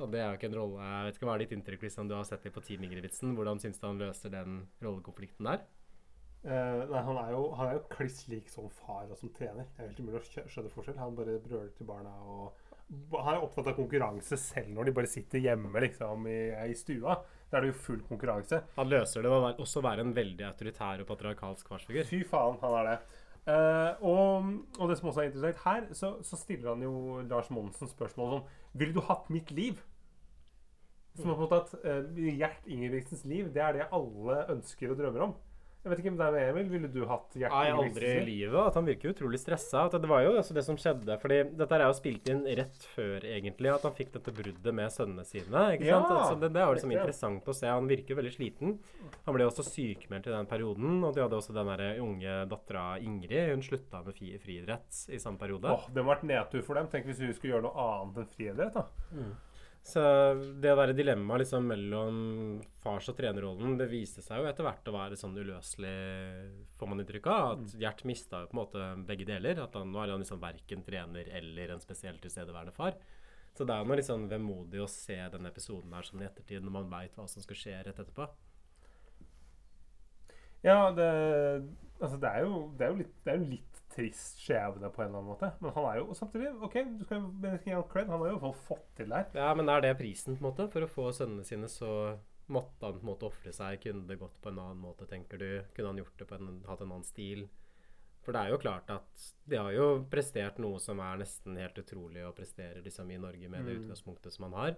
Og 0.00 0.08
det 0.12 0.22
er 0.22 0.30
jo 0.30 0.38
ikke 0.38 0.48
en 0.48 0.56
rolle 0.56 0.86
Jeg 0.86 1.06
vet 1.06 1.18
ikke 1.18 1.26
hva 1.28 1.34
er 1.34 1.42
ditt 1.42 1.52
inntrykk 1.58 1.82
hvis 1.84 1.98
du 1.98 2.14
har 2.14 2.24
sett 2.24 2.46
det 2.46 2.54
på 2.54 2.62
Team 2.64 2.86
Ingebrigtsen? 2.86 3.34
Hvordan 3.36 3.60
syns 3.60 3.82
du 3.82 3.86
han 3.86 4.00
løser 4.00 4.32
den 4.32 4.62
rollekonflikten 4.80 5.50
der? 5.50 5.66
Eh, 6.40 6.86
nei, 6.88 7.02
han 7.04 7.18
er 7.20 7.34
jo, 7.34 7.42
han 7.58 7.68
er 7.68 7.74
jo 7.76 7.82
kliss 7.92 8.22
lik 8.30 8.48
som 8.48 8.70
far 8.72 9.10
og 9.10 9.18
som 9.20 9.32
trener. 9.36 9.66
Det 9.74 9.82
er 9.82 9.90
helt 9.90 10.00
umulig 10.00 10.22
å 10.22 10.46
skjønne 10.48 10.72
forskjell. 10.72 10.96
Han 11.02 11.18
bare 11.18 11.36
brøler 11.42 11.74
til 11.76 11.88
barna 11.90 12.14
og 12.24 12.54
Han 13.12 13.36
er 13.36 13.44
opptatt 13.44 13.68
av 13.70 13.76
konkurranse 13.76 14.34
selv 14.40 14.72
når 14.74 14.88
de 14.88 14.94
bare 14.96 15.10
sitter 15.10 15.44
hjemme 15.44 15.82
liksom 15.84 16.24
i, 16.26 16.40
i 16.72 16.74
stua. 16.74 17.20
Da 17.50 17.58
er 17.58 17.66
det 17.66 17.72
jo 17.72 17.80
full 17.82 18.02
konkurranse. 18.06 18.60
Han 18.76 18.90
løser 18.90 19.24
det 19.24 19.30
ved 19.30 19.38
å 19.40 19.42
være- 19.48 19.64
også 19.64 19.82
en 19.90 20.14
veldig 20.14 20.46
autoritær 20.46 21.00
og 21.02 21.06
patriarkalsk 21.08 21.68
farsfigur. 21.68 22.04
Fy 22.06 22.22
faen, 22.22 22.58
han 22.62 22.76
er 22.80 22.90
det. 22.90 22.98
Uh, 23.48 24.04
og, 24.04 24.50
og 24.78 24.90
det 24.90 24.98
som 24.98 25.08
også 25.08 25.22
er 25.22 25.30
interessant 25.30 25.62
her, 25.64 25.86
så, 25.96 26.10
så 26.22 26.36
stiller 26.36 26.74
han 26.74 26.82
jo 26.84 27.22
Lars 27.26 27.48
Monsen 27.50 27.88
spørsmål 27.88 28.34
sånn 28.34 28.50
Ville 28.76 28.92
du 28.92 29.00
hatt 29.00 29.30
mitt 29.32 29.50
liv? 29.50 29.80
Som 31.16 31.32
på 31.32 31.34
en 31.34 31.40
måte 31.40 31.58
at 31.64 31.72
uh, 31.82 32.20
Gjert 32.20 32.68
Ingebrigtsens 32.70 33.24
liv, 33.24 33.48
det 33.54 33.62
er 33.64 33.72
det 33.78 33.88
alle 33.96 34.44
ønsker 34.54 34.92
og 34.92 35.00
drømmer 35.00 35.24
om. 35.26 35.32
Jeg 35.80 35.88
vet 35.94 36.00
ikke 36.02 36.10
med 36.12 36.20
deg, 36.20 36.42
Emil. 36.50 36.66
Ville 36.68 36.88
du 36.92 36.98
hatt 37.08 37.32
hjertet 37.40 37.54
Nei, 37.56 37.70
aldri 37.72 38.08
i 38.18 38.24
livet. 38.26 38.58
At 38.68 38.74
han 38.76 38.84
virker 38.84 39.14
utrolig 39.14 39.38
stressa. 39.40 39.86
Det 39.94 40.10
var 40.10 40.20
jo 40.26 40.34
altså 40.36 40.52
det 40.52 40.64
som 40.66 40.76
skjedde. 40.76 41.16
fordi 41.22 41.38
dette 41.56 41.78
er 41.78 41.84
jo 41.86 41.94
spilt 41.96 42.28
inn 42.28 42.42
rett 42.44 42.84
før 42.92 43.24
egentlig 43.24 43.72
at 43.72 43.86
han 43.88 43.94
fikk 43.96 44.12
dette 44.18 44.34
bruddet 44.36 44.76
med 44.76 44.92
sønnene 44.92 45.24
sine. 45.24 45.62
ikke 45.78 45.88
Ja, 45.88 46.02
sant? 46.02 46.12
Altså, 46.18 46.36
det, 46.42 46.52
det 46.52 46.60
er 46.60 46.68
jo 46.68 46.76
liksom 46.76 46.92
interessant 46.98 47.48
å 47.48 47.56
se. 47.56 47.66
Han 47.72 47.88
virker 47.88 48.20
veldig 48.20 48.34
sliten. 48.36 48.76
Han 49.24 49.38
ble 49.38 49.48
også 49.48 49.64
sykemeldt 49.70 50.28
i 50.28 50.36
den 50.36 50.50
perioden. 50.52 51.00
Og 51.00 51.16
de 51.16 51.24
hadde 51.24 51.40
også 51.40 51.56
den 51.56 51.72
der 51.72 52.00
unge 52.04 52.36
dattera 52.52 52.86
Ingrid. 53.00 53.54
Hun 53.54 53.64
slutta 53.64 54.04
med 54.04 54.20
friidrett 54.20 55.04
i 55.08 55.18
samme 55.22 55.40
periode. 55.40 55.64
Åh, 55.72 55.88
Det 55.88 56.04
må 56.04 56.12
ha 56.12 56.18
vært 56.18 56.28
nedtur 56.28 56.60
for 56.66 56.76
dem. 56.76 56.92
Tenk 56.92 57.08
hvis 57.08 57.24
hun 57.24 57.32
skulle 57.32 57.56
gjøre 57.56 57.70
noe 57.70 57.88
annet 57.88 58.20
enn 58.20 58.34
friidrett. 58.36 58.76
da. 58.76 58.84
Så 59.82 60.00
det 60.60 60.74
der 60.76 60.92
dilemmaet 60.92 61.42
liksom 61.42 61.64
mellom 61.66 62.16
fars- 62.82 63.08
og 63.10 63.16
trenerrollen, 63.16 63.78
det 63.80 63.88
viste 63.90 64.22
seg 64.22 64.42
jo 64.42 64.50
etter 64.50 64.66
hvert 64.66 64.90
å 64.90 64.94
være 64.94 65.16
sånn 65.18 65.38
uløselig, 65.40 65.94
får 66.78 66.90
man 66.90 67.00
inntrykk 67.02 67.30
av. 67.32 67.46
At 67.54 67.78
Gjert 67.80 68.04
mista 68.08 68.42
jo 68.42 68.50
på 68.50 68.56
en 68.56 68.60
måte 68.60 68.90
begge 69.08 69.26
deler. 69.32 69.62
At 69.64 69.78
han, 69.78 69.90
nå 69.90 70.02
er 70.02 70.12
han 70.12 70.22
liksom 70.22 70.42
verken 70.42 70.84
trener 70.86 71.32
eller 71.40 71.74
en 71.74 71.82
spesielt 71.82 72.20
tilstedeværende 72.22 72.76
far. 72.76 73.00
Så 73.56 73.66
det 73.66 73.74
er 73.74 73.82
jo 73.82 73.90
noe 73.90 73.98
liksom 73.98 74.28
vemodig 74.30 74.84
å 74.84 74.90
se 74.90 75.16
denne 75.32 75.50
episoden 75.50 75.96
her 75.96 76.06
sånn 76.06 76.22
i 76.22 76.28
ettertid, 76.28 76.62
når 76.62 76.76
man 76.76 76.92
veit 76.92 77.16
hva 77.18 77.26
som 77.28 77.42
skal 77.42 77.58
skje 77.58 77.80
rett 77.88 77.98
etterpå. 77.98 78.28
Ja, 80.62 80.90
det, 80.92 81.08
altså 82.00 82.18
det, 82.20 82.30
er 82.30 82.46
jo, 82.46 82.62
det, 82.78 82.86
er 82.86 82.90
jo 82.90 82.98
litt, 83.00 83.12
det 83.24 83.32
er 83.32 83.38
jo 83.38 83.50
litt 83.52 83.78
trist 83.90 84.42
skjebne 84.44 84.90
på 84.94 85.02
en 85.02 85.08
eller 85.10 85.20
annen 85.20 85.30
måte. 85.32 85.52
Men 85.60 85.74
han 85.76 85.88
er 85.90 86.00
jo 86.00 86.16
samtidig 86.16 86.50
OK, 86.66 86.76
du 86.98 87.06
skal 87.06 87.28
gi 87.66 87.78
cred. 87.92 88.10
Han 88.12 88.24
har 88.24 88.34
jo 88.34 88.52
fått 88.66 88.90
til 88.98 89.12
det 89.12 89.22
her. 89.22 89.40
Ja, 89.42 89.54
men 89.58 89.72
er 89.72 89.84
det 89.84 89.96
prisen 90.00 90.36
på 90.36 90.44
en 90.44 90.50
måte 90.50 90.68
for 90.72 90.86
å 90.86 90.90
få 90.90 91.08
sønnene 91.16 91.46
sine, 91.46 91.70
så 91.70 91.90
måtte 92.50 92.86
han 92.86 92.98
på 92.98 93.04
en 93.04 93.10
måte 93.12 93.28
ofre 93.30 93.54
seg. 93.54 93.80
Kunne 93.84 94.06
det 94.08 94.20
gått 94.20 94.38
på 94.42 94.52
en 94.52 94.60
annen 94.62 94.82
måte, 94.82 95.08
tenker 95.10 95.40
du? 95.40 95.50
Kunne 95.76 95.94
han 95.94 96.02
gjort 96.02 96.22
det 96.22 96.28
på 96.30 96.38
en, 96.38 96.62
hatt 96.68 96.84
en 96.84 96.94
annen 96.94 97.08
stil? 97.08 97.48
For 98.20 98.36
det 98.36 98.42
er 98.42 98.52
jo 98.52 98.60
klart 98.60 98.90
at 98.92 99.26
de 99.48 99.56
har 99.56 99.72
jo 99.72 99.86
prestert 100.12 100.58
noe 100.60 100.80
som 100.82 101.00
er 101.02 101.22
nesten 101.22 101.56
helt 101.56 101.78
utrolig 101.80 102.24
å 102.26 102.34
prestere 102.36 102.82
liksom, 102.84 103.10
i 103.10 103.20
Norge 103.20 103.48
med 103.48 103.64
det 103.64 103.78
utgangspunktet 103.80 104.34
som 104.34 104.48
han 104.48 104.58
har. 104.58 104.74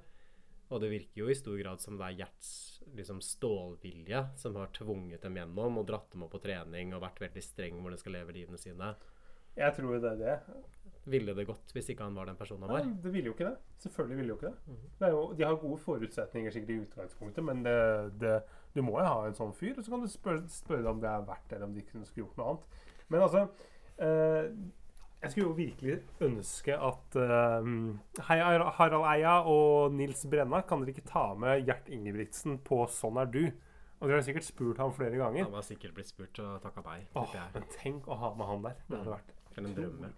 Og 0.72 0.80
det 0.80 0.88
virker 0.88 1.20
jo 1.20 1.28
i 1.28 1.36
stor 1.36 1.56
grad 1.60 1.82
som 1.84 1.98
det 2.00 2.06
er 2.06 2.20
Gjerts 2.22 2.52
liksom, 2.96 3.20
stålvilje 3.24 4.24
som 4.40 4.56
har 4.56 4.72
tvunget 4.72 5.24
dem 5.24 5.36
gjennom 5.36 5.80
og 5.80 5.88
dratt 5.88 6.12
dem 6.14 6.24
opp 6.24 6.32
på 6.32 6.40
trening 6.42 6.94
og 6.96 7.02
vært 7.04 7.20
veldig 7.20 7.42
streng 7.44 7.80
hvor 7.82 7.92
de 7.92 8.00
skal 8.00 8.16
leve 8.16 8.36
livene 8.38 8.60
sine. 8.60 8.94
Jeg 9.58 9.76
tror 9.76 9.98
det 10.00 10.14
er 10.14 10.22
det. 10.22 10.36
Ville 11.12 11.34
det 11.36 11.44
gått 11.48 11.74
hvis 11.74 11.90
ikke 11.92 12.06
han 12.06 12.16
var 12.16 12.30
den 12.30 12.38
personen 12.38 12.70
han 12.70 12.78
Nei, 12.78 13.00
det 13.04 13.12
ville 13.12 13.28
jo 13.28 13.34
ikke 13.36 13.50
det. 13.50 13.56
Selvfølgelig 13.84 14.18
ville 14.20 14.32
jo 14.32 14.38
ikke 14.38 14.52
det. 14.52 14.72
Mhm. 14.72 14.90
det 15.00 15.10
jo, 15.12 15.22
de 15.36 15.46
har 15.46 15.60
gode 15.66 15.80
forutsetninger 15.82 16.54
sikkert 16.54 16.72
i 16.72 16.80
utgangspunktet, 16.86 17.44
men 17.44 17.64
det, 17.66 17.78
det, 18.22 18.36
du 18.72 18.80
må 18.86 18.96
jo 19.00 19.08
ha 19.10 19.26
en 19.26 19.36
sånn 19.36 19.52
fyr, 19.58 19.74
og 19.76 19.84
så 19.84 19.92
kan 19.92 20.06
du 20.06 20.08
spørre, 20.12 20.46
spørre 20.48 20.94
om 20.94 21.02
det 21.02 21.10
er 21.10 21.26
verdt 21.28 21.48
det, 21.50 21.58
eller 21.58 21.68
om 21.68 21.76
de 21.76 21.84
kunne 21.88 22.08
skulle 22.08 22.28
gjort 22.28 22.40
noe 22.40 22.54
annet. 22.54 22.78
Men 23.12 23.26
altså 23.26 23.44
eh, 24.06 24.46
Jeg 25.22 25.30
skulle 25.30 25.50
jo 25.52 25.54
virkelig 25.54 25.98
ønske 26.26 26.74
at 26.74 27.16
eh, 27.22 27.68
Hei, 28.26 28.38
Harald 28.78 29.06
Eia 29.06 29.36
og 29.46 29.94
Nils 29.94 30.24
Brenna, 30.26 30.64
kan 30.66 30.82
dere 30.82 30.96
ikke 30.96 31.06
ta 31.06 31.28
med 31.38 31.62
Gjert 31.68 31.90
Ingebrigtsen 31.94 32.58
på 32.66 32.80
Sånn 32.90 33.20
er 33.22 33.30
du? 33.30 33.44
Og 34.02 34.08
dere 34.08 34.18
har 34.18 34.26
sikkert 34.26 34.48
spurt 34.48 34.80
ham 34.82 34.90
flere 34.96 35.14
ganger. 35.20 35.46
Han 35.46 35.54
har 35.54 35.62
sikkert 35.66 35.94
blitt 35.94 36.10
spurt 36.10 36.40
og 36.42 36.58
takka 36.64 36.82
nei. 36.88 37.04
Åh, 37.14 37.36
men 37.54 37.68
tenk 37.76 38.10
å 38.10 38.18
ha 38.18 38.32
med 38.34 38.48
han 38.50 38.66
der. 38.66 38.82
Det 38.88 38.98
hadde 38.98 39.14
vært 39.14 39.32
For 39.54 39.62
en 39.62 39.76
drømme. 39.76 40.10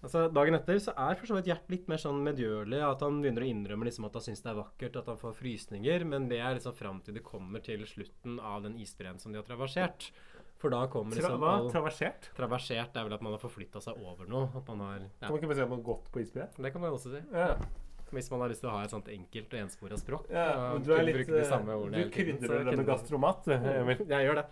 Altså, 0.00 0.22
dagen 0.32 0.56
etter 0.56 0.78
så 0.80 0.94
er 0.96 1.18
for 1.18 1.28
så 1.28 1.36
vidt 1.36 1.50
Gjert 1.50 1.72
litt 1.72 1.90
mer 1.90 2.00
sånn 2.00 2.22
medgjørlig. 2.24 2.78
At 2.86 3.02
han 3.04 3.18
begynner 3.20 3.42
å 3.42 3.50
innrømme 3.50 3.88
liksom 3.88 4.06
at 4.06 4.14
han 4.16 4.24
syns 4.28 4.44
det 4.46 4.52
er 4.52 4.60
vakkert, 4.60 5.00
at 5.02 5.10
han 5.10 5.18
får 5.18 5.34
frysninger. 5.40 6.06
Men 6.14 6.30
det 6.30 6.38
er 6.38 6.54
liksom 6.56 6.78
fram 6.78 7.02
til 7.02 7.18
det 7.18 7.26
kommer 7.26 7.64
til 7.66 7.82
slutten 7.90 8.38
av 8.38 8.62
den 8.68 8.78
isbreen 8.78 9.18
som 9.18 9.34
de 9.34 9.42
har 9.42 9.50
traversert. 9.50 10.12
For 10.60 10.72
da 10.72 10.84
kommer 10.92 11.16
Tra 11.16 11.22
liksom 11.22 11.40
hva? 11.40 11.52
all 11.56 11.70
Traversert? 11.72 12.26
Traversert 12.36 12.96
er 12.96 13.06
vel 13.06 13.14
at 13.16 13.22
man 13.24 13.32
har 13.32 13.40
forflytta 13.40 13.80
seg 13.80 14.00
over 14.04 14.28
noe. 14.28 14.50
At 14.58 14.66
man 14.68 14.82
har 14.84 14.98
ja, 14.98 15.06
Kan 15.22 15.32
man 15.32 15.38
ikke 15.40 15.52
bare 15.52 15.60
si 15.60 15.64
at 15.64 15.70
man 15.70 15.80
har 15.80 15.86
gått 15.86 16.10
på 16.12 16.20
isbre? 16.20 16.48
Det 16.56 16.72
kan 16.74 16.84
man 16.84 16.96
også 16.96 17.14
si. 17.14 17.22
Ja. 17.32 17.54
Hvis 18.10 18.26
man 18.32 18.42
har 18.42 18.50
lyst 18.50 18.64
til 18.64 18.68
å 18.68 18.74
ha 18.74 18.82
et 18.82 18.92
sånt 18.92 19.08
enkelt 19.12 19.52
og 19.54 19.60
enspora 19.60 19.96
språk. 20.00 20.26
Ja, 20.34 20.46
og 20.74 20.82
du 20.82 20.90
er 20.96 21.04
litt 21.06 21.20
de 21.28 21.38
eh, 21.38 21.46
samme 21.46 21.76
ordene 21.78 22.02
Du 22.02 22.08
så 22.08 22.14
krydrer 22.16 22.64
det 22.66 22.74
med 22.80 22.88
gastromat, 22.88 23.46
du, 23.46 23.54
Emil. 23.54 24.02
Jeg 24.10 24.26
gjør 24.26 24.40
det. 24.40 24.46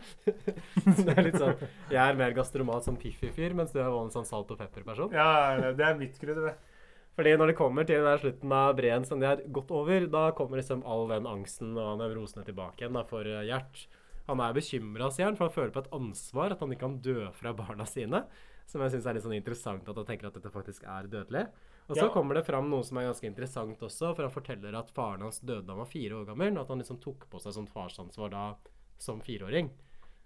det 1.08 1.16
er 1.16 1.22
litt 1.26 1.38
sånn 1.42 1.64
Jeg 1.90 2.00
er 2.04 2.20
mer 2.22 2.36
gastromat 2.38 2.86
som 2.86 2.98
Piffi-fyr, 3.02 3.56
mens 3.58 3.74
du 3.74 3.80
er 3.82 3.90
en 3.90 4.14
sånn 4.14 4.28
salt 4.28 4.54
og 4.54 4.62
pepper-person. 4.62 5.10
Ja, 5.12 5.58
det 5.74 5.84
er 5.84 5.98
mitt 5.98 6.16
krydder, 6.22 6.52
det. 6.52 6.78
Fordi 7.18 7.34
når 7.34 7.50
det 7.50 7.58
kommer 7.58 7.82
til 7.82 8.04
den 8.06 8.20
slutten 8.22 8.52
av 8.54 8.76
breen 8.78 9.04
som 9.04 9.18
de 9.18 9.26
har 9.26 9.40
gått 9.50 9.72
over, 9.74 10.06
da 10.06 10.28
kommer 10.38 10.60
liksom 10.60 10.84
all 10.86 11.08
den 11.10 11.26
angsten 11.26 11.74
og 11.74 11.96
nevrosene 11.98 12.46
tilbake 12.46 12.84
igjen 12.84 12.94
da, 12.94 13.02
for 13.10 13.26
eh, 13.26 13.42
Gjert. 13.48 13.88
Han 14.28 14.40
er 14.44 14.52
bekymra, 14.56 15.08
sier 15.10 15.24
han, 15.30 15.36
for 15.38 15.48
han 15.48 15.54
føler 15.54 15.72
på 15.72 15.80
et 15.84 15.90
ansvar 15.96 16.52
at 16.52 16.60
han 16.60 16.72
ikke 16.74 16.84
kan 16.84 16.98
dø 17.04 17.30
fra 17.32 17.52
barna 17.56 17.86
sine. 17.88 18.22
Som 18.68 18.82
jeg 18.84 18.92
syns 18.92 19.06
er 19.08 19.14
litt 19.16 19.24
sånn 19.24 19.36
interessant 19.38 19.88
at 19.88 19.96
han 19.96 20.04
tenker 20.04 20.28
at 20.28 20.34
dette 20.36 20.50
faktisk 20.52 20.84
er 20.84 21.06
dødelig. 21.08 21.46
Og 21.88 21.96
så 21.96 22.04
Ja. 22.04 22.12
kommer 22.12 22.34
det 22.36 22.44
fram 22.44 22.68
noe 22.68 22.84
som 22.84 22.98
er 22.98 23.06
ganske 23.08 23.24
interessant 23.24 23.80
også, 23.80 24.14
for 24.14 24.22
han 24.22 24.30
forteller 24.30 24.74
at 24.76 24.90
faren 24.92 25.22
hans 25.24 25.40
døde 25.40 25.64
da 25.64 25.72
han 25.72 25.78
var 25.80 25.86
fire 25.88 26.12
år 26.20 26.26
gammel, 26.26 26.52
og 26.58 26.60
at 26.66 26.68
han 26.68 26.78
liksom 26.82 27.00
tok 27.00 27.24
på 27.30 27.40
seg 27.40 27.54
sånt 27.56 27.70
farsansvar 27.72 28.30
da 28.30 28.54
som 28.98 29.20
fireåring. 29.24 29.70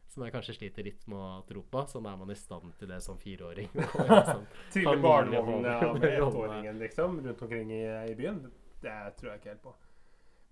Som 0.09 0.25
jeg 0.25 0.33
kanskje 0.35 0.57
sliter 0.59 0.85
litt 0.85 1.07
med 1.09 1.17
å 1.17 1.47
tro 1.47 1.63
på. 1.63 1.87
Sånn 1.89 2.05
er 2.13 2.17
man 2.19 2.29
i 2.31 2.35
stand 2.35 2.75
til 2.79 2.89
det 2.89 2.99
som 3.03 3.17
fireåring. 3.17 3.71
Liksom 3.75 4.47
Trille 4.73 4.91
familie- 4.91 5.03
barnevogn 5.07 5.63
med 6.03 6.11
ettåringen 6.19 6.79
liksom, 6.83 7.21
rundt 7.25 7.43
omkring 7.43 7.71
i, 7.71 7.85
i 8.11 8.15
byen. 8.19 8.43
Det 8.83 9.17
tror 9.17 9.31
jeg 9.31 9.39
ikke 9.41 9.49
helt 9.55 9.63
på. 9.63 9.75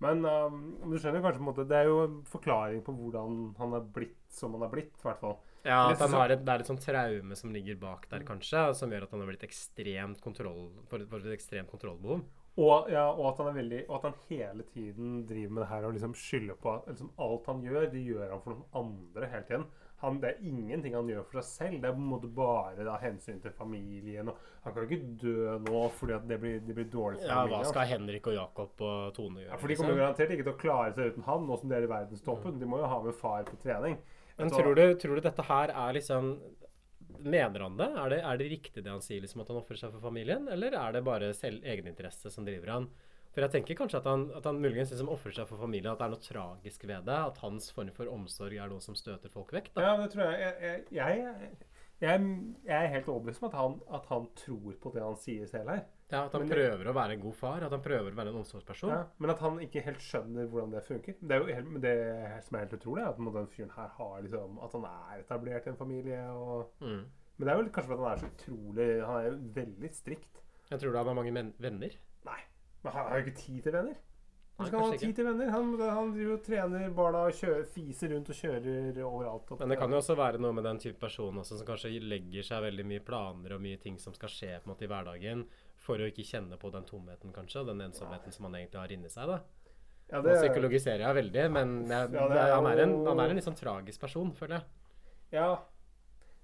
Men 0.01 0.25
um, 0.25 0.59
du 0.89 0.97
skjønner 0.97 1.21
kanskje 1.21 1.37
på 1.37 1.43
en 1.43 1.49
måte 1.51 1.67
Det 1.69 1.77
er 1.77 1.85
jo 1.85 1.99
en 2.07 2.19
forklaring 2.25 2.81
på 2.85 2.95
hvordan 2.97 3.39
han 3.59 3.77
er 3.77 3.87
blitt 3.93 4.17
som 4.33 4.55
han 4.55 4.65
er 4.65 4.71
blitt, 4.71 4.93
i 4.97 5.05
hvert 5.05 5.21
fall. 5.21 5.37
Ja, 5.61 5.91
at 5.91 6.01
han 6.01 6.15
har 6.17 6.31
et, 6.33 6.41
det 6.41 6.53
er 6.53 6.63
et 6.63 6.69
sånt 6.69 6.81
traume 6.81 7.35
som 7.37 7.51
ligger 7.53 7.77
bak 7.77 8.07
der, 8.09 8.23
kanskje, 8.25 8.63
som 8.77 8.93
gjør 8.93 9.05
at 9.05 9.11
han 9.13 9.21
har 9.21 9.29
blitt 9.29 9.43
ekstremt 9.45 10.21
kontroll, 10.23 10.71
for, 10.89 11.03
for 11.11 11.21
et 11.21 11.35
ekstremt 11.35 11.69
kontrollbehov. 11.69 12.23
Og, 12.59 12.89
ja, 12.91 13.05
og, 13.11 13.27
at 13.29 13.39
han 13.39 13.55
veldig, 13.55 13.83
og 13.87 13.93
at 13.99 14.07
han 14.09 14.17
hele 14.27 14.65
tiden 14.73 15.21
driver 15.27 15.53
med 15.53 15.63
det 15.63 15.69
her 15.69 15.85
og 15.87 15.93
liksom 15.95 16.15
skylder 16.17 16.57
på 16.59 16.73
at 16.73 16.89
liksom 16.89 17.13
alt 17.23 17.47
han 17.51 17.61
gjør, 17.63 17.85
det 17.93 18.01
gjør 18.03 18.33
han 18.33 18.41
for 18.43 18.55
noen 18.55 18.81
andre 18.81 19.29
hele 19.31 19.47
tiden. 19.47 19.67
Han, 20.01 20.19
det 20.21 20.29
er 20.31 20.45
ingenting 20.49 20.95
han 20.97 21.09
gjør 21.09 21.25
for 21.29 21.41
seg 21.41 21.47
selv. 21.49 21.81
Det 21.81 21.89
er 21.89 21.95
på 21.97 22.01
en 22.01 22.09
måte 22.09 22.29
bare 22.37 22.85
da, 22.87 22.95
hensyn 23.01 23.41
til 23.43 23.53
familien. 23.57 24.31
Og 24.31 24.37
han 24.63 24.73
kan 24.73 24.83
jo 24.83 24.87
ikke 24.89 25.11
dø 25.21 25.57
nå 25.67 25.81
fordi 25.97 26.15
at 26.15 26.25
det 26.29 26.39
blir, 26.41 26.55
det 26.65 26.77
blir 26.77 26.87
dårlig 26.93 27.19
for 27.21 27.29
Ja, 27.29 27.43
hva 27.51 27.59
skal 27.69 27.89
Henrik 27.91 28.31
og 28.31 28.37
Jakob 28.37 28.81
og 28.87 29.11
Tone 29.17 29.43
gjøre? 29.43 29.51
Ja, 29.51 29.59
for 29.61 29.73
De 29.73 29.77
kommer 29.77 29.93
jo 29.93 29.99
liksom? 29.99 30.05
garantert 30.05 30.33
ikke 30.37 30.47
til 30.47 30.55
å 30.55 30.61
klare 30.63 30.95
seg 30.97 31.13
uten 31.13 31.27
han, 31.29 31.45
nå 31.49 31.59
som 31.61 31.69
de 31.69 31.77
er 31.77 31.85
i 31.85 31.91
verdenstoppen. 31.91 32.57
De 32.61 32.71
må 32.73 32.81
jo 32.81 32.89
ha 32.93 32.97
med 33.05 33.19
far 33.21 33.45
på 33.49 33.59
trening. 33.61 33.99
Men 34.39 34.49
Så, 34.49 34.57
tror 34.63 34.75
du, 34.79 34.83
tror 34.97 35.15
du 35.19 35.21
dette 35.27 35.45
her 35.51 35.75
er 35.75 35.95
liksom 35.99 36.33
Mener 37.21 37.59
han 37.61 37.75
det? 37.77 37.85
Er, 38.01 38.09
det? 38.09 38.19
er 38.25 38.37
det 38.39 38.45
riktig 38.49 38.81
det 38.81 38.89
han 38.89 39.01
sier, 39.05 39.21
liksom, 39.21 39.43
at 39.43 39.49
han 39.51 39.59
ofrer 39.59 39.77
seg 39.77 39.91
for 39.93 40.01
familien? 40.01 40.47
Eller 40.49 40.73
er 40.73 40.95
det 40.95 41.03
bare 41.05 41.27
selv 41.37 41.61
egeninteresse 41.61 42.31
som 42.33 42.47
driver 42.47 42.71
han? 42.73 42.87
For 43.31 43.45
jeg 43.45 43.53
tenker 43.53 43.77
kanskje 43.79 44.01
at 44.01 44.07
han, 44.11 44.25
at 44.35 44.47
han 44.47 44.59
muligens 44.59 44.91
liksom 44.91 45.09
ofrer 45.13 45.35
seg 45.37 45.47
for 45.47 45.61
familien, 45.61 45.93
at 45.93 46.01
det 46.01 46.07
er 46.07 46.13
noe 46.13 46.25
tragisk 46.25 46.83
ved 46.83 47.07
det. 47.07 47.19
At 47.31 47.39
hans 47.45 47.69
form 47.71 47.91
for 47.95 48.11
omsorg 48.11 48.57
er 48.59 48.71
noe 48.71 48.83
som 48.83 48.97
støter 48.97 49.31
folk 49.31 49.53
vekk. 49.55 49.71
Da. 49.77 49.85
Ja, 49.87 49.93
det 50.01 50.09
tror 50.11 50.25
jeg. 50.27 50.41
Jeg, 50.41 50.81
jeg, 50.97 51.21
jeg, 51.21 51.55
jeg, 52.01 52.75
er 52.75 52.91
helt 52.91 53.07
overbevist 53.13 53.43
om 53.43 53.47
at 53.47 53.55
han, 53.55 53.77
at 53.99 54.11
han 54.11 54.27
tror 54.43 54.75
på 54.83 54.91
det 54.97 55.05
han 55.05 55.17
sier 55.21 55.47
selv 55.47 55.71
her. 55.71 55.85
Ja, 56.11 56.25
At 56.25 56.33
han 56.35 56.43
Men 56.43 56.51
prøver 56.51 56.89
å 56.91 56.93
være 56.97 57.15
en 57.15 57.23
god 57.23 57.35
far, 57.39 57.63
at 57.63 57.71
han 57.71 57.83
prøver 57.85 58.11
å 58.11 58.17
være 58.19 58.33
en 58.33 58.41
omsorgsperson. 58.41 58.91
Ja, 58.91 58.99
men 59.23 59.31
at 59.31 59.39
han 59.45 59.61
ikke 59.63 59.85
helt 59.85 60.03
skjønner 60.03 60.49
hvordan 60.51 60.73
det 60.75 60.83
funker. 60.83 61.15
Det 61.21 61.37
er 61.37 61.39
jo 61.39 61.55
helt, 61.55 61.77
det 61.85 61.95
som 62.43 62.57
er 62.57 62.65
helt 62.65 62.75
utrolig, 62.81 63.05
er 63.05 63.13
at 63.13 63.21
den 63.39 63.49
fyren 63.55 63.71
her 63.77 63.93
har 63.95 64.17
liksom 64.25 64.59
At 64.65 64.75
han 64.75 64.87
er 64.91 65.23
etablert 65.23 65.69
i 65.69 65.71
en 65.71 65.79
familie. 65.79 66.21
Og, 66.35 66.67
Mm. 66.83 67.05
Men 67.37 67.47
det 67.47 67.53
er 67.53 67.57
vel 67.57 67.69
kanskje 67.73 67.89
fordi 67.89 68.03
han 68.03 68.11
er 68.11 68.19
så 68.21 68.27
utrolig 68.27 68.87
Han 69.01 69.15
er 69.17 69.23
jo 69.25 69.37
veldig 69.55 69.89
strikt. 69.95 70.41
Jeg 70.69 70.79
tror 70.81 70.91
du 70.91 70.97
han 70.99 71.07
har 71.07 71.15
mange 71.17 71.53
venner. 71.63 71.95
Men 72.81 72.95
han 72.95 73.09
har 73.09 73.19
jo 73.19 73.25
ikke 73.27 73.37
tid 73.39 73.61
til 73.67 73.75
venner. 73.77 73.99
Han 74.61 74.67
Hvordan 74.67 74.69
skal 74.69 74.83
han 74.83 74.91
ha 74.91 75.01
tid 75.01 75.15
til 75.15 75.25
venner? 75.25 75.49
Han, 75.49 75.69
han 75.81 76.11
driver 76.13 76.33
og 76.35 76.43
trener 76.45 76.91
barna 76.93 77.21
og 77.29 77.37
kjører, 77.37 77.63
fiser 77.73 78.11
rundt 78.13 78.29
og 78.29 78.37
kjører 78.37 78.99
overalt. 79.07 79.53
Og, 79.53 79.61
Men 79.61 79.73
det 79.73 79.77
kan 79.81 79.93
jo 79.93 80.01
også 80.01 80.15
være 80.19 80.41
noe 80.43 80.53
med 80.57 80.67
den 80.67 80.81
type 80.83 80.99
person 81.01 81.39
også, 81.41 81.57
som 81.57 81.69
kanskje 81.69 81.93
legger 82.03 82.45
seg 82.45 82.61
veldig 82.67 82.85
mye 82.91 83.03
planer 83.07 83.55
og 83.55 83.63
mye 83.63 83.79
ting 83.81 83.97
som 84.01 84.13
skal 84.17 84.33
skje 84.33 84.51
på 84.59 84.69
en 84.69 84.73
måte 84.73 84.85
i 84.85 84.91
hverdagen, 84.91 85.47
for 85.81 86.01
å 86.01 86.11
ikke 86.11 86.27
kjenne 86.27 86.59
på 86.61 86.69
den 86.75 86.85
tomheten, 86.89 87.33
kanskje, 87.33 87.63
og 87.63 87.71
den 87.71 87.81
ensomheten 87.87 88.35
som 88.35 88.49
han 88.49 88.59
egentlig 88.59 88.81
har 88.83 88.93
inni 88.93 89.09
seg. 89.09 89.33
da. 89.33 89.39
ja, 90.11 90.21
Nå 90.21 90.37
psykologiserer 90.43 91.07
jeg 91.07 91.19
veldig, 91.23 91.47
men 91.57 91.75
jeg, 91.87 92.13
Ja, 92.19 92.27
det 92.29 92.43
er 92.43 92.53
han, 92.53 92.69
er 92.69 92.85
en, 92.85 92.95
han 93.09 93.23
er 93.23 93.33
en 93.33 93.41
litt 93.41 93.49
sånn 93.49 93.57
tragisk 93.57 94.03
person, 94.03 94.33
føler 94.37 94.59
jeg. 94.59 94.69
Ja. 95.39 95.51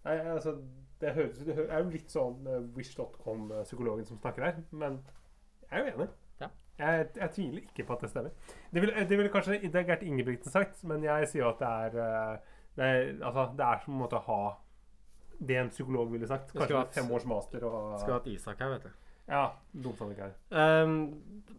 Nei, 0.07 0.17
altså 0.31 0.55
Det, 1.01 1.11
høres, 1.13 1.43
det 1.45 1.59
er 1.59 1.83
jo 1.83 1.91
litt 1.93 2.09
sånn 2.09 2.47
uh, 2.47 2.63
Wish.com-psykologen 2.73 4.07
som 4.09 4.17
snakker 4.17 4.47
her, 4.47 4.63
men 4.71 5.03
jeg 5.67 5.83
er 5.83 5.83
jo 5.83 5.93
enig. 5.99 6.07
Jeg, 6.77 7.07
jeg 7.17 7.31
tviler 7.33 7.63
ikke 7.65 7.87
på 7.87 7.95
at 7.97 8.05
det 8.05 8.11
stemmer. 8.11 8.53
Det 8.73 8.83
ville 8.83 9.07
det 9.09 9.17
vil 9.17 9.31
kanskje 9.33 9.57
det 9.63 9.81
er 9.81 9.87
Gert 9.87 10.05
Ingebrigtsen 10.05 10.53
sagt, 10.53 10.83
men 10.85 11.03
jeg 11.05 11.27
sier 11.31 11.43
jo 11.45 11.49
at 11.49 11.63
det 11.63 11.73
er, 11.73 11.97
uh, 11.97 12.55
det 12.77 12.85
er 12.91 13.11
Altså, 13.25 13.47
det 13.57 13.65
er 13.65 13.83
som 13.85 14.05
å 14.05 14.23
ha 14.29 14.41
det 15.39 15.57
en 15.61 15.69
psykolog 15.73 16.11
ville 16.13 16.29
sagt. 16.29 16.53
Kanskje 16.53 16.77
hatt- 16.77 16.93
fem 16.93 17.11
års 17.13 17.25
master 17.29 17.65
og 17.67 17.99
Skulle 17.99 18.19
hatt 18.19 18.29
Isak 18.31 18.61
her, 18.61 18.73
vet 18.75 18.87
du. 18.87 18.95
Ja. 19.27 19.43
Dumt 19.75 19.99
han 19.99 20.11
ikke 20.13 20.29
er. 20.29 20.35
Ehm, 20.55 21.01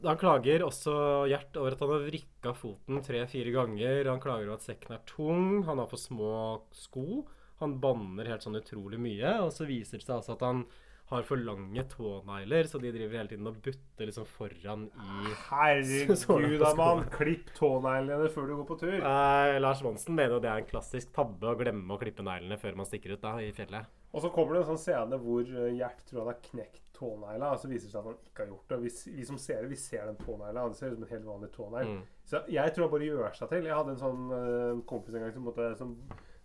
han 0.03 0.17
klager 0.21 0.65
også 0.65 0.95
Gjert 1.29 1.57
over 1.61 1.75
at 1.75 1.83
han 1.85 1.91
har 1.93 2.07
vrikka 2.07 2.55
foten 2.57 3.03
tre-fire 3.05 3.53
ganger. 3.53 4.09
Han 4.09 4.23
klager 4.25 4.49
over 4.49 4.57
at 4.57 4.65
sekken 4.65 4.97
er 4.97 5.03
tung, 5.07 5.63
han 5.69 5.83
har 5.83 5.91
for 5.91 6.01
små 6.01 6.63
sko. 6.73 7.27
Han 7.61 7.77
banner 7.83 8.31
helt 8.31 8.47
sånn 8.47 8.57
utrolig 8.57 8.99
mye. 9.03 9.35
Og 9.45 9.53
så 9.53 9.67
viser 9.69 10.01
det 10.01 10.07
seg 10.07 10.17
altså 10.17 10.39
at 10.39 10.47
han 10.47 10.65
har 11.09 11.23
for 11.25 11.41
lange 11.41 11.83
tånegler, 11.89 12.69
så 12.69 12.79
de 12.83 12.91
driver 12.93 13.17
hele 13.17 13.31
tiden 13.31 13.49
og 13.49 13.61
butter 13.65 14.09
liksom 14.11 14.27
foran 14.29 14.89
i 14.93 15.35
Herregud, 15.47 16.59
da, 16.63 16.75
mann! 16.77 17.07
Klipp 17.15 17.49
tåneglene 17.57 18.29
før 18.35 18.51
du 18.51 18.57
går 18.59 18.67
på 18.69 18.77
tur. 18.83 18.99
Eh, 18.99 19.55
Lars 19.63 19.81
Monsen 19.85 20.19
mener 20.19 20.37
jo 20.37 20.43
det 20.45 20.51
er 20.53 20.61
en 20.61 20.69
klassisk 20.69 21.15
tabbe 21.17 21.49
å 21.49 21.57
glemme 21.57 21.97
å 21.97 22.01
klippe 22.01 22.27
neglene 22.27 22.61
før 22.61 22.77
man 22.77 22.89
stikker 22.89 23.17
ut 23.17 23.25
da, 23.25 23.39
i 23.41 23.55
fjellet. 23.57 23.89
Og 24.13 24.25
så 24.25 24.31
kommer 24.33 24.57
det 24.57 24.63
en 24.63 24.71
sånn 24.75 24.81
scene 24.81 25.17
hvor 25.21 25.49
uh, 25.49 25.67
Gjert 25.77 26.05
tror 26.09 26.23
han 26.23 26.31
har 26.31 26.45
knekt 26.45 26.85
tånegla, 26.99 27.51
og 27.55 27.61
så 27.63 27.69
viser 27.71 27.89
det 27.89 27.95
seg 27.95 28.01
at 28.01 28.09
han 28.11 28.31
ikke 28.31 28.45
har 28.45 28.53
gjort 28.53 28.73
det. 28.73 28.79
Vi, 28.85 28.93
vi 29.17 29.27
som 29.29 29.41
ser 29.41 29.61
det, 29.63 29.73
vi 29.73 29.81
ser 29.81 30.07
den 30.09 30.21
tånegla, 30.21 30.69
det 30.69 30.79
ser 30.79 30.93
ut 30.93 30.99
som 30.99 31.09
en 31.09 31.13
helt 31.13 31.29
vanlig 31.29 31.51
tånegl. 31.55 31.91
Mm. 31.97 32.07
Så 32.29 32.45
jeg 32.53 32.75
tror 32.75 32.89
han 32.89 32.95
bare 32.95 33.11
gjør 33.11 33.37
seg 33.41 33.53
til. 33.53 33.69
Jeg 33.69 33.79
hadde 33.81 33.95
en 33.95 34.01
sånn 34.05 34.33
uh, 34.33 34.87
kompis 34.89 35.17
en 35.17 35.25
gang 35.25 35.37
som, 35.37 35.49
måtte, 35.49 35.69
som, 35.81 35.93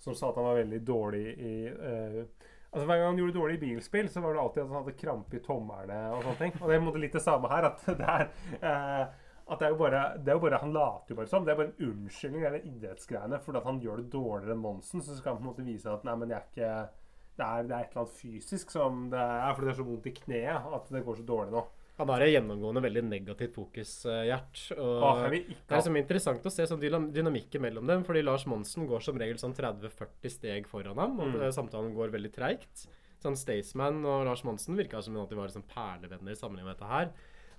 som 0.04 0.18
sa 0.20 0.32
at 0.32 0.40
han 0.40 0.48
var 0.48 0.60
veldig 0.62 0.82
dårlig 0.88 1.24
i 1.34 1.56
uh, 1.72 2.52
Altså 2.74 2.88
Hver 2.90 2.98
gang 2.98 3.12
han 3.12 3.20
gjorde 3.22 3.36
dårlig 3.38 3.58
i 3.60 3.62
bilspill, 3.62 4.08
så 4.10 4.22
var 4.24 4.34
det 4.34 4.42
alltid 4.42 4.64
at 4.64 4.72
han 4.72 4.80
hadde 4.80 4.96
krampe 4.98 5.38
i 5.38 5.44
tommerne 5.46 6.00
og 6.16 6.24
sånne 6.26 6.40
ting. 6.40 6.56
Og 6.58 6.66
det 6.66 6.78
er 6.78 6.82
måte 6.82 7.04
litt 7.04 7.14
det 7.14 7.22
samme 7.22 7.52
her. 7.52 7.68
At 7.70 7.84
det 7.86 8.08
er 8.16 8.24
eh, 8.58 9.20
at 9.44 9.60
det 9.60 9.68
er, 9.68 9.74
jo 9.74 9.78
bare, 9.78 10.02
det 10.24 10.32
er 10.32 10.38
jo 10.38 10.42
bare, 10.46 10.58
Han 10.62 10.74
later 10.74 11.14
jo 11.14 11.20
bare 11.20 11.30
som. 11.30 11.46
Det 11.46 11.52
er 11.52 11.60
bare 11.60 11.72
en 11.74 11.90
unnskyldning, 11.92 12.44
det 12.46 12.50
er 12.50 12.68
idrettsgreiene. 12.72 13.40
Fordi 13.44 13.60
at 13.60 13.70
han 13.70 13.82
gjør 13.84 14.02
det 14.02 14.12
dårligere 14.14 14.56
enn 14.56 14.64
Monsen, 14.64 15.04
så 15.04 15.18
skal 15.18 15.34
han 15.34 15.42
på 15.42 15.46
en 15.46 15.50
måte 15.52 15.66
vise 15.68 15.92
at 15.92 16.06
nei, 16.08 16.16
men 16.18 16.34
jeg 16.34 16.40
er 16.40 16.50
ikke 16.50 16.74
det 17.34 17.46
er, 17.46 17.64
det 17.66 17.74
er 17.76 17.80
et 17.82 17.94
eller 17.94 18.04
annet 18.04 18.18
fysisk 18.20 18.72
som 18.74 19.08
det 19.10 19.22
er 19.22 19.56
fordi 19.56 19.66
det 19.66 19.72
er 19.72 19.78
så 19.80 19.86
vondt 19.88 20.10
i 20.10 20.12
kneet 20.14 20.74
at 20.78 20.92
det 20.94 21.02
går 21.06 21.16
så 21.18 21.24
dårlig 21.26 21.56
nå. 21.56 21.64
Han 22.00 22.10
har 22.10 22.24
et 22.26 22.32
gjennomgående 22.34 22.82
veldig 22.82 23.04
negativt 23.06 23.54
fokus, 23.54 23.92
uh, 24.10 24.24
Gjert. 24.26 24.64
Ikke 24.74 25.68
det 25.68 25.76
er 25.76 25.78
liksom 25.78 25.98
interessant 26.00 26.48
å 26.50 26.52
se 26.52 26.66
sånn 26.66 26.82
dynamikken 27.14 27.62
mellom 27.62 27.86
dem, 27.86 28.04
fordi 28.04 28.24
Lars 28.26 28.48
Monsen 28.50 28.88
går 28.90 29.04
som 29.06 29.20
regel 29.22 29.38
sånn 29.38 29.54
30-40 29.54 30.32
steg 30.34 30.66
foran 30.68 30.98
ham, 30.98 31.20
og 31.20 31.28
Mm. 31.28 31.42
eh, 31.44 31.52
samtalen 31.54 31.94
går 31.94 32.10
veldig 32.16 32.32
treigt. 32.34 32.88
Sånn 33.22 33.38
Staysman 33.38 34.04
og 34.04 34.26
Lars 34.26 34.44
Monsen 34.44 34.76
virka 34.76 35.02
som 35.04 35.16
om 35.16 35.28
de 35.28 35.36
var 35.36 35.48
liksom 35.48 35.64
perlevenner 35.70 36.34
sammenheng 36.36 36.66
med 36.66 36.78
dette 36.78 36.90
her. 36.90 37.12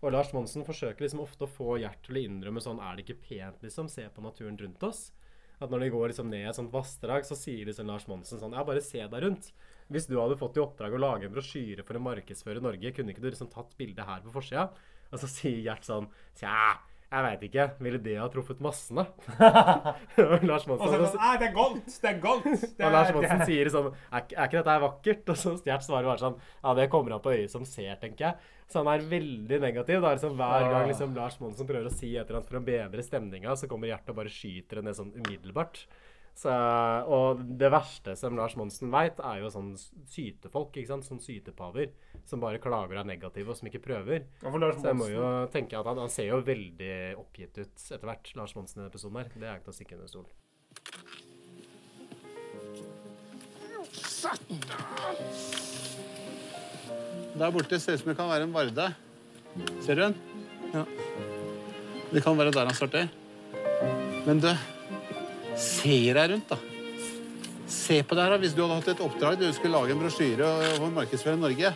Og 0.03 0.13
Lars 0.13 0.33
Monsen 0.35 0.65
forsøker 0.67 0.99
liksom 1.01 1.21
ofte 1.21 1.47
å 1.47 1.49
få 1.49 1.79
Gjert 1.81 2.03
til 2.03 2.17
å 2.17 2.25
innrømme 2.29 2.61
sånn 2.61 2.79
Er 2.83 2.97
det 2.97 3.07
ikke 3.07 3.23
pent, 3.23 3.63
liksom? 3.63 3.89
Se 3.89 4.03
på 4.15 4.21
naturen 4.21 4.59
rundt 4.59 4.83
oss. 4.83 5.13
At 5.63 5.71
når 5.71 5.81
de 5.81 5.91
går 5.91 6.09
liksom 6.11 6.29
ned 6.29 6.49
et 6.49 6.55
sånt 6.57 6.73
vassdrag, 6.73 7.23
så 7.25 7.35
sier 7.39 7.65
liksom 7.65 7.87
Lars 7.87 8.05
Monsen 8.07 8.39
sånn 8.41 8.53
Ja, 8.53 8.65
bare 8.65 8.83
se 8.83 8.99
deg 8.99 9.23
rundt. 9.23 9.53
Hvis 9.93 10.09
du 10.09 10.17
hadde 10.17 10.39
fått 10.41 10.57
i 10.57 10.63
oppdrag 10.65 10.97
å 10.97 11.03
lage 11.03 11.29
en 11.29 11.35
brosjyre 11.35 11.85
for 11.85 11.99
å 11.99 12.03
markedsføre 12.07 12.63
Norge, 12.65 12.93
kunne 12.97 13.13
ikke 13.13 13.25
du 13.25 13.31
liksom 13.31 13.53
tatt 13.53 13.77
bildet 13.79 14.07
her 14.09 14.25
på 14.25 14.33
forsida? 14.33 14.71
Og 15.13 15.21
så 15.21 15.29
sier 15.31 15.61
Gjert 15.67 15.85
sånn 15.87 16.09
Tja, 16.39 16.81
jeg 17.15 17.23
veit 17.23 17.43
ikke. 17.47 17.65
Ville 17.85 17.99
det 18.03 18.15
ha 18.19 18.25
truffet 18.33 18.63
massene? 18.65 19.05
Og 20.25 20.47
Lars 20.49 20.65
Og 20.67 20.81
så 20.81 20.89
Monsen 20.89 20.95
er 20.97 21.03
det 21.05 21.11
sånn 21.13 21.21
Nei, 21.21 21.35
det 21.39 21.47
er 21.47 21.55
goldt! 21.55 21.93
Det 22.03 22.11
er 22.11 22.19
goldt! 22.23 22.49
Og 22.49 22.97
Lars 22.97 23.13
er, 23.13 23.19
Monsen 23.19 23.45
er. 23.45 23.47
sier 23.51 23.71
sånn 23.71 23.91
er, 23.93 24.25
er 24.25 24.49
ikke 24.49 24.57
dette 24.59 24.75
her 24.75 24.83
vakkert? 24.83 25.31
Og 25.31 25.39
så 25.39 25.53
Gjert 25.69 25.87
svarer 25.87 26.09
bare 26.11 26.23
sånn 26.25 26.41
Ja, 26.41 26.75
det 26.81 26.89
kommer 26.95 27.15
an 27.15 27.23
på 27.23 27.35
øyet 27.37 27.53
som 27.55 27.69
ser, 27.69 27.93
tenker 28.03 28.27
jeg. 28.31 28.51
Så 28.73 28.81
han 28.81 28.91
er 28.91 29.05
veldig 29.07 29.61
negativ. 29.63 30.01
Da. 30.03 30.15
Liksom, 30.17 30.35
hver 30.41 30.67
gang 30.73 30.89
liksom, 30.91 31.15
Lars 31.15 31.37
Monsen 31.43 31.69
prøver 31.69 31.87
å 31.91 31.95
si 31.95 32.15
et 32.17 32.25
eller 32.25 32.41
annet 32.41 32.51
for 32.51 32.59
å 32.59 32.65
bedre 32.67 33.05
stemninga, 33.07 33.55
så 33.61 33.69
kommer 33.71 33.93
Gjert 33.93 34.11
og 34.11 34.19
bare 34.19 34.33
skyter 34.33 34.81
det 34.81 34.87
ned 34.89 34.99
sånn 34.99 35.13
umiddelbart. 35.21 35.85
Så, 36.35 36.51
og 37.15 37.45
det 37.61 37.69
verste 37.71 38.17
som 38.19 38.35
Lars 38.35 38.57
Monsen 38.59 38.91
veit, 38.91 39.21
er 39.23 39.39
jo 39.45 39.51
sånn 39.55 39.73
sytefolk. 39.79 40.75
ikke 40.75 40.91
sant? 40.91 41.07
Sånn 41.07 41.23
sytepaver 41.23 41.93
som 42.27 42.43
bare 42.43 42.59
klager 42.63 42.97
og 42.97 43.05
er 43.05 43.11
negative, 43.13 43.53
og 43.53 43.59
som 43.59 43.71
ikke 43.71 43.85
prøver. 43.85 44.25
Ja, 44.43 44.51
for 44.51 44.59
Lars 44.59 44.81
Så 44.81 44.91
jeg 44.91 44.99
må 44.99 45.09
jo 45.13 45.29
tenke 45.55 45.79
at 45.79 45.87
han, 45.87 46.01
han 46.03 46.11
ser 46.11 46.33
jo 46.33 46.43
veldig 46.45 46.95
oppgitt 47.21 47.61
ut 47.61 47.87
etter 47.87 48.09
hvert, 48.11 48.35
Lars 48.35 48.57
Monsen 48.59 48.81
i 48.81 48.83
denne 48.83 48.91
episoden 48.91 49.21
her. 49.23 49.31
Det 49.35 49.47
er 49.47 49.61
ikke 49.61 49.71
til 49.71 49.75
å 49.75 49.79
stikke 49.79 50.01
under 50.01 50.11
stol. 50.11 50.27
Der 57.35 57.51
borte 57.55 57.79
ser 57.83 57.95
ut 57.95 58.03
som 58.03 58.11
det 58.11 58.19
kan 58.19 58.31
være 58.31 58.47
en 58.49 58.55
varde. 58.55 58.91
Ser 59.85 59.99
du 59.99 60.03
den? 60.09 60.15
Ja. 60.75 60.85
Det 62.11 62.23
kan 62.23 62.39
være 62.39 62.55
der 62.55 62.67
han 62.67 62.77
starter. 62.79 63.11
Men 64.27 64.41
du, 64.41 64.51
se 65.57 65.99
deg 66.15 66.31
rundt, 66.31 66.49
da. 66.53 66.59
Se 67.71 68.03
på 68.03 68.17
det 68.17 68.25
her, 68.25 68.35
da. 68.35 68.39
Hvis 68.43 68.55
du 68.55 68.63
hadde 68.65 68.79
hatt 68.81 68.89
et 68.95 69.03
oppdrag, 69.05 69.37
du 69.41 69.47
skulle 69.53 69.75
lage 69.75 69.95
en 69.95 70.01
brosjyre 70.01 70.49
og 70.79 70.89
markedsføre 70.95 71.41
Norge. 71.41 71.75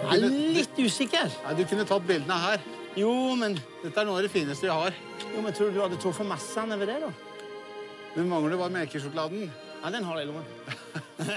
Jeg 0.00 0.16
er 0.16 0.36
litt 0.56 0.78
usikker. 0.80 1.32
Nei, 1.44 1.56
Du 1.58 1.64
kunne 1.68 1.86
tatt 1.88 2.06
bildene 2.08 2.38
her. 2.40 2.62
Jo, 2.98 3.12
men, 3.38 3.58
Dette 3.84 4.00
er 4.00 4.08
noe 4.08 4.18
av 4.18 4.26
det 4.26 4.32
fineste 4.32 4.66
vi 4.66 4.72
har. 4.72 4.94
jo, 5.34 5.42
men 5.42 5.52
tror 5.54 5.70
du 5.70 5.76
du 5.78 5.82
hadde 5.82 5.98
truffet 6.00 6.26
massene 6.26 6.78
ved 6.80 6.90
det, 6.90 7.00
da? 7.04 7.10
Men 8.16 8.28
mangler 8.28 8.58
bare 8.58 8.74
melkesjokoladen. 8.74 9.50
Ja, 9.82 9.90
den 9.90 10.04
har 10.04 10.18
jeg 10.18 10.26
i 10.26 10.30
lommen. 10.30 10.44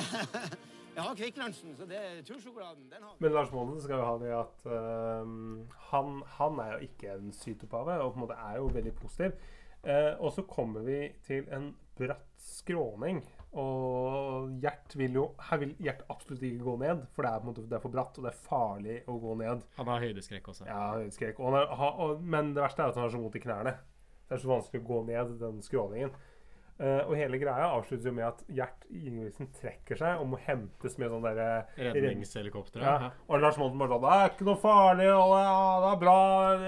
jeg 0.96 1.04
har 1.04 1.16
Kvikk 1.16 1.38
Lunsjen, 1.38 1.76
så 1.78 1.86
det 1.86 2.00
er 2.00 2.22
tursjokoladen. 2.26 2.88
Den 2.90 3.04
har 3.06 3.14
Men 3.20 3.36
Lars 3.36 3.52
Monsen 3.54 3.84
skal 3.84 4.02
jo 4.02 4.08
ha 4.08 4.16
det 4.24 4.32
at 4.40 4.66
øhm, 4.66 5.68
han, 5.92 6.24
han 6.40 6.64
er 6.64 6.74
jo 6.74 6.88
ikke 6.90 7.14
en 7.14 7.34
sytopave, 7.38 8.00
og 8.02 8.14
på 8.14 8.20
en 8.20 8.26
måte 8.26 8.40
er 8.50 8.58
jo 8.58 8.72
veldig 8.74 8.96
positiv. 8.98 9.38
Eh, 9.84 10.14
og 10.20 10.32
så 10.36 10.46
kommer 10.48 10.86
vi 10.88 10.98
til 11.28 11.48
en 11.54 11.74
bratt 12.00 12.28
skråning. 12.40 13.22
Og 13.60 14.50
Gjert 14.64 14.96
vil 14.98 15.20
jo 15.20 15.24
Her 15.50 15.60
vil 15.62 15.76
Gjert 15.84 16.02
absolutt 16.10 16.42
ikke 16.48 16.66
gå 16.66 16.76
ned, 16.82 17.04
for 17.14 17.26
det 17.26 17.34
er 17.34 17.46
måte 17.46 17.66
det 17.70 17.78
er 17.78 17.84
for 17.84 17.94
bratt, 17.94 18.18
og 18.18 18.26
det 18.26 18.32
er 18.32 18.46
farlig 18.48 19.00
å 19.06 19.18
gå 19.22 19.36
ned. 19.44 19.66
Han 19.78 19.92
har 19.92 20.06
høydeskrekk 20.06 20.50
også. 20.54 20.68
Ja, 20.70 20.84
høydeskrekk. 20.98 21.42
Og 21.44 21.58
og, 21.60 22.22
men 22.22 22.56
det 22.56 22.64
verste 22.64 22.86
er 22.86 22.94
at 22.94 22.98
han 22.98 23.06
har 23.06 23.14
så 23.14 23.22
vondt 23.22 23.38
i 23.38 23.44
knærne. 23.44 23.76
Det 24.24 24.38
er 24.38 24.42
så 24.42 24.50
vanskelig 24.50 24.82
å 24.82 24.88
gå 24.88 25.02
ned 25.12 25.36
den 25.42 25.60
skråningen. 25.62 26.16
Eh, 26.80 27.02
og 27.06 27.14
hele 27.16 27.38
greia 27.38 27.68
avsluttes 27.76 28.08
jo 28.08 28.12
med 28.18 28.26
at 28.26 28.40
Gjert 28.50 28.88
Ingebrigtsen 28.90 29.50
trekker 29.54 30.00
seg 30.00 30.22
og 30.22 30.26
må 30.32 30.40
hentes 30.42 30.98
med 30.98 31.12
sånn 31.14 31.22
derre 31.22 31.68
Redningshelikopter. 31.78 32.82
ja. 32.82 32.94
Ja. 33.04 33.10
Og 33.30 33.42
Lars 33.42 33.58
Monsen 33.58 33.78
bare 33.80 33.90
sånn 33.90 34.02
'Det 34.02 34.14
er 34.14 34.30
ikke 34.32 34.46
noe 34.48 34.60
farlig, 34.62 35.08
og 35.14 35.34
ja, 35.38 35.60
det 35.84 35.90
er 35.94 36.00
bra. 36.02 36.18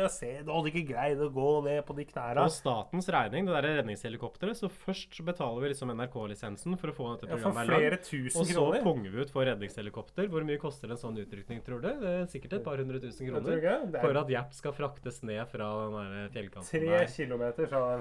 Jeg 0.02 0.12
ser 0.12 0.44
du 0.44 0.52
hadde 0.52 0.72
ikke 0.72 0.86
greid 0.94 1.18
å 1.22 1.30
gå 1.34 1.64
ned 1.66 1.86
på 1.86 1.96
de 1.96 2.06
knærne'. 2.06 2.44
På 2.46 2.54
statens 2.54 3.10
regning, 3.10 3.46
det 3.46 3.54
der 3.56 3.68
redningshelikopteret, 3.82 4.56
så 4.58 4.70
først 4.70 5.26
betaler 5.26 5.62
vi 5.62 5.70
liksom 5.74 5.90
NRK-lisensen 5.90 6.78
for 6.78 6.88
å 6.90 6.96
få 6.96 7.06
dette 7.16 7.30
Ja, 7.30 7.36
programmet 7.38 7.68
flere 7.68 7.98
langt. 7.98 8.36
Og 8.36 8.46
så 8.46 8.84
punger 8.84 9.10
vi 9.12 9.22
ut 9.22 9.32
for 9.32 9.46
redningshelikopter. 9.46 10.28
Hvor 10.30 10.44
mye 10.46 10.58
koster 10.60 10.90
en 10.92 10.98
sånn 10.98 11.18
utrykning, 11.18 11.64
tror 11.64 11.82
du? 11.82 11.90
Det 12.00 12.14
er 12.22 12.26
sikkert 12.26 12.54
et 12.54 12.64
par 12.64 12.78
hundre 12.78 13.00
tusen 13.00 13.28
kroner. 13.28 13.58
er... 13.64 14.02
For 14.02 14.10
er 14.10 14.22
at 14.22 14.28
Gjert 14.30 14.54
skal 14.54 14.72
fraktes 14.74 15.24
ned 15.24 15.48
fra 15.48 15.68
den 15.90 15.94
der 15.96 16.30
fjellkanten 16.30 16.70
tre 16.70 16.86
der. 16.86 17.06
kilometer 17.08 17.68
fra, 17.68 17.98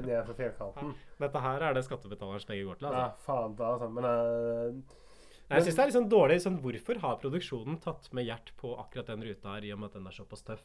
ned 0.00 0.26
fra 0.26 0.34
fjellkanten. 0.34 0.94
Dette 1.18 1.40
her 1.40 1.55
er 1.64 1.76
det 1.76 1.84
skattebetalerens 1.86 2.46
penger 2.48 2.68
går 2.68 2.80
til. 2.80 2.88
Ja, 2.90 3.04
altså. 3.06 3.24
faen 3.26 3.56
da, 3.58 3.72
altså. 3.74 3.88
Men 3.96 4.08
uh, 4.08 5.02
Nei, 5.46 5.60
Jeg 5.60 5.66
synes 5.68 5.76
det 5.76 5.82
er 5.82 5.90
litt 5.90 5.96
sånn 5.96 6.10
dårlig. 6.10 6.40
Sånn, 6.42 6.58
hvorfor 6.62 7.00
har 7.04 7.18
produksjonen 7.22 7.78
tatt 7.82 8.08
med 8.16 8.26
Gjert 8.26 8.50
på 8.58 8.72
akkurat 8.82 9.12
den 9.12 9.22
ruta 9.28 9.54
her, 9.54 9.66
i 9.68 9.72
og 9.74 9.78
med 9.78 9.92
at 9.92 9.98
den 10.00 10.08
er 10.10 10.16
såpass 10.16 10.42
tøff? 10.46 10.64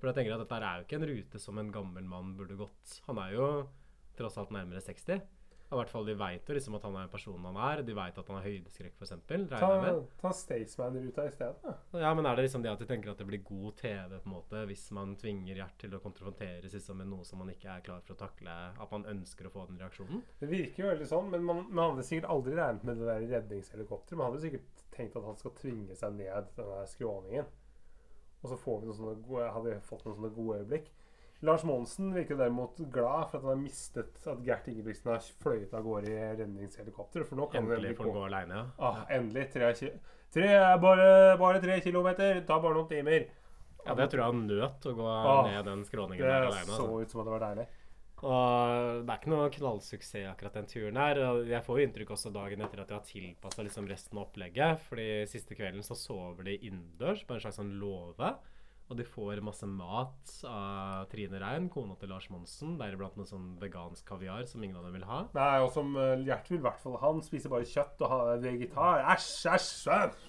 For 0.00 0.10
jeg 0.10 0.18
tenker 0.18 0.36
at 0.36 0.42
dette 0.44 0.58
er 0.60 0.80
jo 0.80 0.86
ikke 0.86 0.98
en 1.00 1.08
rute 1.10 1.40
som 1.40 1.60
en 1.60 1.72
gammel 1.72 2.04
mann 2.08 2.34
burde 2.36 2.58
gått. 2.60 2.98
Han 3.08 3.20
er 3.20 3.34
jo 3.36 3.46
tross 4.18 4.36
alt 4.40 4.52
nærmere 4.52 4.82
60. 4.84 5.22
Og 5.70 5.76
I 5.76 5.78
hvert 5.84 5.92
fall 5.92 6.08
De 6.08 6.14
vet 6.18 6.48
jo 6.50 6.54
liksom 6.56 6.76
at 6.80 6.84
han 6.86 6.96
er 6.98 7.10
personen 7.12 7.44
han 7.46 7.58
er. 7.62 7.82
De 7.86 7.94
vet 7.94 8.16
at 8.18 8.30
han 8.30 8.38
har 8.40 8.46
høydeskrekk, 8.46 8.96
f.eks. 8.98 9.12
ta, 9.52 9.92
ta 10.18 10.32
Staysman-ruta 10.34 11.26
i 11.28 11.34
stedet. 11.34 11.74
Ja, 12.02 12.10
men 12.18 12.26
er 12.26 12.38
det 12.38 12.48
liksom 12.48 12.64
det 12.64 12.72
at 12.72 12.82
de 12.82 12.88
tenker 12.90 13.12
at 13.12 13.22
det 13.22 13.28
blir 13.28 13.44
god 13.46 13.76
TV 13.78 14.16
på 14.16 14.26
en 14.26 14.34
måte 14.34 14.64
hvis 14.70 14.88
man 14.96 15.14
tvinger 15.20 15.60
Gjert 15.60 15.76
til 15.82 15.94
å 15.94 16.00
konfronteres 16.02 16.74
liksom, 16.74 16.98
med 17.02 17.10
noe 17.12 17.26
som 17.28 17.42
man 17.42 17.52
ikke 17.52 17.70
er 17.70 17.84
klar 17.86 18.02
for 18.02 18.16
å 18.16 18.18
takle? 18.18 18.56
At 18.82 18.94
man 18.94 19.06
ønsker 19.12 19.46
å 19.46 19.54
få 19.54 19.68
den 19.70 19.78
reaksjonen? 19.82 20.24
Det 20.40 20.50
virker 20.50 20.84
jo 20.84 20.90
veldig 20.90 21.08
sånn, 21.10 21.30
men 21.34 21.46
man, 21.46 21.62
man 21.68 21.92
hadde 21.92 22.06
sikkert 22.08 22.30
aldri 22.34 22.58
regnet 22.58 22.86
med 22.88 22.98
det 22.98 23.10
der 23.10 23.26
redningshelikopteret. 23.36 24.18
Man 24.18 24.30
hadde 24.30 24.42
sikkert 24.46 24.84
tenkt 24.94 25.18
at 25.20 25.26
han 25.28 25.38
skal 25.38 25.54
tvinge 25.60 25.98
seg 25.98 26.18
ned 26.18 26.50
den 26.56 26.72
der 26.74 26.90
skråningen. 26.90 27.50
Og 28.40 28.48
så 28.48 28.56
får 28.56 28.82
vi 28.82 28.94
gode, 29.28 29.50
hadde 29.52 29.74
vi 29.74 29.80
fått 29.84 30.06
noen 30.06 30.16
sånne 30.16 30.32
gode 30.34 30.62
øyeblikk. 30.62 30.90
Lars 31.42 31.62
Monsen 31.64 32.10
virker 32.12 32.36
derimot 32.36 32.76
glad 32.92 33.30
for 33.30 33.38
at 33.38 33.44
han 33.46 33.54
har 33.54 33.60
mistet 33.62 34.26
at 34.28 34.42
Gert 34.44 34.66
Ingebrigtsen 34.68 35.08
har 35.14 35.22
fløyet 35.40 35.72
av 35.74 35.82
gårde 35.86 36.10
i 36.12 36.18
redningshelikopter. 36.36 37.24
For 37.24 37.36
nå 37.40 37.46
kan 37.50 37.64
Endelig 37.64 37.94
får 37.96 38.04
han 38.10 38.16
gå 38.18 38.24
aleine, 38.26 38.58
ja. 38.58 38.64
Ah, 38.90 38.98
endelig. 39.16 39.46
Tre, 39.54 39.70
tre, 40.34 40.50
bare, 40.84 41.06
bare 41.40 41.60
tre 41.64 41.80
kilometer. 41.80 42.34
Det 42.42 42.46
tar 42.50 42.60
bare 42.60 42.76
noen 42.76 42.90
timer. 42.92 43.24
Ja, 43.86 43.94
Det 43.96 44.10
tror 44.12 44.20
jeg 44.20 44.28
han 44.34 44.46
nøt 44.50 44.84
å 44.90 44.92
gå 44.98 45.06
Ah, 45.08 45.46
ned 45.48 45.64
den 45.64 45.84
skråningen 45.88 46.20
Det 46.20 46.28
der 46.28 46.48
aleine. 46.50 46.66
så 46.68 46.82
Altså. 46.84 47.00
ut 47.00 47.10
som 47.10 47.20
at 47.20 47.30
det 47.30 47.36
var 47.38 47.46
deilig. 47.48 47.66
Og 48.20 49.06
det 49.06 49.08
er 49.14 49.16
ikke 49.22 49.30
noe 49.32 49.48
knallsuksess 49.48 50.28
akkurat 50.28 50.52
den 50.58 50.66
turen 50.68 50.96
her. 51.00 51.16
Jeg 51.48 51.64
får 51.64 51.78
jo 51.80 51.86
inntrykk 51.86 52.10
også 52.12 52.30
dagen 52.34 52.60
etter 52.60 52.82
at 52.82 52.88
de 52.88 52.94
har 52.98 53.06
tilpassa 53.08 53.64
liksom 53.64 53.88
resten 53.88 54.18
av 54.18 54.26
opplegget. 54.28 54.78
Fordi 54.90 55.26
siste 55.26 55.56
kvelden 55.56 55.80
så 55.82 55.96
sover 55.96 56.44
de 56.44 56.58
innendørs 56.68 57.24
på 57.24 57.32
en 57.32 57.40
slags 57.40 57.56
sånn 57.56 57.72
låve. 57.80 58.34
Og 58.90 58.98
de 58.98 59.06
får 59.06 59.38
masse 59.46 59.66
mat 59.70 60.32
av 60.50 61.06
Trine 61.12 61.38
Rein, 61.38 61.68
kona 61.70 61.94
til 62.00 62.10
Lars 62.10 62.26
Monsen. 62.32 62.74
Deriblant 62.80 63.14
noe 63.20 63.28
sånn 63.28 63.52
vegansk 63.60 64.02
kaviar 64.08 64.48
som 64.50 64.64
ingen 64.66 64.80
av 64.80 64.88
dem 64.88 64.98
vil 64.98 65.06
ha. 65.06 65.20
Nei, 65.36 65.52
og 65.62 65.70
som 65.74 65.94
Gjert 66.26 66.50
vil 66.50 66.58
i 66.58 66.64
hvert 66.64 66.82
fall 66.82 66.98
Han 67.02 67.22
spiser 67.24 67.52
bare 67.52 67.68
kjøtt 67.70 68.02
og 68.02 68.10
han 68.10 68.32
er 68.34 68.42
vegetar. 68.44 69.06
Æsj, 69.14 69.30
æsj! 69.54 70.28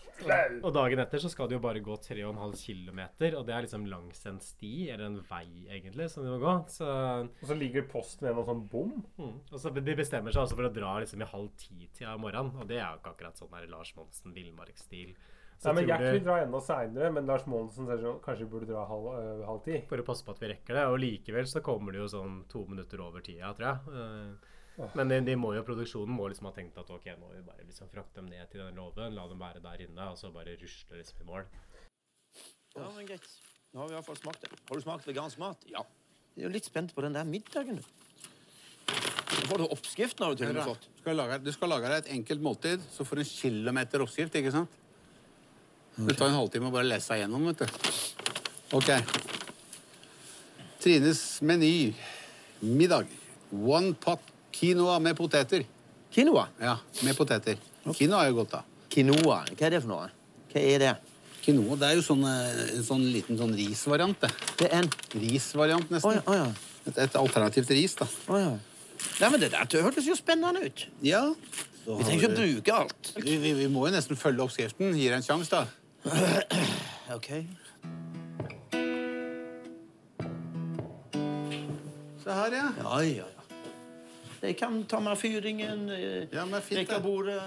Og 0.62 0.70
dagen 0.76 1.02
etter 1.02 1.22
så 1.22 1.30
skal 1.32 1.50
de 1.50 1.58
jo 1.58 1.64
bare 1.64 1.82
gå 1.84 1.96
3,5 2.06 2.54
km, 2.62 3.02
og 3.40 3.46
det 3.48 3.56
er 3.56 3.66
liksom 3.66 3.88
langs 3.90 4.22
en 4.30 4.40
sti, 4.44 4.74
eller 4.94 5.08
en 5.08 5.20
vei 5.26 5.48
egentlig, 5.66 6.10
som 6.14 6.26
de 6.26 6.34
må 6.34 6.38
gå. 6.42 6.54
Så 6.70 6.88
Og 6.88 7.48
så 7.50 7.58
ligger 7.58 7.88
posten 7.90 8.28
med 8.28 8.38
noen 8.38 8.50
sånn 8.52 8.64
bom. 8.72 8.94
Mm. 9.18 9.36
Og 9.50 9.58
så 9.58 9.74
De 9.74 9.98
bestemmer 9.98 10.34
seg 10.34 10.44
altså 10.44 10.58
for 10.60 10.70
å 10.70 10.74
dra 10.74 10.94
liksom 11.02 11.24
i 11.24 11.30
halv 11.32 11.52
ti-tida 11.58 12.16
om 12.16 12.26
morgenen. 12.28 12.54
Og 12.62 12.70
det 12.70 12.78
er 12.80 12.86
jo 12.86 13.02
ikke 13.02 13.16
akkurat 13.16 13.42
sånn 13.42 13.56
her 13.58 13.70
Lars 13.72 13.94
Monsen 13.98 14.36
villmarksstil. 14.36 15.16
Så 15.62 15.70
Nei, 15.70 15.76
men 15.78 15.90
Gjert 15.92 16.08
vil 16.16 16.24
dra 16.26 16.36
enda 16.42 16.60
seinere, 16.66 17.10
men 17.14 17.28
Lars 17.30 17.44
Monsen 17.46 17.86
sier 17.86 18.00
sånn 18.02 18.16
Kanskje 18.26 18.48
vi 18.48 18.50
burde 18.50 18.70
dra 18.72 18.82
halv, 18.90 19.12
øh, 19.14 19.44
halv 19.46 19.60
ti. 19.68 19.76
For 19.92 20.02
å 20.02 20.06
passe 20.08 20.26
på 20.26 20.34
at 20.34 20.40
vi 20.42 20.50
rekker 20.50 20.74
det. 20.80 20.86
Og 20.90 20.98
likevel 21.04 21.46
så 21.52 21.62
kommer 21.62 21.94
det 21.94 22.02
jo 22.02 22.08
sånn 22.10 22.40
to 22.50 22.64
minutter 22.66 23.04
over 23.06 23.22
tida, 23.22 23.52
tror 23.54 23.68
jeg. 23.68 24.02
Eh, 24.02 24.88
Men 24.96 25.12
de, 25.12 25.20
de 25.28 25.36
må 25.38 25.52
jo, 25.54 25.62
produksjonen 25.68 26.16
må 26.18 26.26
liksom 26.32 26.48
ha 26.50 26.54
tenkt 26.56 26.80
at 26.82 26.90
ok, 26.90 27.06
nå 27.20 27.28
må 27.28 27.36
vi 27.36 27.44
bare 27.46 27.68
liksom 27.68 27.92
frakte 27.92 28.18
dem 28.18 28.32
ned 28.32 28.50
til 28.50 28.64
den 28.64 28.80
låven, 28.80 29.14
la 29.14 29.28
dem 29.30 29.38
være 29.44 29.62
der 29.62 29.84
inne, 29.86 30.08
og 30.10 30.18
så 30.18 30.32
bare 30.34 30.56
rusle 30.58 30.98
liksom 30.98 31.22
i 31.22 31.28
mål. 31.28 31.46
Ja, 32.80 32.88
men 32.96 33.06
greit. 33.06 33.28
Nå 33.76 33.84
har 33.84 33.92
vi 33.92 33.94
i 33.94 34.00
hvert 34.00 34.08
fall 34.10 34.18
smakt 34.24 34.42
det. 34.48 34.50
Har 34.72 34.80
du 34.80 34.82
smakt 34.88 35.06
vegansk 35.12 35.38
mat? 35.44 35.68
Ja. 35.70 35.84
Jeg 36.34 36.48
er 36.48 36.50
jo 36.50 36.54
litt 36.56 36.66
spent 36.72 36.96
på 36.96 37.04
den 37.06 37.14
der 37.14 37.28
middagen. 37.28 37.84
Nå 38.90 39.46
får 39.52 39.62
du 39.62 39.68
oppskriften 39.76 40.26
har 40.26 40.34
du 40.34 40.42
til 40.42 40.50
og 40.50 40.58
med 40.58 40.70
fått. 40.74 40.88
Du 40.96 41.04
skal 41.04 41.20
lage, 41.20 41.38
du 41.46 41.52
skal 41.54 41.70
lage 41.76 41.92
deg 41.92 42.02
et 42.06 42.14
enkelt 42.18 42.42
måltid, 42.50 42.82
så 42.96 43.06
får 43.06 43.22
du 43.22 43.24
en 43.28 43.34
kilometer 43.36 44.04
oppskrift, 44.08 44.40
ikke 44.42 44.56
sant? 44.56 44.81
Det 46.08 46.16
tar 46.18 46.32
en 46.32 46.38
halvtime 46.40 46.70
å 46.70 46.74
bare 46.74 46.88
lese 46.90 47.12
seg 47.12 47.22
gjennom, 47.22 47.46
vet 47.52 47.62
du. 47.62 47.68
Ok. 48.78 48.90
Trines 50.82 51.22
meny. 51.46 51.92
Middag. 52.62 53.12
One 53.52 53.94
pot 53.94 54.24
quinoa 54.56 54.98
med 55.04 55.18
poteter. 55.18 55.66
Quinoa. 56.14 56.48
Ja, 56.62 56.78
med 57.06 57.18
poteter. 57.18 57.60
Quinoa 57.86 58.26
er 58.26 58.32
jo 58.32 58.40
godt, 58.42 58.56
da. 58.58 58.64
Quinoa. 58.92 59.42
Hva 59.52 59.68
er 59.68 59.76
det 59.76 59.82
for 59.84 59.92
noe? 59.92 60.10
Hva 60.52 60.64
er 60.74 60.84
det? 60.84 60.92
Quinoa 61.42 61.78
det 61.82 61.90
er 61.90 61.98
jo 61.98 62.04
sånn, 62.06 62.26
eh, 62.30 62.76
en 62.78 62.86
sånn 62.86 63.06
liten 63.14 63.40
sånn 63.40 63.54
risvariant, 63.58 64.18
det. 64.22 64.30
Det 64.60 64.68
er 64.70 64.84
en 64.84 64.92
Risvariant, 65.16 65.90
nesten. 65.90 66.18
nesten. 66.18 66.22
ja, 66.22 66.32
oh, 66.32 66.38
ja. 66.38 66.90
Et, 66.90 66.98
et 67.06 67.18
alternativt 67.18 67.74
ris, 67.74 67.96
da. 67.98 68.08
Oh, 68.28 68.38
ja. 68.40 68.52
Nei, 69.22 69.30
men 69.30 69.42
det 69.42 69.52
der 69.54 69.70
det 69.70 69.82
hørtes 69.86 70.08
jo 70.10 70.18
spennende 70.18 70.66
ut. 70.66 70.86
Ja. 71.06 71.24
Vi 71.86 72.04
trenger 72.06 72.20
ikke 72.20 72.32
å 72.32 72.38
bruke 72.38 72.74
alt. 72.84 73.14
vi, 73.18 73.38
vi, 73.42 73.54
vi 73.58 73.70
må 73.74 73.88
jo 73.88 73.94
nesten 73.96 74.20
følge 74.20 74.46
oppskriften. 74.46 74.94
Gi 74.94 75.08
deg 75.10 75.18
en 75.18 75.26
sjanse, 75.26 75.50
da. 75.50 75.66
OK. 77.16 77.30
Se 82.24 82.32
her, 82.32 82.52
ja. 82.54 82.68
Ja, 82.84 83.02
ja, 83.04 83.26
ja. 83.26 83.26
Jeg 84.42 84.58
kan 84.58 84.84
ta 84.90 85.00
med 85.00 85.18
fyringen, 85.18 85.90
eh, 85.90 86.28
Ja, 86.34 86.46
men 86.46 86.62
fint, 86.62 86.80
rekke 86.80 86.94
det. 86.96 87.04
bordet, 87.04 87.42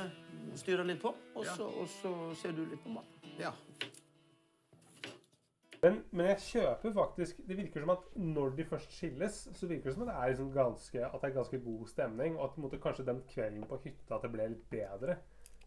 styre 0.55 0.85
litt 0.87 1.01
på, 1.03 1.15
og 1.35 1.45
Ja. 1.45 1.55
så, 1.57 1.65
og 1.67 1.89
så 1.89 2.35
ser 2.43 2.53
du 2.53 2.65
litt 2.65 2.83
på 2.85 2.89
maten. 2.89 3.31
Ja. 3.39 3.51
Men, 5.83 5.99
men 6.13 6.27
jeg 6.27 6.39
kjøper 6.39 6.93
faktisk 6.95 7.37
Det 7.49 7.57
virker 7.59 7.81
som 7.81 7.91
at 7.91 7.99
når 8.17 8.55
de 8.57 8.65
først 8.65 8.93
skilles, 8.97 9.49
så 9.55 9.67
virker 9.67 9.85
det 9.91 9.95
som 9.95 10.03
at 10.03 10.09
det 10.09 10.15
er, 10.23 10.29
liksom 10.29 10.53
ganske, 10.55 11.05
at 11.07 11.21
det 11.21 11.31
er 11.31 11.35
ganske 11.35 11.59
god 11.61 11.87
stemning. 11.89 12.39
Og 12.39 12.45
at 12.45 12.51
på 12.55 12.57
en 12.61 12.63
måte, 12.69 12.79
kanskje 12.81 13.05
den 13.07 13.21
kvelden 13.35 13.67
på 13.69 13.81
hytta 13.85 14.15
at 14.15 14.23
det 14.23 14.31
ble 14.33 14.49
litt 14.49 14.71
bedre. 14.71 15.17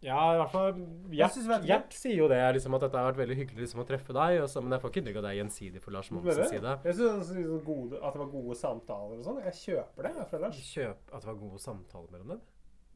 Ja, 0.05 0.19
i 0.35 0.37
hvert 0.37 0.51
fall 0.53 0.75
Gjert, 1.09 1.37
Gjert 1.65 1.95
sier 1.97 2.19
jo 2.19 2.27
det, 2.29 2.37
liksom, 2.57 2.75
at 2.77 2.83
dette 2.85 2.99
har 2.99 3.07
vært 3.09 3.21
veldig 3.23 3.37
hyggelig 3.39 3.63
liksom, 3.63 3.81
å 3.81 3.87
treffe 3.87 4.13
deg. 4.13 4.41
Også, 4.43 4.61
men 4.61 4.75
jeg 4.75 4.83
får 4.83 4.93
ikke 4.93 5.01
inntrykk 5.01 5.19
av 5.21 5.25
det 5.25 5.31
er 5.31 5.39
gjensidig 5.39 5.81
for 5.83 5.95
Lars 5.95 6.11
Monsens 6.13 6.53
side. 6.53 6.73
Jeg 6.85 6.97
synes 6.99 7.31
liksom 7.33 7.97
at 7.97 8.17
det 8.17 8.21
var 8.21 8.31
gode 8.35 8.57
samtaler 8.59 9.17
og 9.17 9.25
sånn. 9.25 9.41
Jeg 9.47 9.59
kjøper 9.63 10.07
det 10.07 10.13
jeg, 10.13 10.29
fra 10.31 10.41
Lars. 10.45 10.63
Kjøp 10.75 11.13
at 11.13 11.25
det 11.25 11.31
var 11.31 11.39
gode 11.41 11.61
samtaler 11.63 12.11
mellom 12.13 12.33
dem? 12.35 12.43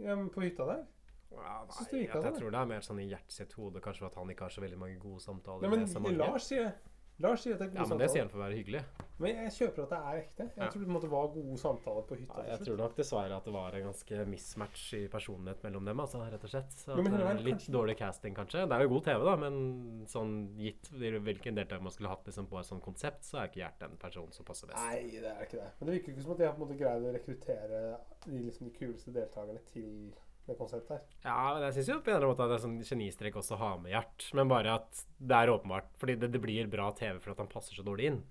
Ja, 0.01 0.17
men 0.17 0.29
på 0.33 0.45
hytta 0.45 0.67
der. 0.69 0.85
Ja, 1.31 1.57
nei, 1.63 1.85
jeg, 1.87 2.07
jeg 2.09 2.11
sånn, 2.11 2.33
tror 2.35 2.51
det 2.51 2.59
er 2.59 2.67
mer 2.67 2.81
sånn 2.83 2.97
i 2.99 3.05
Gjert 3.07 3.31
sitt 3.31 3.53
hode 3.55 3.79
kanskje 3.83 4.09
at 4.09 4.17
han 4.19 4.31
ikke 4.33 4.49
har 4.49 4.53
så 4.53 4.63
veldig 4.63 4.79
mange 4.81 4.97
gode 4.99 5.23
samtaler. 5.23 5.63
Nei, 5.63 5.77
men 5.77 6.03
med. 6.03 6.17
Lars 6.19 6.49
sier 6.51 6.73
Lars 7.21 7.41
sier 7.45 7.53
at 7.55 7.59
det 7.61 7.67
er 7.67 7.71
gode 7.71 7.81
Ja, 7.83 7.87
men 7.91 7.97
det 8.01 8.09
sier 8.11 8.21
han 8.25 8.29
for 8.33 8.39
å 8.41 8.43
være 8.47 8.57
hyggelig. 8.59 8.81
Men 9.21 9.35
jeg 9.37 9.51
kjøper 9.53 9.83
at 9.83 9.91
det 9.91 9.97
er 10.01 10.19
ekte. 10.23 10.45
Jeg 10.49 10.57
Ja. 10.57 10.69
tror 10.73 11.01
det 11.01 11.09
var 11.11 11.27
gode 11.35 11.57
samtaler 11.61 12.05
på 12.09 12.15
hytta. 12.17 12.41
Ja, 12.47 12.55
jeg 12.57 12.65
tror 12.65 12.77
nok 12.79 12.95
dessverre 12.97 13.35
at 13.37 13.45
det 13.45 13.53
var 13.53 13.75
en 13.77 13.83
ganske 13.85 14.25
mismatch 14.25 14.85
i 14.97 15.01
personlighet 15.13 15.61
mellom 15.63 15.85
dem, 15.85 15.99
altså, 16.01 16.21
rett 16.25 16.43
og 16.43 16.49
slett. 16.49 16.73
At, 16.87 16.95
men 16.97 17.11
det 17.13 17.21
eh, 17.21 17.43
litt 17.45 17.53
kanskje- 17.59 17.71
dårlig 17.75 17.97
casting, 17.99 18.33
kanskje. 18.33 18.63
Det 18.67 18.73
er 18.79 18.81
jo 18.81 18.89
god 18.95 19.03
TV, 19.03 19.23
da, 19.29 19.35
men 19.35 20.05
sånn 20.09 20.33
gitt 20.57 20.89
hvilken 20.89 21.53
deltaker 21.55 21.81
man 21.85 21.91
skulle 21.93 22.09
hatt 22.09 22.25
liksom, 22.25 22.47
på 22.49 22.57
et 22.59 22.65
sånt 22.65 22.81
konsept, 22.83 23.21
så 23.23 23.37
er 23.43 23.47
ikke 23.51 23.61
Gjert 23.61 23.79
den 23.79 23.95
personen 24.01 24.33
som 24.33 24.43
passer 24.45 24.65
best. 24.67 24.81
Nei, 24.81 25.03
det 25.21 25.29
er 25.29 25.45
ikke 25.45 25.59
det. 25.61 25.69
Men 25.79 25.85
det 25.91 25.99
virker 25.99 26.13
ikke 26.15 26.23
som 26.23 26.31
at 26.31 26.37
de 26.39 26.45
har 26.45 26.53
på 26.55 26.61
en 26.63 26.67
måte 26.67 26.79
greid 26.81 27.05
å 27.05 27.13
rekruttere 27.13 27.97
de, 28.25 28.39
liksom, 28.41 28.65
de 28.71 28.73
kuleste 28.79 29.13
deltakerne 29.13 29.61
til 29.69 30.13
det 30.47 30.55
konseptet 30.57 30.89
her. 30.95 31.01
Ja, 31.23 31.53
men 31.53 31.63
jeg 31.67 31.73
syns 31.77 31.89
jo 31.91 31.97
på 32.01 32.09
en 32.11 32.15
eller 32.17 32.25
annen 32.27 32.33
måte 32.33 32.43
at 32.45 32.49
det 32.51 32.55
er 32.57 32.63
sånn 32.65 32.79
genistrek 32.83 33.35
også 33.39 33.55
å 33.55 33.59
ha 33.61 33.71
med 33.79 33.91
Gjert, 33.93 34.27
men 34.37 34.49
bare 34.51 34.73
at 34.79 35.03
det 35.19 35.37
er 35.37 35.51
åpenbart. 35.53 35.89
Fordi 36.01 36.15
det, 36.19 36.31
det 36.33 36.41
blir 36.43 36.67
bra 36.71 36.89
TV 36.97 37.19
for 37.21 37.31
at 37.35 37.43
han 37.43 37.51
passer 37.51 37.77
så 37.77 37.85
dårlig 37.85 38.09
inn. 38.11 38.21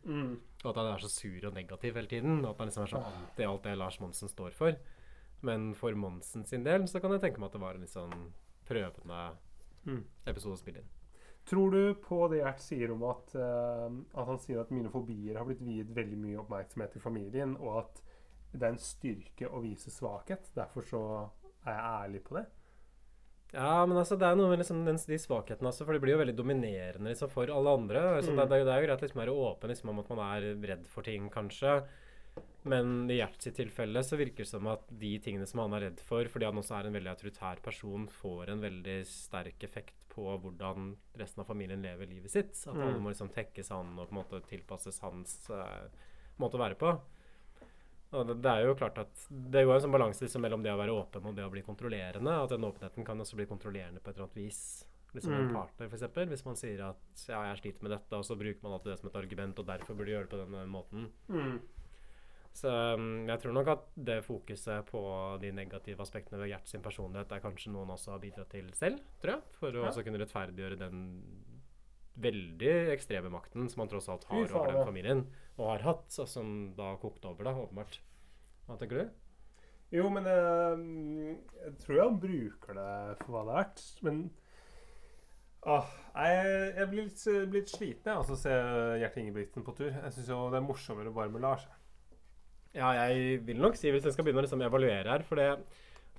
Og 0.64 0.70
at 0.72 0.80
han 0.82 0.90
er 0.92 1.04
så 1.04 1.08
sur 1.12 1.46
og 1.48 1.54
negativ 1.54 1.94
hele 1.96 2.10
tiden. 2.10 2.40
Og 2.44 2.50
at 2.50 2.58
han 2.64 2.68
liksom 2.72 2.84
er 2.86 2.92
så 2.94 3.02
anti 3.12 3.46
alt 3.46 3.62
det 3.68 3.76
Lars 3.78 4.00
Monsen 4.02 4.28
står 4.32 4.56
for. 4.58 4.76
Men 5.46 5.70
for 5.78 5.94
Monsen 5.96 6.44
sin 6.44 6.66
del 6.66 6.84
så 6.90 7.00
kan 7.00 7.14
jeg 7.14 7.22
tenke 7.22 7.40
meg 7.40 7.48
at 7.48 7.54
det 7.56 7.62
var 7.62 7.78
en 7.78 7.86
litt 7.86 7.94
sånn 7.94 8.16
prøvende 8.68 9.22
Mm. 9.86 10.02
episode 10.28 10.58
å 10.58 10.60
spille 10.60 10.82
inn. 10.82 10.88
Tror 11.48 11.70
du 11.72 11.94
på 12.04 12.18
det 12.28 12.42
Gjert 12.42 12.60
sier 12.60 12.90
om 12.92 13.00
at, 13.08 13.30
uh, 13.32 13.88
at 14.12 14.26
han 14.28 14.38
sier 14.38 14.60
at 14.60 14.70
mine 14.70 14.90
fobier 14.92 15.38
har 15.40 15.46
blitt 15.48 15.62
viet 15.64 15.88
veldig 15.96 16.18
mye 16.20 16.36
oppmerksomhet 16.42 16.98
i 16.98 17.00
familien, 17.00 17.54
og 17.56 17.78
at 17.78 18.02
det 18.52 18.60
er 18.66 18.74
en 18.74 18.82
styrke 18.82 19.48
å 19.48 19.62
vise 19.64 19.88
svakhet? 19.94 20.50
Derfor 20.54 20.84
så 20.84 21.00
er 21.66 21.72
jeg 21.76 21.84
ærlig 22.10 22.22
på 22.24 22.36
det? 22.38 22.46
Ja, 23.52 23.84
men 23.86 23.98
altså, 23.98 24.14
det 24.16 24.28
er 24.28 24.36
noe 24.38 24.48
med 24.52 24.60
liksom, 24.62 24.84
den, 24.86 24.94
de 24.96 25.18
svakhetene 25.18 25.68
også, 25.72 25.84
for 25.84 25.92
det 25.96 26.00
blir 26.04 26.14
jo 26.14 26.20
veldig 26.22 26.36
dominerende 26.38 27.10
liksom, 27.10 27.30
for 27.32 27.50
alle 27.50 27.72
andre. 27.80 28.02
Altså, 28.20 28.30
Mm. 28.30 28.36
det, 28.38 28.48
det, 28.48 28.54
er 28.56 28.62
jo- 28.62 28.70
er 28.76 28.86
greit 28.86 29.00
liksom, 29.02 29.18
å 29.18 29.24
være 29.24 29.38
åpen 29.50 29.68
liksom, 29.72 29.88
om 29.90 29.98
at 29.98 30.08
man 30.08 30.20
er 30.28 30.46
redd 30.70 30.86
for 30.86 31.02
ting, 31.02 31.28
kanskje. 31.30 31.82
Men 32.62 33.10
i 33.10 33.16
Gjerts 33.18 33.50
tilfelle 33.56 33.98
så 34.06 34.16
virker 34.16 34.44
det 34.44 34.46
som 34.46 34.66
at 34.68 34.86
de 35.00 35.18
tingene 35.18 35.48
som 35.48 35.58
han 35.64 35.72
er 35.74 35.88
redd 35.90 36.00
for, 36.00 36.22
fordi 36.30 36.44
han 36.46 36.54
også 36.60 36.78
er 36.78 36.86
en 36.86 36.92
veldig 36.94 37.10
autoritær 37.10 37.60
person, 37.60 38.06
får 38.06 38.50
en 38.50 38.60
veldig 38.60 39.04
sterk 39.04 39.58
effekt 39.66 39.94
på 40.14 40.38
hvordan 40.38 40.94
resten 41.18 41.40
av 41.42 41.46
familien 41.46 41.82
lever 41.82 42.06
livet 42.06 42.30
sitt. 42.30 42.54
At 42.68 42.74
Mm. 42.76 42.82
alle 42.86 43.00
må 43.00 43.10
liksom 43.10 43.32
tekkes 43.34 43.70
han 43.70 43.98
og 43.98 44.08
på 44.08 44.12
en 44.14 44.22
måte 44.22 44.46
tilpasses 44.46 45.00
hans 45.00 45.50
uh, 45.50 45.88
måte 46.38 46.54
å 46.54 46.62
være 46.62 46.78
på. 46.78 47.00
Og 48.12 48.26
det, 48.42 48.50
er 48.50 48.64
jo 48.66 48.74
klart 48.74 48.98
at 48.98 49.26
det 49.30 49.64
går 49.66 49.76
en 49.76 49.82
sånn 49.84 49.92
balanse 49.94 50.24
liksom 50.24 50.42
mellom 50.42 50.62
det 50.64 50.72
å 50.72 50.78
være 50.80 50.94
åpen 50.98 51.26
og 51.30 51.36
det 51.36 51.44
å 51.46 51.50
bli 51.52 51.62
kontrollerende. 51.62 52.32
At 52.42 52.50
den 52.50 52.64
åpenheten 52.66 53.04
kan 53.06 53.20
også 53.22 53.36
bli 53.38 53.46
kontrollerende 53.46 54.00
på 54.02 54.10
et 54.10 54.16
eller 54.16 54.26
annet 54.26 54.40
vis. 54.40 54.62
Liksom 55.14 55.32
en 55.32 55.48
Mm. 55.48 55.54
partner, 55.54 55.88
for 55.88 55.96
eksempel. 55.96 56.28
Hvis 56.28 56.44
man 56.46 56.54
sier 56.56 56.80
at 56.88 57.26
ja, 57.28 57.42
jeg 57.50 57.58
sliter 57.62 57.82
med 57.82 57.90
dette, 57.92 58.12
og 58.18 58.24
så 58.24 58.36
bruker 58.38 58.62
man 58.62 58.72
alltid 58.72 58.92
det 58.92 58.98
som 59.00 59.08
et 59.10 59.16
argument, 59.16 59.58
og 59.58 59.66
derfor 59.66 59.94
burde 59.94 60.06
du 60.06 60.12
gjøre 60.12 60.26
det 60.28 60.30
på 60.30 60.42
denne 60.42 60.66
måten. 60.70 61.08
Mm. 61.28 61.60
Så 62.52 62.68
um, 62.94 63.26
jeg 63.28 63.38
tror 63.40 63.52
nok 63.54 63.68
at 63.68 63.82
det 63.94 64.24
fokuset 64.26 64.84
på 64.90 65.00
de 65.40 65.52
negative 65.54 66.02
aspektene 66.02 66.40
ved 66.40 66.50
Gjert 66.50 66.66
sin 66.66 66.82
personlighet 66.82 67.30
er 67.30 67.40
kanskje 67.44 67.70
noe 67.70 67.84
han 67.86 67.94
også 67.94 68.10
har 68.10 68.18
bidratt 68.18 68.50
til 68.50 68.66
selv, 68.74 68.98
tror 69.22 69.36
jeg. 69.36 69.42
For 69.60 69.70
å 69.70 69.84
Ja. 69.84 69.88
også 69.90 70.02
kunne 70.02 70.18
rettferdiggjøre 70.18 70.78
den 70.78 71.04
veldig 72.22 72.74
ekstreme 72.94 73.32
makten 73.32 73.70
som 73.70 73.84
han 73.84 73.90
tross 73.92 74.10
alt 74.12 74.26
har 74.30 74.52
over 74.52 74.72
den 74.72 74.86
familien, 74.86 75.24
og 75.58 75.72
har 75.72 75.86
hatt, 75.88 76.12
og 76.22 76.28
som 76.30 76.70
da 76.76 76.94
kokte 77.02 77.32
over, 77.32 77.48
da, 77.48 77.56
åpenbart. 77.64 78.00
Hva 78.68 78.78
tenker 78.80 79.02
du? 79.02 79.18
Jo, 79.90 80.06
men 80.14 80.28
jeg, 80.30 80.84
jeg 81.64 81.72
tror 81.82 81.96
jo 81.96 82.04
han 82.06 82.20
bruker 82.22 82.78
det 82.78 82.92
for 83.24 83.34
hva 83.34 83.42
det 83.42 83.50
er 83.50 83.58
verdt. 83.58 83.84
Men 84.06 84.20
åh, 85.66 85.90
jeg, 86.14 86.46
jeg 86.78 86.90
blir 86.92 87.08
litt, 87.08 87.24
litt 87.56 87.74
sliten 87.74 88.12
av 88.12 88.22
altså, 88.22 88.38
å 88.38 88.42
se 88.44 88.54
Gjert 89.02 89.18
Ingebrigtsen 89.18 89.66
på 89.66 89.74
tur. 89.80 89.90
Jeg 89.90 90.14
syns 90.14 90.30
det 90.30 90.60
er 90.60 90.66
morsommere 90.68 91.14
bare 91.14 91.34
med 91.34 91.42
Lars. 91.42 91.66
Ja, 92.70 92.92
jeg 93.02 93.40
vil 93.48 93.58
nok 93.58 93.74
si, 93.74 93.90
hvis 93.90 94.06
jeg 94.06 94.14
skal 94.14 94.26
begynne 94.26 94.44
å 94.44 94.46
liksom 94.46 94.60
evaluere 94.62 95.10
her 95.10 95.24
For 95.26 95.40
det, 95.40 95.48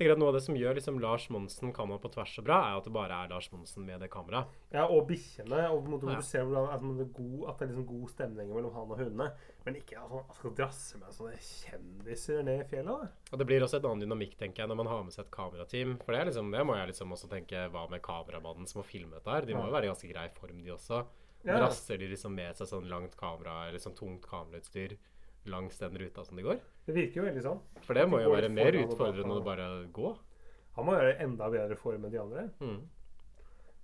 tenker 0.02 0.16
at 0.16 0.20
noe 0.22 0.32
av 0.32 0.36
det 0.36 0.42
som 0.44 0.58
gjør 0.58 0.76
liksom 0.78 0.98
Lars 1.02 1.28
Monsen 1.32 1.72
kamera 1.76 2.02
på 2.02 2.10
tvers 2.12 2.34
så 2.36 2.44
bra, 2.46 2.58
er 2.72 2.80
at 2.80 2.88
det 2.88 2.94
bare 2.96 3.14
er 3.24 3.30
Lars 3.32 3.48
Monsen 3.54 3.86
med 3.86 4.02
det 4.02 4.10
kameraet. 4.12 4.50
Ja, 4.74 4.88
og 4.90 5.06
bikkjene. 5.10 5.62
Og 5.72 5.84
på 5.84 5.88
en 5.88 5.94
måte 5.94 6.10
Ja. 6.10 6.16
du 6.18 6.26
ser 6.26 6.44
hvordan, 6.44 6.70
at, 6.74 6.82
det 6.82 7.06
er 7.06 7.14
god, 7.14 7.50
at 7.50 7.58
det 7.60 7.66
er 7.66 7.72
liksom 7.72 7.88
god 7.92 8.10
stemning 8.10 8.50
mellom 8.52 8.74
han 8.74 8.92
og 8.92 8.98
hundene. 8.98 9.32
Men 9.66 9.76
ikke 9.78 10.02
at 10.02 10.10
han 10.10 10.34
skal 10.34 10.56
drasse 10.58 10.98
med 10.98 11.14
sånne 11.14 11.38
kjendiser 11.38 12.44
ned 12.44 12.62
i 12.66 12.68
fjellet. 12.68 13.02
da. 13.06 13.08
Og 13.32 13.38
det 13.40 13.48
blir 13.48 13.62
også 13.62 13.78
et 13.78 13.86
annen 13.86 14.02
dynamikk, 14.02 14.36
tenker 14.38 14.64
jeg, 14.64 14.68
når 14.70 14.78
man 14.82 14.88
har 14.88 15.04
med 15.04 15.14
seg 15.14 15.26
et 15.26 15.32
kamerateam. 15.32 15.98
For 16.04 16.12
det, 16.14 16.26
liksom, 16.32 16.52
det 16.52 16.66
må 16.66 16.76
jeg 16.76 16.88
liksom 16.92 17.12
også 17.12 17.30
tenke 17.30 17.70
Hva 17.72 17.88
med 17.90 18.02
kameramannen 18.02 18.68
som 18.68 18.82
har 18.82 18.88
filmet 18.90 19.20
dette 19.22 19.30
her? 19.32 19.46
De 19.46 19.54
må 19.54 19.66
jo 19.68 19.72
være 19.76 19.86
i 19.86 19.94
ganske 19.94 20.10
grei 20.12 20.28
form, 20.34 20.64
de 20.64 20.72
også. 20.74 21.06
Ja. 21.46 21.58
Drasser 21.58 21.98
de 21.98 22.08
liksom 22.08 22.36
med 22.36 22.56
seg 22.56 22.68
sånn 22.70 22.90
langt 22.90 23.16
kamera, 23.18 23.68
eller 23.68 23.80
sånn 23.82 23.96
tungt 23.98 24.26
kamerautstyr 24.30 24.98
langs 25.50 25.78
den 25.82 25.98
ruta 25.98 26.26
som 26.26 26.38
de 26.38 26.46
går? 26.46 26.60
Det 26.86 26.96
virker 26.96 27.22
jo 27.22 27.28
veldig 27.28 27.44
sånn. 27.46 27.62
For 27.86 27.98
det 27.98 28.08
må 28.10 28.20
De 28.20 28.28
jo 28.28 28.36
være 28.36 28.52
mer 28.54 28.78
utfordrende 28.84 29.40
å 29.40 29.46
bare 29.46 29.68
gå. 29.94 30.14
Han 30.78 30.88
må 30.88 30.96
gjøre 30.96 31.18
enda 31.26 31.50
bedre 31.52 31.78
form 31.80 32.06
enn 32.08 32.14
de 32.14 32.22
andre. 32.22 32.48
Mm. 32.62 32.80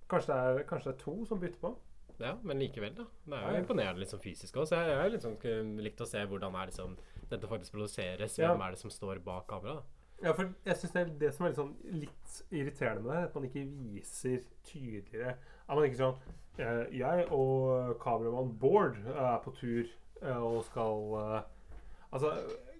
Kanskje 0.08 0.32
det 0.32 0.38
er, 0.38 0.64
kanskje 0.70 0.90
det 0.90 0.96
er 0.96 1.02
to 1.02 1.16
som 1.28 1.42
bytter 1.42 1.60
på. 1.62 1.74
Ja, 2.18 2.32
men 2.42 2.58
likevel, 2.58 2.96
da. 2.96 3.04
Det 3.28 3.38
er 3.38 3.52
jo 3.54 3.60
imponerende 3.62 4.02
liksom 4.02 4.22
fysisk 4.22 4.56
òg. 4.58 4.66
Så 4.66 4.80
jeg 4.80 4.96
jeg 4.96 5.12
liksom 5.14 5.36
ikke 5.36 5.54
likt 5.84 6.00
å 6.02 6.08
se 6.08 6.24
hvordan 6.26 6.56
er 6.58 6.72
liksom 6.72 6.96
dette 7.30 7.50
faktisk 7.50 7.76
produseres. 7.76 8.38
Ja. 8.40 8.50
Hvem 8.50 8.64
er 8.66 8.74
det 8.74 8.80
som 8.80 8.90
står 8.90 9.20
bak 9.22 9.46
kameraet? 9.50 9.86
Ja, 10.22 10.32
for 10.32 10.48
jeg 10.66 10.76
synes 10.76 10.92
det 10.92 11.00
er 11.00 11.10
det 11.20 11.28
som 11.34 11.46
er 11.46 11.52
litt, 11.52 11.58
sånn, 11.60 11.74
litt 11.94 12.38
irriterende 12.50 13.04
med 13.04 13.12
det, 13.12 13.20
at 13.28 13.36
man 13.36 13.44
ikke 13.46 13.62
viser 13.70 14.40
tydeligere 14.66 15.36
At 15.68 15.76
man 15.76 15.84
ikke 15.86 16.00
sånn 16.00 16.16
eh, 16.58 16.80
Jeg 16.98 17.26
og 17.30 17.92
kameramann 18.02 18.50
Bård 18.58 18.98
er 19.12 19.36
på 19.44 19.52
tur 19.60 19.84
eh, 19.84 19.92
og 20.22 20.64
skal 20.68 21.14
eh, 21.20 21.38
Altså, 22.08 22.30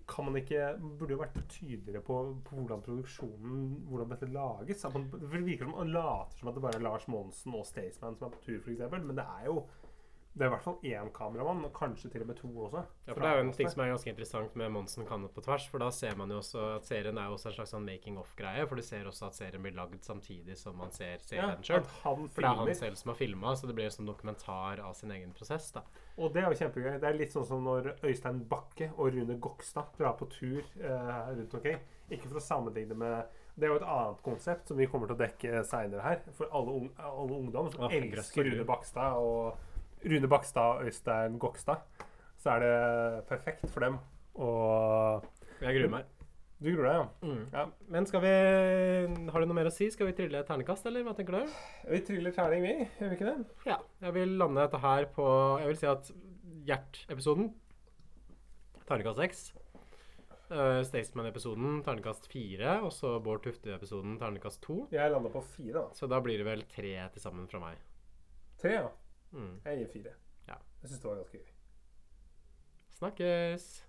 kan 0.08 0.24
man 0.24 0.36
ikke 0.40 0.70
Burde 0.80 1.12
jo 1.12 1.20
vært 1.20 1.36
tydeligere 1.52 2.00
på, 2.04 2.16
på 2.44 2.56
hvordan 2.56 2.84
produksjonen 2.84 3.66
Hvordan 3.88 4.14
dette 4.14 4.30
lages. 4.32 4.86
Man, 4.94 5.10
Det 5.12 5.28
virker 5.32 5.68
som 5.68 5.76
man 5.76 5.92
later 5.92 6.38
som 6.38 6.48
at 6.48 6.56
det 6.56 6.64
bare 6.64 6.80
er 6.80 6.86
Lars 6.86 7.08
Monsen 7.08 7.54
og 7.54 7.66
Staysman 7.68 8.16
som 8.16 8.28
er 8.28 8.36
på 8.36 8.42
tur, 8.46 8.58
f.eks. 8.62 8.88
Men 8.96 9.16
det 9.18 9.26
er 9.26 9.50
jo 9.50 9.62
det 10.38 10.46
er 10.46 10.50
i 10.50 10.52
hvert 10.54 10.64
fall 10.64 10.76
én 10.86 11.08
kameramann, 11.14 11.64
og 11.66 11.72
kanskje 11.74 12.10
til 12.12 12.22
og 12.24 12.28
med 12.30 12.38
to 12.38 12.48
også. 12.48 12.82
Ja, 13.08 13.12
for 13.12 13.20
Det 13.24 13.28
er 13.28 13.40
jo 13.40 13.44
en 13.44 13.52
ting 13.56 13.70
som 13.72 13.82
er 13.82 13.90
ganske 13.92 14.12
interessant 14.12 14.56
med 14.60 14.70
Monsen 14.72 15.06
kannet 15.08 15.34
på 15.34 15.42
tvers. 15.44 15.66
For 15.68 15.82
da 15.82 15.90
ser 15.94 16.14
man 16.16 16.30
jo 16.30 16.38
også 16.38 16.64
at 16.76 16.86
serien 16.88 17.18
er 17.18 17.28
jo 17.28 17.36
også 17.36 17.50
en 17.50 17.56
slags 17.58 17.74
sånn 17.74 17.86
making 17.88 18.18
off-greie. 18.22 18.66
For 18.70 18.78
du 18.78 18.86
ser 18.86 19.10
også 19.10 19.28
at 19.28 19.38
serien 19.38 19.64
blir 19.64 19.74
lagd 19.76 19.98
samtidig 20.06 20.56
som 20.60 20.78
man 20.78 20.94
ser 20.94 21.16
ja, 21.16 21.24
serien 21.26 21.64
sjøl. 21.66 21.82
at 21.82 21.96
han 22.04 22.28
For 22.28 22.46
det 22.46 22.52
er 22.52 22.62
han 22.62 22.74
selv 22.82 23.00
som 23.02 23.12
har 23.12 23.18
filma, 23.18 23.56
så 23.58 23.70
det 23.70 23.76
blir 23.78 23.90
jo 23.90 23.96
som 23.98 24.08
dokumentar 24.08 24.84
av 24.84 24.94
sin 24.94 25.10
egen 25.14 25.34
prosess. 25.36 25.70
da. 25.74 25.84
Og 26.18 26.32
det 26.34 26.42
er 26.42 26.50
jo 26.50 26.58
kjempegøy. 26.62 26.96
Det 27.02 27.08
er 27.08 27.18
litt 27.18 27.34
sånn 27.34 27.46
som 27.46 27.62
når 27.66 27.92
Øystein 28.06 28.40
Bakke 28.50 28.90
og 28.96 29.12
Rune 29.14 29.36
Gokstad 29.42 29.92
drar 29.98 30.16
på 30.18 30.26
tur 30.32 30.62
eh, 30.62 31.12
rundt 31.34 31.54
omkring. 31.54 31.78
Ikke 32.10 32.30
for 32.30 32.40
å 32.40 32.42
sammenligne 32.42 32.96
med 32.96 33.36
Det 33.58 33.66
er 33.66 33.72
jo 33.72 33.78
et 33.80 33.88
annet 33.90 34.20
konsept 34.22 34.70
som 34.70 34.78
vi 34.78 34.86
kommer 34.86 35.10
til 35.10 35.16
å 35.16 35.18
dekke 35.18 35.62
seinere 35.66 36.02
her. 36.04 36.20
For 36.38 36.46
alle, 36.54 36.74
ung, 36.78 36.90
alle 36.96 37.38
ungdom 37.42 37.72
som 37.74 37.88
Åh, 37.88 37.96
elsker 37.98 38.46
Rune 38.46 38.66
Bakstad 38.68 39.18
og 39.18 39.58
Rune 40.04 40.28
Bakstad 40.30 40.78
og 40.78 40.86
Øystein 40.88 41.38
Gokstad, 41.42 41.82
så 42.38 42.54
er 42.54 42.64
det 42.64 43.26
perfekt 43.28 43.66
for 43.72 43.80
dem. 43.84 43.98
Og 44.38 45.24
Jeg 45.60 45.74
gruer 45.74 45.90
meg. 45.90 46.04
du 46.62 46.68
gruer 46.70 46.86
deg, 46.86 46.94
ja? 46.94 47.06
Mm. 47.26 47.44
Ja. 47.52 47.64
Men 47.88 48.06
skal 48.06 48.22
vi 48.22 48.32
Har 49.32 49.40
du 49.40 49.46
noe 49.46 49.58
mer 49.58 49.70
å 49.70 49.74
si? 49.74 49.90
Skal 49.90 50.06
vi 50.10 50.14
trille 50.18 50.44
ternekast, 50.46 50.86
eller 50.86 51.02
hva 51.06 51.14
tenker 51.18 51.38
du? 51.40 51.56
Vi 51.90 52.00
triller 52.06 52.34
terning, 52.34 52.62
vi. 52.62 52.88
Gjør 53.00 53.10
vi 53.10 53.18
ikke 53.18 53.30
det? 53.32 53.46
Ja. 53.66 53.78
Jeg 54.04 54.14
vil 54.14 54.36
lande 54.38 54.62
dette 54.62 54.78
her 54.82 55.08
på 55.14 55.26
Jeg 55.62 55.72
vil 55.72 55.80
si 55.82 55.86
at 55.90 56.12
Gjert-episoden 56.68 57.50
Ternekast 58.88 59.18
6. 59.20 59.42
Uh, 60.48 60.80
Staysman-episoden 60.86 61.82
ternekast 61.84 62.24
4. 62.32 62.78
Og 62.86 62.92
så 62.94 63.18
Bård 63.20 63.42
Tufte-episoden 63.44 64.16
ternekast 64.20 64.62
2. 64.64 64.78
Jeg 64.94 65.12
landa 65.12 65.28
på 65.32 65.42
fire, 65.44 65.74
da. 65.82 65.84
Så 65.98 66.08
da 66.08 66.20
blir 66.24 66.40
det 66.40 66.46
vel 66.48 66.64
tre 66.72 66.94
til 67.12 67.20
sammen 67.24 67.48
fra 67.50 67.60
meg. 67.66 67.82
Tre, 68.62 68.72
ja. 68.78 68.86
Mm. 69.32 69.60
Jeg 69.64 69.78
gir 69.78 69.88
fire. 69.92 70.12
Ja. 70.48 70.54
Jeg 70.82 70.88
syns 70.90 71.00
det 71.00 71.10
var 71.10 71.16
ganske 71.16 71.38
gøy. 71.38 71.52
Snakkes! 72.98 73.84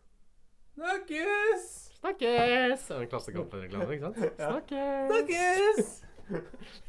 Snakkes! 0.73 1.63
Snakkes! 1.99 2.87
Det 2.87 2.95
er 2.95 3.01
en 3.01 3.07
Klassekampen-reklame, 3.07 3.93
ikke 3.93 4.05
sant? 4.05 4.17
Snakkes! 4.49 5.07
Snakkes! 5.09 6.03